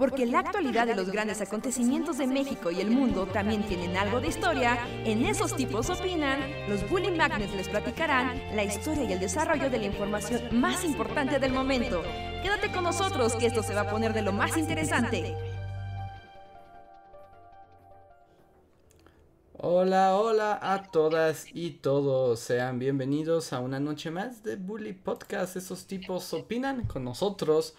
porque 0.00 0.24
la 0.24 0.38
actualidad 0.38 0.86
de 0.86 0.94
los 0.96 1.10
grandes 1.10 1.42
acontecimientos 1.42 2.16
de 2.16 2.26
México 2.26 2.70
y 2.70 2.80
el 2.80 2.90
mundo 2.90 3.26
también 3.26 3.62
tienen 3.64 3.98
algo 3.98 4.18
de 4.18 4.28
historia, 4.28 4.78
en 5.04 5.26
esos 5.26 5.54
tipos 5.54 5.90
opinan, 5.90 6.40
los 6.70 6.88
Bully 6.88 7.10
Magnets 7.10 7.54
les 7.54 7.68
platicarán 7.68 8.40
la 8.56 8.64
historia 8.64 9.04
y 9.04 9.12
el 9.12 9.20
desarrollo 9.20 9.68
de 9.68 9.78
la 9.78 9.84
información 9.84 10.58
más 10.58 10.84
importante 10.84 11.38
del 11.38 11.52
momento. 11.52 12.02
Quédate 12.42 12.72
con 12.72 12.84
nosotros 12.84 13.36
que 13.36 13.44
esto 13.44 13.62
se 13.62 13.74
va 13.74 13.82
a 13.82 13.90
poner 13.90 14.14
de 14.14 14.22
lo 14.22 14.32
más 14.32 14.56
interesante. 14.56 15.36
Hola, 19.58 20.16
hola 20.16 20.58
a 20.62 20.90
todas 20.90 21.44
y 21.52 21.72
todos. 21.72 22.40
Sean 22.40 22.78
bienvenidos 22.78 23.52
a 23.52 23.60
una 23.60 23.78
noche 23.78 24.10
más 24.10 24.42
de 24.42 24.56
Bully 24.56 24.94
Podcast. 24.94 25.56
Esos 25.56 25.86
tipos 25.86 26.32
opinan 26.32 26.86
con 26.86 27.04
nosotros, 27.04 27.74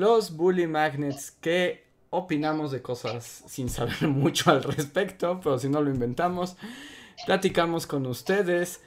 los 0.00 0.34
Bully 0.34 0.66
Magnets, 0.66 1.30
que 1.30 1.84
opinamos 2.08 2.72
de 2.72 2.80
cosas 2.80 3.44
sin 3.46 3.68
saber 3.68 4.00
mucho 4.08 4.50
al 4.50 4.62
respecto, 4.62 5.38
pero 5.42 5.58
si 5.58 5.68
no 5.68 5.82
lo 5.82 5.90
inventamos. 5.90 6.56
Platicamos 7.26 7.86
con 7.86 8.06
ustedes, 8.06 8.80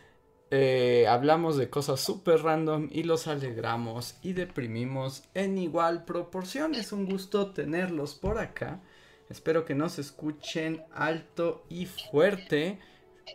eh, 0.50 1.06
hablamos 1.08 1.56
de 1.56 1.70
cosas 1.70 2.00
súper 2.00 2.42
random 2.42 2.90
y 2.92 3.04
los 3.04 3.28
alegramos 3.28 4.16
y 4.24 4.34
deprimimos 4.34 5.24
en 5.36 5.60
igual 5.60 6.04
proporción. 6.04 6.74
Es 6.74 6.92
un 6.92 7.06
gusto 7.06 7.52
tenerlos 7.52 8.16
por 8.16 8.40
acá. 8.40 8.82
Espero 9.30 9.66
que 9.66 9.76
nos 9.76 10.00
escuchen 10.00 10.82
alto 10.96 11.64
y 11.70 11.86
fuerte. 11.86 12.80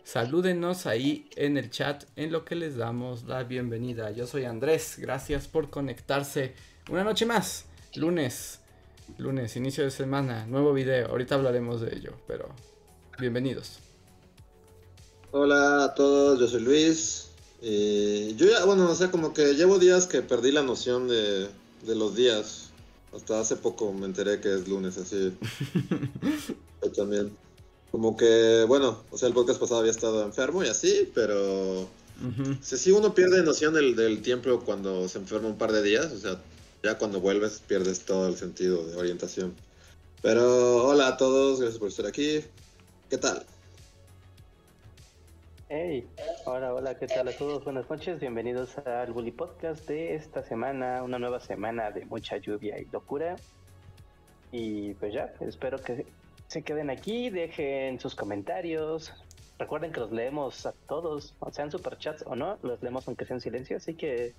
Salúdenos 0.03 0.85
ahí 0.85 1.29
en 1.37 1.55
el 1.55 1.69
chat 1.69 2.03
en 2.17 2.33
lo 2.33 2.43
que 2.43 2.55
les 2.55 2.75
damos 2.75 3.23
la 3.23 3.43
bienvenida. 3.43 4.11
Yo 4.11 4.27
soy 4.27 4.43
Andrés, 4.43 4.97
gracias 4.99 5.47
por 5.47 5.69
conectarse 5.69 6.53
una 6.89 7.05
noche 7.05 7.25
más. 7.25 7.68
Lunes, 7.95 8.59
lunes, 9.17 9.55
inicio 9.55 9.83
de 9.83 9.89
semana, 9.89 10.45
nuevo 10.45 10.73
video. 10.73 11.07
Ahorita 11.07 11.33
hablaremos 11.33 11.81
de 11.81 11.95
ello, 11.95 12.13
pero 12.27 12.47
bienvenidos. 13.17 13.79
Hola 15.31 15.85
a 15.85 15.95
todos, 15.95 16.39
yo 16.39 16.47
soy 16.47 16.61
Luis. 16.61 17.29
Eh, 17.63 18.35
yo 18.37 18.45
ya, 18.45 18.63
bueno, 18.65 18.87
o 18.87 18.93
sea, 18.93 19.09
como 19.09 19.33
que 19.33 19.55
llevo 19.55 19.79
días 19.79 20.05
que 20.05 20.21
perdí 20.21 20.51
la 20.51 20.61
noción 20.61 21.07
de, 21.07 21.47
de 21.83 21.95
los 21.95 22.15
días. 22.15 22.69
Hasta 23.11 23.39
hace 23.39 23.55
poco 23.55 23.91
me 23.91 24.05
enteré 24.05 24.39
que 24.39 24.53
es 24.53 24.67
lunes, 24.67 24.99
así. 24.99 25.35
Yo 26.83 26.91
también. 26.91 27.35
Como 27.89 28.15
que, 28.15 28.65
bueno, 28.67 29.03
o 29.09 29.17
sea, 29.17 29.27
el 29.29 29.33
podcast 29.33 29.59
pasado 29.59 29.79
había 29.79 29.91
estado 29.91 30.23
enfermo 30.23 30.63
y 30.63 30.67
así, 30.67 31.09
pero. 31.15 31.89
Si 32.61 32.77
sí, 32.77 32.91
uno 32.91 33.15
pierde 33.15 33.41
noción 33.41 33.73
del, 33.73 33.95
del 33.95 34.21
tiempo 34.21 34.59
cuando 34.59 35.07
se 35.07 35.17
enferma 35.17 35.47
un 35.47 35.57
par 35.57 35.71
de 35.71 35.81
días, 35.81 36.11
o 36.11 36.19
sea, 36.19 36.39
ya 36.83 36.97
cuando 36.97 37.19
vuelves 37.19 37.61
pierdes 37.67 38.05
todo 38.05 38.27
el 38.27 38.35
sentido 38.35 38.85
de 38.85 38.95
orientación. 38.95 39.55
Pero 40.21 40.85
hola 40.85 41.09
a 41.09 41.17
todos, 41.17 41.59
gracias 41.59 41.79
por 41.79 41.89
estar 41.89 42.05
aquí. 42.05 42.41
¿Qué 43.09 43.17
tal? 43.17 43.45
Hey, 45.69 46.07
hola, 46.45 46.73
hola, 46.73 46.97
¿qué 46.97 47.07
tal 47.07 47.27
a 47.27 47.31
todos? 47.31 47.63
Buenas 47.63 47.89
noches, 47.89 48.19
bienvenidos 48.19 48.77
al 48.79 49.13
Bully 49.13 49.31
Podcast 49.31 49.87
de 49.87 50.15
esta 50.15 50.43
semana, 50.43 51.03
una 51.03 51.19
nueva 51.19 51.39
semana 51.39 51.91
de 51.91 52.05
mucha 52.05 52.37
lluvia 52.37 52.79
y 52.79 52.85
locura. 52.85 53.35
Y 54.51 54.93
pues 54.95 55.13
ya, 55.13 55.33
espero 55.41 55.79
que 55.79 56.07
se 56.47 56.63
queden 56.63 56.89
aquí, 56.89 57.29
dejen 57.29 57.99
sus 57.99 58.15
comentarios. 58.15 59.13
Recuerden 59.59 59.91
que 59.91 59.99
los 59.99 60.11
leemos 60.11 60.65
a 60.65 60.71
todos, 60.87 61.35
sean 61.51 61.69
superchats 61.69 62.23
o 62.25 62.35
no, 62.35 62.57
los 62.63 62.81
leemos 62.81 63.07
aunque 63.07 63.25
sea 63.25 63.35
en 63.35 63.41
silencio, 63.41 63.77
así 63.77 63.93
que 63.93 64.33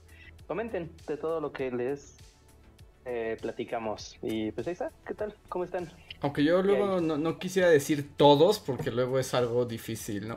comenten 0.49 0.91
de 1.07 1.17
todo 1.17 1.41
lo 1.41 1.53
que 1.53 1.71
les 1.71 2.17
eh, 3.13 3.37
platicamos. 3.41 4.17
Y 4.23 4.53
pues 4.53 4.69
ahí 4.69 4.75
está, 4.75 4.93
¿qué 5.05 5.15
tal? 5.15 5.35
¿Cómo 5.49 5.65
están? 5.65 5.91
Aunque 6.21 6.45
yo 6.45 6.63
luego 6.63 7.01
no, 7.01 7.19
no, 7.19 7.39
quisiera 7.41 7.69
decir 7.69 8.09
todos, 8.17 8.61
porque 8.61 8.93
luego 8.93 9.19
es 9.19 9.35
algo 9.35 9.65
difícil, 9.65 10.29
¿no? 10.29 10.37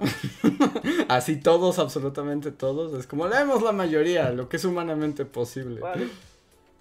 Así 1.08 1.40
todos, 1.40 1.78
absolutamente 1.78 2.52
todos, 2.52 2.98
es 2.98 3.06
como 3.06 3.28
leemos 3.28 3.62
la 3.62 3.74
mayoría, 3.74 4.32
lo 4.32 4.50
que 4.50 4.58
es 4.58 4.66
humanamente 4.66 5.24
posible. 5.26 5.82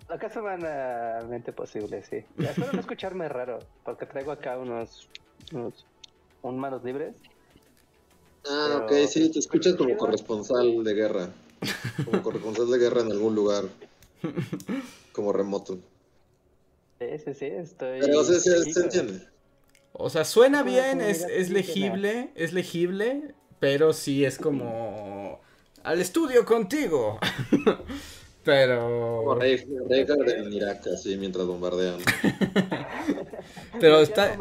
lo 0.08 0.19
que 0.19 0.26
es 0.26 0.36
humanamente 0.36 1.53
posible, 1.53 2.03
sí. 2.04 2.24
espero 2.38 2.72
no 2.72 2.80
escucharme 2.80 3.28
raro, 3.28 3.59
porque 3.84 4.06
traigo 4.06 4.32
acá 4.32 4.56
unos, 4.56 5.10
unos 5.53 5.84
un 6.41 6.59
manos 6.59 6.82
libres. 6.84 7.16
Ah, 8.48 8.80
ok, 8.82 8.92
sí, 9.09 9.30
te 9.30 9.41
escuchas 9.41 9.74
como 9.74 9.94
corresponsal 9.98 10.82
de 10.84 10.94
guerra. 10.94 11.28
Como 12.04 12.22
corresponsal 12.22 12.70
de 12.70 12.78
guerra 12.78 13.03
en 13.03 13.12
algún 13.12 13.34
lugar. 13.34 13.64
Como 15.12 15.33
remoto. 15.33 15.78
Sí, 16.99 17.06
sí, 17.25 17.34
sí, 17.34 17.47
estoy... 17.47 18.00
Pero 18.00 18.25
se, 18.25 18.41
se, 18.41 18.81
entiende. 18.81 19.27
O 19.93 20.09
sea, 20.09 20.25
suena 20.25 20.62
bien, 20.62 21.00
es, 21.00 21.25
es 21.25 21.50
legible, 21.50 22.31
es 22.34 22.53
legible, 22.53 23.34
pero 23.59 23.93
sí 23.93 24.25
es 24.25 24.38
como... 24.38 25.41
Al 25.83 26.00
estudio 26.00 26.44
contigo. 26.44 27.19
pero... 28.44 29.25
Como 29.25 29.43
en 29.43 30.53
Irak, 30.53 30.87
así, 30.87 31.16
mientras 31.16 31.47
bombardean. 31.47 31.99
pero 33.81 34.00
está... 34.00 34.39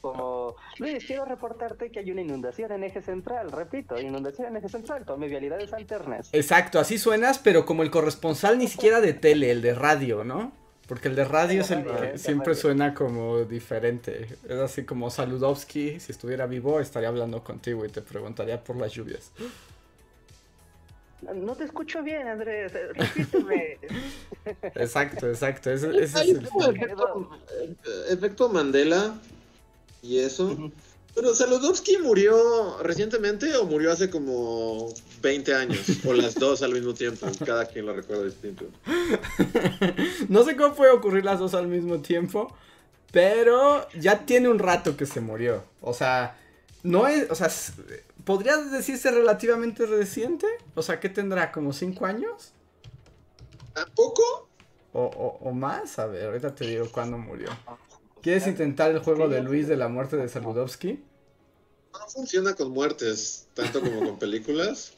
Como, 0.00 0.56
Luis, 0.78 1.04
quiero 1.04 1.24
reportarte 1.24 1.90
que 1.90 1.98
hay 1.98 2.10
una 2.10 2.22
inundación 2.22 2.72
en 2.72 2.84
eje 2.84 3.02
central, 3.02 3.52
repito, 3.52 4.00
inundación 4.00 4.48
en 4.48 4.56
eje 4.56 4.68
central, 4.68 5.04
con 5.04 5.20
mi 5.20 5.28
vialidades 5.28 5.72
alternas. 5.72 6.30
Exacto, 6.32 6.78
así 6.78 6.98
suenas, 6.98 7.38
pero 7.38 7.66
como 7.66 7.82
el 7.82 7.90
corresponsal 7.90 8.58
ni 8.58 8.68
siquiera 8.68 9.00
de 9.00 9.12
tele, 9.12 9.50
el 9.50 9.60
de 9.60 9.74
radio, 9.74 10.24
¿no? 10.24 10.52
Porque 10.90 11.06
el 11.06 11.14
de 11.14 11.24
radio 11.24 11.60
es 11.60 11.70
el 11.70 11.84
que 11.84 12.18
siempre 12.18 12.56
suena 12.56 12.94
como 12.94 13.44
diferente. 13.44 14.26
Es 14.48 14.58
así 14.58 14.84
como 14.84 15.08
Saludowski, 15.08 16.00
si 16.00 16.10
estuviera 16.10 16.46
vivo, 16.46 16.80
estaría 16.80 17.08
hablando 17.08 17.44
contigo 17.44 17.84
y 17.84 17.90
te 17.90 18.02
preguntaría 18.02 18.64
por 18.64 18.74
las 18.74 18.92
lluvias. 18.92 19.30
No 21.22 21.54
te 21.54 21.64
escucho 21.64 22.02
bien, 22.02 22.26
Andrés. 22.26 22.72
Repíteme. 22.72 23.78
exacto, 24.74 25.28
exacto. 25.28 25.70
Ese, 25.70 25.90
es 26.02 26.14
el 26.16 26.44
efecto, 28.10 28.48
Mandela 28.48 29.14
y 30.02 30.18
eso. 30.18 30.70
Pero 31.14 31.34
Saludowski 31.34 31.98
murió 31.98 32.78
recientemente 32.82 33.54
o 33.56 33.64
murió 33.64 33.90
hace 33.92 34.10
como 34.10 34.88
20 35.22 35.54
años, 35.54 35.80
o 36.06 36.12
las 36.12 36.34
dos 36.34 36.62
al 36.62 36.72
mismo 36.72 36.94
tiempo, 36.94 37.26
cada 37.44 37.66
quien 37.66 37.86
lo 37.86 37.94
recuerda 37.94 38.24
distinto. 38.24 38.66
no 40.28 40.44
sé 40.44 40.56
cómo 40.56 40.74
puede 40.74 40.92
ocurrir 40.92 41.24
las 41.24 41.40
dos 41.40 41.54
al 41.54 41.66
mismo 41.66 42.00
tiempo, 42.00 42.54
pero 43.12 43.88
ya 43.98 44.24
tiene 44.24 44.48
un 44.48 44.58
rato 44.60 44.96
que 44.96 45.04
se 45.04 45.20
murió. 45.20 45.64
O 45.80 45.92
sea, 45.94 46.38
no 46.84 47.08
es, 47.08 47.28
o 47.30 47.34
sea, 47.34 47.50
¿podría 48.24 48.56
decirse 48.56 49.10
relativamente 49.10 49.86
reciente? 49.86 50.46
O 50.76 50.82
sea, 50.82 51.00
¿qué 51.00 51.08
tendrá? 51.08 51.50
¿Como 51.50 51.72
5 51.72 52.06
años? 52.06 52.52
¿A 53.74 53.84
poco? 53.94 54.48
O, 54.92 55.02
o, 55.02 55.48
o, 55.48 55.52
más, 55.52 55.98
a 55.98 56.06
ver, 56.06 56.26
ahorita 56.26 56.54
te 56.54 56.66
digo 56.66 56.88
cuándo 56.90 57.18
murió. 57.18 57.48
¿Quieres 58.22 58.46
intentar 58.46 58.90
el 58.90 58.98
juego 58.98 59.28
de 59.28 59.40
Luis 59.42 59.66
de 59.68 59.76
la 59.76 59.88
muerte 59.88 60.16
de 60.16 60.28
Saludowski? 60.28 61.02
No 61.92 62.08
funciona 62.08 62.54
con 62.54 62.70
muertes, 62.70 63.46
tanto 63.54 63.80
como 63.80 64.04
con 64.04 64.18
películas. 64.18 64.92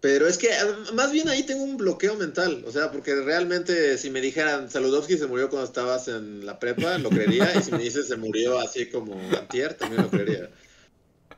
Pero 0.00 0.26
es 0.26 0.36
que 0.36 0.50
más 0.94 1.12
bien 1.12 1.28
ahí 1.28 1.44
tengo 1.44 1.62
un 1.62 1.76
bloqueo 1.76 2.16
mental. 2.16 2.64
O 2.66 2.72
sea, 2.72 2.90
porque 2.90 3.14
realmente 3.14 3.96
si 3.98 4.10
me 4.10 4.20
dijeran 4.20 4.68
Saludowski 4.68 5.16
se 5.16 5.28
murió 5.28 5.48
cuando 5.48 5.66
estabas 5.66 6.08
en 6.08 6.44
la 6.44 6.58
prepa, 6.58 6.98
lo 6.98 7.08
creería. 7.08 7.54
y 7.56 7.62
si 7.62 7.70
me 7.70 7.78
dices 7.78 8.08
se 8.08 8.16
murió 8.16 8.58
así 8.58 8.90
como 8.90 9.14
antier, 9.38 9.74
también 9.74 10.02
lo 10.02 10.10
creería. 10.10 10.50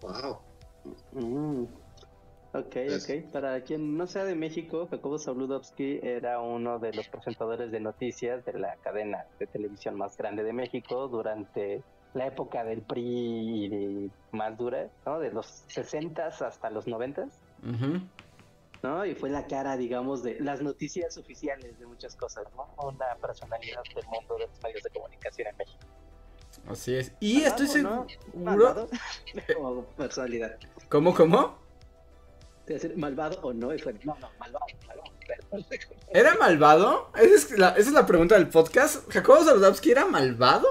Wow. 0.02 0.38
Mm. 1.12 1.64
Ok, 2.54 2.76
Es- 2.76 3.08
ok. 3.08 3.30
Para 3.32 3.62
quien 3.62 3.96
no 3.96 4.06
sea 4.06 4.24
de 4.24 4.34
México, 4.34 4.86
Jacobo 4.90 5.18
Zabludovsky 5.18 6.00
era 6.02 6.40
uno 6.40 6.78
de 6.78 6.92
los 6.92 7.08
presentadores 7.08 7.70
de 7.70 7.80
noticias 7.80 8.44
de 8.44 8.58
la 8.58 8.76
cadena 8.82 9.24
de 9.38 9.46
televisión 9.46 9.96
más 9.96 10.16
grande 10.16 10.42
de 10.42 10.52
México 10.52 11.08
durante 11.08 11.82
la 12.12 12.26
época 12.26 12.62
del 12.64 12.82
PRI 12.82 14.10
más 14.32 14.58
dura, 14.58 14.88
¿no? 15.06 15.18
De 15.18 15.30
los 15.30 15.46
60 15.68 16.26
hasta 16.26 16.68
los 16.68 16.86
90, 16.86 17.22
Ujú. 17.62 18.02
¿No? 18.82 19.04
Y 19.06 19.14
fue 19.14 19.30
la 19.30 19.46
cara, 19.46 19.76
digamos, 19.76 20.22
de 20.22 20.38
las 20.40 20.60
noticias 20.60 21.16
oficiales 21.16 21.78
de 21.78 21.86
muchas 21.86 22.16
cosas, 22.16 22.44
¿no? 22.56 22.68
Una 22.86 23.14
personalidad 23.20 23.82
del 23.94 24.04
mundo 24.06 24.36
de 24.38 24.46
los 24.46 24.62
medios 24.62 24.82
de 24.82 24.90
comunicación 24.90 25.48
en 25.48 25.56
México. 25.56 25.78
Así 26.68 26.94
es. 26.96 27.12
Y 27.20 27.42
estoy 27.42 27.66
seguro. 27.68 28.06
¿no? 28.34 28.44
Malvado 28.44 28.88
como 29.56 29.84
personalidad. 29.86 30.56
¿Cómo, 30.88 31.14
cómo? 31.14 31.58
Te 32.66 32.74
decir 32.74 32.96
malvado 32.96 33.40
o 33.42 33.52
no, 33.52 33.74
y 33.74 33.78
fue, 33.78 33.92
no, 34.04 34.16
no, 34.20 34.28
malvado, 34.38 34.64
malvado. 34.86 35.12
pero- 35.26 35.64
¿Era 36.12 36.34
malvado? 36.36 37.10
Esa 37.16 37.34
es 37.34 37.58
la, 37.58 37.68
esa 37.70 37.80
es 37.88 37.92
la 37.92 38.06
pregunta 38.06 38.36
del 38.36 38.48
podcast. 38.48 39.10
¿Jacobo 39.10 39.42
Saludowski 39.44 39.90
era 39.90 40.04
malvado? 40.06 40.68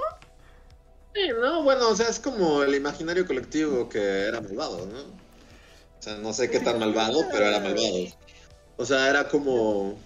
Sí, 1.14 1.28
no, 1.38 1.64
bueno, 1.64 1.90
o 1.90 1.96
sea, 1.96 2.08
es 2.08 2.20
como 2.22 2.64
el 2.64 2.74
imaginario 2.76 3.26
colectivo 3.26 3.90
que 3.90 4.28
era 4.28 4.40
malvado, 4.40 4.86
¿no? 4.86 5.21
O 6.02 6.04
sea, 6.04 6.16
no 6.18 6.34
sé 6.34 6.50
qué 6.50 6.60
tan 6.60 6.80
malvado, 6.80 7.22
pero 7.32 7.46
era 7.46 7.60
malvado. 7.60 8.08
O 8.78 8.86
sea, 8.86 9.08
era 9.08 9.28
como. 9.30 10.00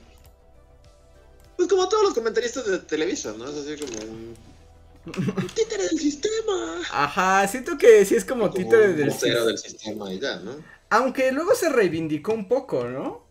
Pues 1.56 1.70
como 1.70 1.88
todos 1.88 2.04
los 2.04 2.14
comentaristas 2.14 2.66
de 2.68 2.80
televisión, 2.80 3.40
¿no? 3.40 3.46
Es 3.50 3.56
así 3.56 3.78
como 3.80 4.12
un. 4.12 4.36
títere 5.56 5.84
del 5.88 5.98
sistema. 5.98 6.82
Ajá, 6.92 7.48
siento 7.48 7.78
que 7.78 8.04
sí 8.06 8.16
es 8.16 8.26
como 8.26 8.50
Como 8.50 8.54
títere 8.56 8.94
del 8.94 9.10
vocero 9.10 9.40
sis- 9.42 9.46
del 9.48 9.58
sistema 9.58 10.14
y 10.14 10.20
ya, 10.20 10.36
¿no? 10.40 10.52
Aunque 10.90 11.32
luego 11.32 11.56
se 11.56 11.70
reivindicó 11.70 12.34
un 12.34 12.50
poco, 12.50 12.84
¿no? 12.86 13.26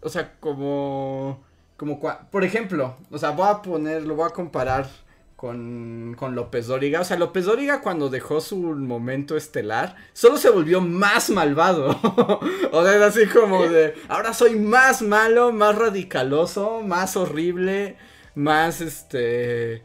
O 0.00 0.08
sea, 0.08 0.38
como. 0.38 1.42
Como 1.76 1.98
Por 2.30 2.44
ejemplo, 2.44 2.96
o 3.10 3.18
sea, 3.18 3.30
voy 3.30 3.48
a 3.48 3.60
poner, 3.60 4.04
lo 4.04 4.14
voy 4.14 4.28
a 4.28 4.32
comparar 4.32 4.88
con, 5.36 6.14
con 6.18 6.34
López 6.34 6.66
Dóriga. 6.66 7.00
O 7.00 7.04
sea, 7.04 7.18
López 7.18 7.44
Dóriga 7.44 7.80
cuando 7.80 8.08
dejó 8.08 8.40
su 8.40 8.56
momento 8.56 9.36
estelar, 9.36 9.96
solo 10.12 10.36
se 10.36 10.50
volvió 10.50 10.80
más 10.80 11.30
malvado. 11.30 11.98
o 12.72 12.84
sea, 12.84 12.96
es 12.96 13.02
así 13.02 13.26
como 13.26 13.66
de. 13.66 13.94
Ahora 14.08 14.32
soy 14.32 14.56
más 14.56 15.02
malo, 15.02 15.52
más 15.52 15.76
radicaloso, 15.76 16.82
más 16.82 17.16
horrible, 17.16 17.96
más 18.34 18.80
este. 18.80 19.82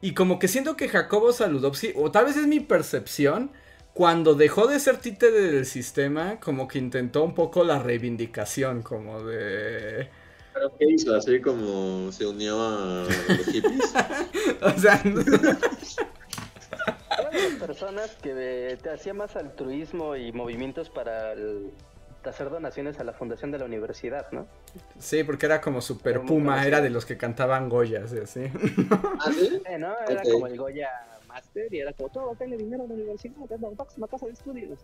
Y 0.00 0.14
como 0.14 0.38
que 0.38 0.48
siento 0.48 0.76
que 0.76 0.88
Jacobo 0.88 1.32
Saludowski, 1.32 1.92
o 1.94 2.10
tal 2.10 2.26
vez 2.26 2.36
es 2.36 2.46
mi 2.46 2.60
percepción, 2.60 3.50
cuando 3.92 4.34
dejó 4.34 4.66
de 4.66 4.80
ser 4.80 4.96
títere 4.96 5.40
del 5.52 5.66
sistema, 5.66 6.40
como 6.40 6.68
que 6.68 6.78
intentó 6.78 7.22
un 7.22 7.34
poco 7.34 7.64
la 7.64 7.78
reivindicación, 7.80 8.82
como 8.82 9.22
de... 9.22 10.08
¿Pero 10.52 10.76
qué 10.78 10.86
hizo? 10.88 11.14
Así 11.14 11.40
como 11.40 12.10
se 12.12 12.26
unió 12.26 12.60
a 12.60 13.04
los 13.28 13.46
hippies. 13.46 13.92
O 14.62 14.78
sea, 14.78 15.02
de 15.04 15.14
las 17.32 17.54
personas 17.58 18.10
que 18.22 18.78
te 18.82 18.90
hacía 18.90 19.14
más 19.14 19.36
altruismo 19.36 20.16
y 20.16 20.32
movimientos 20.32 20.90
para 20.90 21.32
el- 21.32 21.70
hacer 22.24 22.50
donaciones 22.50 23.00
a 23.00 23.04
la 23.04 23.12
fundación 23.14 23.50
de 23.50 23.58
la 23.58 23.64
universidad, 23.64 24.26
¿no? 24.32 24.46
sí, 24.98 25.24
porque 25.24 25.46
era 25.46 25.60
como 25.60 25.80
super 25.80 26.16
Como 26.18 26.28
puma, 26.28 26.66
era 26.66 26.80
de 26.82 26.90
los 26.90 27.06
que 27.06 27.16
cantaban 27.16 27.68
Goyas 27.70 28.12
y 28.12 28.18
así. 28.18 28.40
¿Ah, 29.20 29.30
sí? 29.32 29.62
Eh, 29.66 29.78
¿no? 29.78 29.94
Era 30.06 30.22
como 30.22 30.46
el 30.46 30.56
Goya 30.58 30.90
Master 31.26 31.72
y 31.72 31.80
era 31.80 31.92
como 31.94 32.10
todo, 32.10 32.34
denle 32.38 32.58
dinero 32.58 32.84
a 32.84 32.86
la 32.88 32.94
universidad, 32.94 33.34
es 33.50 33.60
la 33.60 33.70
máxima 33.70 34.06
casa 34.06 34.26
de 34.26 34.32
estudios. 34.32 34.78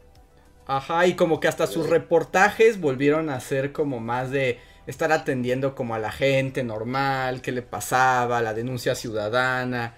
Ajá, 0.66 1.06
y 1.06 1.14
como 1.14 1.38
que 1.38 1.46
hasta 1.48 1.66
sus 1.66 1.88
reportajes 1.90 2.80
volvieron 2.80 3.28
a 3.30 3.38
ser 3.40 3.72
como 3.72 4.00
más 4.00 4.30
de 4.30 4.58
estar 4.86 5.12
atendiendo 5.12 5.74
como 5.74 5.94
a 5.94 5.98
la 5.98 6.12
gente 6.12 6.62
normal, 6.62 7.42
qué 7.42 7.52
le 7.52 7.62
pasaba, 7.62 8.42
la 8.42 8.54
denuncia 8.54 8.94
ciudadana, 8.94 9.94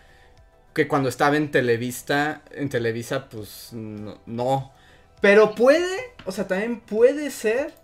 que 0.74 0.88
cuando 0.88 1.08
estaba 1.08 1.36
en 1.36 1.50
Televisa, 1.50 2.42
en 2.52 2.68
Televisa 2.68 3.28
pues 3.28 3.70
no. 3.72 4.72
Pero 5.20 5.54
puede, 5.54 6.14
o 6.24 6.32
sea, 6.32 6.46
también 6.46 6.80
puede 6.80 7.30
ser 7.30 7.74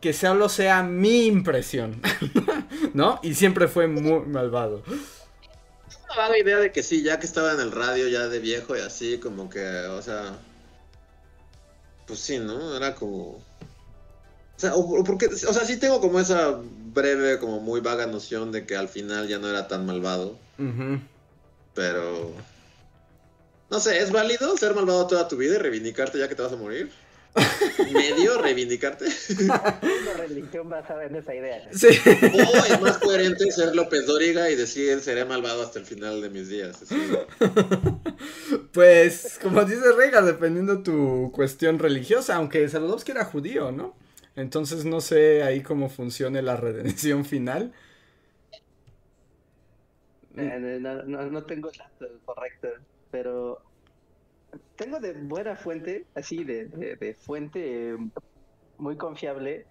que 0.00 0.12
solo 0.12 0.48
sea 0.48 0.82
mi 0.82 1.26
impresión, 1.26 2.00
¿no? 2.94 3.20
Y 3.22 3.34
siempre 3.34 3.68
fue 3.68 3.88
muy 3.88 4.20
malvado. 4.26 4.82
Me 4.86 6.16
da 6.16 6.28
la 6.28 6.38
idea 6.38 6.58
de 6.58 6.70
que 6.72 6.82
sí, 6.82 7.02
ya 7.02 7.18
que 7.18 7.26
estaba 7.26 7.52
en 7.52 7.60
el 7.60 7.72
radio 7.72 8.06
ya 8.08 8.28
de 8.28 8.38
viejo 8.38 8.76
y 8.76 8.80
así, 8.80 9.18
como 9.18 9.48
que, 9.48 9.64
o 9.88 10.02
sea. 10.02 10.38
Pues 12.06 12.20
sí, 12.20 12.38
¿no? 12.38 12.76
Era 12.76 12.94
como. 12.94 13.42
O 14.56 14.60
sea, 14.60 14.74
o, 14.74 15.00
o 15.00 15.04
porque, 15.04 15.26
o 15.26 15.52
sea, 15.52 15.64
sí 15.64 15.78
tengo 15.78 16.00
como 16.00 16.20
esa 16.20 16.60
breve, 16.94 17.38
como 17.38 17.60
muy 17.60 17.80
vaga 17.80 18.06
noción 18.06 18.52
de 18.52 18.64
que 18.64 18.76
al 18.76 18.88
final 18.88 19.28
ya 19.28 19.38
no 19.38 19.48
era 19.48 19.68
tan 19.68 19.84
malvado, 19.84 20.38
pero. 21.74 22.32
No 23.70 23.80
sé, 23.80 23.98
¿es 23.98 24.12
válido 24.12 24.56
ser 24.56 24.74
malvado 24.74 25.06
toda 25.06 25.26
tu 25.26 25.36
vida 25.36 25.56
y 25.56 25.58
reivindicarte 25.58 26.18
ya 26.18 26.28
que 26.28 26.34
te 26.34 26.42
vas 26.42 26.52
a 26.52 26.56
morir? 26.56 26.90
¿Medio 27.92 28.38
reivindicarte? 28.42 29.06
Una 29.40 30.14
religión 30.18 30.68
basada 30.68 31.04
en 31.04 31.16
esa 31.16 31.34
idea. 31.34 31.68
Sí. 31.72 31.88
O 31.88 32.64
es 32.64 32.80
más 32.80 32.98
coherente 32.98 33.50
ser 33.50 33.74
López 33.74 34.06
Dóriga 34.06 34.48
y 34.50 34.54
decir 34.54 35.00
seré 35.00 35.24
malvado 35.24 35.62
hasta 35.62 35.80
el 35.80 35.86
final 35.86 36.22
de 36.22 36.30
mis 36.30 36.48
días. 36.48 36.80
así. 36.82 36.94
Pues, 38.72 39.38
como 39.42 39.64
dice 39.64 39.92
Rega, 39.96 40.22
dependiendo 40.22 40.82
tu 40.84 41.32
cuestión 41.32 41.80
religiosa, 41.80 42.36
aunque 42.36 42.68
Saludowski 42.68 43.10
era 43.10 43.24
judío, 43.24 43.72
¿no? 43.72 43.96
Entonces 44.36 44.84
no 44.84 45.00
sé 45.00 45.42
ahí 45.42 45.62
cómo 45.62 45.88
funcione 45.88 46.42
la 46.42 46.56
redención 46.58 47.24
final. 47.24 47.72
Eh, 50.36 50.78
no, 50.80 51.02
no, 51.04 51.30
no 51.30 51.46
tengo 51.46 51.70
el 51.70 51.76
dato 51.78 52.06
correcto, 52.24 52.68
pero 53.10 53.64
tengo 54.76 55.00
de 55.00 55.12
buena 55.14 55.56
fuente, 55.56 56.08
así 56.14 56.44
de, 56.44 56.66
de- 56.68 56.96
de 56.96 57.14
fuente 57.14 57.90
eh, 57.94 57.96
muy 58.78 58.96
confiable, 58.96 59.68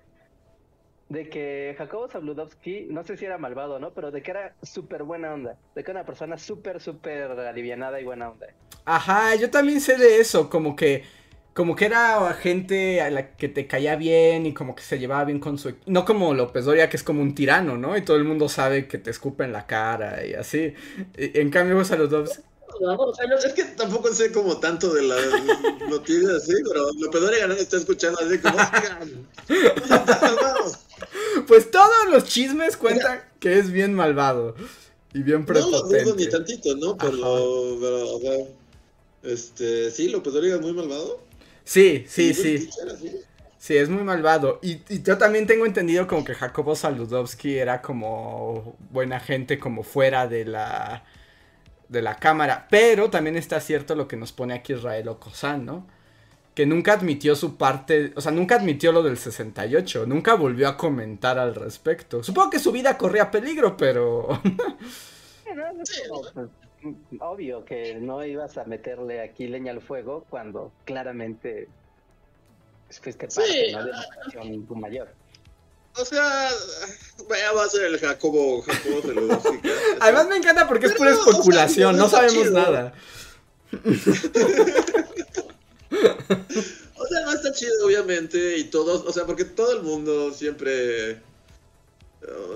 de 1.09 1.29
que 1.29 1.75
Jacobo 1.77 2.09
Zabludovsky, 2.09 2.87
no 2.89 3.03
sé 3.03 3.15
si 3.17 3.23
era 3.25 3.37
malvado 3.37 3.75
o 3.75 3.79
no, 3.79 3.93
pero 3.93 4.11
de 4.11 4.21
que 4.23 4.31
era 4.31 4.57
súper 4.61 5.03
buena 5.03 5.33
onda, 5.33 5.59
de 5.75 5.83
que 5.83 5.91
era 5.91 6.01
una 6.01 6.05
persona 6.05 6.37
súper, 6.37 6.81
súper 6.81 7.31
alivianada 7.31 8.01
y 8.01 8.05
buena 8.05 8.31
onda. 8.31 8.47
Ajá, 8.85 9.35
yo 9.35 9.49
también 9.49 9.79
sé 9.81 9.95
de 9.97 10.19
eso, 10.19 10.49
como 10.49 10.75
que 10.75 11.05
como 11.53 11.75
que 11.75 11.85
era 11.85 12.33
gente 12.33 13.01
a 13.01 13.11
la 13.11 13.35
que 13.35 13.47
te 13.47 13.67
caía 13.67 13.95
bien 13.95 14.45
y 14.45 14.53
como 14.53 14.75
que 14.75 14.81
se 14.83 14.97
llevaba 14.97 15.23
bien 15.25 15.39
con 15.39 15.57
su 15.57 15.73
no 15.85 16.03
como 16.05 16.33
López 16.33 16.65
Doria 16.65 16.89
que 16.89 16.97
es 16.97 17.03
como 17.03 17.21
un 17.21 17.35
tirano, 17.35 17.77
¿no? 17.77 17.95
Y 17.95 18.01
todo 18.03 18.17
el 18.17 18.23
mundo 18.23 18.49
sabe 18.49 18.87
que 18.87 18.97
te 18.97 19.11
escupe 19.11 19.43
en 19.43 19.51
la 19.53 19.67
cara 19.67 20.25
y 20.25 20.33
así. 20.33 20.73
Y- 21.17 21.39
en 21.39 21.49
cambio 21.51 21.83
Saludowski 21.85 22.41
No, 22.81 22.95
o 22.95 23.13
sea, 23.13 23.27
no, 23.27 23.37
es 23.37 23.53
que 23.53 23.65
tampoco 23.65 24.11
sé 24.13 24.31
como 24.31 24.59
tanto 24.59 24.91
de 24.93 25.03
las 25.03 25.19
noticias 25.89 26.31
así, 26.31 26.53
pero 26.67 26.89
López 26.99 27.21
Dóriga 27.21 27.45
no 27.47 27.53
está 27.53 27.77
escuchando 27.77 28.19
así 28.19 28.39
como, 28.39 28.55
"Oigan, 28.57 29.27
no 29.77 29.87
sean 29.87 30.05
tan 30.05 30.21
malvados". 30.21 30.79
Pues 31.47 31.69
todos 31.69 32.09
los 32.09 32.23
chismes 32.23 32.77
cuentan 32.77 33.23
que 33.39 33.59
es 33.59 33.71
bien 33.71 33.93
malvado 33.93 34.55
y 35.13 35.21
bien 35.21 35.45
No 35.47 35.53
lo 35.53 35.61
dudo 35.69 35.83
ni 35.83 35.91
prepotente. 35.91 36.25
tantito, 36.27 36.75
¿no? 36.77 36.97
Pero, 36.97 37.77
pero, 37.79 38.15
o 38.15 38.19
sea, 38.19 38.45
este, 39.23 39.91
sí, 39.91 40.09
López 40.09 40.33
Dóriga 40.33 40.55
es 40.55 40.61
muy 40.61 40.73
malvado. 40.73 41.19
Sí, 41.63 42.05
sí, 42.07 42.33
sí. 42.33 42.69
Sí, 43.57 43.77
es 43.77 43.89
muy 43.89 44.03
malvado. 44.03 44.59
Y, 44.61 44.81
y 44.89 45.03
yo 45.03 45.17
también 45.17 45.47
tengo 45.47 45.65
entendido 45.65 46.07
como 46.07 46.25
que 46.25 46.35
Jacobo 46.35 46.75
Saludowski 46.75 47.57
era 47.57 47.81
como 47.81 48.75
buena 48.91 49.19
gente 49.21 49.57
como 49.57 49.83
fuera 49.83 50.27
de 50.27 50.45
la 50.45 51.03
de 51.93 52.01
la 52.01 52.15
cámara. 52.17 52.67
Pero 52.69 53.09
también 53.09 53.37
está 53.37 53.61
cierto 53.61 53.95
lo 53.95 54.07
que 54.07 54.17
nos 54.17 54.33
pone 54.33 54.53
aquí 54.53 54.73
Israel 54.73 55.07
Ocosán, 55.07 55.65
¿no? 55.65 55.87
Que 56.55 56.65
nunca 56.65 56.93
admitió 56.93 57.35
su 57.35 57.57
parte, 57.57 58.13
o 58.15 58.21
sea, 58.21 58.31
nunca 58.31 58.55
admitió 58.55 58.91
lo 58.91 59.03
del 59.03 59.17
68, 59.17 60.05
nunca 60.07 60.35
volvió 60.35 60.67
a 60.69 60.77
comentar 60.77 61.39
al 61.39 61.55
respecto. 61.55 62.23
Supongo 62.23 62.51
que 62.51 62.59
su 62.59 62.71
vida 62.71 62.97
corría 62.97 63.31
peligro, 63.31 63.77
pero... 63.77 64.41
Obvio 67.19 67.65
que 67.65 67.95
no 67.95 68.23
ibas 68.25 68.57
a 68.57 68.65
meterle 68.65 69.21
aquí 69.21 69.47
leña 69.47 69.71
al 69.71 69.81
fuego 69.81 70.25
cuando 70.29 70.71
claramente 70.85 71.67
pues, 72.87 72.99
fuiste 72.99 73.27
parte 73.27 73.41
Sí. 73.43 73.71
¿no? 73.73 73.83
de 73.83 73.91
una 73.91 74.01
operación 74.05 74.79
mayor. 74.81 75.09
O 75.95 76.05
sea, 76.05 76.49
vaya, 77.29 77.51
va 77.51 77.65
a 77.65 77.69
ser 77.69 77.83
el 77.85 77.99
Jacobo, 77.99 78.61
Jacobo 78.63 79.01
Saludowski. 79.01 79.59
Además 79.99 80.27
me 80.27 80.37
encanta 80.37 80.67
porque 80.67 80.87
es 80.87 80.93
pura 80.93 81.11
no, 81.11 81.19
o 81.19 81.23
sea, 81.23 81.31
especulación, 81.33 81.97
no 81.97 82.09
sabemos 82.09 82.43
chido. 82.43 82.53
nada. 82.53 82.93
O 86.95 87.05
sea, 87.07 87.21
no 87.25 87.33
está 87.33 87.51
chido, 87.51 87.85
obviamente, 87.85 88.57
y 88.57 88.65
todos, 88.65 89.03
o 89.05 89.11
sea, 89.11 89.25
porque 89.25 89.45
todo 89.45 89.73
el 89.77 89.83
mundo 89.83 90.31
siempre, 90.31 91.21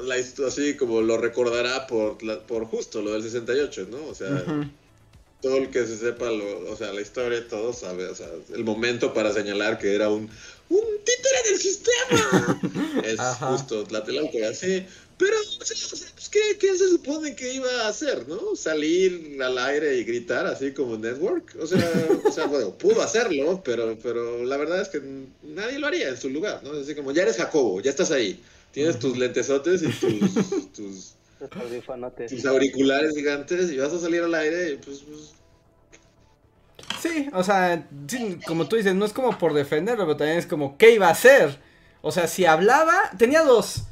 la, 0.03 0.15
así 0.15 0.75
como 0.75 1.01
lo 1.01 1.17
recordará 1.17 1.88
por, 1.88 2.17
por 2.45 2.65
justo 2.65 3.01
lo 3.01 3.13
del 3.13 3.24
68, 3.24 3.88
¿no? 3.89 4.05
O 4.07 4.15
sea, 4.15 4.43
todo 5.41 5.57
el 5.57 5.69
que 5.69 5.86
se 5.86 5.97
sepa, 5.97 6.31
lo, 6.31 6.71
o 6.71 6.75
sea, 6.75 6.93
la 6.93 7.01
historia, 7.01 7.47
todo 7.47 7.74
sabe, 7.74 8.07
o 8.07 8.15
sea, 8.15 8.27
el 8.53 8.63
momento 8.63 9.13
para 9.13 9.33
señalar 9.33 9.77
que 9.77 9.93
era 9.93 10.09
un, 10.09 10.29
un 10.69 10.86
títere 11.03 11.50
del 11.50 11.59
sistema. 11.59 12.62
es 13.03 13.19
justo 13.39 13.83
Tlatelolco, 13.83 14.38
así. 14.50 14.86
Pero, 15.17 15.36
o 15.39 15.65
sea, 15.65 15.75
pues, 15.89 16.29
¿qué, 16.29 16.57
¿qué, 16.59 16.77
se 16.77 16.89
supone 16.89 17.36
que 17.36 17.53
iba 17.53 17.69
a 17.81 17.88
hacer, 17.88 18.27
no? 18.27 18.55
Salir 18.55 19.41
al 19.41 19.57
aire 19.57 19.97
y 19.97 20.03
gritar 20.03 20.45
así 20.45 20.74
como 20.74 20.95
Network. 20.95 21.55
O 21.59 21.65
sea, 21.65 21.91
o 22.24 22.31
sea 22.31 22.45
bueno, 22.45 22.77
pudo 22.77 23.01
hacerlo, 23.01 23.62
pero, 23.65 23.97
pero 24.01 24.45
la 24.45 24.57
verdad 24.57 24.79
es 24.79 24.89
que 24.89 25.01
nadie 25.41 25.79
lo 25.79 25.88
haría 25.88 26.09
en 26.09 26.17
su 26.17 26.29
lugar, 26.29 26.62
¿no? 26.63 26.74
Es 26.74 26.83
así 26.83 26.93
como, 26.93 27.12
ya 27.13 27.24
eres 27.24 27.38
Jacobo, 27.38 27.81
ya 27.81 27.89
estás 27.89 28.12
ahí. 28.12 28.39
Tienes 28.77 29.00
tus 29.00 29.17
lentesotes 29.17 29.81
y 29.81 29.88
tus, 29.88 30.72
tus, 30.72 31.15
tus 32.29 32.46
auriculares 32.46 33.15
gigantes 33.15 33.72
y 33.72 33.77
vas 33.79 33.91
a 33.91 34.00
salir 34.00 34.22
al 34.22 34.36
aire 34.36 34.74
y 34.74 34.75
pues, 34.75 35.00
pues 35.00 35.34
Sí, 37.01 37.27
o 37.34 37.43
sea, 37.43 37.88
como 38.46 38.67
tú 38.67 38.75
dices, 38.75 38.93
no 38.93 39.05
es 39.05 39.13
como 39.13 39.36
por 39.39 39.55
defenderlo, 39.55 40.05
pero 40.05 40.17
también 40.17 40.38
es 40.38 40.46
como, 40.46 40.77
¿qué 40.77 40.91
iba 40.93 41.07
a 41.07 41.12
hacer? 41.13 41.57
O 42.03 42.12
sea, 42.12 42.27
si 42.27 42.46
hablaba, 42.46 42.93
tenía 43.17 43.41
dos. 43.41 43.86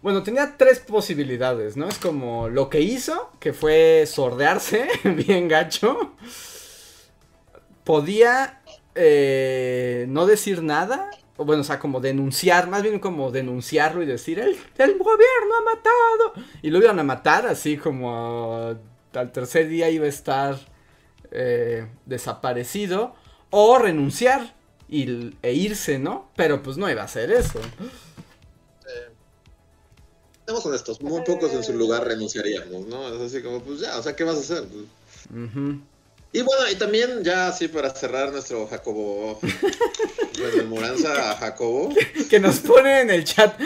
Bueno, 0.00 0.22
tenía 0.22 0.54
tres 0.56 0.78
posibilidades, 0.78 1.76
¿no? 1.76 1.88
Es 1.88 1.98
como 1.98 2.48
lo 2.48 2.70
que 2.70 2.82
hizo, 2.82 3.32
que 3.40 3.52
fue 3.52 4.04
sordearse, 4.06 4.86
bien 5.26 5.48
gacho. 5.48 6.14
Podía 7.82 8.62
eh, 8.94 10.06
no 10.08 10.26
decir 10.26 10.62
nada, 10.62 11.10
o 11.40 11.44
bueno, 11.46 11.62
o 11.62 11.64
sea, 11.64 11.78
como 11.78 12.00
denunciar, 12.00 12.68
más 12.68 12.82
bien 12.82 12.98
como 12.98 13.30
denunciarlo 13.30 14.02
y 14.02 14.06
decir, 14.06 14.38
el, 14.38 14.58
el 14.76 14.98
gobierno 14.98 15.54
ha 15.58 15.74
matado. 15.74 16.46
Y 16.60 16.68
lo 16.68 16.76
iban 16.80 16.98
a 16.98 17.02
matar, 17.02 17.46
así 17.46 17.78
como 17.78 18.76
al 19.14 19.32
tercer 19.32 19.66
día 19.66 19.88
iba 19.88 20.04
a 20.04 20.10
estar 20.10 20.58
eh, 21.30 21.88
desaparecido 22.04 23.14
o 23.48 23.78
renunciar 23.78 24.54
y, 24.86 25.34
e 25.40 25.54
irse, 25.54 25.98
¿no? 25.98 26.30
Pero 26.36 26.62
pues 26.62 26.76
no 26.76 26.90
iba 26.90 27.00
a 27.00 27.06
hacer 27.06 27.32
eso. 27.32 27.58
Estamos 30.40 30.66
honestos, 30.66 31.00
muy 31.00 31.22
pocos 31.22 31.54
en 31.54 31.64
su 31.64 31.72
lugar 31.72 32.06
renunciaríamos, 32.06 32.86
¿no? 32.86 33.14
Es 33.14 33.32
así 33.32 33.42
como, 33.42 33.62
pues 33.62 33.80
ya, 33.80 33.98
o 33.98 34.02
sea, 34.02 34.14
¿qué 34.14 34.24
vas 34.24 34.36
a 34.36 34.40
hacer? 34.40 34.64
Y 36.32 36.42
bueno, 36.42 36.70
y 36.70 36.76
también 36.76 37.24
ya 37.24 37.48
así 37.48 37.66
para 37.66 37.90
cerrar 37.90 38.30
nuestro 38.30 38.66
Jacobo, 38.68 39.40
rememoranza 40.34 41.32
a 41.32 41.36
Jacobo. 41.36 41.92
Que 42.28 42.38
nos 42.38 42.60
pone 42.60 43.00
en 43.00 43.10
el 43.10 43.24
chat 43.24 43.60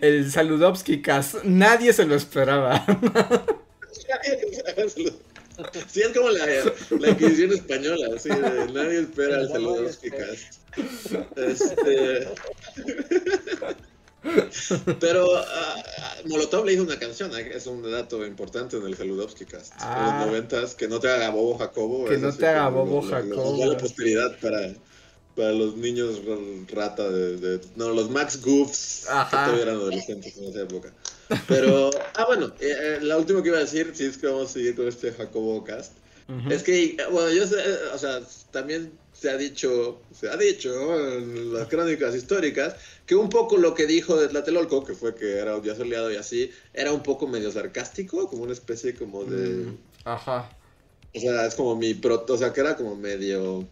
el 0.00 0.30
Saludowski 0.30 1.02
cast. 1.02 1.42
Nadie 1.42 1.92
se 1.92 2.04
lo 2.04 2.14
esperaba. 2.14 2.86
Sí, 5.88 6.02
es 6.02 6.08
como 6.08 6.30
la, 6.30 6.46
la 7.00 7.08
Inquisición 7.08 7.52
española, 7.52 8.14
así 8.14 8.28
de 8.28 8.72
nadie 8.72 9.00
espera 9.00 9.40
el 9.40 9.48
Saludowski 9.48 10.10
cast. 10.10 10.54
Este... 11.36 12.28
Pero 15.00 15.26
uh, 15.26 16.28
Molotov 16.28 16.64
le 16.64 16.74
hizo 16.74 16.82
una 16.82 16.98
canción, 16.98 17.36
¿eh? 17.36 17.50
es 17.54 17.66
un 17.66 17.82
dato 17.90 18.24
importante 18.26 18.76
en 18.76 18.84
el 18.84 18.96
Saludowski 18.96 19.44
cast. 19.44 19.72
en 19.72 19.78
los 19.78 19.86
ah. 19.86 20.24
noventas, 20.26 20.74
que 20.74 20.88
no 20.88 21.00
te 21.00 21.08
haga 21.08 21.30
bobo 21.30 21.58
Jacobo. 21.58 22.06
Que 22.06 22.18
no 22.18 22.32
te 22.32 22.46
haga 22.46 22.68
bobo 22.68 23.02
Jacobo. 23.02 23.66
la 23.66 23.78
posteridad 23.78 24.38
para, 24.40 24.72
para 25.34 25.52
los 25.52 25.76
niños 25.76 26.22
rata 26.72 27.08
de, 27.08 27.36
de 27.36 27.60
No, 27.76 27.90
los 27.90 28.10
Max 28.10 28.40
Goofs, 28.42 29.06
que 29.06 29.36
todavía 29.36 29.62
eran 29.62 29.76
adolescentes 29.76 30.36
en 30.36 30.44
esa 30.44 30.62
época. 30.62 30.92
Pero, 31.48 31.90
ah, 32.14 32.24
bueno, 32.26 32.52
eh, 32.60 32.72
eh, 32.80 32.98
la 33.02 33.16
última 33.16 33.42
que 33.42 33.48
iba 33.48 33.58
a 33.58 33.62
decir, 33.62 33.92
si 33.94 34.04
es 34.04 34.16
que 34.16 34.26
vamos 34.26 34.50
a 34.50 34.52
seguir 34.52 34.76
con 34.76 34.86
este 34.86 35.12
Jacobo 35.12 35.64
Cast, 35.64 35.92
es 36.50 36.64
que, 36.64 36.96
bueno, 37.12 37.30
yo 37.30 37.46
sé, 37.46 37.56
o 37.94 37.98
sea, 37.98 38.20
también 38.50 38.92
se 39.18 39.30
ha 39.30 39.36
dicho, 39.36 40.00
se 40.18 40.28
ha 40.28 40.36
dicho 40.36 40.70
en 40.98 41.54
las 41.54 41.68
crónicas 41.68 42.14
históricas, 42.14 42.76
que 43.06 43.14
un 43.14 43.28
poco 43.28 43.56
lo 43.56 43.74
que 43.74 43.86
dijo 43.86 44.20
de 44.20 44.28
Tlatelolco, 44.28 44.84
que 44.84 44.94
fue 44.94 45.14
que 45.14 45.38
era 45.38 45.56
un 45.56 45.62
día 45.62 45.74
soleado 45.74 46.10
y 46.12 46.16
así, 46.16 46.50
era 46.74 46.92
un 46.92 47.02
poco 47.02 47.26
medio 47.26 47.50
sarcástico, 47.50 48.28
como 48.28 48.42
una 48.42 48.52
especie 48.52 48.94
como 48.94 49.24
de... 49.24 49.48
Mm, 49.48 49.78
ajá. 50.04 50.50
O 51.14 51.20
sea, 51.20 51.46
es 51.46 51.54
como 51.54 51.76
mi 51.76 51.94
pro, 51.94 52.26
o 52.28 52.36
sea, 52.36 52.52
que 52.52 52.60
era 52.60 52.76
como 52.76 52.94
medio 52.94 53.66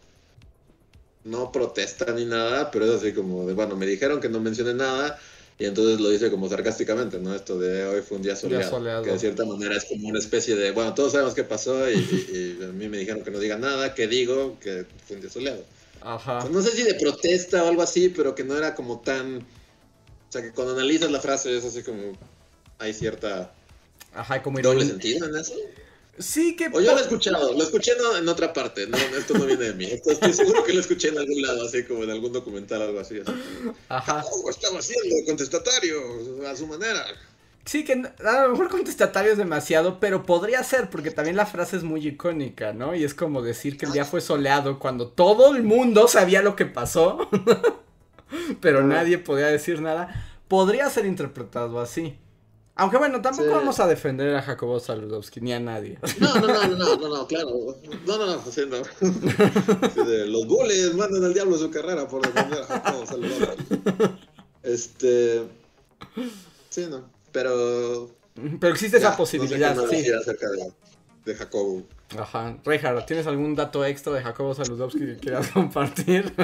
no 1.25 1.51
protesta 1.51 2.11
ni 2.13 2.25
nada, 2.25 2.71
pero 2.71 2.85
es 2.85 2.91
así 2.91 3.13
como 3.13 3.45
de, 3.45 3.53
bueno, 3.53 3.75
me 3.75 3.85
dijeron 3.85 4.21
que 4.21 4.29
no 4.29 4.39
mencione 4.39 4.73
nada, 4.73 5.19
y 5.57 5.65
entonces 5.65 6.01
lo 6.01 6.09
dice 6.09 6.29
como 6.29 6.49
sarcásticamente, 6.49 7.17
¿no? 7.19 7.33
Esto 7.33 7.57
de 7.57 7.85
hoy 7.85 8.01
fue 8.01 8.17
un 8.17 8.23
día 8.23 8.35
soleado, 8.35 9.03
Que 9.03 9.11
de 9.11 9.19
cierta 9.19 9.45
manera 9.45 9.77
es 9.77 9.85
como 9.85 10.09
una 10.09 10.19
especie 10.19 10.55
de, 10.55 10.71
bueno, 10.71 10.93
todos 10.93 11.13
sabemos 11.13 11.33
qué 11.33 11.45
pasó 11.45 11.89
y, 11.89 12.59
a 12.61 12.73
mí 12.73 12.89
me 12.89 12.97
dijeron 12.97 13.23
que 13.23 13.31
no 13.31 13.39
diga 13.39 13.57
nada, 13.57 13.93
que 13.93 14.07
digo 14.07 14.57
que 14.59 14.85
fue 15.07 15.15
un 15.15 15.21
día 15.21 15.31
soleado. 15.31 15.63
Ajá. 16.01 16.47
no 16.51 16.61
sé 16.61 16.71
si 16.71 16.83
de 16.83 16.93
protesta 16.95 17.63
o 17.63 17.69
algo 17.69 17.81
así, 17.81 18.09
pero 18.09 18.35
que 18.35 18.43
no 18.43 18.57
era 18.57 18.75
como 18.75 18.99
tan... 18.99 19.37
O 19.37 20.31
sea, 20.31 20.41
que 20.41 20.51
cuando 20.51 20.73
analizas 20.73 21.09
la 21.09 21.21
frase 21.21 21.55
es 21.57 21.63
así 21.63 21.83
como... 21.83 22.17
Hay 22.77 22.93
cierta... 22.93 23.53
Ajá, 24.13 24.43
como 24.43 24.59
doble 24.59 24.85
sentido 24.85 25.25
en 25.25 25.37
eso. 25.37 25.53
Sí, 26.17 26.55
que. 26.55 26.67
O 26.67 26.79
yo 26.79 26.93
lo 26.93 26.99
he 26.99 27.01
escuchado, 27.01 27.53
lo 27.53 27.63
escuché 27.63 27.91
en, 28.19 28.29
otra 28.29 28.53
parte, 28.53 28.87
no, 28.87 28.97
esto 28.97 29.33
no 29.37 29.45
viene 29.45 29.65
de 29.65 29.73
mí. 29.73 29.85
estoy 29.85 30.33
seguro 30.33 30.63
que 30.63 30.73
lo 30.73 30.79
escuché 30.79 31.09
en 31.09 31.17
algún 31.17 31.41
lado, 31.41 31.65
así 31.65 31.83
como 31.83 32.03
en 32.03 32.11
algún 32.11 32.31
documental, 32.31 32.81
algo 32.81 32.99
así. 32.99 33.21
Ajá. 33.89 34.23
Oh, 34.31 34.49
estaba 34.49 34.79
haciendo 34.79 35.15
contestatario 35.25 35.99
a 36.47 36.55
su 36.55 36.67
manera. 36.67 37.05
Sí, 37.65 37.83
que 37.83 37.93
a 37.93 38.41
lo 38.43 38.49
mejor 38.49 38.69
contestatario 38.69 39.31
es 39.31 39.39
demasiado, 39.39 39.99
pero 39.99 40.23
podría 40.23 40.63
ser, 40.63 40.89
porque 40.91 41.09
también 41.09 41.35
la 41.35 41.47
frase 41.47 41.75
es 41.77 41.83
muy 41.83 42.07
icónica, 42.07 42.73
¿no? 42.73 42.93
Y 42.93 43.03
es 43.03 43.15
como 43.15 43.41
decir 43.41 43.75
que 43.77 43.87
el 43.87 43.91
día 43.91 44.05
fue 44.05 44.21
soleado 44.21 44.77
cuando 44.77 45.07
todo 45.09 45.55
el 45.55 45.63
mundo 45.63 46.07
sabía 46.07 46.43
lo 46.43 46.55
que 46.55 46.67
pasó, 46.67 47.27
pero 48.61 48.83
nadie 48.83 49.17
podía 49.17 49.47
decir 49.47 49.81
nada. 49.81 50.39
Podría 50.47 50.89
ser 50.91 51.07
interpretado 51.07 51.79
así. 51.79 52.19
Aunque 52.77 52.97
bueno, 52.97 53.21
tampoco 53.21 53.51
vamos 53.51 53.79
a 53.79 53.87
defender 53.87 54.35
a 54.35 54.41
Jacobo 54.41 54.81
Saludowski 54.81 55.39
ni 55.39 55.53
a 55.53 55.59
nadie. 55.61 55.97
No, 56.19 56.35
no, 56.35 56.47
no, 56.47 56.67
no, 56.67 56.95
no, 56.97 57.07
no, 57.09 57.27
claro. 57.27 57.77
No, 58.05 58.17
no, 58.17 58.25
no, 58.25 58.51
sí, 58.51 58.63
no. 58.67 58.77
los 60.25 60.47
bullies 60.47 60.93
mandan 60.93 61.23
al 61.23 61.33
diablo 61.33 61.57
su 61.57 61.71
carrera 61.71 62.05
por 62.07 62.21
defender 62.21 62.61
a 62.63 62.65
Jacobo 62.65 63.05
Saludowski. 63.05 63.65
Este. 64.63 65.43
Sí, 66.69 66.87
no. 66.89 67.09
Pero. 67.31 68.09
Pero 68.59 68.73
existe 68.73 68.97
esa 68.97 69.15
posibilidad, 69.15 69.73
no 69.75 69.87
sí. 69.87 70.05
acerca 70.11 70.49
de, 70.49 70.73
de 71.23 71.35
Jacobo. 71.35 71.83
Ajá. 72.17 72.57
Reinhardt, 72.65 73.05
¿tienes 73.05 73.25
algún 73.27 73.55
dato 73.55 73.85
extra 73.85 74.11
de 74.13 74.21
Jacobo 74.21 74.53
Saludowski 74.53 74.99
que 74.99 75.17
quieras 75.17 75.47
compartir? 75.49 76.33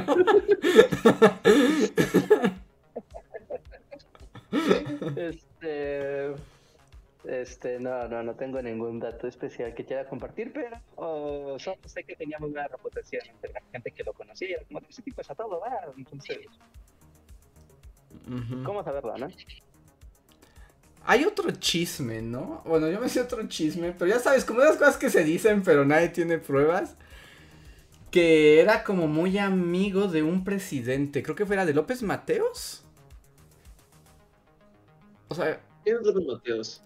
Este, 5.16 5.50
este, 5.62 6.36
no, 7.80 8.08
no, 8.08 8.24
no 8.24 8.36
tengo 8.36 8.62
ningún 8.62 9.00
dato 9.00 9.27
especial 9.27 9.74
que 9.74 9.86
quiera 9.86 10.08
compartir, 10.08 10.51
pero 10.53 11.60
solo 11.60 11.77
sé 11.86 12.03
que 12.03 12.15
tenía 12.15 12.39
muy 12.39 12.50
buena 12.50 12.68
reputación 12.68 13.24
entre 13.30 13.53
la 13.53 13.62
gente 13.72 13.91
que 13.91 14.03
lo 14.03 14.13
conocía, 14.13 14.58
como 14.68 14.82
ese 14.89 15.01
tipo 15.01 15.22
es 15.22 15.30
a 15.30 15.36
todo, 15.36 15.62
¿verdad? 15.62 15.94
Entonces, 15.98 16.39
¿cómo 18.65 18.84
saberlo, 18.84 19.18
no? 19.18 19.30
Hay 21.03 21.25
otro 21.25 21.50
chisme, 21.51 22.22
¿no? 22.22 22.62
Bueno, 22.65 22.89
yo 22.89 23.00
me 23.00 23.10
sé 23.10 23.22
otro 23.22 23.48
chisme, 23.48 23.91
pero 23.91 24.12
ya 24.12 24.20
sabes, 24.20 24.46
como 24.46 24.62
esas 24.62 24.77
cosas 24.77 24.98
que 24.98 25.10
se 25.10 25.24
dicen, 25.24 25.63
pero 25.63 25.84
nadie 25.84 26.10
tiene 26.10 26.38
pruebas. 26.38 26.96
Que 28.12 28.60
era 28.60 28.84
como 28.84 29.08
muy 29.08 29.38
amigo 29.38 30.10
de 30.10 30.22
un 30.22 30.44
presidente, 30.44 31.24
creo 31.24 31.36
que 31.36 31.46
fuera 31.46 31.65
de 31.65 31.74
López 31.74 32.03
Mateos. 32.03 32.84
O 35.32 35.34
sea. 35.34 35.62
¿Quién 35.86 35.96
es 35.96 36.04
López 36.04 36.26
Mateos? 36.26 36.84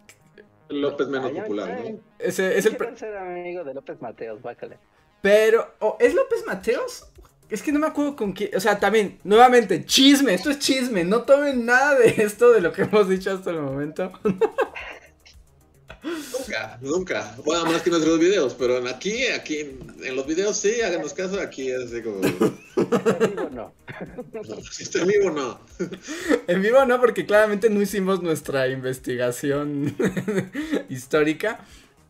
López 0.69 1.07
menos 1.07 1.31
popular, 1.31 1.79
¿no? 1.83 1.99
Ese 2.19 2.57
es 2.57 2.67
el. 2.67 2.77
ser 2.95 3.17
amigo 3.17 3.63
de 3.63 3.73
López 3.73 3.99
Mateos, 3.99 4.39
bácale. 4.43 4.77
Pero, 5.21 5.73
¿es 5.99 6.13
López 6.13 6.45
Mateos? 6.45 7.07
Es 7.49 7.63
que 7.63 7.71
no 7.71 7.79
me 7.79 7.87
acuerdo 7.87 8.15
con 8.15 8.33
quién. 8.33 8.55
O 8.55 8.59
sea, 8.59 8.79
también, 8.79 9.19
nuevamente, 9.23 9.83
chisme. 9.83 10.35
Esto 10.35 10.51
es 10.51 10.59
chisme. 10.59 11.03
No 11.03 11.23
tomen 11.23 11.65
nada 11.65 11.97
de 11.97 12.09
esto 12.17 12.51
de 12.51 12.61
lo 12.61 12.71
que 12.71 12.83
hemos 12.83 13.09
dicho 13.09 13.31
hasta 13.31 13.49
el 13.49 13.61
momento. 13.61 14.11
Nunca, 16.05 16.77
nunca. 16.81 17.35
Bueno, 17.43 17.65
más 17.65 17.81
que 17.81 17.89
nuestros 17.89 18.19
videos, 18.19 18.53
pero 18.53 18.77
aquí, 18.87 19.25
aquí, 19.27 19.77
en 20.03 20.15
los 20.15 20.27
videos 20.27 20.55
sí, 20.57 20.79
háganos 20.81 21.13
caso, 21.13 21.39
aquí 21.39 21.71
es 21.71 21.85
así 21.85 22.01
como. 22.03 22.21
En 22.21 23.31
vivo 23.31 23.49
no. 23.51 23.73
en 25.01 25.07
vivo 25.07 25.31
no. 25.31 25.59
En 26.47 26.61
vivo 26.61 26.85
no, 26.85 26.99
porque 26.99 27.25
claramente 27.25 27.71
no 27.71 27.81
hicimos 27.81 28.21
nuestra 28.21 28.67
investigación 28.67 29.95
histórica, 30.89 31.65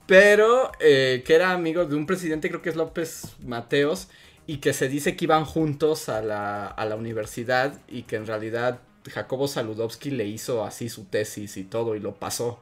pero 0.07 0.71
eh, 0.81 1.23
que 1.25 1.33
era 1.33 1.53
amigo 1.53 1.85
de 1.85 1.95
un 1.95 2.05
presidente, 2.05 2.49
creo 2.49 2.61
que 2.61 2.69
es 2.71 2.75
López 2.75 3.23
Mateos, 3.45 4.09
y 4.45 4.57
que 4.57 4.73
se 4.73 4.89
dice 4.89 5.15
que 5.15 5.23
iban 5.23 5.45
juntos 5.45 6.09
a 6.09 6.21
la, 6.21 6.67
a 6.67 6.85
la 6.85 6.97
universidad 6.97 7.79
y 7.87 8.03
que 8.03 8.17
en 8.17 8.27
realidad 8.27 8.81
Jacobo 9.09 9.47
Saludowski 9.47 10.11
le 10.11 10.25
hizo 10.25 10.65
así 10.65 10.89
su 10.89 11.05
tesis 11.05 11.55
y 11.55 11.63
todo 11.63 11.95
y 11.95 11.99
lo 11.99 12.15
pasó. 12.15 12.59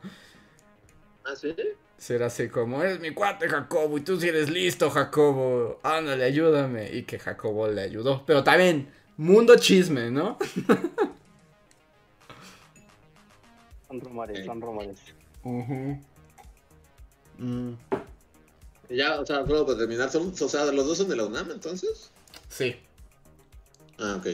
¿Ah, 1.25 1.35
sí? 1.35 1.55
Será 1.97 2.25
así 2.27 2.49
como, 2.49 2.83
es 2.83 2.99
mi 2.99 3.13
cuate 3.13 3.47
Jacobo 3.47 3.97
y 3.97 4.01
tú 4.01 4.19
si 4.19 4.27
eres 4.27 4.49
listo 4.49 4.89
Jacobo, 4.89 5.79
ándale, 5.83 6.25
ayúdame. 6.25 6.91
Y 6.91 7.03
que 7.03 7.17
Jacobo 7.19 7.67
le 7.67 7.81
ayudó. 7.81 8.25
Pero 8.25 8.43
también, 8.43 8.91
mundo 9.17 9.55
chisme, 9.57 10.11
¿no? 10.11 10.37
Son 13.87 14.01
rumores, 14.01 14.45
son 14.45 14.61
rumores. 14.61 14.97
Mm, 17.37 17.73
Y 18.89 18.97
Ya, 18.97 19.19
o 19.19 19.25
sea, 19.25 19.45
solo 19.45 19.65
para 19.65 19.77
terminar, 19.77 20.09
son, 20.11 20.29
o 20.29 20.47
sea, 20.49 20.65
los 20.71 20.85
dos 20.87 20.97
son 20.97 21.09
de 21.09 21.15
la 21.15 21.25
UNAM 21.25 21.51
entonces. 21.51 22.11
Sí, 22.49 22.75
Ah, 23.99 24.15
ok. 24.19 24.27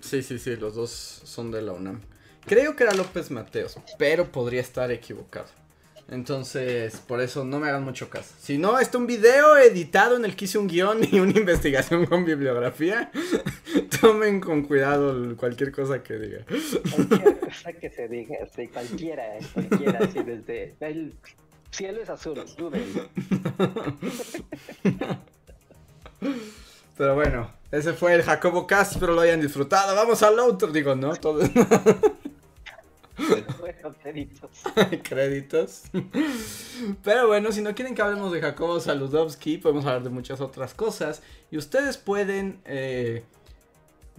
sí, 0.00 0.22
sí, 0.22 0.38
sí, 0.38 0.56
los 0.56 0.74
dos 0.74 0.90
son 0.90 1.50
de 1.50 1.62
la 1.62 1.72
UNAM. 1.72 2.00
Creo 2.46 2.76
que 2.76 2.84
era 2.84 2.94
López 2.94 3.30
Mateos, 3.32 3.76
pero 3.98 4.30
podría 4.30 4.60
estar 4.60 4.92
equivocado. 4.92 5.48
Entonces, 6.08 6.98
por 6.98 7.20
eso 7.20 7.44
no 7.44 7.58
me 7.58 7.68
hagan 7.68 7.82
mucho 7.82 8.08
caso. 8.08 8.32
Si 8.38 8.58
no, 8.58 8.78
está 8.78 8.98
un 8.98 9.08
video 9.08 9.56
editado 9.56 10.16
en 10.16 10.24
el 10.24 10.36
que 10.36 10.44
hice 10.44 10.56
un 10.56 10.68
guion 10.68 11.00
y 11.10 11.18
una 11.18 11.32
investigación 11.36 12.06
con 12.06 12.24
bibliografía. 12.24 13.10
Tomen 14.00 14.40
con 14.40 14.62
cuidado 14.62 15.36
cualquier 15.36 15.72
cosa 15.72 16.04
que 16.04 16.14
diga. 16.18 16.44
Cualquier 16.94 17.40
cosa 17.40 17.72
que 17.72 17.90
se 17.90 18.06
diga, 18.06 18.36
sí, 18.54 18.68
cualquiera, 18.68 19.24
cualquiera, 19.52 19.98
así 19.98 20.22
desde 20.22 20.76
el 20.78 21.14
cielo 21.72 22.00
es 22.00 22.08
azul, 22.08 22.44
duden. 22.56 22.84
Pero 26.96 27.14
bueno, 27.16 27.50
ese 27.72 27.92
fue 27.92 28.14
el 28.14 28.22
Jacobo 28.22 28.68
Cast, 28.68 28.92
espero 28.92 29.14
lo 29.14 29.22
hayan 29.22 29.40
disfrutado. 29.40 29.96
Vamos 29.96 30.22
al 30.22 30.38
otro, 30.38 30.68
digo, 30.68 30.94
¿no? 30.94 31.16
Todo... 31.16 31.40
Bueno, 33.60 33.94
créditos. 34.02 34.50
créditos. 35.02 35.82
Pero 37.02 37.28
bueno, 37.28 37.52
si 37.52 37.62
no 37.62 37.74
quieren 37.74 37.94
que 37.94 38.02
hablemos 38.02 38.32
de 38.32 38.40
Jacobo 38.40 38.80
Saludowski, 38.80 39.58
podemos 39.58 39.86
hablar 39.86 40.02
de 40.02 40.10
muchas 40.10 40.40
otras 40.40 40.74
cosas. 40.74 41.22
Y 41.50 41.56
ustedes 41.56 41.96
pueden 41.96 42.60
eh, 42.64 43.24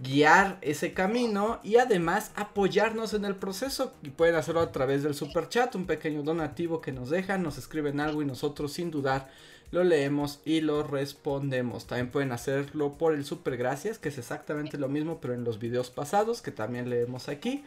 guiar 0.00 0.58
ese 0.62 0.92
camino 0.92 1.60
y 1.62 1.76
además 1.76 2.32
apoyarnos 2.34 3.14
en 3.14 3.24
el 3.24 3.36
proceso. 3.36 3.92
Y 4.02 4.10
pueden 4.10 4.34
hacerlo 4.34 4.60
a 4.60 4.72
través 4.72 5.02
del 5.02 5.14
super 5.14 5.48
chat, 5.48 5.74
un 5.74 5.86
pequeño 5.86 6.22
donativo 6.22 6.80
que 6.80 6.92
nos 6.92 7.10
dejan, 7.10 7.42
nos 7.42 7.58
escriben 7.58 8.00
algo 8.00 8.22
y 8.22 8.26
nosotros 8.26 8.72
sin 8.72 8.90
dudar 8.90 9.28
lo 9.70 9.84
leemos 9.84 10.40
y 10.44 10.60
lo 10.60 10.82
respondemos. 10.82 11.86
También 11.86 12.10
pueden 12.10 12.32
hacerlo 12.32 12.96
por 12.96 13.14
el 13.14 13.24
super 13.24 13.56
gracias, 13.56 13.98
que 13.98 14.08
es 14.08 14.18
exactamente 14.18 14.78
lo 14.78 14.88
mismo, 14.88 15.20
pero 15.20 15.34
en 15.34 15.44
los 15.44 15.58
videos 15.58 15.90
pasados, 15.90 16.40
que 16.40 16.50
también 16.50 16.88
leemos 16.88 17.28
aquí. 17.28 17.64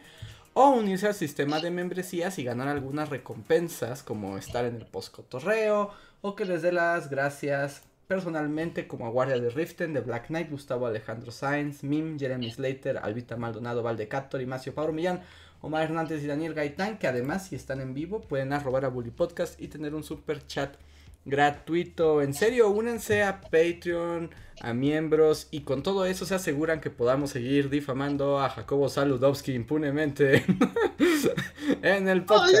O 0.54 0.68
unirse 0.68 1.06
al 1.06 1.14
sistema 1.14 1.60
de 1.60 1.70
membresías 1.70 2.38
y 2.38 2.44
ganar 2.44 2.68
algunas 2.68 3.08
recompensas, 3.08 4.02
como 4.02 4.36
estar 4.36 4.66
en 4.66 4.76
el 4.76 4.84
post 4.84 5.14
cotorreo, 5.14 5.90
o 6.20 6.36
que 6.36 6.44
les 6.44 6.60
dé 6.60 6.72
las 6.72 7.08
gracias 7.08 7.84
personalmente, 8.06 8.86
como 8.86 9.06
a 9.06 9.08
Guardia 9.08 9.38
de 9.38 9.48
Riften, 9.48 9.94
de 9.94 10.00
Black 10.00 10.26
Knight, 10.26 10.50
Gustavo 10.50 10.86
Alejandro 10.86 11.32
Sainz, 11.32 11.82
Mim, 11.82 12.18
Jeremy 12.18 12.50
Slater, 12.50 12.98
Albita 12.98 13.38
Maldonado, 13.38 13.82
Valdecator, 13.82 14.42
Imacio 14.42 14.74
Pablo 14.74 14.92
Millán, 14.92 15.22
Omar 15.62 15.84
Hernández 15.84 16.22
y 16.22 16.26
Daniel 16.26 16.52
Gaitán, 16.52 16.98
que 16.98 17.06
además, 17.06 17.46
si 17.46 17.56
están 17.56 17.80
en 17.80 17.94
vivo, 17.94 18.20
pueden 18.20 18.52
arrobar 18.52 18.84
a 18.84 18.88
Bully 18.88 19.10
Podcast 19.10 19.58
y 19.58 19.68
tener 19.68 19.94
un 19.94 20.04
super 20.04 20.46
chat 20.46 20.76
gratuito. 21.24 22.22
En 22.22 22.34
serio, 22.34 22.68
únanse 22.70 23.22
a 23.22 23.40
Patreon, 23.40 24.30
a 24.60 24.74
miembros 24.74 25.48
y 25.50 25.62
con 25.62 25.82
todo 25.82 26.04
eso 26.04 26.24
se 26.26 26.34
aseguran 26.34 26.80
que 26.80 26.90
podamos 26.90 27.30
seguir 27.30 27.68
difamando 27.70 28.38
a 28.40 28.48
Jacobo 28.48 28.88
Saludowski 28.88 29.54
impunemente 29.54 30.44
en 31.82 32.08
el 32.08 32.20
No, 32.20 32.26
podcast. 32.26 32.54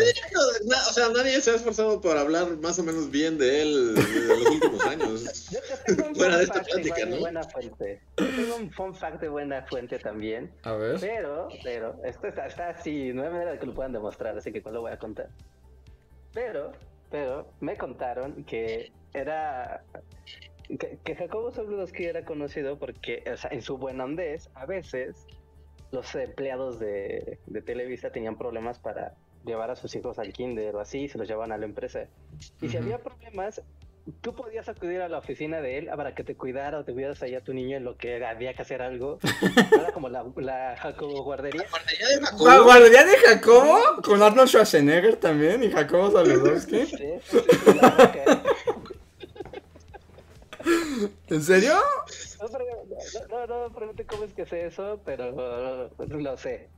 na- 0.64 0.76
o 0.88 0.92
sea, 0.92 1.08
nadie 1.10 1.40
se 1.40 1.50
ha 1.52 1.54
esforzado 1.56 2.00
por 2.00 2.16
hablar 2.16 2.56
más 2.58 2.78
o 2.78 2.82
menos 2.82 3.10
bien 3.10 3.38
de 3.38 3.62
él 3.62 3.94
de 3.94 4.26
los 4.26 4.50
últimos 4.50 4.84
años. 4.86 5.48
Fuera 6.16 6.38
de 6.38 6.44
esta 6.44 6.62
plática, 6.62 7.06
¿no? 7.06 7.18
buena 7.18 7.42
fuente. 7.44 8.00
Yo 8.16 8.26
tengo 8.26 8.56
un 8.56 8.70
fun 8.72 8.94
fact 8.94 9.20
de 9.20 9.28
buena 9.28 9.62
fuente 9.66 9.98
también. 9.98 10.50
A 10.64 10.72
ver. 10.72 10.98
Pero, 11.00 11.48
pero, 11.62 11.96
esto 12.04 12.26
está, 12.28 12.46
está 12.46 12.68
así, 12.70 13.12
no 13.12 13.22
hay 13.22 13.30
manera 13.30 13.52
de 13.52 13.58
que 13.58 13.66
lo 13.66 13.74
puedan 13.74 13.92
demostrar, 13.92 14.36
así 14.36 14.50
que 14.52 14.60
no 14.62 14.70
lo 14.72 14.80
voy 14.82 14.92
a 14.92 14.98
contar. 14.98 15.28
Pero, 16.32 16.72
pero, 17.12 17.46
me 17.60 17.76
contaron 17.76 18.42
que 18.44 18.90
era. 19.12 19.84
Que, 20.66 20.98
que 21.04 21.14
Jacobo 21.14 21.50
Zabludowski 21.50 22.04
era 22.04 22.24
conocido 22.24 22.78
porque, 22.78 23.22
o 23.30 23.36
sea, 23.36 23.50
en 23.52 23.60
su 23.60 23.76
buen 23.76 24.00
andés, 24.00 24.50
a 24.54 24.64
veces 24.64 25.26
los 25.90 26.14
empleados 26.14 26.78
de, 26.78 27.38
de 27.46 27.62
Televisa 27.62 28.10
tenían 28.10 28.38
problemas 28.38 28.78
para 28.78 29.14
llevar 29.44 29.70
a 29.70 29.76
sus 29.76 29.94
hijos 29.94 30.18
al 30.18 30.32
kinder 30.32 30.74
o 30.74 30.80
así, 30.80 31.08
se 31.08 31.18
los 31.18 31.28
llevaban 31.28 31.52
a 31.52 31.58
la 31.58 31.66
empresa. 31.66 32.08
Y 32.62 32.68
si 32.68 32.76
había 32.78 32.98
problemas, 33.02 33.62
tú 34.20 34.34
podías 34.34 34.68
acudir 34.68 35.00
a 35.00 35.08
la 35.08 35.18
oficina 35.18 35.60
de 35.60 35.78
él 35.78 35.90
para 35.96 36.14
que 36.14 36.24
te 36.24 36.34
cuidara 36.34 36.78
o 36.78 36.84
te 36.84 36.92
cuidaras 36.92 37.22
allá 37.22 37.38
a 37.38 37.40
tu 37.42 37.54
niño 37.54 37.76
en 37.76 37.84
lo 37.84 37.96
que 37.96 38.24
había 38.24 38.54
que 38.54 38.62
hacer 38.62 38.82
algo. 38.82 39.18
Era 39.72 39.92
como 39.92 40.08
la, 40.08 40.24
la 40.36 40.76
Jacobo 40.76 41.22
guardería. 41.22 41.64
Ya 41.98 42.08
de 42.08 42.26
Jacobo, 42.26 42.46
¿La 42.46 42.58
guardería 42.58 43.04
de 43.04 43.16
Jacobo? 43.18 43.80
Con 44.02 44.22
Arnold 44.22 44.48
Schwarzenegger 44.48 45.16
también 45.16 45.62
y 45.62 45.70
Jacobo 45.70 46.10
Saludowski. 46.10 46.86
Sí, 46.86 46.96
sí, 46.96 47.38
sí, 47.40 47.74
la. 47.80 48.42
¿En 51.28 51.42
serio? 51.42 51.74
No, 52.40 52.48
no, 52.48 53.46
no, 53.46 53.68
no 53.68 53.74
pregunte 53.74 54.04
cómo 54.04 54.24
es 54.24 54.32
que 54.32 54.46
sé 54.46 54.66
eso, 54.66 55.00
pero 55.04 55.90
lo 55.98 56.36
sé. 56.36 56.68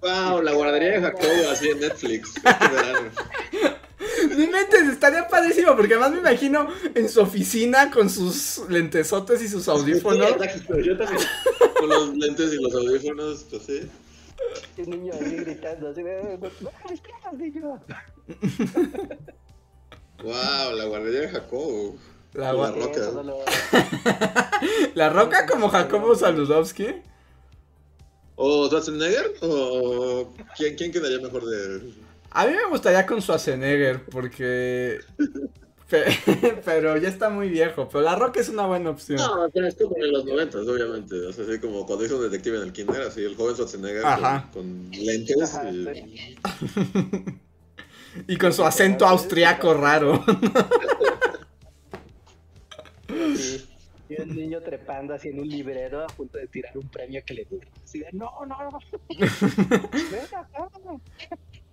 Wow, 0.00 0.40
la 0.40 0.52
guardería 0.52 0.92
de 0.92 1.00
Jacobo 1.00 1.50
así 1.50 1.68
en 1.68 1.80
Netflix. 1.80 2.34
No 4.30 4.42
inventes, 4.42 4.88
estaría 4.88 5.28
padrísimo 5.28 5.76
porque 5.76 5.94
además 5.94 6.12
me 6.12 6.18
imagino 6.18 6.68
en 6.94 7.08
su 7.08 7.20
oficina 7.20 7.90
con 7.90 8.08
sus 8.08 8.62
lentesotes 8.68 9.42
y 9.42 9.48
sus 9.48 9.68
audífonos. 9.68 10.26
Sí, 10.28 10.34
exacto, 10.42 10.78
yo 10.80 10.96
también. 10.96 11.22
Con 11.78 11.88
los 11.88 12.16
lentes 12.16 12.52
y 12.52 12.62
los 12.62 12.74
audífonos, 12.74 13.44
pues 13.50 13.62
sí. 13.64 13.80
Un 14.78 14.90
niño 14.90 15.12
así 15.14 15.36
gritando, 15.36 15.90
así 15.90 16.02
de, 16.02 16.38
no, 16.38 17.32
niño. 17.36 17.80
Wow, 20.22 20.74
la 20.76 20.84
guardería 20.86 21.20
de 21.20 21.28
Jacobo. 21.28 21.96
La, 22.34 22.52
La 22.52 22.70
roca. 22.70 23.00
Lo- 23.22 23.44
la 24.94 25.08
roca 25.10 25.46
como 25.46 25.68
Jacobo 25.68 26.14
Saludowski. 26.14 26.86
¿O 28.36 28.66
Schwarzenegger? 28.68 29.34
¿O 29.42 30.32
quién, 30.56 30.76
quién 30.76 30.92
quedaría 30.92 31.20
mejor 31.20 31.44
de.? 31.44 31.92
A 32.32 32.46
mí 32.46 32.52
me 32.52 32.66
gustaría 32.68 33.06
con 33.06 33.20
Schwarzenegger 33.20 34.04
porque... 34.04 34.98
pe- 35.88 36.04
Pero 36.64 36.96
ya 36.96 37.08
está 37.08 37.28
muy 37.30 37.48
viejo, 37.48 37.88
pero 37.88 38.02
la 38.04 38.14
roca 38.14 38.40
es 38.40 38.48
una 38.48 38.66
buena 38.66 38.90
opción. 38.90 39.18
No, 39.18 39.48
pero 39.52 39.66
es 39.66 39.74
como 39.74 39.96
en 39.96 40.12
los 40.12 40.24
noventas, 40.24 40.66
obviamente. 40.66 41.16
O 41.26 41.32
sea, 41.32 41.44
así 41.44 41.58
como 41.58 41.84
cuando 41.86 42.04
hizo 42.04 42.22
detective 42.22 42.58
en 42.58 42.62
el 42.62 42.72
kinder, 42.72 43.02
así 43.02 43.24
el 43.24 43.34
joven 43.36 43.54
Schwarzenegger 43.56 44.06
Ajá. 44.06 44.48
con, 44.52 44.84
con 44.84 44.90
lentes 44.92 45.54
Ajá, 45.54 45.70
y. 45.70 45.84
sí. 45.94 46.36
Y 48.26 48.36
con 48.38 48.52
su 48.52 48.64
acento 48.64 49.06
austriaco 49.06 49.72
raro. 49.72 50.24
Sí. 53.36 53.66
Y 54.08 54.20
un 54.20 54.34
niño 54.34 54.60
trepando 54.62 55.14
así 55.14 55.28
en 55.28 55.38
un 55.38 55.48
librero 55.48 56.02
a 56.02 56.08
punto 56.08 56.36
de 56.38 56.48
tirar 56.48 56.76
un 56.76 56.88
premio 56.88 57.22
que 57.24 57.34
le 57.34 57.44
dura. 57.44 57.68
Así 57.84 58.00
de, 58.00 58.08
no, 58.12 58.32
no, 58.46 58.56
no. 58.70 58.78
Ven 59.08 60.24
acá. 60.34 60.68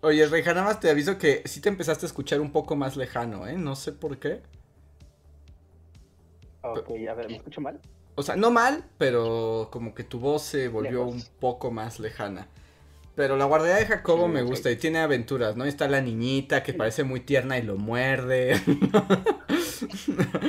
Oye, 0.01 0.25
Reija, 0.27 0.53
nada 0.53 0.67
más 0.67 0.79
te 0.79 0.89
aviso 0.89 1.17
que 1.17 1.41
sí 1.45 1.59
te 1.59 1.69
empezaste 1.69 2.05
a 2.05 2.07
escuchar 2.07 2.39
un 2.39 2.51
poco 2.51 2.75
más 2.75 2.95
lejano, 2.97 3.47
¿eh? 3.47 3.57
No 3.57 3.75
sé 3.75 3.91
por 3.93 4.17
qué. 4.19 4.41
Ok, 6.61 6.89
a 7.09 7.13
ver, 7.13 7.27
¿me 7.29 7.37
escucho 7.37 7.61
mal? 7.61 7.79
O 8.15 8.23
sea, 8.23 8.35
no 8.35 8.51
mal, 8.51 8.83
pero 8.97 9.69
como 9.71 9.93
que 9.93 10.03
tu 10.03 10.19
voz 10.19 10.43
se 10.43 10.67
volvió 10.67 11.05
Lejos. 11.05 11.13
un 11.13 11.23
poco 11.39 11.71
más 11.71 11.99
lejana. 11.99 12.47
Pero 13.15 13.35
la 13.35 13.45
guardería 13.45 13.77
de 13.77 13.85
Jacobo 13.87 14.27
Sí, 14.27 14.31
me 14.33 14.41
gusta 14.43 14.69
y 14.69 14.75
tiene 14.75 14.99
aventuras, 14.99 15.55
¿no? 15.55 15.65
Está 15.65 15.87
la 15.87 16.01
niñita 16.01 16.61
que 16.61 16.73
parece 16.73 17.03
muy 17.03 17.21
tierna 17.21 17.57
y 17.57 17.63
lo 17.63 17.75
muerde. 17.77 18.61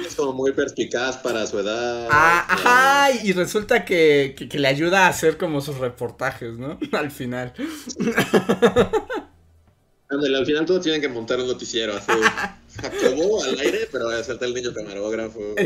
Es 0.05 0.15
como 0.17 0.33
muy 0.35 0.53
perspicaz 0.53 1.17
para 1.19 1.47
su 1.47 1.59
edad. 1.59 2.09
Ah, 2.11 2.47
ajá, 2.49 3.11
y 3.23 3.33
resulta 3.33 3.85
que, 3.87 4.35
que, 4.37 4.49
que 4.49 4.59
le 4.59 4.69
ayuda 4.69 5.07
a 5.07 5.09
hacer 5.09 5.39
como 5.39 5.63
sus 5.63 5.79
reportajes, 5.79 6.59
¿no? 6.59 6.79
Al 6.93 7.11
final. 7.11 7.55
Ándale, 10.11 10.39
al 10.39 10.47
final 10.47 10.65
todos 10.67 10.83
tienen 10.83 11.01
que 11.01 11.09
montar 11.09 11.39
un 11.41 11.47
noticiero 11.49 11.95
así. 11.97 12.37
Jacobo 12.81 13.43
al 13.45 13.59
aire, 13.59 13.89
pero 13.93 14.09
hacerte 14.11 14.47
el 14.47 14.55
niño 14.55 14.73
camarógrafo. 14.75 15.61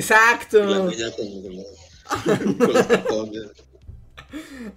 Y 0.64 0.74
la 0.76 0.84
Exacto. 0.84 0.84
niña 0.84 1.10
con, 1.12 1.42
con 1.42 1.56
los, 1.56 1.66
con 2.58 2.74
los 2.74 2.86
cartones. 2.86 3.52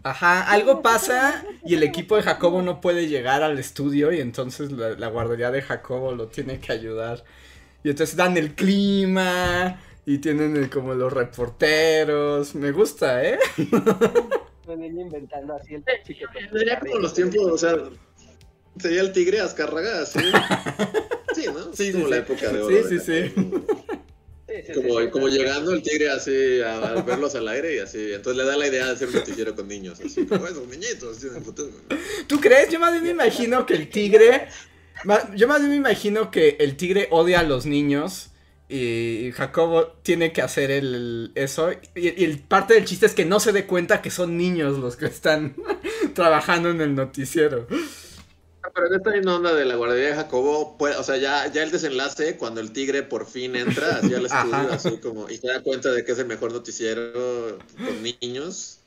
Ajá, 0.03 0.43
algo 0.51 0.81
pasa 0.81 1.45
y 1.63 1.73
el 1.75 1.83
equipo 1.83 2.15
de 2.15 2.23
Jacobo 2.23 2.61
no 2.61 2.81
puede 2.81 3.07
llegar 3.07 3.41
al 3.43 3.57
estudio 3.59 4.11
y 4.11 4.19
entonces 4.21 4.71
la, 4.71 4.91
la 4.91 5.07
guardería 5.07 5.51
de 5.51 5.61
Jacobo 5.61 6.13
lo 6.13 6.27
tiene 6.29 6.59
que 6.59 6.71
ayudar. 6.73 7.23
Y 7.83 7.89
entonces 7.91 8.15
dan 8.15 8.37
el 8.37 8.55
clima 8.55 9.81
Y 10.05 10.19
tienen 10.19 10.57
eh, 10.63 10.69
como 10.69 10.93
los 10.95 11.13
reporteros. 11.13 12.55
Me 12.55 12.71
gusta, 12.71 13.23
¿eh? 13.25 13.39
Niño 14.67 15.01
inventando 15.01 15.55
así 15.55 15.75
el 15.75 15.83
chico. 16.03 16.25
Sería 16.51 16.79
como 16.79 16.97
los 16.99 17.13
tiempos, 17.13 17.45
o 17.45 17.57
sea, 17.57 17.75
sería 18.79 19.01
el 19.01 19.11
tigre 19.13 19.39
Azcárraga, 19.41 20.05
¿sí? 20.05 20.19
Sí, 21.31 21.51
¿no? 21.53 21.73
Sí, 21.73 21.91
como 21.91 22.07
sí, 22.07 22.07
la 22.07 22.17
sí. 22.17 22.21
época 22.21 22.51
de 22.51 22.61
oro. 22.61 22.81
Sí, 22.83 22.83
de 22.83 22.99
sí, 22.99 22.99
sí. 22.99 23.35
Sí, 24.47 24.53
sí, 24.67 24.73
Como, 24.73 24.99
sí, 24.99 25.09
como 25.09 25.27
sí. 25.27 25.37
llegando 25.37 25.73
el 25.73 25.81
tigre 25.81 26.09
así 26.09 26.61
a, 26.61 26.91
a 26.97 27.01
verlos 27.01 27.35
al 27.35 27.47
aire 27.47 27.75
y 27.75 27.79
así. 27.79 28.13
Entonces 28.13 28.37
le 28.43 28.49
da 28.49 28.57
la 28.57 28.67
idea 28.67 28.85
de 28.87 28.91
hacer 28.93 29.07
un 29.09 29.15
noticiero 29.15 29.55
con 29.55 29.67
niños, 29.67 29.99
así 30.01 30.25
como 30.25 30.47
esos 30.47 30.67
niñitos 30.67 31.19
tienen 31.19 31.43
futuro. 31.43 31.71
¿Tú 32.27 32.39
crees? 32.39 32.69
Yo 32.69 32.79
más 32.79 32.91
bien 32.91 33.03
me 33.03 33.09
imagino 33.11 33.65
que 33.65 33.73
el 33.75 33.89
tigre. 33.89 34.47
Yo 35.35 35.47
más 35.47 35.59
bien 35.59 35.69
me 35.71 35.75
imagino 35.75 36.31
que 36.31 36.57
el 36.59 36.77
tigre 36.77 37.07
odia 37.11 37.39
a 37.41 37.43
los 37.43 37.65
niños. 37.65 38.31
Y 38.67 39.31
Jacobo 39.35 39.87
tiene 40.01 40.31
que 40.33 40.41
hacer 40.41 40.71
el, 40.71 41.31
eso. 41.35 41.71
Y, 41.95 42.21
y 42.21 42.23
el 42.23 42.39
parte 42.39 42.73
del 42.73 42.85
chiste 42.85 43.05
es 43.05 43.13
que 43.13 43.25
no 43.25 43.39
se 43.39 43.51
dé 43.51 43.65
cuenta 43.65 44.01
que 44.01 44.09
son 44.09 44.37
niños 44.37 44.79
los 44.79 44.95
que 44.95 45.05
están 45.05 45.55
trabajando 46.15 46.69
en 46.71 46.81
el 46.81 46.95
noticiero. 46.95 47.67
Pero 48.73 48.87
en 48.87 48.93
esta 48.95 49.11
misma 49.11 49.35
onda 49.35 49.53
de 49.53 49.65
la 49.65 49.75
guardería 49.75 50.09
de 50.09 50.15
Jacobo, 50.15 50.77
pues, 50.77 50.95
o 50.97 51.03
sea, 51.03 51.17
ya, 51.17 51.51
ya 51.51 51.63
el 51.63 51.71
desenlace, 51.71 52.37
cuando 52.37 52.61
el 52.61 52.71
tigre 52.71 53.03
por 53.03 53.27
fin 53.27 53.55
entra 53.55 53.97
así 53.97 54.13
al 54.13 54.25
estudio, 54.25 54.71
así 54.71 54.97
como, 54.97 55.29
y 55.29 55.37
se 55.37 55.47
da 55.47 55.61
cuenta 55.61 55.91
de 55.91 56.03
que 56.03 56.11
es 56.13 56.19
el 56.19 56.25
mejor 56.25 56.51
noticiero 56.51 57.57
con 57.77 58.03
niños, 58.03 58.79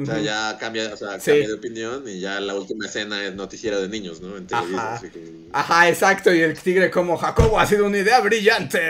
o 0.00 0.06
sea, 0.06 0.18
ya 0.18 0.56
cambia, 0.58 0.94
o 0.94 0.96
sea, 0.96 1.20
Sí. 1.20 1.30
cambia 1.30 1.48
de 1.48 1.54
opinión 1.54 2.08
y 2.08 2.20
ya 2.20 2.40
la 2.40 2.54
última 2.54 2.86
escena 2.86 3.22
es 3.24 3.34
noticiero 3.34 3.80
de 3.82 3.88
niños, 3.88 4.20
¿no? 4.22 4.36
En 4.36 4.46
Ajá. 4.50 4.94
así 4.94 5.08
como... 5.10 5.26
Ajá, 5.52 5.88
exacto. 5.90 6.32
Y 6.34 6.40
el 6.40 6.58
tigre 6.58 6.90
como 6.90 7.18
Jacobo 7.18 7.60
ha 7.60 7.66
sido 7.66 7.84
una 7.86 7.98
idea 7.98 8.20
brillante. 8.20 8.80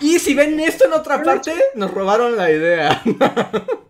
Y, 0.00 0.06
y 0.14 0.18
si 0.18 0.34
ven 0.34 0.60
esto 0.60 0.84
en 0.84 0.92
otra 0.92 1.22
parte, 1.22 1.52
nos 1.74 1.90
robaron 1.92 2.36
la 2.36 2.50
idea. 2.50 3.02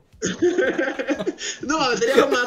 No, 1.62 1.96
sería 1.96 2.16
lo 2.16 2.28
más 2.28 2.46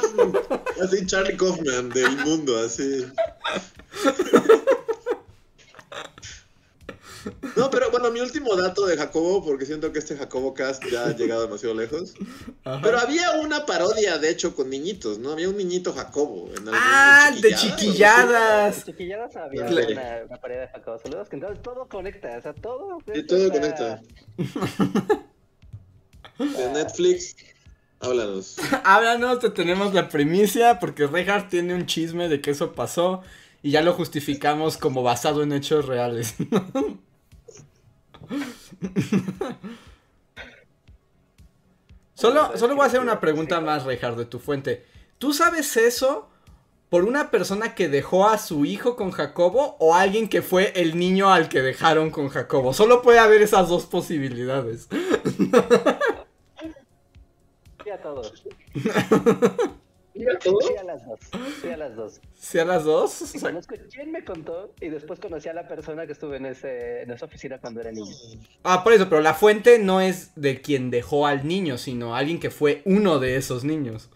así 0.84 1.06
Charlie 1.06 1.36
Kaufman 1.38 1.90
del 1.90 2.18
mundo, 2.18 2.58
así. 2.60 3.06
No, 7.56 7.70
pero 7.70 7.90
bueno, 7.90 8.12
mi 8.12 8.20
último 8.20 8.54
dato 8.56 8.86
de 8.86 8.98
Jacobo, 8.98 9.44
porque 9.46 9.66
siento 9.66 9.94
que 9.94 10.00
este 10.00 10.18
Jacobo 10.18 10.54
Cast 10.54 10.84
ya 10.92 11.06
ha 11.06 11.16
llegado 11.16 11.44
demasiado 11.44 11.74
lejos. 11.74 12.14
Ajá. 12.66 12.82
Pero 12.84 13.00
había 13.00 13.32
una 13.42 13.66
parodia, 13.66 14.18
de 14.18 14.30
hecho, 14.30 14.54
con 14.56 14.70
niñitos, 14.70 15.20
¿no? 15.20 15.32
Había 15.32 15.48
un 15.50 15.56
niñito 15.56 15.94
Jacobo. 15.94 16.50
En 16.52 16.60
algún- 16.68 16.74
Ah, 16.76 17.32
de 17.40 17.56
Chiquilladas, 17.56 18.80
En 18.80 18.84
chiquilladas. 18.86 19.36
Había 19.38 19.66
Claro. 19.66 19.88
una, 19.94 20.38
una 20.44 20.56
de 20.62 20.68
Jacobo. 20.68 21.00
Saludos, 21.00 21.30
que 21.30 21.36
entonces 21.38 21.62
todo 21.62 21.88
conecta, 21.88 22.38
o 22.38 22.42
sea, 22.42 22.54
todo. 22.54 22.98
Esto 23.14 23.36
todo 23.36 23.46
está- 23.48 23.60
conecta. 23.60 24.02
De 26.40 26.70
Netflix, 26.74 27.36
háblanos. 28.04 28.58
Háblanos, 28.84 29.40
te 29.40 29.50
tenemos 29.50 29.94
la 29.94 30.10
primicia 30.10 30.80
porque 30.80 31.08
Reinhardt 31.08 31.50
tiene 31.50 31.74
un 31.74 31.86
chisme 31.86 32.28
de 32.28 32.42
que 32.42 32.52
eso 32.52 32.74
pasó 32.74 33.22
y 33.62 33.72
ya 33.72 33.82
lo 33.82 33.94
justificamos 33.94 34.78
como 34.78 35.04
basado 35.04 35.42
en 35.44 35.54
hechos 35.54 35.86
reales. 35.86 36.36
solo, 42.14 42.58
solo 42.58 42.76
voy 42.76 42.84
a 42.84 42.88
hacer 42.88 43.00
una 43.00 43.20
pregunta 43.20 43.62
más, 43.62 43.86
Reinhardt, 43.86 44.18
de 44.18 44.26
tu 44.26 44.40
fuente. 44.40 44.86
¿Tú 45.18 45.34
sabes 45.34 45.78
eso 45.78 46.30
por 46.90 47.06
una 47.06 47.32
persona 47.32 47.74
que 47.74 47.88
dejó 47.88 48.28
a 48.28 48.38
su 48.38 48.66
hijo 48.66 48.96
con 48.96 49.12
Jacobo 49.12 49.78
o 49.80 49.96
alguien 49.96 50.28
que 50.28 50.42
fue 50.42 50.74
el 50.76 50.98
niño 50.98 51.32
al 51.32 51.48
que 51.50 51.62
dejaron 51.62 52.12
con 52.12 52.28
Jacobo? 52.30 52.74
Solo 52.74 53.02
puede 53.02 53.20
haber 53.20 53.42
esas 53.42 53.70
dos 53.70 53.86
posibilidades. 53.86 54.90
Sí 60.14 60.26
a 60.30 60.38
todos. 60.40 60.68
Sí 60.68 60.76
a 60.78 60.84
las 60.84 61.06
dos. 61.06 61.20
Sí 61.62 61.70
a 61.70 61.78
las 61.78 61.96
dos. 61.96 62.22
¿Sí 62.36 62.60
a 62.60 62.66
las 62.66 62.84
dos? 62.84 63.22
O 63.22 63.26
sea, 63.26 63.60
quién 63.92 64.12
me 64.12 64.24
contó 64.24 64.74
y 64.80 64.90
después 64.90 65.20
conocí 65.20 65.50
a 65.50 65.54
la 65.54 65.68
persona 65.68 66.06
que 66.06 66.14
estuve 66.14 66.38
en, 66.38 66.46
ese, 66.46 67.02
en 67.02 67.12
esa 67.12 67.26
oficina 67.26 67.60
cuando 67.60 67.82
era 67.82 67.92
niño. 67.92 68.16
Ah, 68.64 68.84
por 68.84 68.94
eso, 68.94 69.10
pero 69.10 69.22
la 69.22 69.34
fuente 69.34 69.80
no 69.80 70.02
es 70.02 70.32
de 70.36 70.62
quien 70.62 70.92
dejó 70.92 71.26
al 71.26 71.48
niño, 71.48 71.78
sino 71.78 72.16
alguien 72.16 72.40
que 72.40 72.52
fue 72.52 72.84
uno 72.86 73.20
de 73.20 73.38
esos 73.38 73.64
niños. 73.64 74.10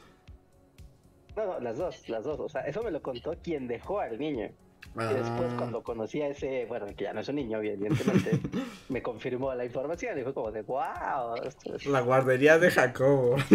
No, 1.35 1.45
no, 1.45 1.59
las 1.59 1.77
dos, 1.77 2.07
las 2.09 2.23
dos. 2.23 2.39
O 2.39 2.49
sea, 2.49 2.61
eso 2.61 2.83
me 2.83 2.91
lo 2.91 3.01
contó 3.01 3.35
quien 3.43 3.67
dejó 3.67 3.99
al 3.99 4.19
niño. 4.19 4.51
Y 4.99 5.13
después 5.13 5.51
Ah. 5.51 5.55
cuando 5.57 5.83
conocí 5.83 6.21
a 6.21 6.27
ese, 6.29 6.65
bueno, 6.65 6.87
que 6.87 7.03
ya 7.03 7.13
no 7.13 7.19
es 7.21 7.29
un 7.29 7.35
niño, 7.35 7.59
evidentemente, 7.61 8.39
me 8.89 9.01
confirmó 9.01 9.53
la 9.53 9.65
información 9.65 10.17
y 10.19 10.23
fue 10.23 10.33
como 10.33 10.51
de, 10.51 10.61
wow. 10.63 11.35
Es... 11.43 11.85
La 11.85 12.01
guardería 12.01 12.57
de 12.59 12.71
Jacobo. 12.71 13.37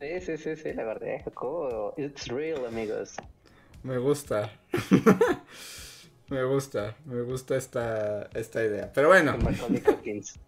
Sí, 0.00 0.20
sí, 0.20 0.36
sí, 0.36 0.56
sí, 0.56 0.72
la 0.72 0.82
verdad, 0.82 1.22
Jacobo. 1.24 1.94
It's 1.96 2.26
real, 2.26 2.66
amigos. 2.66 3.14
Me 3.84 3.98
gusta. 3.98 4.50
me 6.28 6.42
gusta, 6.42 6.96
me 7.04 7.22
gusta 7.22 7.54
esta, 7.56 8.28
esta 8.34 8.64
idea. 8.64 8.90
Pero 8.92 9.06
bueno, 9.06 9.38
Macaulay 9.38 9.80
Culkins. 9.80 10.40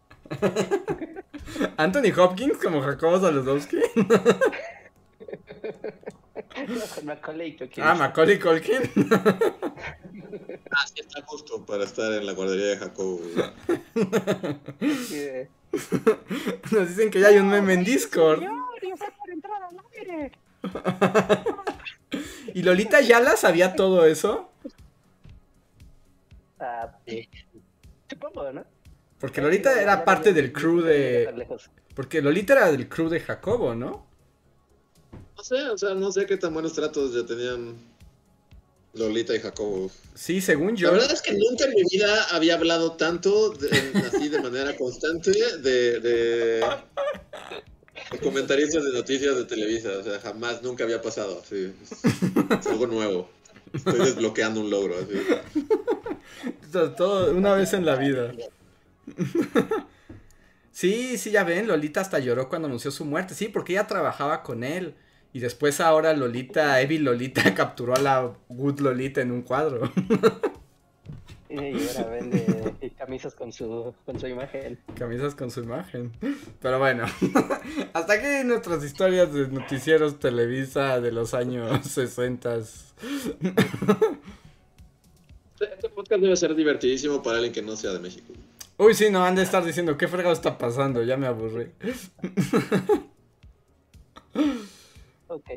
Anthony 1.76 2.10
Hopkins 2.18 2.58
como 2.58 2.80
Jacobo 2.82 3.20
Saludowski. 3.20 3.78
No, 6.68 6.80
con 6.94 7.06
Macaulay 7.06 7.56
Culkins. 7.56 7.86
Ah, 7.86 7.94
Macaulay 7.94 8.38
Culkin. 8.38 8.82
Ah, 10.76 10.86
sí, 10.88 10.94
está 11.00 11.22
justo 11.22 11.64
para 11.64 11.84
estar 11.84 12.12
en 12.12 12.26
la 12.26 12.32
guardería 12.32 12.66
de 12.66 12.76
Jacobo. 12.78 13.20
Sí, 15.06 15.14
de- 15.16 15.48
Nos 16.72 16.88
dicen 16.88 17.10
que 17.12 17.20
ya 17.20 17.28
hay 17.28 17.38
un 17.38 17.48
meme 17.48 17.74
en 17.74 17.84
Discord. 17.84 18.42
¿Y 22.54 22.62
Lolita 22.62 23.00
Yala 23.00 23.36
sabía 23.36 23.76
todo 23.76 24.04
eso? 24.06 24.50
Ah, 26.58 26.90
sí. 27.06 27.28
Supongo, 28.08 28.50
¿no? 28.52 28.64
Porque 29.18 29.40
Lolita 29.40 29.80
era 29.80 30.04
parte 30.04 30.32
del 30.32 30.52
crew 30.52 30.80
de... 30.80 31.46
Porque 31.94 32.20
Lolita 32.20 32.54
era 32.54 32.72
del 32.72 32.88
crew 32.88 33.08
de 33.08 33.20
Jacobo, 33.20 33.74
¿no? 33.76 34.06
No 35.50 35.56
sé, 35.58 35.68
o 35.68 35.76
sea, 35.76 35.94
no 35.94 36.10
sé 36.10 36.24
qué 36.24 36.38
tan 36.38 36.54
buenos 36.54 36.72
tratos 36.72 37.14
ya 37.14 37.26
tenían 37.26 37.74
Lolita 38.94 39.34
y 39.34 39.40
Jacobo. 39.40 39.90
Sí, 40.14 40.40
según 40.40 40.74
yo. 40.74 40.86
La 40.86 40.94
verdad 40.94 41.12
es 41.12 41.20
que 41.20 41.32
nunca 41.34 41.64
en 41.66 41.74
mi 41.74 41.82
vida 41.90 42.24
había 42.30 42.54
hablado 42.54 42.92
tanto, 42.92 43.50
de- 43.50 43.68
así 44.06 44.30
de 44.30 44.40
manera 44.40 44.74
constante, 44.74 45.32
de, 45.58 46.00
de, 46.00 46.60
de 46.60 48.18
comentaristas 48.22 48.84
de 48.84 48.92
noticias 48.92 49.36
de 49.36 49.44
Televisa. 49.44 49.90
O 49.98 50.02
sea, 50.02 50.18
jamás, 50.18 50.62
nunca 50.62 50.84
había 50.84 51.02
pasado. 51.02 51.42
Así, 51.44 51.74
es, 51.82 52.04
es 52.60 52.66
algo 52.66 52.86
nuevo. 52.86 53.28
Estoy 53.74 53.98
desbloqueando 53.98 54.60
un 54.60 54.70
logro. 54.70 54.94
Así. 54.96 55.20
Todo 56.96 57.32
una 57.32 57.52
vez 57.54 57.74
en 57.74 57.84
la 57.84 57.96
vida. 57.96 58.32
Sí, 60.72 61.18
sí, 61.18 61.30
ya 61.30 61.44
ven, 61.44 61.68
Lolita 61.68 62.00
hasta 62.00 62.18
lloró 62.18 62.48
cuando 62.48 62.66
anunció 62.66 62.90
su 62.90 63.04
muerte. 63.04 63.34
Sí, 63.34 63.46
porque 63.46 63.74
ella 63.74 63.86
trabajaba 63.86 64.42
con 64.42 64.64
él. 64.64 64.96
Y 65.34 65.40
después 65.40 65.80
ahora 65.80 66.14
Lolita, 66.14 66.80
Evil 66.80 67.04
Lolita, 67.04 67.54
capturó 67.56 67.94
a 67.94 68.00
la 68.00 68.32
Good 68.48 68.80
Lolita 68.80 69.20
en 69.20 69.32
un 69.32 69.42
cuadro. 69.42 69.92
Y 71.50 71.86
ahora 71.86 72.10
vende 72.10 72.92
camisas 72.98 73.34
con 73.36 73.52
su, 73.52 73.94
con 74.04 74.18
su 74.18 74.26
imagen. 74.26 74.76
Camisas 74.96 75.36
con 75.36 75.52
su 75.52 75.62
imagen. 75.62 76.10
Pero 76.60 76.80
bueno, 76.80 77.04
hasta 77.92 78.14
aquí 78.14 78.44
nuestras 78.44 78.82
historias 78.82 79.32
de 79.32 79.46
noticieros 79.46 80.18
Televisa 80.18 81.00
de 81.00 81.12
los 81.12 81.32
años 81.32 81.86
60. 81.86 82.56
Este 82.56 82.94
podcast 85.94 86.22
debe 86.22 86.34
ser 86.34 86.56
divertidísimo 86.56 87.22
para 87.22 87.36
alguien 87.36 87.52
que 87.52 87.62
no 87.62 87.76
sea 87.76 87.92
de 87.92 88.00
México. 88.00 88.32
Uy, 88.76 88.94
sí, 88.94 89.10
no, 89.10 89.24
han 89.24 89.36
de 89.36 89.42
estar 89.42 89.64
diciendo, 89.64 89.96
¿qué 89.96 90.08
fregado 90.08 90.32
está 90.32 90.58
pasando? 90.58 91.04
Ya 91.04 91.16
me 91.16 91.28
aburrí. 91.28 91.68
Ok. 95.28 95.50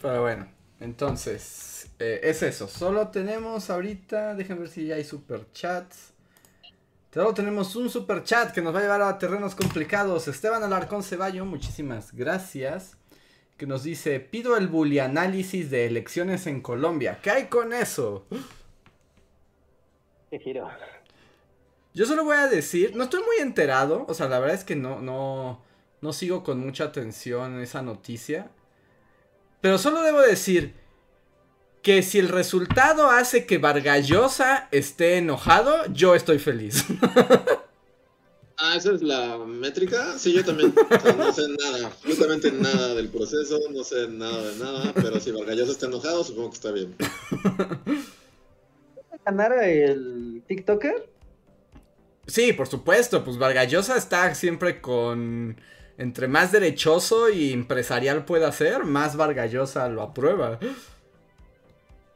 Pero 0.00 0.22
bueno, 0.22 0.48
entonces, 0.80 1.90
eh, 1.98 2.20
es 2.22 2.42
eso. 2.42 2.68
Solo 2.68 3.08
tenemos 3.08 3.70
ahorita, 3.70 4.34
déjenme 4.34 4.62
ver 4.62 4.68
si 4.68 4.86
ya 4.86 4.96
hay 4.96 5.04
super 5.04 5.50
chats. 5.52 6.12
Solo 7.12 7.34
tenemos 7.34 7.74
un 7.74 7.90
super 7.90 8.22
chat 8.22 8.52
que 8.52 8.60
nos 8.60 8.74
va 8.74 8.80
a 8.80 8.82
llevar 8.82 9.02
a 9.02 9.18
terrenos 9.18 9.54
complicados. 9.54 10.28
Esteban 10.28 10.62
Alarcón 10.62 11.02
Ceballo, 11.02 11.44
muchísimas 11.44 12.12
gracias. 12.12 12.96
Que 13.56 13.66
nos 13.66 13.82
dice, 13.82 14.20
pido 14.20 14.56
el 14.56 14.68
bully 14.68 15.00
análisis 15.00 15.70
de 15.70 15.86
elecciones 15.86 16.46
en 16.46 16.60
Colombia. 16.60 17.18
¿Qué 17.22 17.30
hay 17.30 17.46
con 17.46 17.72
eso? 17.72 18.26
Qué 20.30 20.38
giro. 20.38 20.68
Yo 21.94 22.06
solo 22.06 22.22
voy 22.24 22.36
a 22.36 22.46
decir, 22.46 22.94
no 22.94 23.04
estoy 23.04 23.20
muy 23.24 23.38
enterado, 23.40 24.04
o 24.06 24.14
sea, 24.14 24.28
la 24.28 24.38
verdad 24.38 24.54
es 24.54 24.62
que 24.62 24.76
no, 24.76 25.00
no, 25.00 25.60
no 26.00 26.12
sigo 26.12 26.44
con 26.44 26.60
mucha 26.60 26.84
atención 26.84 27.60
esa 27.60 27.82
noticia. 27.82 28.50
Pero 29.60 29.78
solo 29.78 30.02
debo 30.02 30.20
decir 30.20 30.74
que 31.82 32.02
si 32.02 32.18
el 32.18 32.28
resultado 32.28 33.10
hace 33.10 33.46
que 33.46 33.58
Vargallosa 33.58 34.68
esté 34.70 35.18
enojado, 35.18 35.86
yo 35.92 36.14
estoy 36.14 36.38
feliz. 36.38 36.84
Ah, 38.60 38.74
esa 38.76 38.92
es 38.92 39.02
la 39.02 39.38
métrica. 39.38 40.18
Sí, 40.18 40.32
yo 40.32 40.44
también. 40.44 40.74
O 40.76 41.00
sea, 41.00 41.12
no 41.12 41.32
sé 41.32 41.42
nada, 41.48 41.86
absolutamente 41.86 42.50
nada 42.50 42.92
del 42.96 43.08
proceso, 43.08 43.60
no 43.70 43.84
sé 43.84 44.08
nada 44.08 44.50
de 44.50 44.58
nada, 44.58 44.92
pero 44.94 45.20
si 45.20 45.30
Vargallosa 45.30 45.70
está 45.70 45.86
enojado, 45.86 46.24
supongo 46.24 46.50
que 46.50 46.54
está 46.56 46.72
bien. 46.72 46.96
ganar 49.24 49.52
el 49.62 50.42
TikToker? 50.48 51.08
Sí, 52.26 52.52
por 52.52 52.66
supuesto, 52.66 53.24
pues 53.24 53.38
Vargallosa 53.38 53.96
está 53.96 54.34
siempre 54.34 54.80
con... 54.80 55.60
Entre 55.98 56.28
más 56.28 56.52
derechoso 56.52 57.28
y 57.28 57.52
empresarial 57.52 58.24
pueda 58.24 58.50
ser, 58.52 58.84
más 58.84 59.16
Vargallosa 59.16 59.88
lo 59.88 60.02
aprueba. 60.02 60.60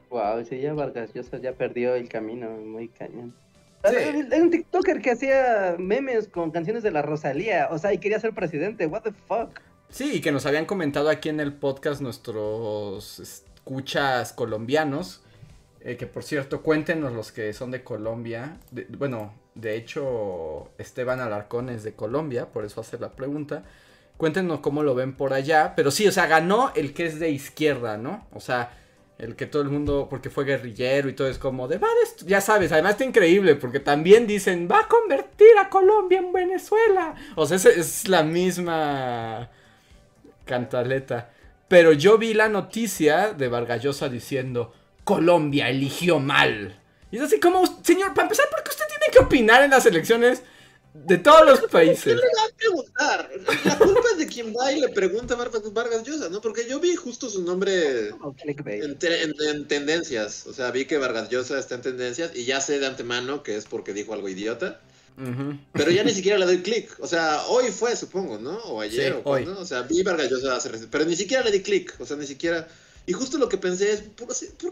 Wow, 0.08 0.44
sí, 0.44 0.60
ya 0.60 0.72
Vargallosa 0.72 1.38
ya 1.38 1.52
perdió 1.52 1.96
el 1.96 2.08
camino, 2.08 2.48
muy 2.50 2.88
cañón. 2.88 3.34
Era 3.82 4.40
un 4.40 4.50
TikToker 4.50 5.02
que 5.02 5.10
hacía 5.10 5.74
memes 5.78 6.28
con 6.28 6.52
canciones 6.52 6.84
de 6.84 6.92
la 6.92 7.02
Rosalía, 7.02 7.68
o 7.72 7.78
sea, 7.78 7.92
y 7.92 7.98
quería 7.98 8.20
ser 8.20 8.32
presidente, 8.32 8.86
what 8.86 9.02
the 9.02 9.12
fuck. 9.26 9.60
Sí, 9.88 10.12
y 10.14 10.20
que 10.20 10.30
nos 10.30 10.46
habían 10.46 10.64
comentado 10.64 11.10
aquí 11.10 11.28
en 11.28 11.40
el 11.40 11.52
podcast 11.52 12.00
nuestros 12.00 13.18
escuchas 13.18 14.32
colombianos, 14.32 15.22
eh, 15.80 15.96
que 15.96 16.06
por 16.06 16.22
cierto, 16.22 16.62
cuéntenos 16.62 17.12
los 17.12 17.32
que 17.32 17.52
son 17.52 17.72
de 17.72 17.82
Colombia, 17.82 18.58
bueno, 18.96 19.34
de 19.54 19.76
hecho, 19.76 20.70
Esteban 20.78 21.20
Alarcón 21.20 21.68
es 21.68 21.82
de 21.82 21.94
Colombia, 21.94 22.46
por 22.46 22.64
eso 22.64 22.80
hace 22.80 22.98
la 22.98 23.12
pregunta. 23.12 23.64
Cuéntenos 24.16 24.60
cómo 24.60 24.82
lo 24.82 24.94
ven 24.94 25.14
por 25.14 25.32
allá, 25.32 25.74
pero 25.76 25.90
sí, 25.90 26.06
o 26.06 26.12
sea, 26.12 26.26
ganó 26.26 26.72
el 26.74 26.94
que 26.94 27.06
es 27.06 27.18
de 27.18 27.30
izquierda, 27.30 27.96
¿no? 27.96 28.26
O 28.32 28.40
sea, 28.40 28.78
el 29.18 29.36
que 29.36 29.46
todo 29.46 29.62
el 29.62 29.68
mundo, 29.68 30.06
porque 30.08 30.30
fue 30.30 30.44
guerrillero 30.44 31.08
y 31.08 31.12
todo 31.12 31.28
es 31.28 31.38
como 31.38 31.68
de, 31.68 31.78
va 31.78 31.88
ya 32.26 32.40
sabes, 32.40 32.72
además 32.72 32.92
está 32.92 33.04
increíble, 33.04 33.56
porque 33.56 33.80
también 33.80 34.26
dicen, 34.26 34.68
va 34.70 34.80
a 34.80 34.88
convertir 34.88 35.58
a 35.60 35.68
Colombia 35.68 36.18
en 36.18 36.32
Venezuela. 36.32 37.14
O 37.36 37.46
sea, 37.46 37.56
es, 37.56 37.66
es 37.66 38.08
la 38.08 38.22
misma 38.22 39.50
cantaleta. 40.44 41.30
Pero 41.68 41.92
yo 41.92 42.18
vi 42.18 42.34
la 42.34 42.48
noticia 42.48 43.32
de 43.32 43.48
Vargallosa 43.48 44.08
diciendo, 44.08 44.72
Colombia 45.04 45.68
eligió 45.68 46.18
mal. 46.18 46.81
Y 47.12 47.18
es 47.18 47.22
así 47.22 47.38
como, 47.38 47.64
señor, 47.84 48.14
para 48.14 48.24
empezar, 48.24 48.48
¿por 48.50 48.64
qué 48.64 48.70
usted 48.70 48.86
tiene 48.88 49.12
que 49.12 49.20
opinar 49.20 49.62
en 49.62 49.70
las 49.70 49.86
elecciones 49.86 50.42
de 50.94 51.18
todos 51.18 51.46
los 51.46 51.60
países. 51.70 52.04
¿Qué 52.04 52.14
le 52.14 52.20
va 52.20 52.44
a 52.44 52.56
preguntar? 52.56 53.30
La 53.64 53.78
culpa 53.78 54.02
es 54.12 54.18
de 54.18 54.26
quien 54.26 54.54
va 54.54 54.72
y 54.72 54.80
le 54.80 54.88
pregunta 54.90 55.34
a 55.34 55.70
Vargas 55.70 56.02
Llosa, 56.04 56.28
¿no? 56.28 56.40
Porque 56.40 56.68
yo 56.68 56.80
vi 56.80 56.96
justo 56.96 57.30
su 57.30 57.42
nombre 57.42 58.10
en, 58.46 59.68
tendencias. 59.68 60.46
O 60.46 60.52
sea, 60.52 60.70
vi 60.70 60.84
que 60.84 60.98
Vargas 60.98 61.30
Llosa 61.30 61.58
está 61.58 61.76
en 61.76 61.82
tendencias 61.82 62.32
y 62.34 62.44
ya 62.44 62.60
sé 62.60 62.78
de 62.78 62.86
antemano 62.86 63.42
que 63.42 63.56
es 63.56 63.64
porque 63.64 63.94
dijo 63.94 64.12
algo 64.12 64.28
idiota. 64.28 64.80
Pero 65.72 65.90
ya 65.90 66.04
ni 66.04 66.12
siquiera 66.12 66.38
le 66.38 66.46
doy 66.46 66.62
clic. 66.62 66.90
O 66.98 67.06
sea, 67.06 67.42
hoy 67.48 67.70
fue, 67.70 67.94
supongo, 67.96 68.38
¿no? 68.38 68.58
O 68.64 68.80
ayer, 68.80 69.20
o 69.24 69.30
hoy. 69.30 69.44
O 69.44 69.64
sea, 69.64 69.82
vi 69.82 70.02
Vargas 70.02 70.30
Llosa 70.30 70.56
hace 70.56 70.70
Pero 70.90 71.04
ni 71.04 71.16
siquiera 71.16 71.42
le 71.42 71.50
di 71.50 71.62
clic. 71.62 71.94
O 72.00 72.06
sea, 72.06 72.16
ni 72.16 72.26
siquiera. 72.26 72.68
Y 73.06 73.12
justo 73.12 73.36
lo 73.36 73.48
que 73.48 73.58
pensé 73.58 73.92
es, 73.92 74.02
¿por, 74.02 74.28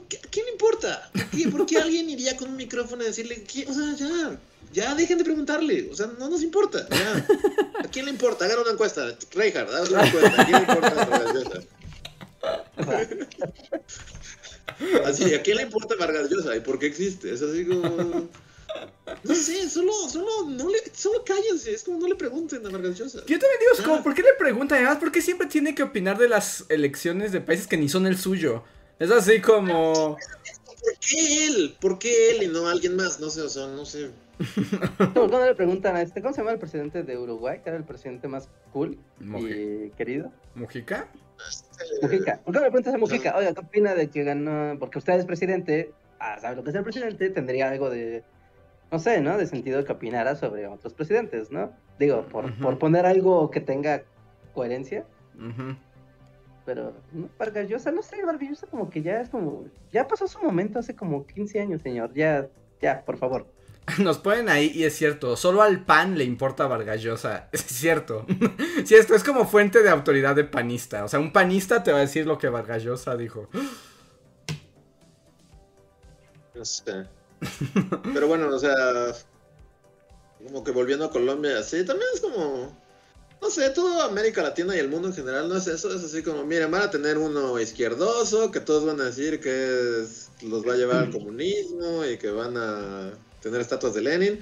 qué, 0.08 0.18
¿a 0.18 0.28
quién 0.30 0.46
le 0.46 0.52
importa? 0.52 1.10
¿Por 1.50 1.66
qué, 1.66 1.78
alguien 1.78 2.08
iría 2.08 2.36
con 2.36 2.50
un 2.50 2.56
micrófono 2.56 3.02
a 3.02 3.06
decirle, 3.06 3.44
o 3.66 3.72
sea, 3.72 3.94
ya, 3.96 4.38
ya 4.72 4.94
dejen 4.94 5.18
de 5.18 5.24
preguntarle, 5.24 5.88
o 5.90 5.96
sea, 5.96 6.06
no 6.18 6.28
nos 6.28 6.42
importa, 6.42 6.86
ya. 6.90 7.26
¿A 7.84 7.88
quién 7.88 8.04
le 8.04 8.12
importa? 8.12 8.44
Hagan 8.44 8.60
una 8.60 8.70
encuesta, 8.70 9.16
Reinhardt, 9.32 9.70
hagan 9.70 9.92
una 9.92 10.06
encuesta, 10.06 10.42
¿a 10.42 10.46
quién 10.46 10.56
le 10.56 10.62
importa 10.62 11.64
Así, 15.04 15.34
¿a 15.34 15.42
quién 15.42 15.56
le 15.56 15.64
importa 15.64 15.96
Vargas 15.96 16.30
Llosa? 16.30 16.56
¿Y 16.56 16.60
por 16.60 16.78
qué 16.78 16.86
existe? 16.86 17.32
Es 17.32 17.42
así 17.42 17.66
como... 17.66 18.28
No 19.24 19.34
sé, 19.34 19.68
solo, 19.68 19.92
solo, 20.08 20.48
no 20.48 20.68
le, 20.68 20.78
solo 20.92 21.22
cállense, 21.24 21.72
es 21.72 21.84
como 21.84 21.98
no 21.98 22.08
le 22.08 22.14
pregunten 22.14 22.64
a 22.66 22.70
Vargas 22.70 22.98
Llosa. 22.98 23.18
Yo 23.20 23.38
también 23.38 23.60
digo, 23.60 23.84
como, 23.84 24.02
¿por 24.02 24.14
qué 24.14 24.22
le 24.22 24.34
preguntan? 24.38 24.78
Además, 24.78 24.98
¿por 24.98 25.12
qué 25.12 25.20
siempre 25.20 25.46
tiene 25.46 25.74
que 25.74 25.82
opinar 25.82 26.16
de 26.18 26.28
las 26.28 26.64
elecciones 26.68 27.32
de 27.32 27.40
países 27.40 27.66
que 27.66 27.76
ni 27.76 27.88
son 27.88 28.06
el 28.06 28.16
suyo? 28.18 28.64
Es 28.98 29.10
así 29.10 29.40
como... 29.40 30.16
¿Por 30.16 30.98
qué 30.98 31.46
él? 31.46 31.76
¿Por 31.80 31.98
qué 31.98 32.30
él 32.30 32.44
y 32.44 32.48
no 32.48 32.66
alguien 32.68 32.96
más? 32.96 33.20
No 33.20 33.28
sé, 33.28 33.42
o 33.42 33.48
sea, 33.48 33.66
no 33.66 33.84
sé. 33.84 34.10
Cuando 35.14 35.44
le 35.44 35.54
preguntan 35.54 35.96
a 35.96 36.02
este, 36.02 36.22
¿cómo 36.22 36.32
se 36.32 36.40
llama 36.40 36.52
el 36.52 36.58
presidente 36.58 37.02
de 37.02 37.18
Uruguay? 37.18 37.60
Que 37.62 37.68
era 37.68 37.78
el 37.78 37.84
presidente 37.84 38.28
más 38.28 38.48
cool 38.72 38.98
y 39.20 39.90
querido. 39.90 40.32
¿Mujica? 40.54 41.08
Este, 41.48 41.84
Mujica. 42.00 42.40
¿Por 42.42 42.54
qué 42.54 42.60
le 42.60 42.66
preguntas 42.66 42.94
a 42.94 42.98
Mujica? 42.98 43.36
Oiga, 43.36 43.52
¿qué 43.52 43.60
opina 43.60 43.94
de 43.94 44.08
que 44.08 44.24
ganó? 44.24 44.78
Porque 44.78 44.98
usted 44.98 45.14
es 45.14 45.26
presidente, 45.26 45.92
ah, 46.18 46.38
sabe 46.40 46.56
lo 46.56 46.64
que 46.64 46.70
es 46.70 46.76
el 46.76 46.82
presidente, 46.82 47.28
tendría 47.30 47.68
algo 47.68 47.90
de, 47.90 48.24
no 48.90 48.98
sé, 48.98 49.20
¿no? 49.20 49.38
De 49.38 49.46
sentido 49.46 49.84
que 49.84 49.92
opinara 49.92 50.36
sobre 50.36 50.66
otros 50.66 50.94
presidentes, 50.94 51.50
¿no? 51.50 51.72
Digo, 51.98 52.26
por, 52.26 52.52
por 52.58 52.78
poner 52.78 53.06
algo 53.06 53.50
que 53.50 53.60
tenga 53.60 54.02
coherencia. 54.54 55.04
Pero, 56.66 56.94
no, 57.12 57.28
Vargas 57.38 57.68
Llosa, 57.68 57.90
no 57.90 58.02
sé, 58.02 58.22
Vargas 58.24 58.48
Llosa 58.48 58.66
como 58.66 58.90
que 58.90 59.02
ya 59.02 59.20
es 59.20 59.28
como, 59.28 59.64
ya 59.92 60.06
pasó 60.06 60.28
su 60.28 60.40
momento 60.40 60.78
hace 60.78 60.94
como 60.94 61.26
15 61.26 61.60
años, 61.60 61.82
señor, 61.82 62.12
ya, 62.14 62.48
ya, 62.80 63.04
por 63.04 63.16
favor. 63.16 63.46
Nos 63.98 64.18
ponen 64.18 64.48
ahí 64.48 64.70
y 64.74 64.84
es 64.84 64.94
cierto, 64.94 65.36
solo 65.36 65.62
al 65.62 65.84
pan 65.84 66.18
le 66.18 66.24
importa 66.24 66.66
Vargallosa. 66.66 67.48
Es 67.52 67.62
cierto. 67.62 68.26
Si 68.84 68.94
esto 68.94 69.14
es 69.14 69.22
como 69.22 69.46
fuente 69.46 69.82
de 69.82 69.90
autoridad 69.90 70.34
de 70.34 70.44
panista. 70.44 71.04
O 71.04 71.08
sea, 71.08 71.20
un 71.20 71.32
panista 71.32 71.82
te 71.82 71.92
va 71.92 71.98
a 71.98 72.00
decir 72.00 72.26
lo 72.26 72.38
que 72.38 72.48
Vargallosa 72.48 73.16
dijo. 73.16 73.48
No 76.52 76.64
sé. 76.64 77.06
Pero 78.14 78.28
bueno, 78.28 78.48
o 78.48 78.58
sea, 78.58 78.74
como 80.44 80.64
que 80.64 80.70
volviendo 80.70 81.04
a 81.04 81.10
Colombia, 81.10 81.62
sí, 81.62 81.84
también 81.84 82.08
es 82.14 82.20
como, 82.20 82.76
no 83.40 83.50
sé, 83.50 83.70
toda 83.70 84.06
América 84.06 84.42
Latina 84.42 84.76
y 84.76 84.78
el 84.78 84.88
mundo 84.88 85.08
en 85.08 85.14
general 85.14 85.48
no 85.48 85.56
es 85.56 85.66
eso, 85.66 85.94
es 85.94 86.04
así 86.04 86.22
como, 86.22 86.44
miren, 86.44 86.70
van 86.70 86.82
a 86.82 86.90
tener 86.90 87.18
uno 87.18 87.58
izquierdoso, 87.60 88.50
que 88.50 88.60
todos 88.60 88.84
van 88.84 89.00
a 89.00 89.04
decir 89.04 89.40
que 89.40 90.04
los 90.42 90.66
va 90.66 90.74
a 90.74 90.76
llevar 90.76 90.96
al 90.96 91.10
comunismo 91.10 92.04
y 92.04 92.18
que 92.18 92.30
van 92.30 92.56
a 92.56 93.10
tener 93.40 93.60
estatuas 93.60 93.94
de 93.94 94.02
Lenin. 94.02 94.40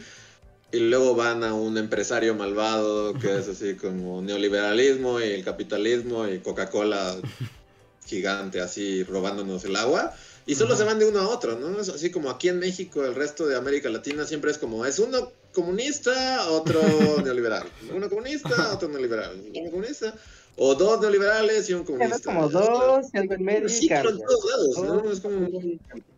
Y 0.71 0.81
luego 0.81 1.15
van 1.15 1.45
a 1.45 1.55
un 1.55 1.79
empresario 1.79 2.35
malvado 2.35 3.15
que 3.15 3.39
es 3.39 3.49
así 3.49 3.75
como 3.75 4.21
neoliberalismo 4.21 5.19
y 5.19 5.25
el 5.25 5.43
capitalismo 5.43 6.29
y 6.29 6.41
Coca-Cola 6.41 7.17
gigante 8.07 8.61
así 8.61 9.03
robándonos 9.03 9.65
el 9.65 9.77
agua. 9.77 10.15
Y 10.49 10.55
solo 10.55 10.75
se 10.75 10.85
van 10.85 10.99
de 10.99 11.05
uno 11.05 11.21
a 11.21 11.29
otro, 11.29 11.59
¿no? 11.59 11.79
Es 11.79 11.91
así 11.91 12.11
como 12.11 12.31
aquí 12.31 12.49
en 12.49 12.59
México, 12.59 13.05
el 13.05 13.15
resto 13.15 13.47
de 13.47 13.55
América 13.55 13.91
Latina 13.91 14.25
siempre 14.25 14.51
es 14.51 14.57
como, 14.57 14.87
es 14.87 14.99
uno 14.99 15.31
comunista, 15.53 16.49
otro 16.49 16.81
neoliberal. 17.23 17.65
Uno 17.95 18.09
comunista, 18.09 18.73
otro 18.73 18.89
neoliberal. 18.89 19.43
Uno 19.55 19.71
comunista, 19.71 20.15
o 20.57 20.75
dos 20.75 21.03
neoliberales 21.03 21.69
y 21.69 21.75
un 21.75 21.85
comunista. 21.85 22.17
Es 22.17 22.23
como 22.23 22.49
dos 22.49 23.09
y 23.13 23.19
algo 23.19 23.35
en 23.35 23.45
medio. 23.45 23.69
Sí, 23.69 23.89
pero 23.91 24.09
en 24.09 24.21
todos 24.21 24.51
lados, 24.51 25.05
¿no? 25.05 25.13
Es 25.13 25.21
como... 25.21 25.49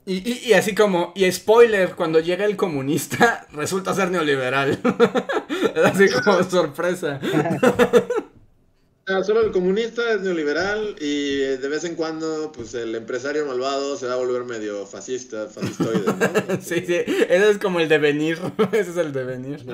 Y, 0.07 0.49
y, 0.49 0.53
así 0.53 0.77
como, 0.77 1.13
y 1.17 1.31
spoiler, 1.33 1.97
cuando 1.97 2.21
llega 2.21 2.45
el 2.45 2.57
comunista, 2.57 3.49
resulta 3.53 3.95
ser 3.95 4.13
neoliberal. 4.13 4.79
así 5.85 6.09
como 6.09 6.45
sorpresa. 6.45 7.19
Ah, 9.11 9.25
solo 9.25 9.41
el 9.41 9.51
comunista 9.51 10.13
es 10.13 10.21
neoliberal 10.21 10.95
y 11.01 11.39
de 11.39 11.69
vez 11.69 11.83
en 11.83 11.97
cuando, 11.97 12.53
pues 12.53 12.75
el 12.75 12.95
empresario 12.95 13.45
malvado 13.45 13.97
se 13.97 14.07
va 14.07 14.13
a 14.13 14.17
volver 14.17 14.45
medio 14.45 14.87
fascista, 14.87 15.49
fascistoide, 15.49 16.05
¿no? 16.07 16.61
sí, 16.63 16.85
sí, 16.87 16.95
ese 16.95 17.51
es 17.51 17.59
como 17.59 17.81
el 17.81 17.89
devenir, 17.89 18.39
ese 18.73 18.91
es 18.91 18.97
el 18.97 19.13
devenir. 19.13 19.65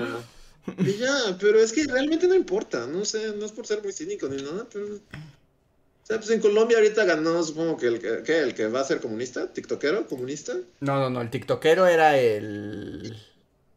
Y 0.78 0.96
ya, 0.96 1.36
pero 1.38 1.60
es 1.60 1.72
que 1.72 1.84
realmente 1.84 2.26
no 2.26 2.34
importa, 2.34 2.86
no 2.86 3.04
sé, 3.04 3.34
no 3.36 3.44
es 3.44 3.52
por 3.52 3.66
ser 3.66 3.82
muy 3.82 3.92
cínico 3.92 4.26
ni 4.28 4.42
nada, 4.42 4.66
pero... 4.72 4.86
O 4.86 6.06
sea, 6.06 6.18
pues 6.18 6.30
en 6.30 6.40
Colombia 6.40 6.78
ahorita 6.78 7.04
ganó, 7.04 7.42
supongo 7.42 7.76
que 7.76 7.88
el 7.88 7.98
que, 8.00 8.22
¿qué? 8.24 8.38
el 8.38 8.54
que 8.54 8.68
va 8.68 8.80
a 8.80 8.84
ser 8.84 9.00
comunista, 9.00 9.52
tiktokero, 9.52 10.06
comunista. 10.06 10.54
No, 10.80 10.98
no, 11.00 11.10
no, 11.10 11.20
el 11.20 11.30
tiktokero 11.30 11.86
era 11.86 12.16
el... 12.16 13.16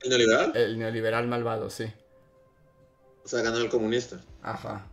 ¿El 0.02 0.10
neoliberal? 0.10 0.56
El 0.56 0.80
neoliberal 0.80 1.28
malvado, 1.28 1.70
sí. 1.70 1.86
O 3.26 3.28
sea, 3.28 3.42
ganó 3.42 3.58
el 3.58 3.70
comunista. 3.70 4.22
Ajá. 4.42 4.88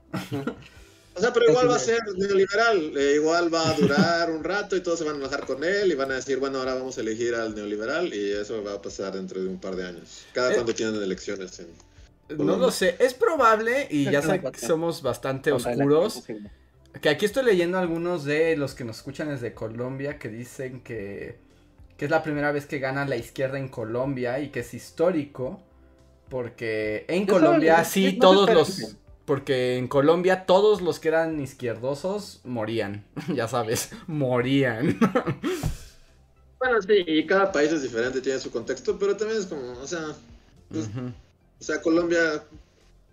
O 1.17 1.21
sea, 1.21 1.33
pero 1.33 1.49
igual 1.49 1.71
va 1.71 1.77
a 1.77 1.79
ser 1.79 2.01
neoliberal, 2.15 2.95
eh, 2.95 3.15
igual 3.15 3.53
va 3.53 3.71
a 3.71 3.73
durar 3.73 4.31
un 4.31 4.45
rato 4.45 4.77
y 4.77 4.83
todos 4.83 4.99
se 4.99 5.05
van 5.07 5.15
a 5.15 5.19
enojar 5.19 5.47
con 5.47 5.65
él 5.65 5.91
y 5.91 5.95
van 5.95 6.13
a 6.13 6.17
decir, 6.17 6.39
bueno, 6.39 6.59
ahora 6.59 6.75
vamos 6.75 6.99
a 6.99 7.01
elegir 7.01 7.35
al 7.35 7.55
neoliberal 7.55 8.13
y 8.13 8.33
eso 8.33 8.63
va 8.63 8.75
a 8.75 8.83
pasar 8.83 9.15
dentro 9.15 9.41
de 9.41 9.49
un 9.49 9.59
par 9.59 9.77
de 9.77 9.87
años. 9.87 10.27
Cada 10.35 10.51
eh, 10.51 10.55
cuando 10.57 10.75
tienen 10.75 11.03
elecciones. 11.03 11.63
no 12.37 12.57
lo 12.59 12.71
sé, 12.71 12.97
es 12.99 13.15
probable 13.15 13.89
y 13.91 14.05
ya 14.05 14.21
sé 14.21 14.43
que 14.43 14.59
somos 14.59 15.01
bastante 15.01 15.53
oscuros. 15.53 16.23
Que 17.01 17.09
aquí 17.09 17.25
estoy 17.25 17.45
leyendo 17.45 17.79
algunos 17.79 18.25
de 18.25 18.55
los 18.57 18.75
que 18.75 18.85
nos 18.85 18.99
escuchan 18.99 19.29
desde 19.29 19.55
Colombia 19.55 20.19
que 20.19 20.29
dicen 20.29 20.83
que, 20.83 21.39
que 21.97 22.05
es 22.05 22.11
la 22.11 22.23
primera 22.23 22.53
vez 22.53 22.67
que 22.67 22.79
gana 22.79 23.07
la 23.07 23.17
izquierda 23.17 23.59
en 23.59 23.69
Colombia 23.69 24.39
y 24.41 24.51
que 24.51 24.61
es 24.61 24.75
histórico. 24.75 25.63
Porque 26.29 27.07
en 27.09 27.27
Colombia 27.27 27.85
sí 27.85 28.19
todos 28.19 28.53
los 28.53 28.97
porque 29.27 29.77
en 29.77 29.89
Colombia 29.89 30.47
todos 30.47 30.81
los 30.81 30.99
que 30.99 31.09
eran 31.09 31.41
izquierdosos 31.41 32.41
morían. 32.45 33.05
ya 33.35 33.49
sabes, 33.49 33.91
morían. 34.07 34.99
Bueno, 36.59 36.81
sí, 36.81 37.05
y 37.07 37.27
cada 37.27 37.53
país 37.53 37.71
es 37.71 37.83
diferente, 37.83 38.21
tiene 38.23 38.41
su 38.41 38.51
contexto, 38.51 38.99
pero 38.99 39.15
también 39.15 39.39
es 39.39 39.47
como, 39.47 39.73
o 39.73 39.87
sea, 39.87 40.01
pues, 40.71 40.89
o 40.89 41.63
sea, 41.63 41.83
Colombia, 41.83 42.43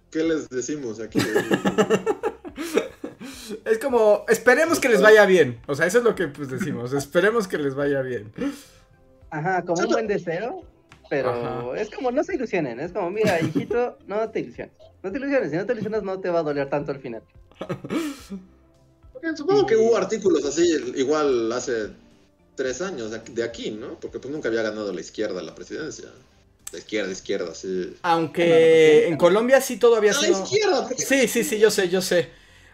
¿qué 0.10 0.24
les 0.24 0.50
decimos 0.50 1.00
aquí? 1.00 1.20
Es 3.66 3.78
como, 3.78 4.26
esperemos 4.28 4.80
que 4.80 4.90
les 4.90 5.02
vaya 5.02 5.26
bien. 5.26 5.60
O 5.68 5.76
sea, 5.76 5.86
eso 5.86 6.00
es 6.00 6.04
lo 6.04 6.16
que 6.16 6.28
pues 6.28 6.50
decimos. 6.50 6.94
Esperemos 6.94 7.48
que 7.48 7.58
les 7.58 7.76
vaya 7.76 8.02
bien. 8.02 8.32
Ajá, 9.30 9.64
como 9.64 9.82
un 9.82 9.90
buen 9.90 10.08
deseo, 10.08 10.64
pero 11.14 11.30
Ajá. 11.72 11.80
es 11.82 11.92
como, 11.92 12.10
no 12.12 12.24
se 12.24 12.34
ilusionen, 12.34 12.80
es 12.80 12.92
como, 12.92 13.12
mira, 13.12 13.40
hijito, 13.40 13.98
no 14.08 14.28
te 14.32 14.40
ilusiones. 14.40 14.74
No 15.04 15.12
te 15.12 15.20
ilusiones, 15.20 15.52
si 15.52 15.58
no 15.58 15.66
te 15.66 15.74
ilusionas 15.74 16.02
no 16.02 16.20
te 16.20 16.30
va 16.30 16.40
a 16.40 16.44
doler 16.44 16.70
tanto 16.70 16.92
al 16.92 17.00
final. 17.00 17.22
Porque 19.12 19.38
Supongo 19.38 19.66
que 19.66 19.76
hubo 19.78 19.96
artículos 19.96 20.44
así, 20.46 20.94
igual 20.96 21.52
hace 21.52 21.90
tres 22.56 22.82
años 22.82 23.12
de 23.12 23.44
aquí- 23.44 23.72
¿no? 23.72 24.00
Porque 24.00 24.20
pues 24.20 24.34
nunca 24.34 24.48
había 24.50 24.64
ganado 24.64 24.92
la 24.92 25.02
izquierda 25.02 25.42
la 25.44 25.54
presidencia. 25.54 26.10
La 26.72 26.80
izquierda, 26.80 27.12
izquierda, 27.12 27.54
sí. 27.54 27.96
Aunque 28.02 29.08
en 29.08 29.16
Colombia 29.18 29.62
sí 29.62 29.78
todavía 29.78 30.12
A 30.12 30.16
la 30.16 30.20
sido... 30.22 30.44
izquierda, 30.44 30.88
porque- 30.88 31.04
Sí, 31.04 31.28
sí, 31.28 31.44
sí, 31.44 31.60
yo 31.60 31.70
sé, 31.70 31.90
yo 31.90 32.02
sé. 32.02 32.30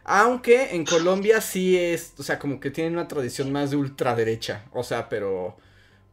Aunque 0.06 0.75
en 0.75 0.86
Colombia 0.86 1.41
sí 1.41 1.78
es, 1.78 2.13
o 2.17 2.23
sea, 2.23 2.39
como 2.39 2.60
que 2.62 2.71
tienen 2.71 2.93
una 2.93 3.08
tradición 3.10 3.52
más 3.52 3.71
de 3.71 3.75
ultraderecha. 3.75 4.63
O 4.71 4.84
sea, 4.84 5.10
pero... 5.10 5.58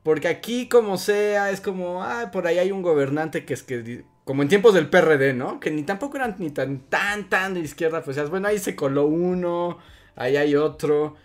Porque 0.07 0.29
aquí 0.29 0.69
como 0.69 0.99
sea, 0.99 1.51
es 1.51 1.61
como, 1.61 2.05
ah, 2.05 2.31
por 2.31 2.47
ahí 2.47 2.59
hay 2.59 2.71
un 2.71 2.81
gobernante 2.81 3.45
que 3.45 3.55
es 3.55 3.64
que... 3.64 4.05
Como 4.23 4.42
en 4.42 4.49
tiempos 4.49 4.73
del 4.73 4.88
PRD, 4.88 5.35
¿no? 5.35 5.59
Que 5.59 5.73
ni 5.73 5.83
tampoco 5.83 6.16
eran 6.16 6.37
ni 6.38 6.51
tan, 6.51 6.79
tan, 6.88 7.29
tan 7.29 7.55
de 7.55 7.59
izquierda. 7.59 8.05
Pues, 8.05 8.31
bueno, 8.31 8.47
ahí 8.47 8.61
se 8.61 8.77
coló 8.77 9.07
uno, 9.07 9.79
ahí 10.14 10.37
hay 10.37 10.55
otro. 10.55 11.16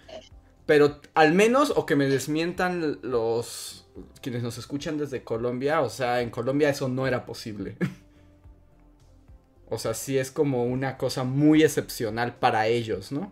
Pero 0.65 1.00
al 1.13 1.32
menos, 1.36 1.72
o 1.76 1.86
que 1.86 1.96
me 1.96 2.08
desmientan 2.08 2.98
los... 3.04 3.88
Quienes 4.20 4.41
nos 4.41 4.58
escuchan 4.58 4.98
desde 4.98 5.24
Colombia, 5.24 5.82
o 5.82 5.89
sea, 5.91 6.22
en 6.22 6.32
Colombia 6.32 6.70
eso 6.70 6.88
no 6.88 7.06
era 7.06 7.24
posible. 7.24 7.78
O 9.74 9.78
sea, 9.78 9.94
sí 9.94 10.17
es 10.17 10.32
como 10.32 10.65
una 10.65 10.98
cosa 10.98 11.24
muy 11.24 11.63
excepcional 11.63 12.36
para 12.36 12.67
ellos, 12.67 13.13
¿no? 13.13 13.32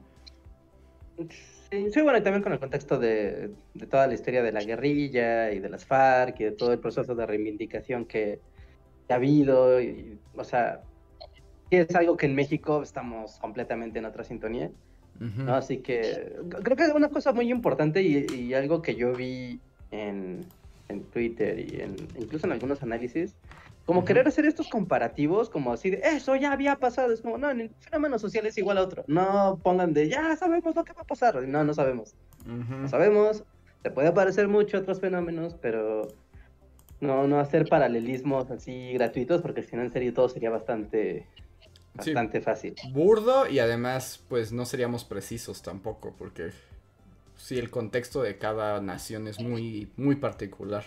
Sí, 1.72 1.92
sí, 1.92 2.02
bueno, 2.02 2.18
y 2.18 2.22
también 2.22 2.42
con 2.42 2.52
el 2.52 2.60
contexto 2.60 2.98
de, 2.98 3.52
de 3.76 3.88
toda 3.88 4.08
la 4.08 4.14
historia 4.14 4.42
de 4.42 4.52
la 4.52 4.64
guerrilla 4.64 5.52
y 5.52 5.60
de 5.60 5.70
las 5.70 5.86
FARC 5.86 6.40
y 6.40 6.44
de 6.46 6.52
todo 6.52 6.74
el 6.74 6.80
proceso 6.80 7.14
de 7.14 7.26
reivindicación 7.26 8.06
que, 8.06 8.40
ha 9.10 9.16
habido. 9.16 9.82
Y, 9.82 10.20
o 10.36 10.44
sea, 10.44 10.82
es 11.70 11.94
algo 11.96 12.18
que 12.18 12.26
en 12.26 12.36
México 12.36 12.82
estamos 12.82 13.38
completamente 13.40 14.00
en 14.00 14.06
otra 14.06 14.24
sintonía. 14.24 14.72
¿no? 15.20 15.54
Así 15.54 15.78
que 15.80 16.34
creo 16.64 16.78
que 16.78 16.86
una 16.96 17.10
cosa 17.10 17.34
muy 17.34 17.52
importante 17.52 18.02
y, 18.02 18.26
y 18.34 18.54
algo 18.54 18.82
que 18.82 18.96
yo 18.96 19.14
vi 19.14 19.60
en, 19.92 20.46
en 20.90 21.04
Twitter 21.04 21.60
y 21.60 21.82
en, 21.82 21.96
incluso 22.18 22.48
en 22.48 22.54
algunos 22.54 22.84
análisis, 22.84 23.36
como 23.90 24.06
querer 24.06 24.28
hacer 24.28 24.46
estos 24.46 24.68
comparativos, 24.68 25.50
como 25.50 25.74
así 25.74 25.90
de, 25.90 26.00
eso 26.04 26.36
ya 26.36 26.52
había 26.52 26.76
pasado, 26.76 27.12
es 27.12 27.22
como, 27.22 27.40
no, 27.40 27.52
ningún 27.52 27.76
fenómeno 27.80 28.20
social 28.20 28.46
es 28.46 28.56
igual 28.60 28.78
a 28.78 28.84
otro, 28.84 29.04
no 29.08 29.60
pongan 29.64 29.94
de, 29.94 30.08
ya 30.08 30.36
sabemos 30.36 30.76
lo 30.76 30.84
que 30.84 30.94
va 30.94 31.02
a 31.02 31.06
pasar, 31.06 31.42
no, 31.48 31.64
no 31.64 31.74
sabemos, 31.74 32.14
no 32.46 32.88
sabemos, 32.88 33.44
se 33.82 33.90
puede 33.90 34.12
parecer 34.12 34.48
mucho 34.48 34.78
a 34.78 34.82
otros 34.82 35.00
fenómenos, 35.00 35.56
pero 35.60 36.08
no, 37.02 37.28
no 37.28 37.40
hacer 37.40 37.68
paralelismos 37.68 38.52
así 38.52 38.94
gratuitos, 38.94 39.42
porque 39.42 39.64
si 39.64 39.76
no, 39.76 39.82
en 39.82 39.90
serio, 39.90 40.14
todo 40.14 40.30
sería 40.30 40.52
bastante, 40.52 41.26
Sí. 42.00 42.14
bastante 42.14 42.42
fácil. 42.42 42.76
Burdo 42.92 43.50
y 43.50 43.58
además, 43.58 44.24
pues 44.30 44.52
no 44.52 44.66
seríamos 44.68 45.04
precisos 45.04 45.64
tampoco, 45.64 46.14
porque 46.16 46.52
sí, 47.38 47.58
el 47.58 47.72
contexto 47.72 48.22
de 48.22 48.38
cada 48.38 48.82
nación 48.82 49.28
es 49.28 49.40
muy, 49.40 49.92
muy 49.98 50.16
particular. 50.16 50.84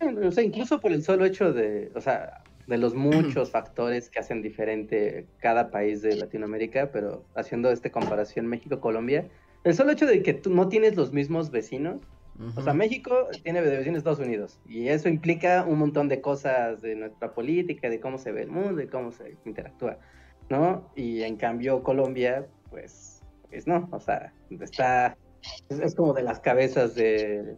O 0.00 0.30
sea, 0.30 0.44
incluso 0.44 0.80
por 0.80 0.92
el 0.92 1.02
solo 1.02 1.24
hecho 1.24 1.52
de, 1.52 1.90
o 1.94 2.00
sea, 2.00 2.42
de 2.66 2.78
los 2.78 2.94
muchos 2.94 3.50
factores 3.50 4.08
que 4.08 4.20
hacen 4.20 4.42
diferente 4.42 5.26
cada 5.38 5.70
país 5.70 6.02
de 6.02 6.16
Latinoamérica, 6.16 6.90
pero 6.92 7.24
haciendo 7.34 7.70
esta 7.70 7.90
comparación 7.90 8.46
México-Colombia, 8.46 9.28
el 9.64 9.74
solo 9.74 9.92
hecho 9.92 10.06
de 10.06 10.22
que 10.22 10.34
tú 10.34 10.50
no 10.50 10.68
tienes 10.68 10.96
los 10.96 11.12
mismos 11.12 11.50
vecinos, 11.50 12.00
o 12.54 12.62
sea. 12.62 12.72
México 12.72 13.26
tiene 13.42 13.60
vecinos 13.60 13.98
Estados 13.98 14.20
Unidos, 14.20 14.60
y 14.68 14.86
eso 14.86 15.08
implica 15.08 15.64
un 15.64 15.80
montón 15.80 16.06
de 16.06 16.20
cosas 16.20 16.80
de 16.80 16.94
nuestra 16.94 17.34
política, 17.34 17.90
de 17.90 17.98
cómo 17.98 18.16
se 18.16 18.30
ve 18.30 18.42
el 18.42 18.48
mundo, 18.48 18.76
de 18.76 18.88
cómo 18.88 19.10
se 19.10 19.36
interactúa, 19.44 19.98
¿no? 20.48 20.88
Y 20.94 21.22
en 21.22 21.34
cambio 21.34 21.82
Colombia, 21.82 22.46
pues, 22.70 23.24
pues 23.50 23.66
no, 23.66 23.88
o 23.90 23.98
sea, 23.98 24.32
está, 24.60 25.16
es, 25.68 25.80
es 25.80 25.96
como 25.96 26.12
de 26.12 26.22
las 26.22 26.38
cabezas 26.38 26.94
de, 26.94 27.56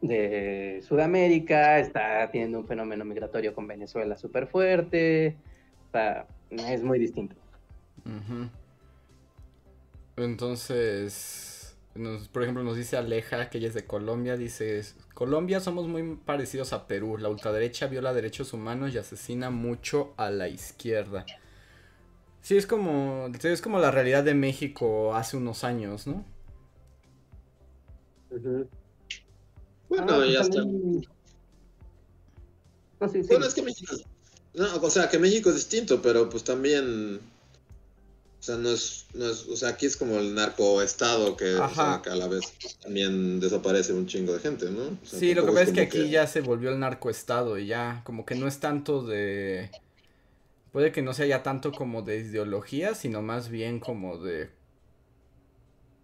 de 0.00 0.80
Sudamérica, 0.82 1.78
está 1.78 2.30
teniendo 2.30 2.58
un 2.60 2.66
fenómeno 2.66 3.04
migratorio 3.04 3.54
con 3.54 3.66
Venezuela 3.66 4.16
súper 4.16 4.46
fuerte, 4.48 5.36
o 5.88 5.90
sea, 5.92 6.26
es 6.50 6.82
muy 6.82 6.98
distinto. 6.98 7.36
Entonces, 10.16 11.76
nos- 11.94 12.28
por 12.28 12.42
ejemplo, 12.42 12.62
nos 12.64 12.76
dice 12.76 12.96
Aleja, 12.96 13.48
que 13.50 13.58
ella 13.58 13.68
es 13.68 13.74
de 13.74 13.86
Colombia, 13.86 14.36
dice, 14.36 14.82
Colombia 15.14 15.60
somos 15.60 15.88
muy 15.88 16.16
parecidos 16.16 16.72
a 16.72 16.86
Perú, 16.86 17.16
la 17.18 17.28
ultraderecha 17.28 17.86
viola 17.86 18.12
derechos 18.12 18.52
humanos 18.52 18.94
y 18.94 18.98
asesina 18.98 19.50
mucho 19.50 20.14
a 20.16 20.30
la 20.30 20.48
izquierda. 20.48 21.30
Sí, 22.42 22.56
es 22.56 22.66
como, 22.66 23.28
es 23.42 23.62
como 23.62 23.78
la 23.78 23.90
realidad 23.90 24.24
de 24.24 24.34
México 24.34 25.14
hace 25.14 25.36
unos 25.36 25.64
años, 25.64 26.06
¿no? 26.06 26.24
Bueno, 29.90 30.20
Ah, 30.20 30.26
y 30.26 30.36
hasta... 30.36 30.54
también- 30.62 31.06
No, 33.00 33.08
sí, 33.08 33.22
sí. 33.22 33.28
Bueno, 33.28 33.44
es 33.46 33.54
que 33.54 33.62
México... 33.62 33.94
No, 34.54 34.76
o 34.76 34.90
sea, 34.90 35.08
que 35.08 35.18
México 35.18 35.50
es 35.50 35.56
distinto, 35.56 36.00
pero 36.00 36.28
pues 36.30 36.42
también... 36.44 37.20
O 38.38 38.42
sea, 38.42 38.56
no 38.56 38.70
es, 38.70 39.04
no 39.12 39.28
es... 39.28 39.46
O 39.48 39.56
sea, 39.56 39.70
aquí 39.70 39.84
es 39.86 39.96
como 39.96 40.18
el 40.18 40.34
narcoestado 40.34 41.36
que, 41.36 41.56
o 41.56 41.74
sea, 41.74 42.00
que 42.02 42.08
a 42.10 42.14
la 42.14 42.26
vez 42.26 42.40
también 42.80 43.38
desaparece 43.40 43.92
un 43.92 44.06
chingo 44.06 44.32
de 44.32 44.38
gente, 44.38 44.70
¿no? 44.70 44.84
O 45.02 45.06
sea, 45.06 45.18
Sí, 45.18 45.34
lo 45.34 45.44
que 45.44 45.52
pasa 45.52 45.64
es 45.64 45.72
que 45.72 45.80
aquí 45.82 46.08
ya 46.08 46.26
se 46.26 46.40
volvió 46.40 46.70
el 46.70 46.78
narcoestado 46.80 47.58
y 47.58 47.66
ya 47.66 48.00
como 48.04 48.24
que 48.24 48.36
no 48.36 48.46
es 48.48 48.58
tanto 48.60 49.02
de... 49.02 49.70
Puede 50.72 50.92
que 50.92 51.02
no 51.02 51.12
sea 51.14 51.26
ya 51.26 51.42
tanto 51.42 51.72
como 51.72 52.02
de 52.02 52.18
ideología, 52.18 52.94
sino 52.94 53.22
más 53.22 53.48
bien 53.50 53.80
como 53.80 54.18
de... 54.18 54.50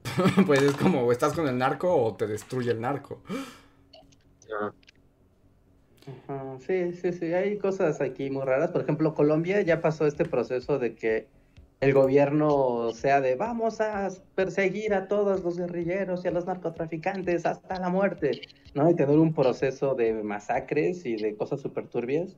pues 0.47 0.63
es 0.63 0.77
como 0.77 1.03
o 1.05 1.13
estás 1.13 1.33
con 1.33 1.49
el 1.49 1.57
narco 1.59 1.95
o 1.95 2.15
te 2.17 2.27
destruye 2.27 2.71
el 2.71 2.81
narco. 2.81 3.23
Ajá, 6.29 6.59
sí, 6.61 6.93
sí, 6.93 7.13
sí, 7.13 7.33
hay 7.33 7.59
cosas 7.59 8.01
aquí 8.01 8.31
muy 8.31 8.45
raras. 8.45 8.71
Por 8.71 8.83
ejemplo, 8.83 9.15
Colombia 9.15 9.61
ya 9.63 9.81
pasó 9.81 10.07
este 10.07 10.25
proceso 10.25 10.79
de 10.79 10.95
que 10.95 11.27
el 11.81 11.93
gobierno 11.93 12.91
sea 12.93 13.21
de 13.21 13.35
vamos 13.35 13.81
a 13.81 14.09
perseguir 14.35 14.95
a 14.95 15.09
todos 15.09 15.43
los 15.43 15.59
guerrilleros 15.59 16.25
y 16.25 16.29
a 16.29 16.31
los 16.31 16.47
narcotraficantes 16.47 17.45
hasta 17.45 17.79
la 17.79 17.91
muerte, 17.91 18.41
¿no? 18.75 18.89
Y 18.89 18.95
tener 18.95 19.19
un 19.19 19.35
proceso 19.35 19.95
de 19.95 20.15
masacres 20.15 21.05
y 21.05 21.17
de 21.17 21.37
cosas 21.37 21.61
súper 21.61 21.89
turbias. 21.89 22.37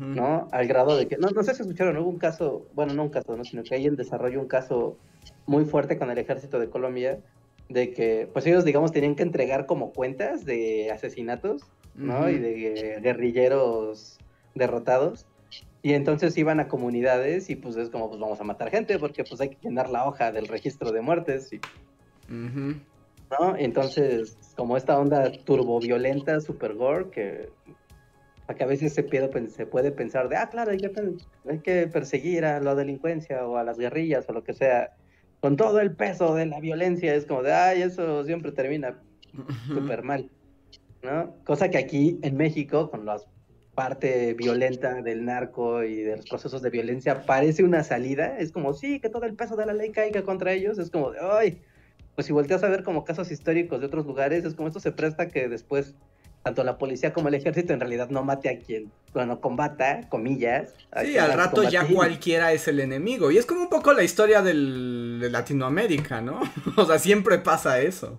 ¿no? 0.00 0.48
Al 0.50 0.66
grado 0.66 0.96
de 0.96 1.06
que, 1.06 1.16
no, 1.18 1.28
no 1.30 1.42
sé 1.42 1.54
si 1.54 1.62
escucharon, 1.62 1.96
hubo 1.98 2.08
un 2.08 2.18
caso, 2.18 2.66
bueno, 2.74 2.94
no 2.94 3.04
un 3.04 3.08
caso, 3.10 3.36
¿no? 3.36 3.44
Sino 3.44 3.62
que 3.62 3.74
hay 3.74 3.86
en 3.86 3.96
desarrollo 3.96 4.40
un 4.40 4.48
caso 4.48 4.96
muy 5.46 5.64
fuerte 5.64 5.98
con 5.98 6.10
el 6.10 6.18
ejército 6.18 6.58
de 6.58 6.68
Colombia, 6.68 7.20
de 7.68 7.92
que, 7.92 8.28
pues 8.32 8.46
ellos, 8.46 8.64
digamos, 8.64 8.92
tenían 8.92 9.14
que 9.14 9.22
entregar 9.22 9.66
como 9.66 9.92
cuentas 9.92 10.44
de 10.44 10.90
asesinatos 10.90 11.62
¿no? 11.94 12.30
Y 12.30 12.38
de 12.38 13.00
guerrilleros 13.02 14.18
derrotados. 14.54 15.26
Y 15.82 15.94
entonces 15.94 16.36
iban 16.36 16.60
a 16.60 16.68
comunidades 16.68 17.50
y 17.50 17.56
pues 17.56 17.76
es 17.76 17.90
como, 17.90 18.08
pues 18.08 18.20
vamos 18.20 18.40
a 18.40 18.44
matar 18.44 18.70
gente 18.70 18.98
porque 18.98 19.24
pues 19.24 19.40
hay 19.40 19.50
que 19.50 19.58
llenar 19.62 19.90
la 19.90 20.06
hoja 20.06 20.32
del 20.32 20.48
registro 20.48 20.92
de 20.92 21.00
muertes, 21.00 21.52
y. 21.52 21.60
¿no? 23.38 23.56
Entonces, 23.56 24.36
como 24.56 24.76
esta 24.76 24.98
onda 24.98 25.30
turboviolenta, 25.44 26.40
super 26.40 26.74
gore, 26.74 27.10
que, 27.10 27.48
a 28.46 28.54
que 28.54 28.64
a 28.64 28.66
veces 28.66 28.94
se, 28.94 29.02
pierde- 29.02 29.48
se 29.50 29.66
puede 29.66 29.92
pensar 29.92 30.28
de, 30.28 30.36
ah, 30.36 30.48
claro, 30.50 30.70
hay 30.72 30.78
que, 30.78 30.90
hay 31.48 31.60
que 31.60 31.86
perseguir 31.88 32.44
a 32.44 32.60
la 32.60 32.74
delincuencia 32.74 33.46
o 33.46 33.56
a 33.56 33.64
las 33.64 33.78
guerrillas 33.78 34.28
o 34.28 34.32
lo 34.32 34.42
que 34.44 34.54
sea, 34.54 34.90
con 35.40 35.56
todo 35.56 35.80
el 35.80 35.94
peso 35.94 36.34
de 36.34 36.46
la 36.46 36.60
violencia, 36.60 37.14
es 37.14 37.26
como 37.26 37.42
de, 37.42 37.52
ay, 37.52 37.82
eso 37.82 38.24
siempre 38.24 38.52
termina 38.52 39.00
súper 39.68 40.02
mal, 40.02 40.30
¿no? 41.02 41.34
Cosa 41.44 41.70
que 41.70 41.78
aquí 41.78 42.18
en 42.22 42.36
México, 42.36 42.90
con 42.90 43.04
la 43.04 43.20
parte 43.74 44.34
violenta 44.34 45.02
del 45.02 45.24
narco 45.24 45.84
y 45.84 46.02
de 46.02 46.16
los 46.16 46.28
procesos 46.28 46.62
de 46.62 46.70
violencia, 46.70 47.24
parece 47.24 47.62
una 47.62 47.84
salida. 47.84 48.36
Es 48.38 48.50
como, 48.50 48.72
sí, 48.72 48.98
que 48.98 49.08
todo 49.08 49.24
el 49.24 49.34
peso 49.34 49.54
de 49.54 49.66
la 49.66 49.72
ley 49.72 49.92
caiga 49.92 50.22
contra 50.24 50.52
ellos. 50.52 50.78
Es 50.78 50.90
como, 50.90 51.12
de, 51.12 51.18
ay, 51.22 51.62
pues 52.16 52.26
si 52.26 52.32
volteas 52.32 52.64
a 52.64 52.68
ver 52.68 52.82
como 52.82 53.04
casos 53.04 53.30
históricos 53.30 53.78
de 53.78 53.86
otros 53.86 54.04
lugares, 54.04 54.44
es 54.44 54.54
como 54.54 54.66
esto 54.66 54.80
se 54.80 54.90
presta 54.90 55.28
que 55.28 55.48
después 55.48 55.94
tanto 56.42 56.64
la 56.64 56.78
policía 56.78 57.12
como 57.12 57.28
el 57.28 57.34
ejército 57.34 57.72
en 57.72 57.80
realidad 57.80 58.08
no 58.10 58.22
mate 58.24 58.48
a 58.48 58.58
quien, 58.58 58.90
bueno, 59.12 59.40
combata, 59.40 60.08
comillas. 60.08 60.74
Sí, 61.02 61.18
al 61.18 61.32
rato 61.34 61.62
ya 61.64 61.86
cualquiera 61.86 62.52
es 62.52 62.68
el 62.68 62.80
enemigo. 62.80 63.30
Y 63.30 63.38
es 63.38 63.44
como 63.46 63.62
un 63.62 63.68
poco 63.68 63.92
la 63.92 64.02
historia 64.02 64.40
del, 64.40 65.18
de 65.20 65.30
Latinoamérica, 65.30 66.20
¿no? 66.20 66.40
O 66.76 66.84
sea, 66.86 66.98
siempre 66.98 67.38
pasa 67.38 67.80
eso. 67.80 68.18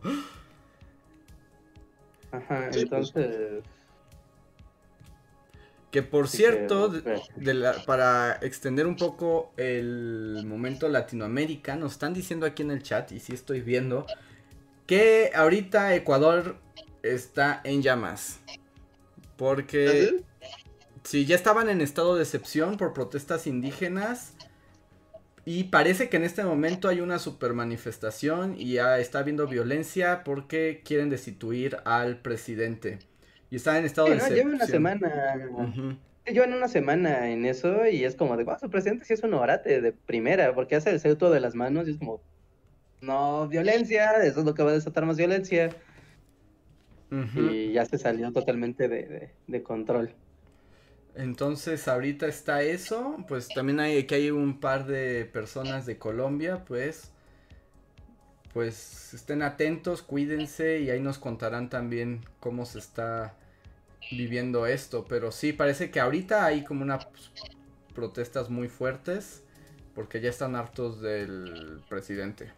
Ajá, 2.31 2.71
Sí, 2.71 2.85
pues. 2.85 3.11
entonces. 3.13 3.63
Que 5.91 6.03
por 6.03 6.27
Sí, 6.27 6.37
cierto, 6.37 6.91
que- 6.91 6.99
de- 7.01 7.21
de 7.37 7.53
la- 7.55 7.73
para 7.85 8.37
extender 8.43 8.85
un 8.85 8.95
poco 8.95 9.51
el 9.57 10.43
momento 10.45 10.87
Latinoamérica, 10.87 11.75
nos 11.75 11.93
están 11.93 12.13
diciendo 12.13 12.45
aquí 12.45 12.61
en 12.61 12.69
el 12.69 12.83
chat, 12.83 13.11
y 13.11 13.19
sí 13.19 13.33
estoy 13.33 13.61
viendo, 13.61 14.05
que 14.85 15.31
ahorita 15.33 15.95
Ecuador 15.95 16.57
está 17.03 17.61
en 17.63 17.81
llamas. 17.81 18.39
Porque 19.37 20.23
sí, 21.03 21.25
ya 21.25 21.35
estaban 21.35 21.69
en 21.69 21.81
estado 21.81 22.15
de 22.15 22.23
excepción 22.23 22.77
por 22.77 22.93
protestas 22.93 23.47
indígenas. 23.47 24.33
Y 25.45 25.65
parece 25.65 26.09
que 26.09 26.17
en 26.17 26.25
este 26.25 26.43
momento 26.43 26.89
hay 26.89 27.01
una 27.01 27.17
super 27.17 27.53
manifestación 27.53 28.55
y 28.57 28.73
ya 28.73 28.99
está 28.99 29.19
habiendo 29.19 29.47
violencia 29.47 30.23
porque 30.23 30.81
quieren 30.85 31.09
destituir 31.09 31.77
al 31.85 32.17
presidente. 32.17 32.99
Y 33.49 33.55
están 33.55 33.77
en 33.77 33.85
estado 33.85 34.07
Sí, 34.07 34.13
de 34.13 34.17
¿no? 34.19 34.23
excepción. 34.25 34.47
Lleva 34.47 34.55
una 34.57 34.67
semana. 34.67 35.35
Llevan 36.25 36.53
una 36.53 36.67
semana 36.67 37.31
en 37.31 37.45
eso 37.45 37.87
y 37.87 38.03
es 38.03 38.15
como 38.15 38.37
de, 38.37 38.43
wow, 38.43 38.59
su 38.59 38.69
presidente 38.69 39.05
sí 39.05 39.13
es 39.13 39.23
un 39.23 39.33
orate 39.33 39.81
de 39.81 39.91
primera, 39.91 40.53
porque 40.53 40.75
hace 40.75 40.91
el 40.91 40.99
ceuto 40.99 41.31
de 41.31 41.39
las 41.39 41.55
manos 41.55 41.87
y 41.87 41.91
es 41.91 41.97
como, 41.97 42.21
no, 43.01 43.47
violencia, 43.47 44.23
eso 44.23 44.41
es 44.41 44.45
lo 44.45 44.53
que 44.53 44.61
va 44.61 44.69
a 44.69 44.73
desatar 44.73 45.05
más 45.05 45.17
violencia. 45.17 45.71
Y 47.35 47.73
ya 47.73 47.85
se 47.85 47.97
salió 47.97 48.31
totalmente 48.31 48.87
de, 48.87 49.07
de- 49.07 49.31
de 49.47 49.63
control. 49.63 50.13
Entonces 51.15 51.87
ahorita 51.87 52.27
está 52.27 52.61
eso, 52.61 53.17
pues 53.27 53.47
también 53.49 53.79
hay 53.79 54.03
que 54.05 54.15
hay 54.15 54.31
un 54.31 54.59
par 54.59 54.85
de 54.85 55.25
personas 55.25 55.85
de 55.85 55.97
Colombia, 55.97 56.63
pues 56.65 57.11
pues 58.53 59.13
estén 59.13 59.41
atentos, 59.43 60.01
cuídense 60.01 60.79
y 60.79 60.89
ahí 60.89 60.99
nos 60.99 61.19
contarán 61.19 61.69
también 61.69 62.21
cómo 62.39 62.65
se 62.65 62.79
está 62.79 63.35
viviendo 64.11 64.65
esto, 64.65 65.05
pero 65.07 65.31
sí 65.31 65.53
parece 65.53 65.91
que 65.91 65.99
ahorita 65.99 66.45
hay 66.45 66.63
como 66.63 66.81
unas 66.83 67.07
protestas 67.93 68.49
muy 68.49 68.67
fuertes 68.67 69.43
porque 69.93 70.21
ya 70.21 70.29
están 70.29 70.55
hartos 70.55 71.01
del 71.01 71.81
presidente. 71.89 72.51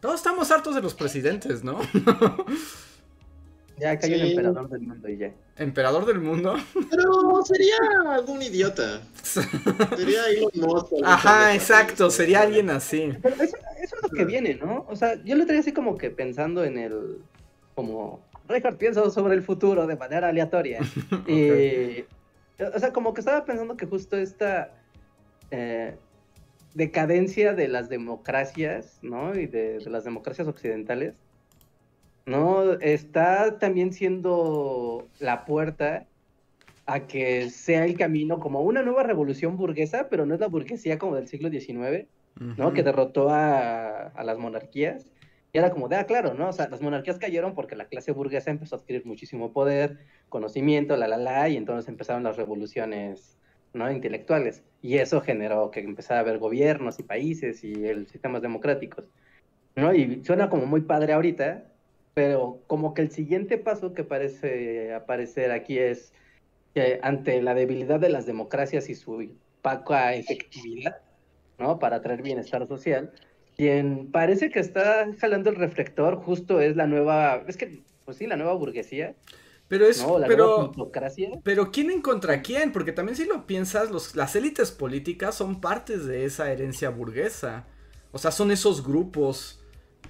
Todos 0.00 0.16
estamos 0.16 0.50
hartos 0.50 0.74
de 0.74 0.82
los 0.82 0.94
presidentes, 0.94 1.62
¿no? 1.62 1.78
Ya 3.80 3.98
cayó 3.98 4.14
el 4.14 4.20
Sí. 4.22 4.30
emperador 4.30 4.68
del 4.68 4.80
mundo 4.82 5.08
y 5.08 5.16
ya. 5.16 5.32
Emperador 5.56 6.06
del 6.06 6.20
mundo. 6.20 6.54
Pero 6.90 7.42
sería 7.44 7.76
algún 8.14 8.42
idiota. 8.42 9.00
Sería 9.22 10.26
Elon 10.28 10.50
Musk. 10.54 10.92
Ajá, 11.04 11.54
exacto, 11.54 12.10
sería 12.10 12.42
alguien 12.42 12.70
así. 12.70 13.12
Pero 13.22 13.34
eso, 13.36 13.56
eso 13.82 13.96
es 13.96 14.02
lo 14.02 14.08
que 14.10 14.24
viene, 14.24 14.54
¿no? 14.54 14.86
O 14.88 14.96
sea, 14.96 15.22
yo 15.24 15.34
lo 15.36 15.46
traía 15.46 15.60
así 15.60 15.72
como 15.72 15.96
que 15.96 16.10
pensando 16.10 16.64
en 16.64 16.78
el, 16.78 17.18
como, 17.74 18.20
Reinhardt 18.48 18.78
pienso 18.78 19.10
sobre 19.10 19.34
el 19.34 19.42
futuro 19.42 19.86
de 19.86 19.96
manera 19.96 20.28
aleatoria. 20.28 20.80
Y, 21.26 22.04
o 22.62 22.78
sea, 22.78 22.92
como 22.92 23.14
que 23.14 23.20
estaba 23.22 23.44
pensando 23.46 23.76
que 23.76 23.86
justo 23.86 24.16
esta 24.18 24.72
eh, 25.50 25.96
decadencia 26.74 27.54
de 27.54 27.68
las 27.68 27.88
democracias, 27.88 28.98
¿no? 29.02 29.34
Y 29.34 29.46
de, 29.46 29.78
de 29.78 29.90
las 29.90 30.04
democracias 30.04 30.46
occidentales, 30.46 31.14
¿no? 32.30 32.74
Está 32.74 33.58
también 33.58 33.92
siendo 33.92 35.08
la 35.18 35.44
puerta 35.44 36.06
a 36.86 37.06
que 37.06 37.50
sea 37.50 37.84
el 37.84 37.98
camino 37.98 38.38
como 38.38 38.62
una 38.62 38.82
nueva 38.82 39.02
revolución 39.02 39.56
burguesa, 39.56 40.08
pero 40.08 40.26
no 40.26 40.34
es 40.34 40.40
la 40.40 40.46
burguesía 40.46 40.98
como 40.98 41.16
del 41.16 41.28
siglo 41.28 41.50
XIX, 41.50 42.06
¿no? 42.56 42.72
Que 42.72 42.82
derrotó 42.82 43.30
a, 43.30 44.06
a 44.08 44.24
las 44.24 44.38
monarquías. 44.38 45.10
Y 45.52 45.58
era 45.58 45.70
como 45.70 45.88
de, 45.88 45.96
ah, 45.96 46.06
claro, 46.06 46.34
¿no? 46.34 46.48
O 46.48 46.52
sea, 46.52 46.68
las 46.68 46.80
monarquías 46.80 47.18
cayeron 47.18 47.54
porque 47.54 47.74
la 47.74 47.86
clase 47.86 48.12
burguesa 48.12 48.50
empezó 48.50 48.76
a 48.76 48.78
adquirir 48.78 49.04
muchísimo 49.04 49.52
poder, 49.52 49.98
conocimiento, 50.28 50.96
la, 50.96 51.08
la, 51.08 51.16
la, 51.16 51.48
y 51.48 51.56
entonces 51.56 51.88
empezaron 51.88 52.22
las 52.22 52.36
revoluciones, 52.36 53.36
¿no? 53.74 53.90
Intelectuales. 53.90 54.62
Y 54.82 54.98
eso 54.98 55.20
generó 55.20 55.72
que 55.72 55.80
empezara 55.80 56.20
a 56.20 56.22
haber 56.22 56.38
gobiernos 56.38 57.00
y 57.00 57.02
países 57.02 57.64
y 57.64 57.86
el 57.86 58.06
sistemas 58.06 58.42
democráticos, 58.42 59.04
¿no? 59.74 59.92
Y 59.92 60.24
suena 60.24 60.48
como 60.48 60.66
muy 60.66 60.82
padre 60.82 61.12
ahorita, 61.12 61.69
pero 62.20 62.60
como 62.66 62.92
que 62.92 63.00
el 63.00 63.10
siguiente 63.10 63.56
paso 63.56 63.94
que 63.94 64.04
parece 64.04 64.92
aparecer 64.92 65.52
aquí 65.52 65.78
es 65.78 66.12
que 66.74 67.00
ante 67.02 67.40
la 67.40 67.54
debilidad 67.54 67.98
de 67.98 68.10
las 68.10 68.26
democracias 68.26 68.90
y 68.90 68.94
su 68.94 69.30
poca 69.62 70.14
efectividad, 70.14 70.98
¿no? 71.58 71.78
Para 71.78 72.02
traer 72.02 72.20
bienestar 72.20 72.66
social, 72.68 73.10
quien 73.56 74.12
parece 74.12 74.50
que 74.50 74.60
está 74.60 75.10
jalando 75.18 75.48
el 75.48 75.56
reflector 75.56 76.16
justo 76.16 76.60
es 76.60 76.76
la 76.76 76.86
nueva, 76.86 77.42
es 77.48 77.56
que, 77.56 77.80
pues 78.04 78.18
sí, 78.18 78.26
la 78.26 78.36
nueva 78.36 78.52
burguesía, 78.52 79.14
Pero 79.66 79.86
es, 79.86 80.02
¿no? 80.02 80.18
La 80.18 80.26
pero, 80.26 80.70
pero 81.42 81.70
¿quién 81.70 81.90
en 81.90 82.02
contra 82.02 82.42
quién? 82.42 82.70
Porque 82.70 82.92
también 82.92 83.16
si 83.16 83.24
lo 83.24 83.46
piensas, 83.46 83.90
los, 83.90 84.14
las 84.14 84.36
élites 84.36 84.72
políticas 84.72 85.36
son 85.36 85.62
partes 85.62 86.04
de 86.04 86.26
esa 86.26 86.52
herencia 86.52 86.90
burguesa. 86.90 87.66
O 88.12 88.18
sea, 88.18 88.30
son 88.30 88.50
esos 88.50 88.86
grupos 88.86 89.59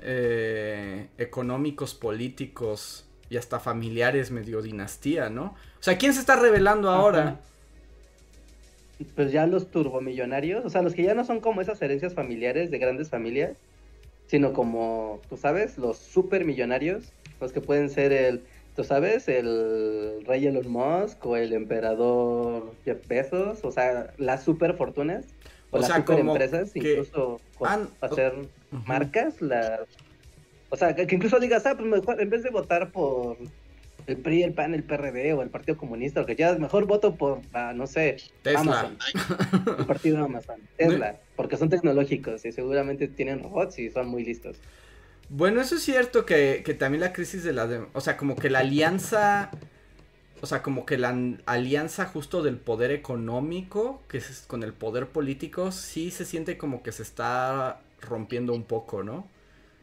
eh, 0.03 1.09
económicos, 1.19 1.95
políticos 1.95 3.07
y 3.29 3.37
hasta 3.37 3.61
familiares 3.61 4.31
medio 4.31 4.63
dinastía, 4.63 5.31
¿no? 5.31 5.55
O 5.79 5.83
sea, 5.83 5.99
¿quién 5.99 6.13
se 6.13 6.21
está 6.21 6.37
revelando 6.37 6.91
ahora? 6.91 7.23
Ajá. 7.23 7.41
Pues 9.15 9.33
ya 9.33 9.47
los 9.47 9.71
turbomillonarios, 9.71 10.65
o 10.65 10.69
sea, 10.69 10.83
los 10.83 10.95
que 10.95 11.05
ya 11.05 11.15
no 11.15 11.25
son 11.25 11.41
como 11.41 11.63
esas 11.63 11.81
herencias 11.81 12.13
familiares 12.13 12.71
de 12.71 12.79
grandes 12.79 13.09
familias, 13.09 13.57
sino 14.27 14.53
como, 14.53 15.21
tú 15.29 15.37
sabes, 15.37 15.79
los 15.79 15.97
supermillonarios, 15.97 17.05
los 17.41 17.53
que 17.53 17.61
pueden 17.63 17.89
ser 17.89 18.13
el, 18.13 18.43
tú 18.77 18.85
sabes, 18.85 19.27
el 19.29 20.23
rey 20.27 20.47
Elon 20.47 20.71
Musk 20.71 21.25
o 21.25 21.37
el 21.37 21.53
emperador 21.53 22.75
Jeff 22.85 23.07
Bezos, 23.09 23.65
o 23.65 23.73
sea, 23.73 24.13
las 24.19 24.45
super 24.45 24.75
fortunas 24.75 25.25
o, 25.71 25.77
O 25.77 25.81
las 25.81 25.87
sea, 25.89 25.97
super 25.97 26.17
como 26.19 26.35
que 26.35 26.79
incluso 26.79 27.41
con- 27.59 27.69
han- 27.69 27.89
hacer 28.01 28.33
marcas, 28.87 29.41
la, 29.41 29.81
o 30.69 30.77
sea, 30.77 30.95
que, 30.95 31.07
que 31.07 31.15
incluso 31.17 31.39
digas, 31.41 31.65
ah, 31.67 31.75
pues 31.77 31.89
mejor, 31.89 32.21
en 32.21 32.31
vez 32.31 32.43
de 32.43 32.51
votar 32.51 32.91
por 32.93 33.37
el 34.07 34.17
PRI, 34.17 34.43
el 34.43 34.53
PAN, 34.55 34.75
el 34.75 34.83
PRD 34.83 35.33
o 35.35 35.43
el 35.43 35.51
Partido 35.51 35.77
Comunista, 35.77 36.23
o 36.23 36.27
que 36.27 36.35
ya 36.35 36.55
mejor 36.57 36.87
voto 36.87 37.15
por, 37.17 37.41
ah, 37.53 37.73
no 37.75 37.87
sé, 37.87 38.17
Tesla. 38.43 38.61
Amazon, 38.61 38.99
el 39.79 39.87
partido 39.87 40.25
Amazon, 40.25 40.61
Tesla, 40.77 41.17
porque 41.37 41.57
son 41.57 41.69
tecnológicos 41.69 42.45
y 42.45 42.53
seguramente 42.53 43.09
tienen 43.09 43.43
robots 43.43 43.79
y 43.79 43.91
son 43.91 44.09
muy 44.09 44.25
listos. 44.25 44.57
Bueno, 45.29 45.61
eso 45.61 45.77
es 45.77 45.83
cierto 45.83 46.27
que, 46.27 46.63
que 46.65 46.75
también 46.75 47.03
la 47.03 47.13
crisis 47.13 47.45
de 47.45 47.53
la... 47.53 47.69
de- 47.69 47.87
o 47.93 48.01
sea, 48.01 48.17
como 48.17 48.35
que 48.35 48.51
la 48.51 48.61
alianza... 48.61 49.51
O 50.43 50.47
sea, 50.47 50.63
como 50.63 50.87
que 50.87 50.97
la 50.99 51.11
an- 51.11 51.43
alianza 51.47 52.07
justo 52.07 52.43
del 52.43 52.57
poder 52.57 52.91
económico, 52.93 54.03
que 54.09 54.19
es 54.19 54.45
con 54.47 54.63
el 54.63 54.73
poder 54.73 55.09
político, 55.09 55.71
sí 55.73 56.11
se 56.11 56.25
siente 56.25 56.57
como 56.59 56.83
que 56.83 56.93
se 56.93 57.03
está 57.03 57.81
rompiendo 58.01 58.55
un 58.55 58.65
poco, 58.65 59.03
¿no? 59.03 59.27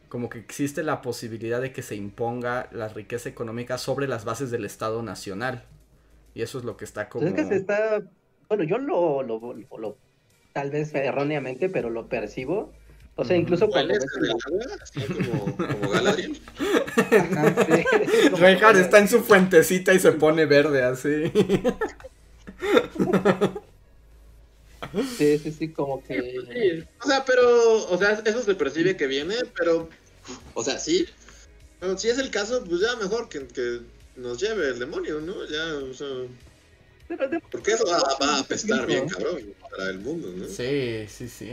Como 0.10 0.30
que 0.30 0.40
existe 0.40 0.84
la 0.84 1.02
posibilidad 1.02 1.62
de 1.62 1.74
que 1.74 1.84
se 1.84 1.96
imponga 1.96 2.70
la 2.72 2.90
riqueza 2.90 3.30
económica 3.30 3.78
sobre 3.78 4.08
las 4.08 4.26
bases 4.26 4.52
del 4.52 4.66
Estado 4.66 5.04
Nacional. 5.04 5.66
Y 6.36 6.44
eso 6.44 6.60
es 6.60 6.66
lo 6.66 6.78
que 6.78 6.86
está 6.86 7.10
como... 7.10 7.28
Pues 7.28 7.30
es 7.30 7.36
que 7.36 7.46
se 7.46 7.56
está, 7.56 8.02
bueno, 8.48 8.64
yo 8.64 8.78
lo, 8.78 9.24
lo, 9.24 9.40
lo- 9.40 9.78
lo- 9.78 10.00
tal 10.54 10.72
vez 10.72 10.94
erróneamente, 10.96 11.70
pero 11.70 11.90
lo 11.90 12.10
percibo. 12.10 12.78
O 13.18 13.26
sea, 13.26 13.36
incluso 13.36 13.68
¿Cuál 13.68 13.88
cuando 13.88 14.06
es 14.06 14.12
el 14.16 14.30
agua? 14.30 15.46
Como, 15.56 15.58
como 15.58 15.90
Galadriel. 15.90 16.40
Ajá, 17.00 17.66
sí, 17.66 18.30
Reinhardt 18.38 18.78
está 18.78 19.00
en 19.00 19.08
su 19.08 19.24
fuentecita 19.24 19.94
y 19.94 20.00
se 20.00 20.12
pone 20.12 20.46
verde 20.46 20.84
así. 20.84 21.32
Sí, 25.18 25.40
sí, 25.40 25.52
sí, 25.52 25.70
como 25.70 26.04
que... 26.04 26.22
Sí, 26.22 26.88
o 27.04 27.08
sea, 27.08 27.26
pero, 27.26 27.88
o 27.90 27.98
sea, 27.98 28.12
eso 28.12 28.44
se 28.44 28.56
percibe 28.56 28.96
que 28.96 29.08
viene, 29.08 29.36
pero, 29.58 29.90
o 30.54 30.64
sea, 30.64 30.78
sí. 30.78 31.08
Pero 31.80 31.98
si 31.98 32.10
es 32.10 32.20
el 32.20 32.30
caso, 32.30 32.64
pues 32.64 32.82
ya 32.82 32.96
mejor 32.96 33.30
que, 33.30 33.48
que 33.48 33.80
nos 34.16 34.40
lleve 34.40 34.70
el 34.70 34.80
demonio, 34.80 35.20
¿no? 35.20 35.44
Ya, 35.46 35.74
o 35.90 35.94
sea, 35.94 36.08
porque 37.52 37.72
eso 37.72 37.86
va, 37.86 37.98
va 38.22 38.36
a 38.36 38.40
apestar 38.40 38.86
bien, 38.86 39.08
cabrón, 39.08 39.54
para 39.72 39.90
el 39.90 40.00
mundo, 40.00 40.32
¿no? 40.36 40.48
Sí, 40.48 41.06
sí, 41.08 41.28
sí. 41.28 41.52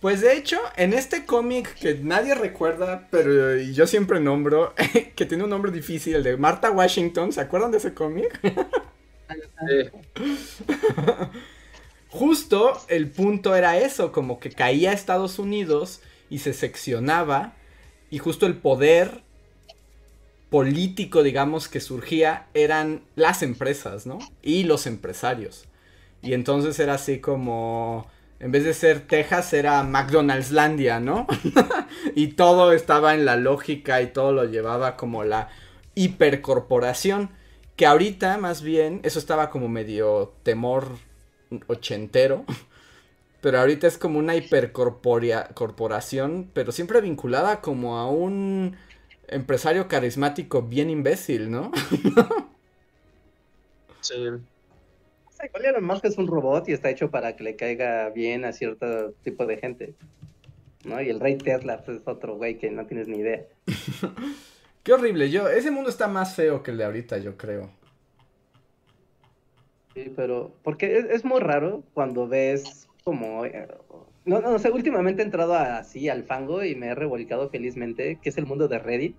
Pues 0.00 0.22
de 0.22 0.34
hecho, 0.34 0.58
en 0.76 0.94
este 0.94 1.26
cómic 1.26 1.74
que 1.74 1.94
nadie 1.94 2.34
recuerda, 2.34 3.06
pero 3.10 3.60
y 3.60 3.74
yo 3.74 3.86
siempre 3.86 4.18
nombro, 4.18 4.74
que 5.14 5.26
tiene 5.26 5.44
un 5.44 5.50
nombre 5.50 5.70
difícil, 5.70 6.16
el 6.16 6.22
de 6.22 6.36
Martha 6.36 6.70
Washington, 6.70 7.32
¿se 7.32 7.40
acuerdan 7.40 7.70
de 7.70 7.78
ese 7.78 7.92
cómic? 7.92 8.40
Justo 12.08 12.80
el 12.88 13.10
punto 13.10 13.54
era 13.54 13.78
eso, 13.78 14.10
como 14.10 14.40
que 14.40 14.50
caía 14.50 14.90
a 14.90 14.94
Estados 14.94 15.38
Unidos 15.38 16.00
y 16.28 16.38
se 16.38 16.54
seccionaba 16.54 17.54
y 18.10 18.18
justo 18.18 18.46
el 18.46 18.56
poder 18.56 19.22
político, 20.48 21.22
digamos, 21.22 21.68
que 21.68 21.80
surgía 21.80 22.48
eran 22.54 23.04
las 23.14 23.42
empresas, 23.42 24.06
¿no? 24.06 24.18
Y 24.42 24.64
los 24.64 24.86
empresarios. 24.86 25.66
Y 26.22 26.34
entonces 26.34 26.78
era 26.80 26.94
así 26.94 27.20
como, 27.20 28.08
en 28.40 28.52
vez 28.52 28.64
de 28.64 28.72
ser 28.74 29.06
Texas, 29.06 29.52
era 29.52 29.82
McDonald'slandia, 29.82 30.98
¿no? 30.98 31.26
y 32.14 32.28
todo 32.28 32.72
estaba 32.72 33.14
en 33.14 33.26
la 33.26 33.36
lógica 33.36 34.00
y 34.00 34.06
todo 34.08 34.32
lo 34.32 34.44
llevaba 34.44 34.96
como 34.96 35.24
la 35.24 35.48
hipercorporación. 35.94 37.30
Que 37.76 37.86
ahorita, 37.86 38.38
más 38.38 38.62
bien, 38.62 39.00
eso 39.04 39.18
estaba 39.18 39.50
como 39.50 39.68
medio 39.68 40.34
temor 40.42 40.88
ochentero. 41.66 42.44
Pero 43.40 43.60
ahorita 43.60 43.86
es 43.86 43.96
como 43.98 44.18
una 44.18 44.34
hipercorporación, 44.36 46.50
pero 46.52 46.72
siempre 46.72 47.00
vinculada 47.00 47.62
como 47.62 47.96
a 47.96 48.10
un 48.10 48.76
empresario 49.28 49.88
carismático 49.88 50.60
bien 50.62 50.90
imbécil, 50.90 51.50
¿no? 51.50 51.70
Sí. 54.00 54.49
O 55.40 55.42
sea, 55.42 55.48
igual 55.48 55.64
Elon 55.64 55.84
Musk 55.84 56.04
es 56.04 56.18
un 56.18 56.26
robot 56.26 56.68
y 56.68 56.72
está 56.72 56.90
hecho 56.90 57.10
para 57.10 57.34
que 57.34 57.44
le 57.44 57.56
caiga 57.56 58.10
bien 58.10 58.44
a 58.44 58.52
cierto 58.52 59.12
tipo 59.22 59.46
de 59.46 59.56
gente. 59.56 59.94
¿No? 60.84 61.00
Y 61.00 61.08
el 61.08 61.18
rey 61.18 61.36
Tesla 61.36 61.82
pues, 61.82 61.98
es 61.98 62.02
otro 62.06 62.36
güey 62.36 62.58
que 62.58 62.70
no 62.70 62.86
tienes 62.86 63.08
ni 63.08 63.18
idea. 63.18 63.46
Qué 64.82 64.92
horrible, 64.92 65.30
yo, 65.30 65.48
ese 65.48 65.70
mundo 65.70 65.88
está 65.88 66.08
más 66.08 66.34
feo 66.34 66.62
que 66.62 66.70
el 66.70 66.76
de 66.76 66.84
ahorita, 66.84 67.18
yo 67.18 67.38
creo. 67.38 67.70
Sí, 69.94 70.12
pero, 70.14 70.54
porque 70.62 70.98
es, 70.98 71.04
es 71.06 71.24
muy 71.24 71.40
raro 71.40 71.84
cuando 71.94 72.28
ves 72.28 72.86
como, 73.04 73.46
eh, 73.46 73.66
no, 74.26 74.40
no 74.40 74.58
sé, 74.58 74.70
últimamente 74.70 75.22
he 75.22 75.24
entrado 75.24 75.54
así 75.54 76.08
al 76.10 76.24
fango 76.24 76.64
y 76.64 76.74
me 76.74 76.88
he 76.88 76.94
revolcado 76.94 77.48
felizmente, 77.48 78.18
que 78.22 78.28
es 78.28 78.36
el 78.36 78.46
mundo 78.46 78.68
de 78.68 78.78
Reddit, 78.78 79.16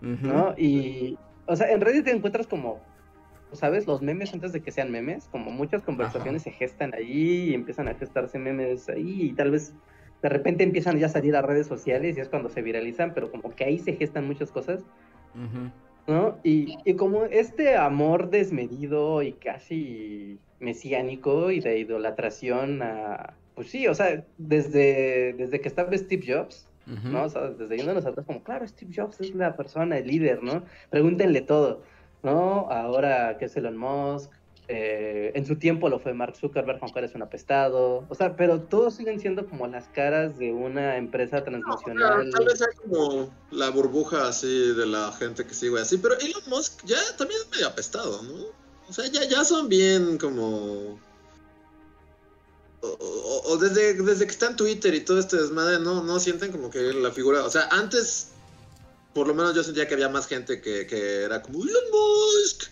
¿no? 0.00 0.54
Y, 0.56 1.16
o 1.46 1.54
sea, 1.54 1.70
en 1.70 1.80
Reddit 1.80 2.04
te 2.04 2.10
encuentras 2.10 2.46
como, 2.46 2.80
¿sabes? 3.52 3.86
Los 3.86 4.02
memes 4.02 4.32
antes 4.32 4.52
de 4.52 4.60
que 4.60 4.70
sean 4.70 4.90
memes, 4.90 5.28
como 5.30 5.50
muchas 5.50 5.82
conversaciones 5.82 6.42
se 6.42 6.50
gestan 6.50 6.94
ahí 6.94 7.50
y 7.50 7.54
empiezan 7.54 7.88
a 7.88 7.94
gestarse 7.94 8.38
memes 8.38 8.88
ahí 8.88 9.22
y 9.22 9.32
tal 9.32 9.50
vez 9.50 9.74
de 10.22 10.28
repente 10.28 10.64
empiezan 10.64 10.98
ya 10.98 11.06
a 11.06 11.10
salir 11.10 11.34
a 11.36 11.42
redes 11.42 11.66
sociales 11.66 12.16
y 12.16 12.20
es 12.20 12.28
cuando 12.28 12.48
se 12.48 12.62
viralizan, 12.62 13.14
pero 13.14 13.30
como 13.30 13.54
que 13.54 13.64
ahí 13.64 13.78
se 13.78 13.94
gestan 13.94 14.26
muchas 14.26 14.50
cosas. 14.50 14.84
¿No? 16.06 16.38
Y, 16.42 16.78
y, 16.84 16.94
como 16.94 17.24
este 17.24 17.76
amor 17.76 18.30
desmedido 18.30 19.22
y 19.22 19.32
casi 19.32 20.40
mesiánico 20.58 21.52
y 21.52 21.60
de 21.60 21.78
idolatración 21.78 22.82
a, 22.82 23.34
pues 23.54 23.68
sí, 23.70 23.86
o 23.86 23.94
sea, 23.94 24.24
desde, 24.38 25.34
desde 25.34 25.60
que 25.60 25.68
estaba 25.68 25.96
Steve 25.96 26.24
Jobs, 26.26 26.66
¿no? 26.86 27.24
O 27.24 27.28
sea, 27.28 27.50
desde 27.50 27.76
yéndonos 27.76 28.04
atrás 28.06 28.26
como, 28.26 28.42
claro, 28.42 28.66
Steve 28.66 28.92
Jobs 28.94 29.20
es 29.20 29.34
la 29.34 29.54
persona, 29.54 29.98
el 29.98 30.06
líder, 30.06 30.42
¿no? 30.42 30.64
Pregúntenle 30.90 31.42
todo, 31.42 31.82
¿no? 32.22 32.70
Ahora 32.70 33.36
que 33.38 33.46
es 33.46 33.56
Elon 33.56 33.76
Musk, 33.76 34.30
eh, 34.72 35.32
en 35.34 35.44
su 35.46 35.56
tiempo 35.56 35.88
lo 35.88 35.98
fue 35.98 36.14
Mark 36.14 36.36
Zuckerberg, 36.36 36.78
aunque 36.80 37.04
es 37.04 37.14
un 37.16 37.22
apestado. 37.22 38.04
O 38.08 38.14
sea, 38.14 38.36
pero 38.36 38.60
todos 38.60 38.94
siguen 38.94 39.18
siendo 39.18 39.44
como 39.46 39.66
las 39.66 39.88
caras 39.88 40.38
de 40.38 40.52
una 40.52 40.96
empresa 40.96 41.42
transnacional. 41.42 42.30
tal 42.30 42.44
vez 42.44 42.62
hay 42.62 42.76
como 42.76 43.34
la 43.50 43.70
burbuja 43.70 44.28
así 44.28 44.72
de 44.72 44.86
la 44.86 45.10
gente 45.10 45.44
que 45.44 45.54
sigue 45.54 45.80
así, 45.80 45.98
pero 45.98 46.16
Elon 46.20 46.42
Musk 46.46 46.84
ya 46.84 46.98
también 47.18 47.40
es 47.40 47.50
medio 47.50 47.66
apestado, 47.66 48.22
¿no? 48.22 48.60
O 48.88 48.92
sea, 48.92 49.06
ya, 49.06 49.24
ya 49.24 49.44
son 49.44 49.68
bien 49.68 50.18
como... 50.18 51.00
O, 52.82 53.56
desde, 53.56 53.94
desde 53.94 54.24
que 54.24 54.30
está 54.30 54.46
en 54.46 54.56
Twitter 54.56 54.94
y 54.94 55.00
todo 55.00 55.18
este 55.18 55.36
desmadre, 55.36 55.80
no, 55.80 56.02
no 56.02 56.20
sienten 56.20 56.52
como 56.52 56.70
que 56.70 56.92
la 56.92 57.10
figura... 57.10 57.44
O 57.44 57.50
sea, 57.50 57.66
antes, 57.72 58.28
por 59.14 59.26
lo 59.26 59.34
menos 59.34 59.54
yo 59.54 59.62
sentía 59.62 59.88
que 59.88 59.94
había 59.94 60.08
más 60.08 60.26
gente 60.26 60.60
que, 60.60 60.86
que 60.86 61.24
era 61.24 61.42
como 61.42 61.62
Elon 61.62 61.84
Musk 61.90 62.70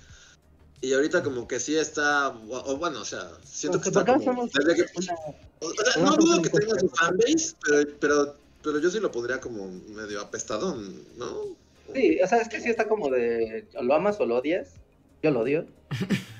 y 0.80 0.92
ahorita 0.92 1.22
como 1.22 1.48
que 1.48 1.58
sí 1.58 1.76
está, 1.76 2.28
o, 2.28 2.76
bueno, 2.76 3.00
o 3.00 3.04
sea, 3.04 3.28
siento 3.42 3.80
que 3.80 3.88
está 3.88 4.04
como, 4.04 4.46
desde 4.46 4.76
que, 4.76 4.82
o 4.94 5.02
sea, 5.02 5.16
no 6.00 6.16
dudo 6.16 6.40
que 6.40 6.50
tenga 6.50 6.78
su 6.78 6.88
fanbase, 6.90 7.56
pero, 7.66 7.90
pero, 7.98 8.36
pero 8.62 8.78
yo 8.78 8.88
sí 8.88 9.00
lo 9.00 9.10
podría 9.10 9.40
como 9.40 9.66
medio 9.88 10.20
apestadón, 10.20 11.02
¿no? 11.16 11.56
Sí, 11.94 12.20
o 12.22 12.26
sea, 12.28 12.38
es 12.38 12.48
que 12.48 12.60
sí 12.60 12.68
está 12.68 12.86
como 12.86 13.10
de, 13.10 13.66
o 13.74 13.82
lo 13.82 13.94
amas 13.94 14.20
o 14.20 14.26
lo 14.26 14.36
odias, 14.36 14.74
yo 15.20 15.32
lo 15.32 15.40
odio, 15.40 15.66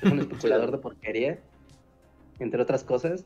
es 0.03 0.13
un 0.13 0.21
especulador 0.21 0.71
de 0.71 0.79
porquería, 0.79 1.41
entre 2.39 2.63
otras 2.63 2.85
cosas, 2.85 3.25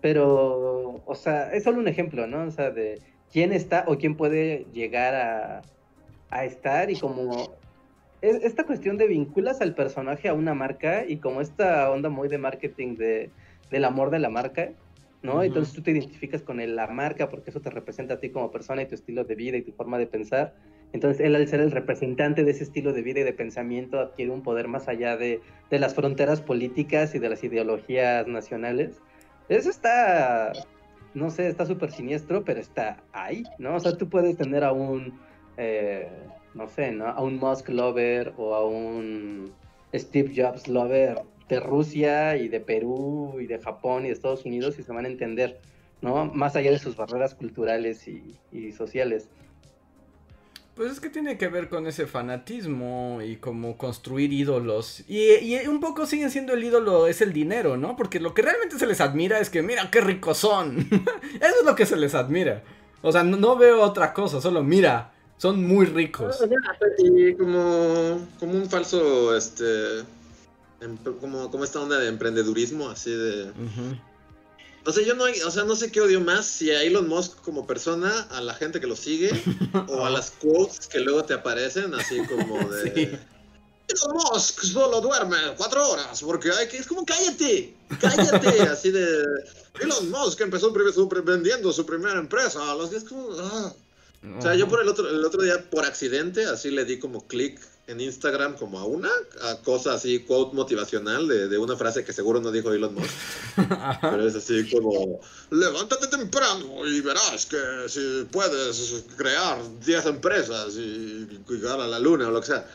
pero, 0.00 1.02
o 1.04 1.14
sea, 1.14 1.52
es 1.52 1.64
solo 1.64 1.78
un 1.78 1.88
ejemplo, 1.88 2.26
¿no? 2.26 2.46
O 2.46 2.50
sea, 2.50 2.70
de 2.70 3.02
quién 3.30 3.52
está 3.52 3.84
o 3.86 3.98
quién 3.98 4.16
puede 4.16 4.66
llegar 4.72 5.14
a, 5.14 5.62
a 6.32 6.44
estar 6.44 6.90
y 6.90 6.98
como 6.98 7.54
esta 8.22 8.64
cuestión 8.64 8.98
de 8.98 9.08
vinculas 9.08 9.60
al 9.60 9.74
personaje 9.74 10.28
a 10.28 10.34
una 10.34 10.54
marca 10.54 11.04
y 11.06 11.16
como 11.16 11.40
esta 11.40 11.90
onda 11.90 12.08
muy 12.08 12.28
de 12.28 12.38
marketing 12.38 12.96
de, 12.96 13.30
del 13.70 13.84
amor 13.84 14.10
de 14.10 14.20
la 14.20 14.30
marca, 14.30 14.70
¿no? 15.22 15.42
Entonces 15.42 15.74
tú 15.74 15.82
te 15.82 15.90
identificas 15.90 16.42
con 16.42 16.58
la 16.74 16.86
marca 16.86 17.28
porque 17.28 17.50
eso 17.50 17.60
te 17.60 17.70
representa 17.70 18.14
a 18.14 18.20
ti 18.20 18.30
como 18.30 18.50
persona 18.50 18.82
y 18.82 18.86
tu 18.86 18.94
estilo 18.94 19.24
de 19.24 19.34
vida 19.34 19.56
y 19.56 19.62
tu 19.62 19.72
forma 19.72 19.98
de 19.98 20.06
pensar. 20.06 20.54
Entonces 20.92 21.24
él 21.24 21.34
al 21.34 21.46
ser 21.48 21.60
el 21.60 21.70
representante 21.70 22.44
de 22.44 22.50
ese 22.50 22.64
estilo 22.64 22.92
de 22.92 23.02
vida 23.02 23.20
y 23.20 23.24
de 23.24 23.32
pensamiento 23.32 23.98
adquiere 23.98 24.30
un 24.30 24.42
poder 24.42 24.68
más 24.68 24.88
allá 24.88 25.16
de, 25.16 25.40
de 25.70 25.78
las 25.78 25.94
fronteras 25.94 26.40
políticas 26.40 27.14
y 27.14 27.18
de 27.18 27.28
las 27.28 27.42
ideologías 27.42 28.26
nacionales. 28.28 29.00
Eso 29.48 29.68
está, 29.68 30.52
no 31.14 31.30
sé, 31.30 31.48
está 31.48 31.66
súper 31.66 31.90
siniestro, 31.90 32.44
pero 32.44 32.60
está 32.60 33.02
ahí, 33.12 33.42
¿no? 33.58 33.74
O 33.74 33.80
sea, 33.80 33.96
tú 33.96 34.08
puedes 34.08 34.36
tener 34.36 34.62
a 34.64 34.72
un... 34.72 35.18
Eh, 35.56 36.08
no 36.54 36.68
sé, 36.68 36.92
¿no? 36.92 37.06
A 37.06 37.22
un 37.22 37.38
Musk 37.38 37.68
lover 37.68 38.34
o 38.36 38.54
a 38.54 38.66
un 38.66 39.52
Steve 39.94 40.32
Jobs 40.34 40.68
lover 40.68 41.22
de 41.48 41.60
Rusia 41.60 42.36
y 42.36 42.48
de 42.48 42.60
Perú 42.60 43.38
y 43.40 43.46
de 43.46 43.58
Japón 43.58 44.04
y 44.04 44.08
de 44.08 44.14
Estados 44.14 44.44
Unidos 44.44 44.78
y 44.78 44.82
se 44.82 44.92
van 44.92 45.04
a 45.04 45.08
entender, 45.08 45.60
¿no? 46.00 46.26
Más 46.26 46.56
allá 46.56 46.70
de 46.70 46.78
sus 46.78 46.96
barreras 46.96 47.34
culturales 47.34 48.06
y, 48.08 48.72
sociales. 48.72 49.28
Pues 50.74 50.90
es 50.90 51.00
que 51.00 51.10
tiene 51.10 51.36
que 51.36 51.48
ver 51.48 51.68
con 51.68 51.86
ese 51.86 52.06
fanatismo 52.06 53.20
y 53.22 53.36
como 53.36 53.76
construir 53.76 54.32
ídolos. 54.32 55.04
Y, 55.06 55.54
un 55.66 55.80
poco 55.80 56.06
siguen 56.06 56.30
siendo 56.30 56.54
el 56.54 56.64
ídolo, 56.64 57.06
es 57.06 57.20
el 57.20 57.34
dinero, 57.34 57.76
¿no? 57.76 57.94
Porque 57.94 58.20
lo 58.20 58.32
que 58.32 58.40
realmente 58.40 58.78
se 58.78 58.86
les 58.86 59.02
admira 59.02 59.38
es 59.38 59.50
que, 59.50 59.62
mira 59.62 59.90
qué 59.90 60.00
ricos 60.00 60.38
son. 60.38 60.78
Eso 61.34 61.54
es 61.60 61.66
lo 61.66 61.74
que 61.74 61.84
se 61.84 61.96
les 61.96 62.14
admira. 62.14 62.62
O 63.02 63.12
sea, 63.12 63.22
no 63.22 63.56
veo 63.56 63.82
otra 63.82 64.14
cosa, 64.14 64.40
solo 64.40 64.62
mira, 64.62 65.11
son 65.42 65.66
muy 65.66 65.86
ricos. 65.86 66.36
Y 66.98 67.34
como, 67.34 68.28
como 68.38 68.52
un 68.52 68.70
falso, 68.70 69.36
este, 69.36 69.98
em, 70.80 70.96
como, 71.20 71.50
como 71.50 71.64
esta 71.64 71.80
onda 71.80 71.98
de 71.98 72.06
emprendedurismo, 72.06 72.88
así 72.88 73.10
de... 73.10 73.50
O 74.86 74.92
sea, 74.92 75.04
yo 75.04 75.16
no, 75.16 75.24
o 75.24 75.50
sea, 75.50 75.64
no 75.64 75.74
sé 75.74 75.90
qué 75.90 76.00
odio 76.00 76.20
más, 76.20 76.46
si 76.46 76.70
a 76.70 76.84
Elon 76.84 77.08
Musk 77.08 77.40
como 77.42 77.66
persona, 77.66 78.28
a 78.30 78.40
la 78.40 78.54
gente 78.54 78.80
que 78.80 78.86
lo 78.86 78.94
sigue, 78.94 79.30
o 79.88 80.06
a 80.06 80.10
las 80.10 80.30
quotes 80.30 80.86
que 80.86 81.00
luego 81.00 81.24
te 81.24 81.34
aparecen, 81.34 81.92
así 81.92 82.24
como 82.26 82.58
de... 82.70 83.18
Elon 83.88 84.14
Musk 84.14 84.62
solo 84.62 85.00
duerme 85.00 85.38
cuatro 85.56 85.90
horas, 85.90 86.22
porque 86.22 86.52
hay 86.52 86.68
que... 86.68 86.76
Es 86.76 86.86
como, 86.86 87.04
cállate, 87.04 87.74
cállate, 88.00 88.62
así 88.70 88.92
de... 88.92 89.24
Elon 89.80 90.08
Musk 90.08 90.40
empezó 90.40 90.72
vendiendo 91.24 91.72
su 91.72 91.84
primera 91.84 92.20
empresa, 92.20 92.76
los 92.76 92.90
que 92.90 92.98
es 92.98 93.04
como... 93.04 93.26
Ah. 93.40 93.72
O 94.38 94.40
sea, 94.42 94.54
yo 94.54 94.68
por 94.68 94.80
el 94.80 94.88
otro, 94.88 95.08
el 95.08 95.24
otro 95.24 95.42
día, 95.42 95.68
por 95.68 95.84
accidente, 95.84 96.46
así 96.46 96.70
le 96.70 96.84
di 96.84 96.98
como 96.98 97.26
clic 97.26 97.60
en 97.88 98.00
Instagram 98.00 98.56
como 98.56 98.78
a 98.78 98.84
una 98.84 99.10
a 99.42 99.56
cosa 99.62 99.94
así, 99.94 100.20
quote 100.20 100.54
motivacional 100.54 101.26
de, 101.26 101.48
de, 101.48 101.58
una 101.58 101.76
frase 101.76 102.04
que 102.04 102.12
seguro 102.12 102.40
no 102.40 102.52
dijo 102.52 102.72
Elon 102.72 102.94
Musk. 102.94 103.10
Pero 104.00 104.26
es 104.26 104.36
así 104.36 104.70
como, 104.70 105.20
levántate 105.50 106.06
temprano 106.06 106.86
y 106.86 107.00
verás 107.00 107.46
que 107.46 107.58
si 107.88 108.26
puedes 108.30 109.04
crear 109.16 109.58
10 109.84 110.06
empresas 110.06 110.74
y 110.76 111.28
llegar 111.48 111.80
a 111.80 111.88
la 111.88 111.98
luna 111.98 112.28
o 112.28 112.30
lo 112.30 112.40
que 112.40 112.46
sea. 112.46 112.66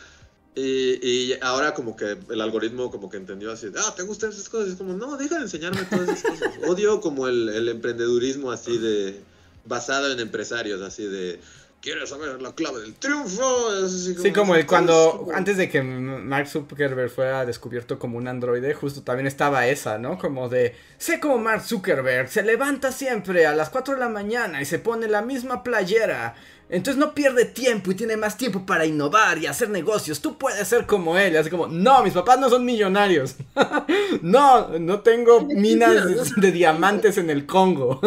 Y, 0.56 1.00
y, 1.08 1.38
ahora 1.42 1.74
como 1.76 1.96
que 1.96 2.18
el 2.30 2.42
algoritmo 2.42 2.90
como 2.90 3.10
que 3.10 3.18
entendió 3.18 3.52
así, 3.52 3.68
ah, 3.78 3.94
¿te 3.96 4.02
gustan 4.04 4.32
esas 4.32 4.50
cosas? 4.50 4.70
Es 4.70 4.76
como, 4.76 4.94
no, 4.94 5.16
deja 5.16 5.36
de 5.36 5.44
enseñarme 5.44 5.84
todas 5.84 6.10
esas 6.10 6.32
cosas. 6.32 6.54
Odio 6.68 7.00
como 7.00 7.28
el, 7.28 7.48
el 7.50 7.70
emprendedurismo 7.70 8.52
así 8.52 8.78
de 8.80 9.22
basado 9.68 10.12
en 10.12 10.20
empresarios, 10.20 10.82
así 10.82 11.06
de 11.06 11.40
¿Quieres 11.80 12.10
saber 12.10 12.42
la 12.42 12.54
clave 12.54 12.82
del 12.82 12.96
triunfo? 12.96 13.70
Así 13.86 14.14
como 14.14 14.24
sí, 14.24 14.34
como 14.34 14.56
el 14.56 14.66
cuando, 14.66 15.28
antes 15.34 15.58
de 15.58 15.70
que 15.70 15.84
Mark 15.84 16.48
Zuckerberg 16.48 17.12
fuera 17.12 17.46
descubierto 17.46 18.00
como 18.00 18.18
un 18.18 18.28
androide, 18.28 18.74
justo 18.74 19.04
también 19.04 19.28
estaba 19.28 19.68
esa, 19.68 20.00
¿no? 20.00 20.18
Como 20.18 20.50
de, 20.50 20.76
sé 20.98 21.20
como 21.20 21.38
Mark 21.38 21.62
Zuckerberg, 21.62 22.30
se 22.30 22.42
levanta 22.42 22.92
siempre 22.92 23.46
a 23.46 23.54
las 23.54 23.70
4 23.70 23.94
de 23.94 24.00
la 24.00 24.10
mañana 24.10 24.60
y 24.62 24.66
se 24.66 24.80
pone 24.80 25.08
la 25.08 25.22
misma 25.22 25.64
playera. 25.64 26.36
Entonces 26.70 27.00
no 27.00 27.14
pierde 27.14 27.46
tiempo 27.46 27.92
y 27.92 27.96
tiene 27.96 28.18
más 28.18 28.38
tiempo 28.38 28.66
para 28.66 28.86
innovar 28.86 29.38
y 29.38 29.46
hacer 29.46 29.70
negocios. 29.70 30.20
Tú 30.20 30.38
puedes 30.38 30.68
ser 30.68 30.86
como 30.86 31.18
él. 31.18 31.38
Así 31.38 31.50
como, 31.50 31.68
no, 31.68 32.04
mis 32.04 32.12
papás 32.12 32.40
no 32.40 32.50
son 32.50 32.66
millonarios. 32.66 33.36
no, 34.22 34.78
no 34.78 35.00
tengo 35.00 35.42
minas 35.46 36.36
de 36.36 36.52
diamantes 36.52 37.18
en 37.18 37.30
el 37.30 37.46
Congo. 37.46 38.02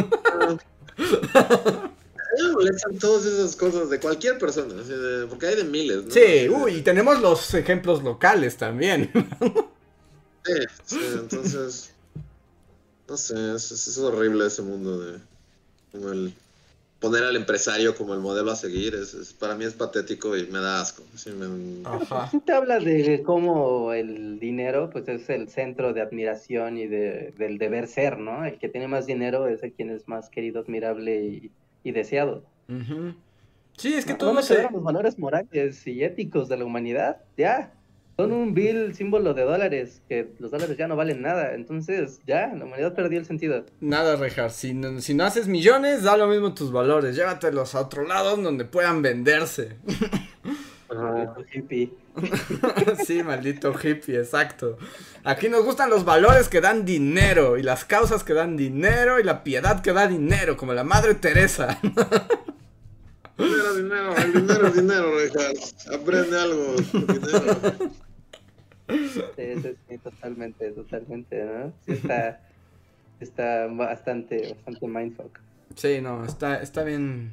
Me 2.39 2.53
molestan 2.53 2.99
todas 2.99 3.27
esas 3.27 3.57
cosas 3.57 3.91
de 3.91 3.99
cualquier 3.99 4.39
persona, 4.39 4.75
porque 5.29 5.47
hay 5.47 5.57
de 5.57 5.65
miles. 5.65 6.05
¿no? 6.05 6.11
Sí, 6.11 6.49
uy, 6.49 6.77
y 6.77 6.83
tenemos 6.83 7.21
los 7.21 7.53
ejemplos 7.55 8.03
locales 8.03 8.57
también. 8.57 9.11
sí, 10.45 10.55
sí, 10.85 10.99
entonces. 11.15 11.91
No 13.09 13.17
sé, 13.17 13.55
es, 13.57 13.73
es, 13.73 13.99
horrible 13.99 14.47
ese 14.47 14.63
mundo 14.63 15.01
de. 15.01 15.19
Como 15.91 16.11
el. 16.13 16.35
Poner 17.01 17.25
al 17.25 17.35
empresario 17.35 17.97
como 17.97 18.13
el 18.15 18.21
modelo 18.21 18.51
a 18.51 18.57
seguir, 18.57 18.95
es, 18.95 19.35
para 19.39 19.55
mí 19.55 19.65
es 19.65 19.73
patético 19.73 20.37
y 20.37 20.47
me 20.47 20.61
da 20.61 20.83
asco. 20.83 21.03
Ajá. 21.85 22.31
te 22.45 22.53
habla 22.53 22.79
de 22.79 23.23
cómo 23.25 23.95
el 23.95 24.39
dinero 24.39 24.91
pues 24.91 25.09
es 25.09 25.29
el 25.31 25.49
centro 25.49 25.95
de 25.95 26.03
admiración 26.03 26.77
y 26.77 26.87
de, 26.87 27.33
del 27.39 27.57
deber 27.57 27.89
ser, 27.89 28.19
¿no? 28.19 28.45
El 28.45 28.59
que 28.59 28.69
tiene 28.69 28.87
más 28.87 29.07
dinero 29.07 29.49
es 29.49 29.63
el 29.63 29.73
quien 29.73 29.91
es 29.91 30.07
más 30.07 30.29
querido, 30.29 30.61
admirable 30.61 31.51
y, 31.83 31.91
deseado. 31.91 32.45
Sí, 33.79 33.95
es 33.95 34.05
que 34.05 34.15
todos 34.15 34.35
los 34.51 34.83
valores 34.83 35.19
morales 35.19 35.87
y 35.87 36.05
éticos 36.05 36.49
de 36.49 36.59
la 36.59 36.67
humanidad, 36.67 37.23
ya, 37.37 37.73
son 38.21 38.33
un 38.33 38.55
bill 38.55 38.95
símbolo 38.95 39.33
de 39.33 39.43
dólares, 39.43 40.03
que 40.09 40.29
los 40.39 40.51
dólares 40.51 40.77
ya 40.77 40.89
no 40.89 40.97
valen 40.97 41.23
nada. 41.23 41.55
Entonces, 41.55 42.21
ya, 42.27 42.49
la 42.55 42.65
humanidad 42.65 42.95
perdió 42.95 43.19
el 43.19 43.25
sentido. 43.25 43.65
Nada, 43.81 44.17
Rejar. 44.17 44.51
Si 44.51 44.75
no, 44.75 45.01
si 45.01 45.15
no 45.15 45.25
haces 45.25 45.49
millones, 45.49 46.03
da 46.03 46.17
lo 46.17 46.29
mismo 46.29 46.55
tus 46.55 46.71
valores. 46.71 47.17
Llévatelos 47.17 47.75
a 47.75 47.81
otro 47.81 48.07
lado 48.07 48.37
donde 48.37 48.65
puedan 48.65 49.01
venderse. 49.03 49.77
Maldito 50.93 51.45
hippie. 51.53 51.93
sí, 53.07 53.23
maldito 53.23 53.73
hippie, 53.73 54.19
exacto. 54.19 54.77
Aquí 55.23 55.49
nos 55.49 55.65
gustan 55.65 55.89
los 55.89 56.05
valores 56.05 56.49
que 56.49 56.61
dan 56.61 56.85
dinero, 56.85 57.57
y 57.59 57.63
las 57.63 57.85
causas 57.85 58.25
que 58.25 58.35
dan 58.35 58.57
dinero, 58.57 59.21
y 59.21 59.23
la 59.23 59.45
piedad 59.45 59.83
que 59.83 59.93
da 59.93 60.09
dinero, 60.09 60.57
como 60.57 60.75
la 60.75 60.83
Madre 60.83 61.15
Teresa. 61.15 61.79
dinero, 63.39 63.75
dinero, 63.77 64.17
el 64.17 64.33
dinero 64.33 64.67
es 64.67 64.75
dinero, 64.75 65.13
Richard. 65.17 65.95
Aprende 65.95 66.41
algo. 66.41 66.75
Dinero. 66.93 67.93
Sí, 69.37 69.77
sí, 69.89 69.99
totalmente, 69.99 70.71
totalmente, 70.73 71.45
¿no? 71.45 71.73
Sí 71.87 71.93
está, 71.93 72.41
está 73.21 73.67
bastante, 73.67 74.55
bastante 74.55 74.87
mindfuck. 74.87 75.39
Sí, 75.75 76.01
no, 76.01 76.25
está, 76.25 76.63
está 76.63 76.83
bien, 76.83 77.33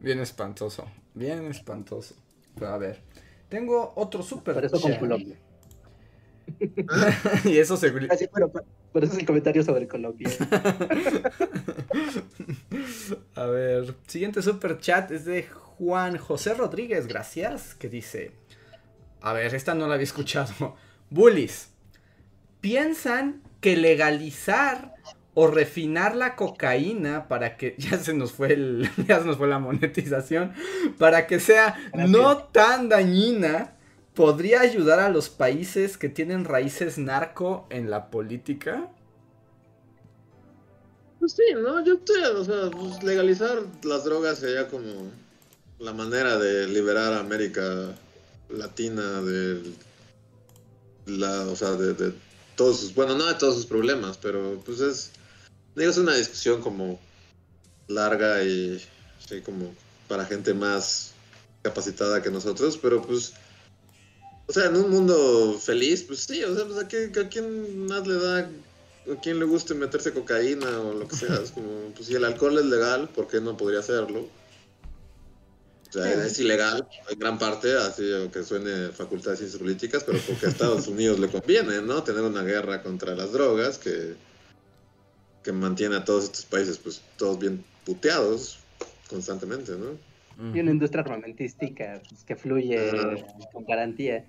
bien 0.00 0.20
espantoso, 0.20 0.86
bien 1.14 1.46
espantoso. 1.46 2.14
Pero 2.54 2.72
a 2.72 2.78
ver, 2.78 3.00
tengo 3.48 3.92
otro 3.96 4.22
super 4.22 4.54
Por 4.54 4.64
eso 4.64 4.80
con 4.80 4.94
Colombia. 4.96 5.36
y 7.44 7.58
eso 7.58 7.76
seguro. 7.76 8.06
Así, 8.10 8.26
pero, 8.32 8.50
por 8.92 9.04
eso 9.04 9.12
es 9.12 9.20
el 9.20 9.26
comentario 9.26 9.62
sobre 9.62 9.86
Colombia. 9.86 10.28
a 13.34 13.46
ver, 13.46 13.94
siguiente 14.06 14.42
super 14.42 14.78
chat 14.78 15.10
es 15.12 15.24
de 15.24 15.44
Juan 15.44 16.18
José 16.18 16.54
Rodríguez, 16.54 17.06
gracias, 17.06 17.74
que 17.74 17.88
dice, 17.88 18.32
a 19.20 19.32
ver, 19.32 19.54
esta 19.54 19.74
no 19.74 19.86
la 19.86 19.94
había 19.94 20.04
escuchado. 20.04 20.76
Bullies, 21.10 21.68
piensan 22.60 23.42
que 23.60 23.76
legalizar 23.76 24.94
o 25.34 25.46
refinar 25.46 26.16
la 26.16 26.36
cocaína 26.36 27.28
para 27.28 27.56
que 27.56 27.74
ya 27.78 27.98
se 27.98 28.14
nos 28.14 28.32
fue 28.32 28.52
el 28.52 28.90
ya 29.08 29.20
se 29.20 29.26
nos 29.26 29.36
fue 29.36 29.48
la 29.48 29.58
monetización 29.58 30.52
para 30.98 31.26
que 31.26 31.40
sea 31.40 31.76
no 31.94 32.38
tan 32.38 32.88
dañina 32.88 33.76
podría 34.14 34.60
ayudar 34.60 34.98
a 34.98 35.08
los 35.08 35.28
países 35.28 35.96
que 35.96 36.08
tienen 36.08 36.44
raíces 36.44 36.98
narco 36.98 37.66
en 37.70 37.90
la 37.90 38.10
política 38.10 38.88
pues 41.20 41.32
sí 41.32 41.42
no 41.54 41.84
yo 41.84 41.94
estoy 41.94 42.22
o 42.22 42.44
sea 42.44 42.70
pues 42.70 43.02
legalizar 43.02 43.62
las 43.84 44.04
drogas 44.04 44.38
sería 44.38 44.68
como 44.68 45.10
la 45.78 45.92
manera 45.92 46.38
de 46.38 46.66
liberar 46.66 47.12
a 47.12 47.20
América 47.20 47.94
Latina 48.50 49.22
del 49.22 49.74
la, 51.06 51.42
o 51.46 51.56
sea, 51.56 51.72
de, 51.72 52.12
todos 52.56 52.80
sus, 52.80 52.94
bueno, 52.94 53.16
no 53.16 53.26
de 53.26 53.34
todos 53.34 53.54
sus 53.54 53.66
problemas, 53.66 54.18
pero 54.18 54.60
pues 54.64 54.80
es, 54.80 55.10
digo, 55.74 55.90
es 55.90 55.98
una 55.98 56.14
discusión 56.14 56.60
como 56.60 57.00
larga 57.88 58.42
y 58.42 58.80
sí, 59.28 59.40
como 59.40 59.74
para 60.08 60.26
gente 60.26 60.54
más 60.54 61.12
capacitada 61.62 62.22
que 62.22 62.30
nosotros, 62.30 62.78
pero 62.80 63.02
pues, 63.02 63.32
o 64.46 64.52
sea, 64.52 64.66
en 64.66 64.76
un 64.76 64.90
mundo 64.90 65.58
feliz, 65.58 66.02
pues 66.02 66.20
sí, 66.20 66.42
o 66.44 66.54
sea, 66.54 66.66
pues 66.66 66.78
a, 66.78 67.20
a 67.20 67.28
quién 67.28 67.86
más 67.86 68.06
le 68.06 68.14
da, 68.14 68.38
a 68.40 69.20
quién 69.22 69.38
le 69.38 69.44
guste 69.44 69.74
meterse 69.74 70.12
cocaína 70.12 70.80
o 70.80 70.94
lo 70.94 71.08
que 71.08 71.16
sea, 71.16 71.36
es 71.42 71.52
como, 71.52 71.92
pues 71.94 72.08
si 72.08 72.14
el 72.14 72.24
alcohol 72.24 72.58
es 72.58 72.66
legal, 72.66 73.08
¿por 73.08 73.28
qué 73.28 73.40
no 73.40 73.56
podría 73.56 73.80
hacerlo? 73.80 74.28
O 75.90 75.92
sea, 75.92 76.24
es 76.24 76.38
ilegal 76.38 76.86
en 77.10 77.18
gran 77.18 77.36
parte, 77.36 77.76
así 77.76 78.08
aunque 78.14 78.44
suene 78.44 78.90
facultad 78.90 79.32
de 79.32 79.38
ciencias 79.38 79.60
políticas, 79.60 80.04
pero 80.04 80.18
porque 80.20 80.46
a 80.46 80.48
Estados 80.48 80.86
Unidos 80.86 81.18
le 81.18 81.28
conviene, 81.28 81.82
¿no? 81.82 82.04
Tener 82.04 82.22
una 82.22 82.42
guerra 82.42 82.82
contra 82.82 83.16
las 83.16 83.32
drogas 83.32 83.78
que, 83.78 84.14
que 85.42 85.52
mantiene 85.52 85.96
a 85.96 86.04
todos 86.04 86.24
estos 86.24 86.44
países, 86.44 86.78
pues, 86.78 87.02
todos 87.16 87.40
bien 87.40 87.64
puteados 87.84 88.60
constantemente, 89.08 89.72
¿no? 89.72 89.98
Y 90.54 90.60
una 90.60 90.70
industria 90.70 91.02
armamentística 91.02 92.00
pues, 92.08 92.24
que 92.24 92.34
fluye 92.34 92.90
con 93.52 93.66
garantía. 93.66 94.24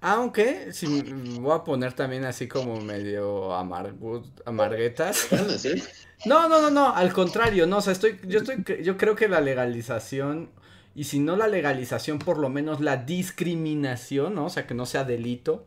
Aunque, 0.00 0.72
si 0.72 1.02
voy 1.40 1.56
a 1.56 1.64
poner 1.64 1.94
también 1.94 2.24
así 2.24 2.46
como 2.46 2.80
medio 2.80 3.52
amarguetas. 3.54 5.28
No, 6.24 6.48
no, 6.48 6.60
no, 6.62 6.70
no, 6.70 6.94
al 6.94 7.12
contrario, 7.12 7.66
no, 7.66 7.78
o 7.78 7.80
sea, 7.80 7.92
estoy, 7.92 8.16
yo 8.28 8.38
estoy, 8.38 8.62
yo 8.84 8.96
creo 8.96 9.16
que 9.16 9.26
la 9.26 9.40
legalización 9.40 10.50
y 10.94 11.04
si 11.04 11.18
no 11.18 11.36
la 11.36 11.48
legalización, 11.48 12.18
por 12.18 12.38
lo 12.38 12.48
menos 12.48 12.80
la 12.80 12.96
discriminación, 12.98 14.34
¿no? 14.34 14.46
O 14.46 14.50
sea, 14.50 14.66
que 14.66 14.74
no 14.74 14.86
sea 14.86 15.04
delito, 15.04 15.64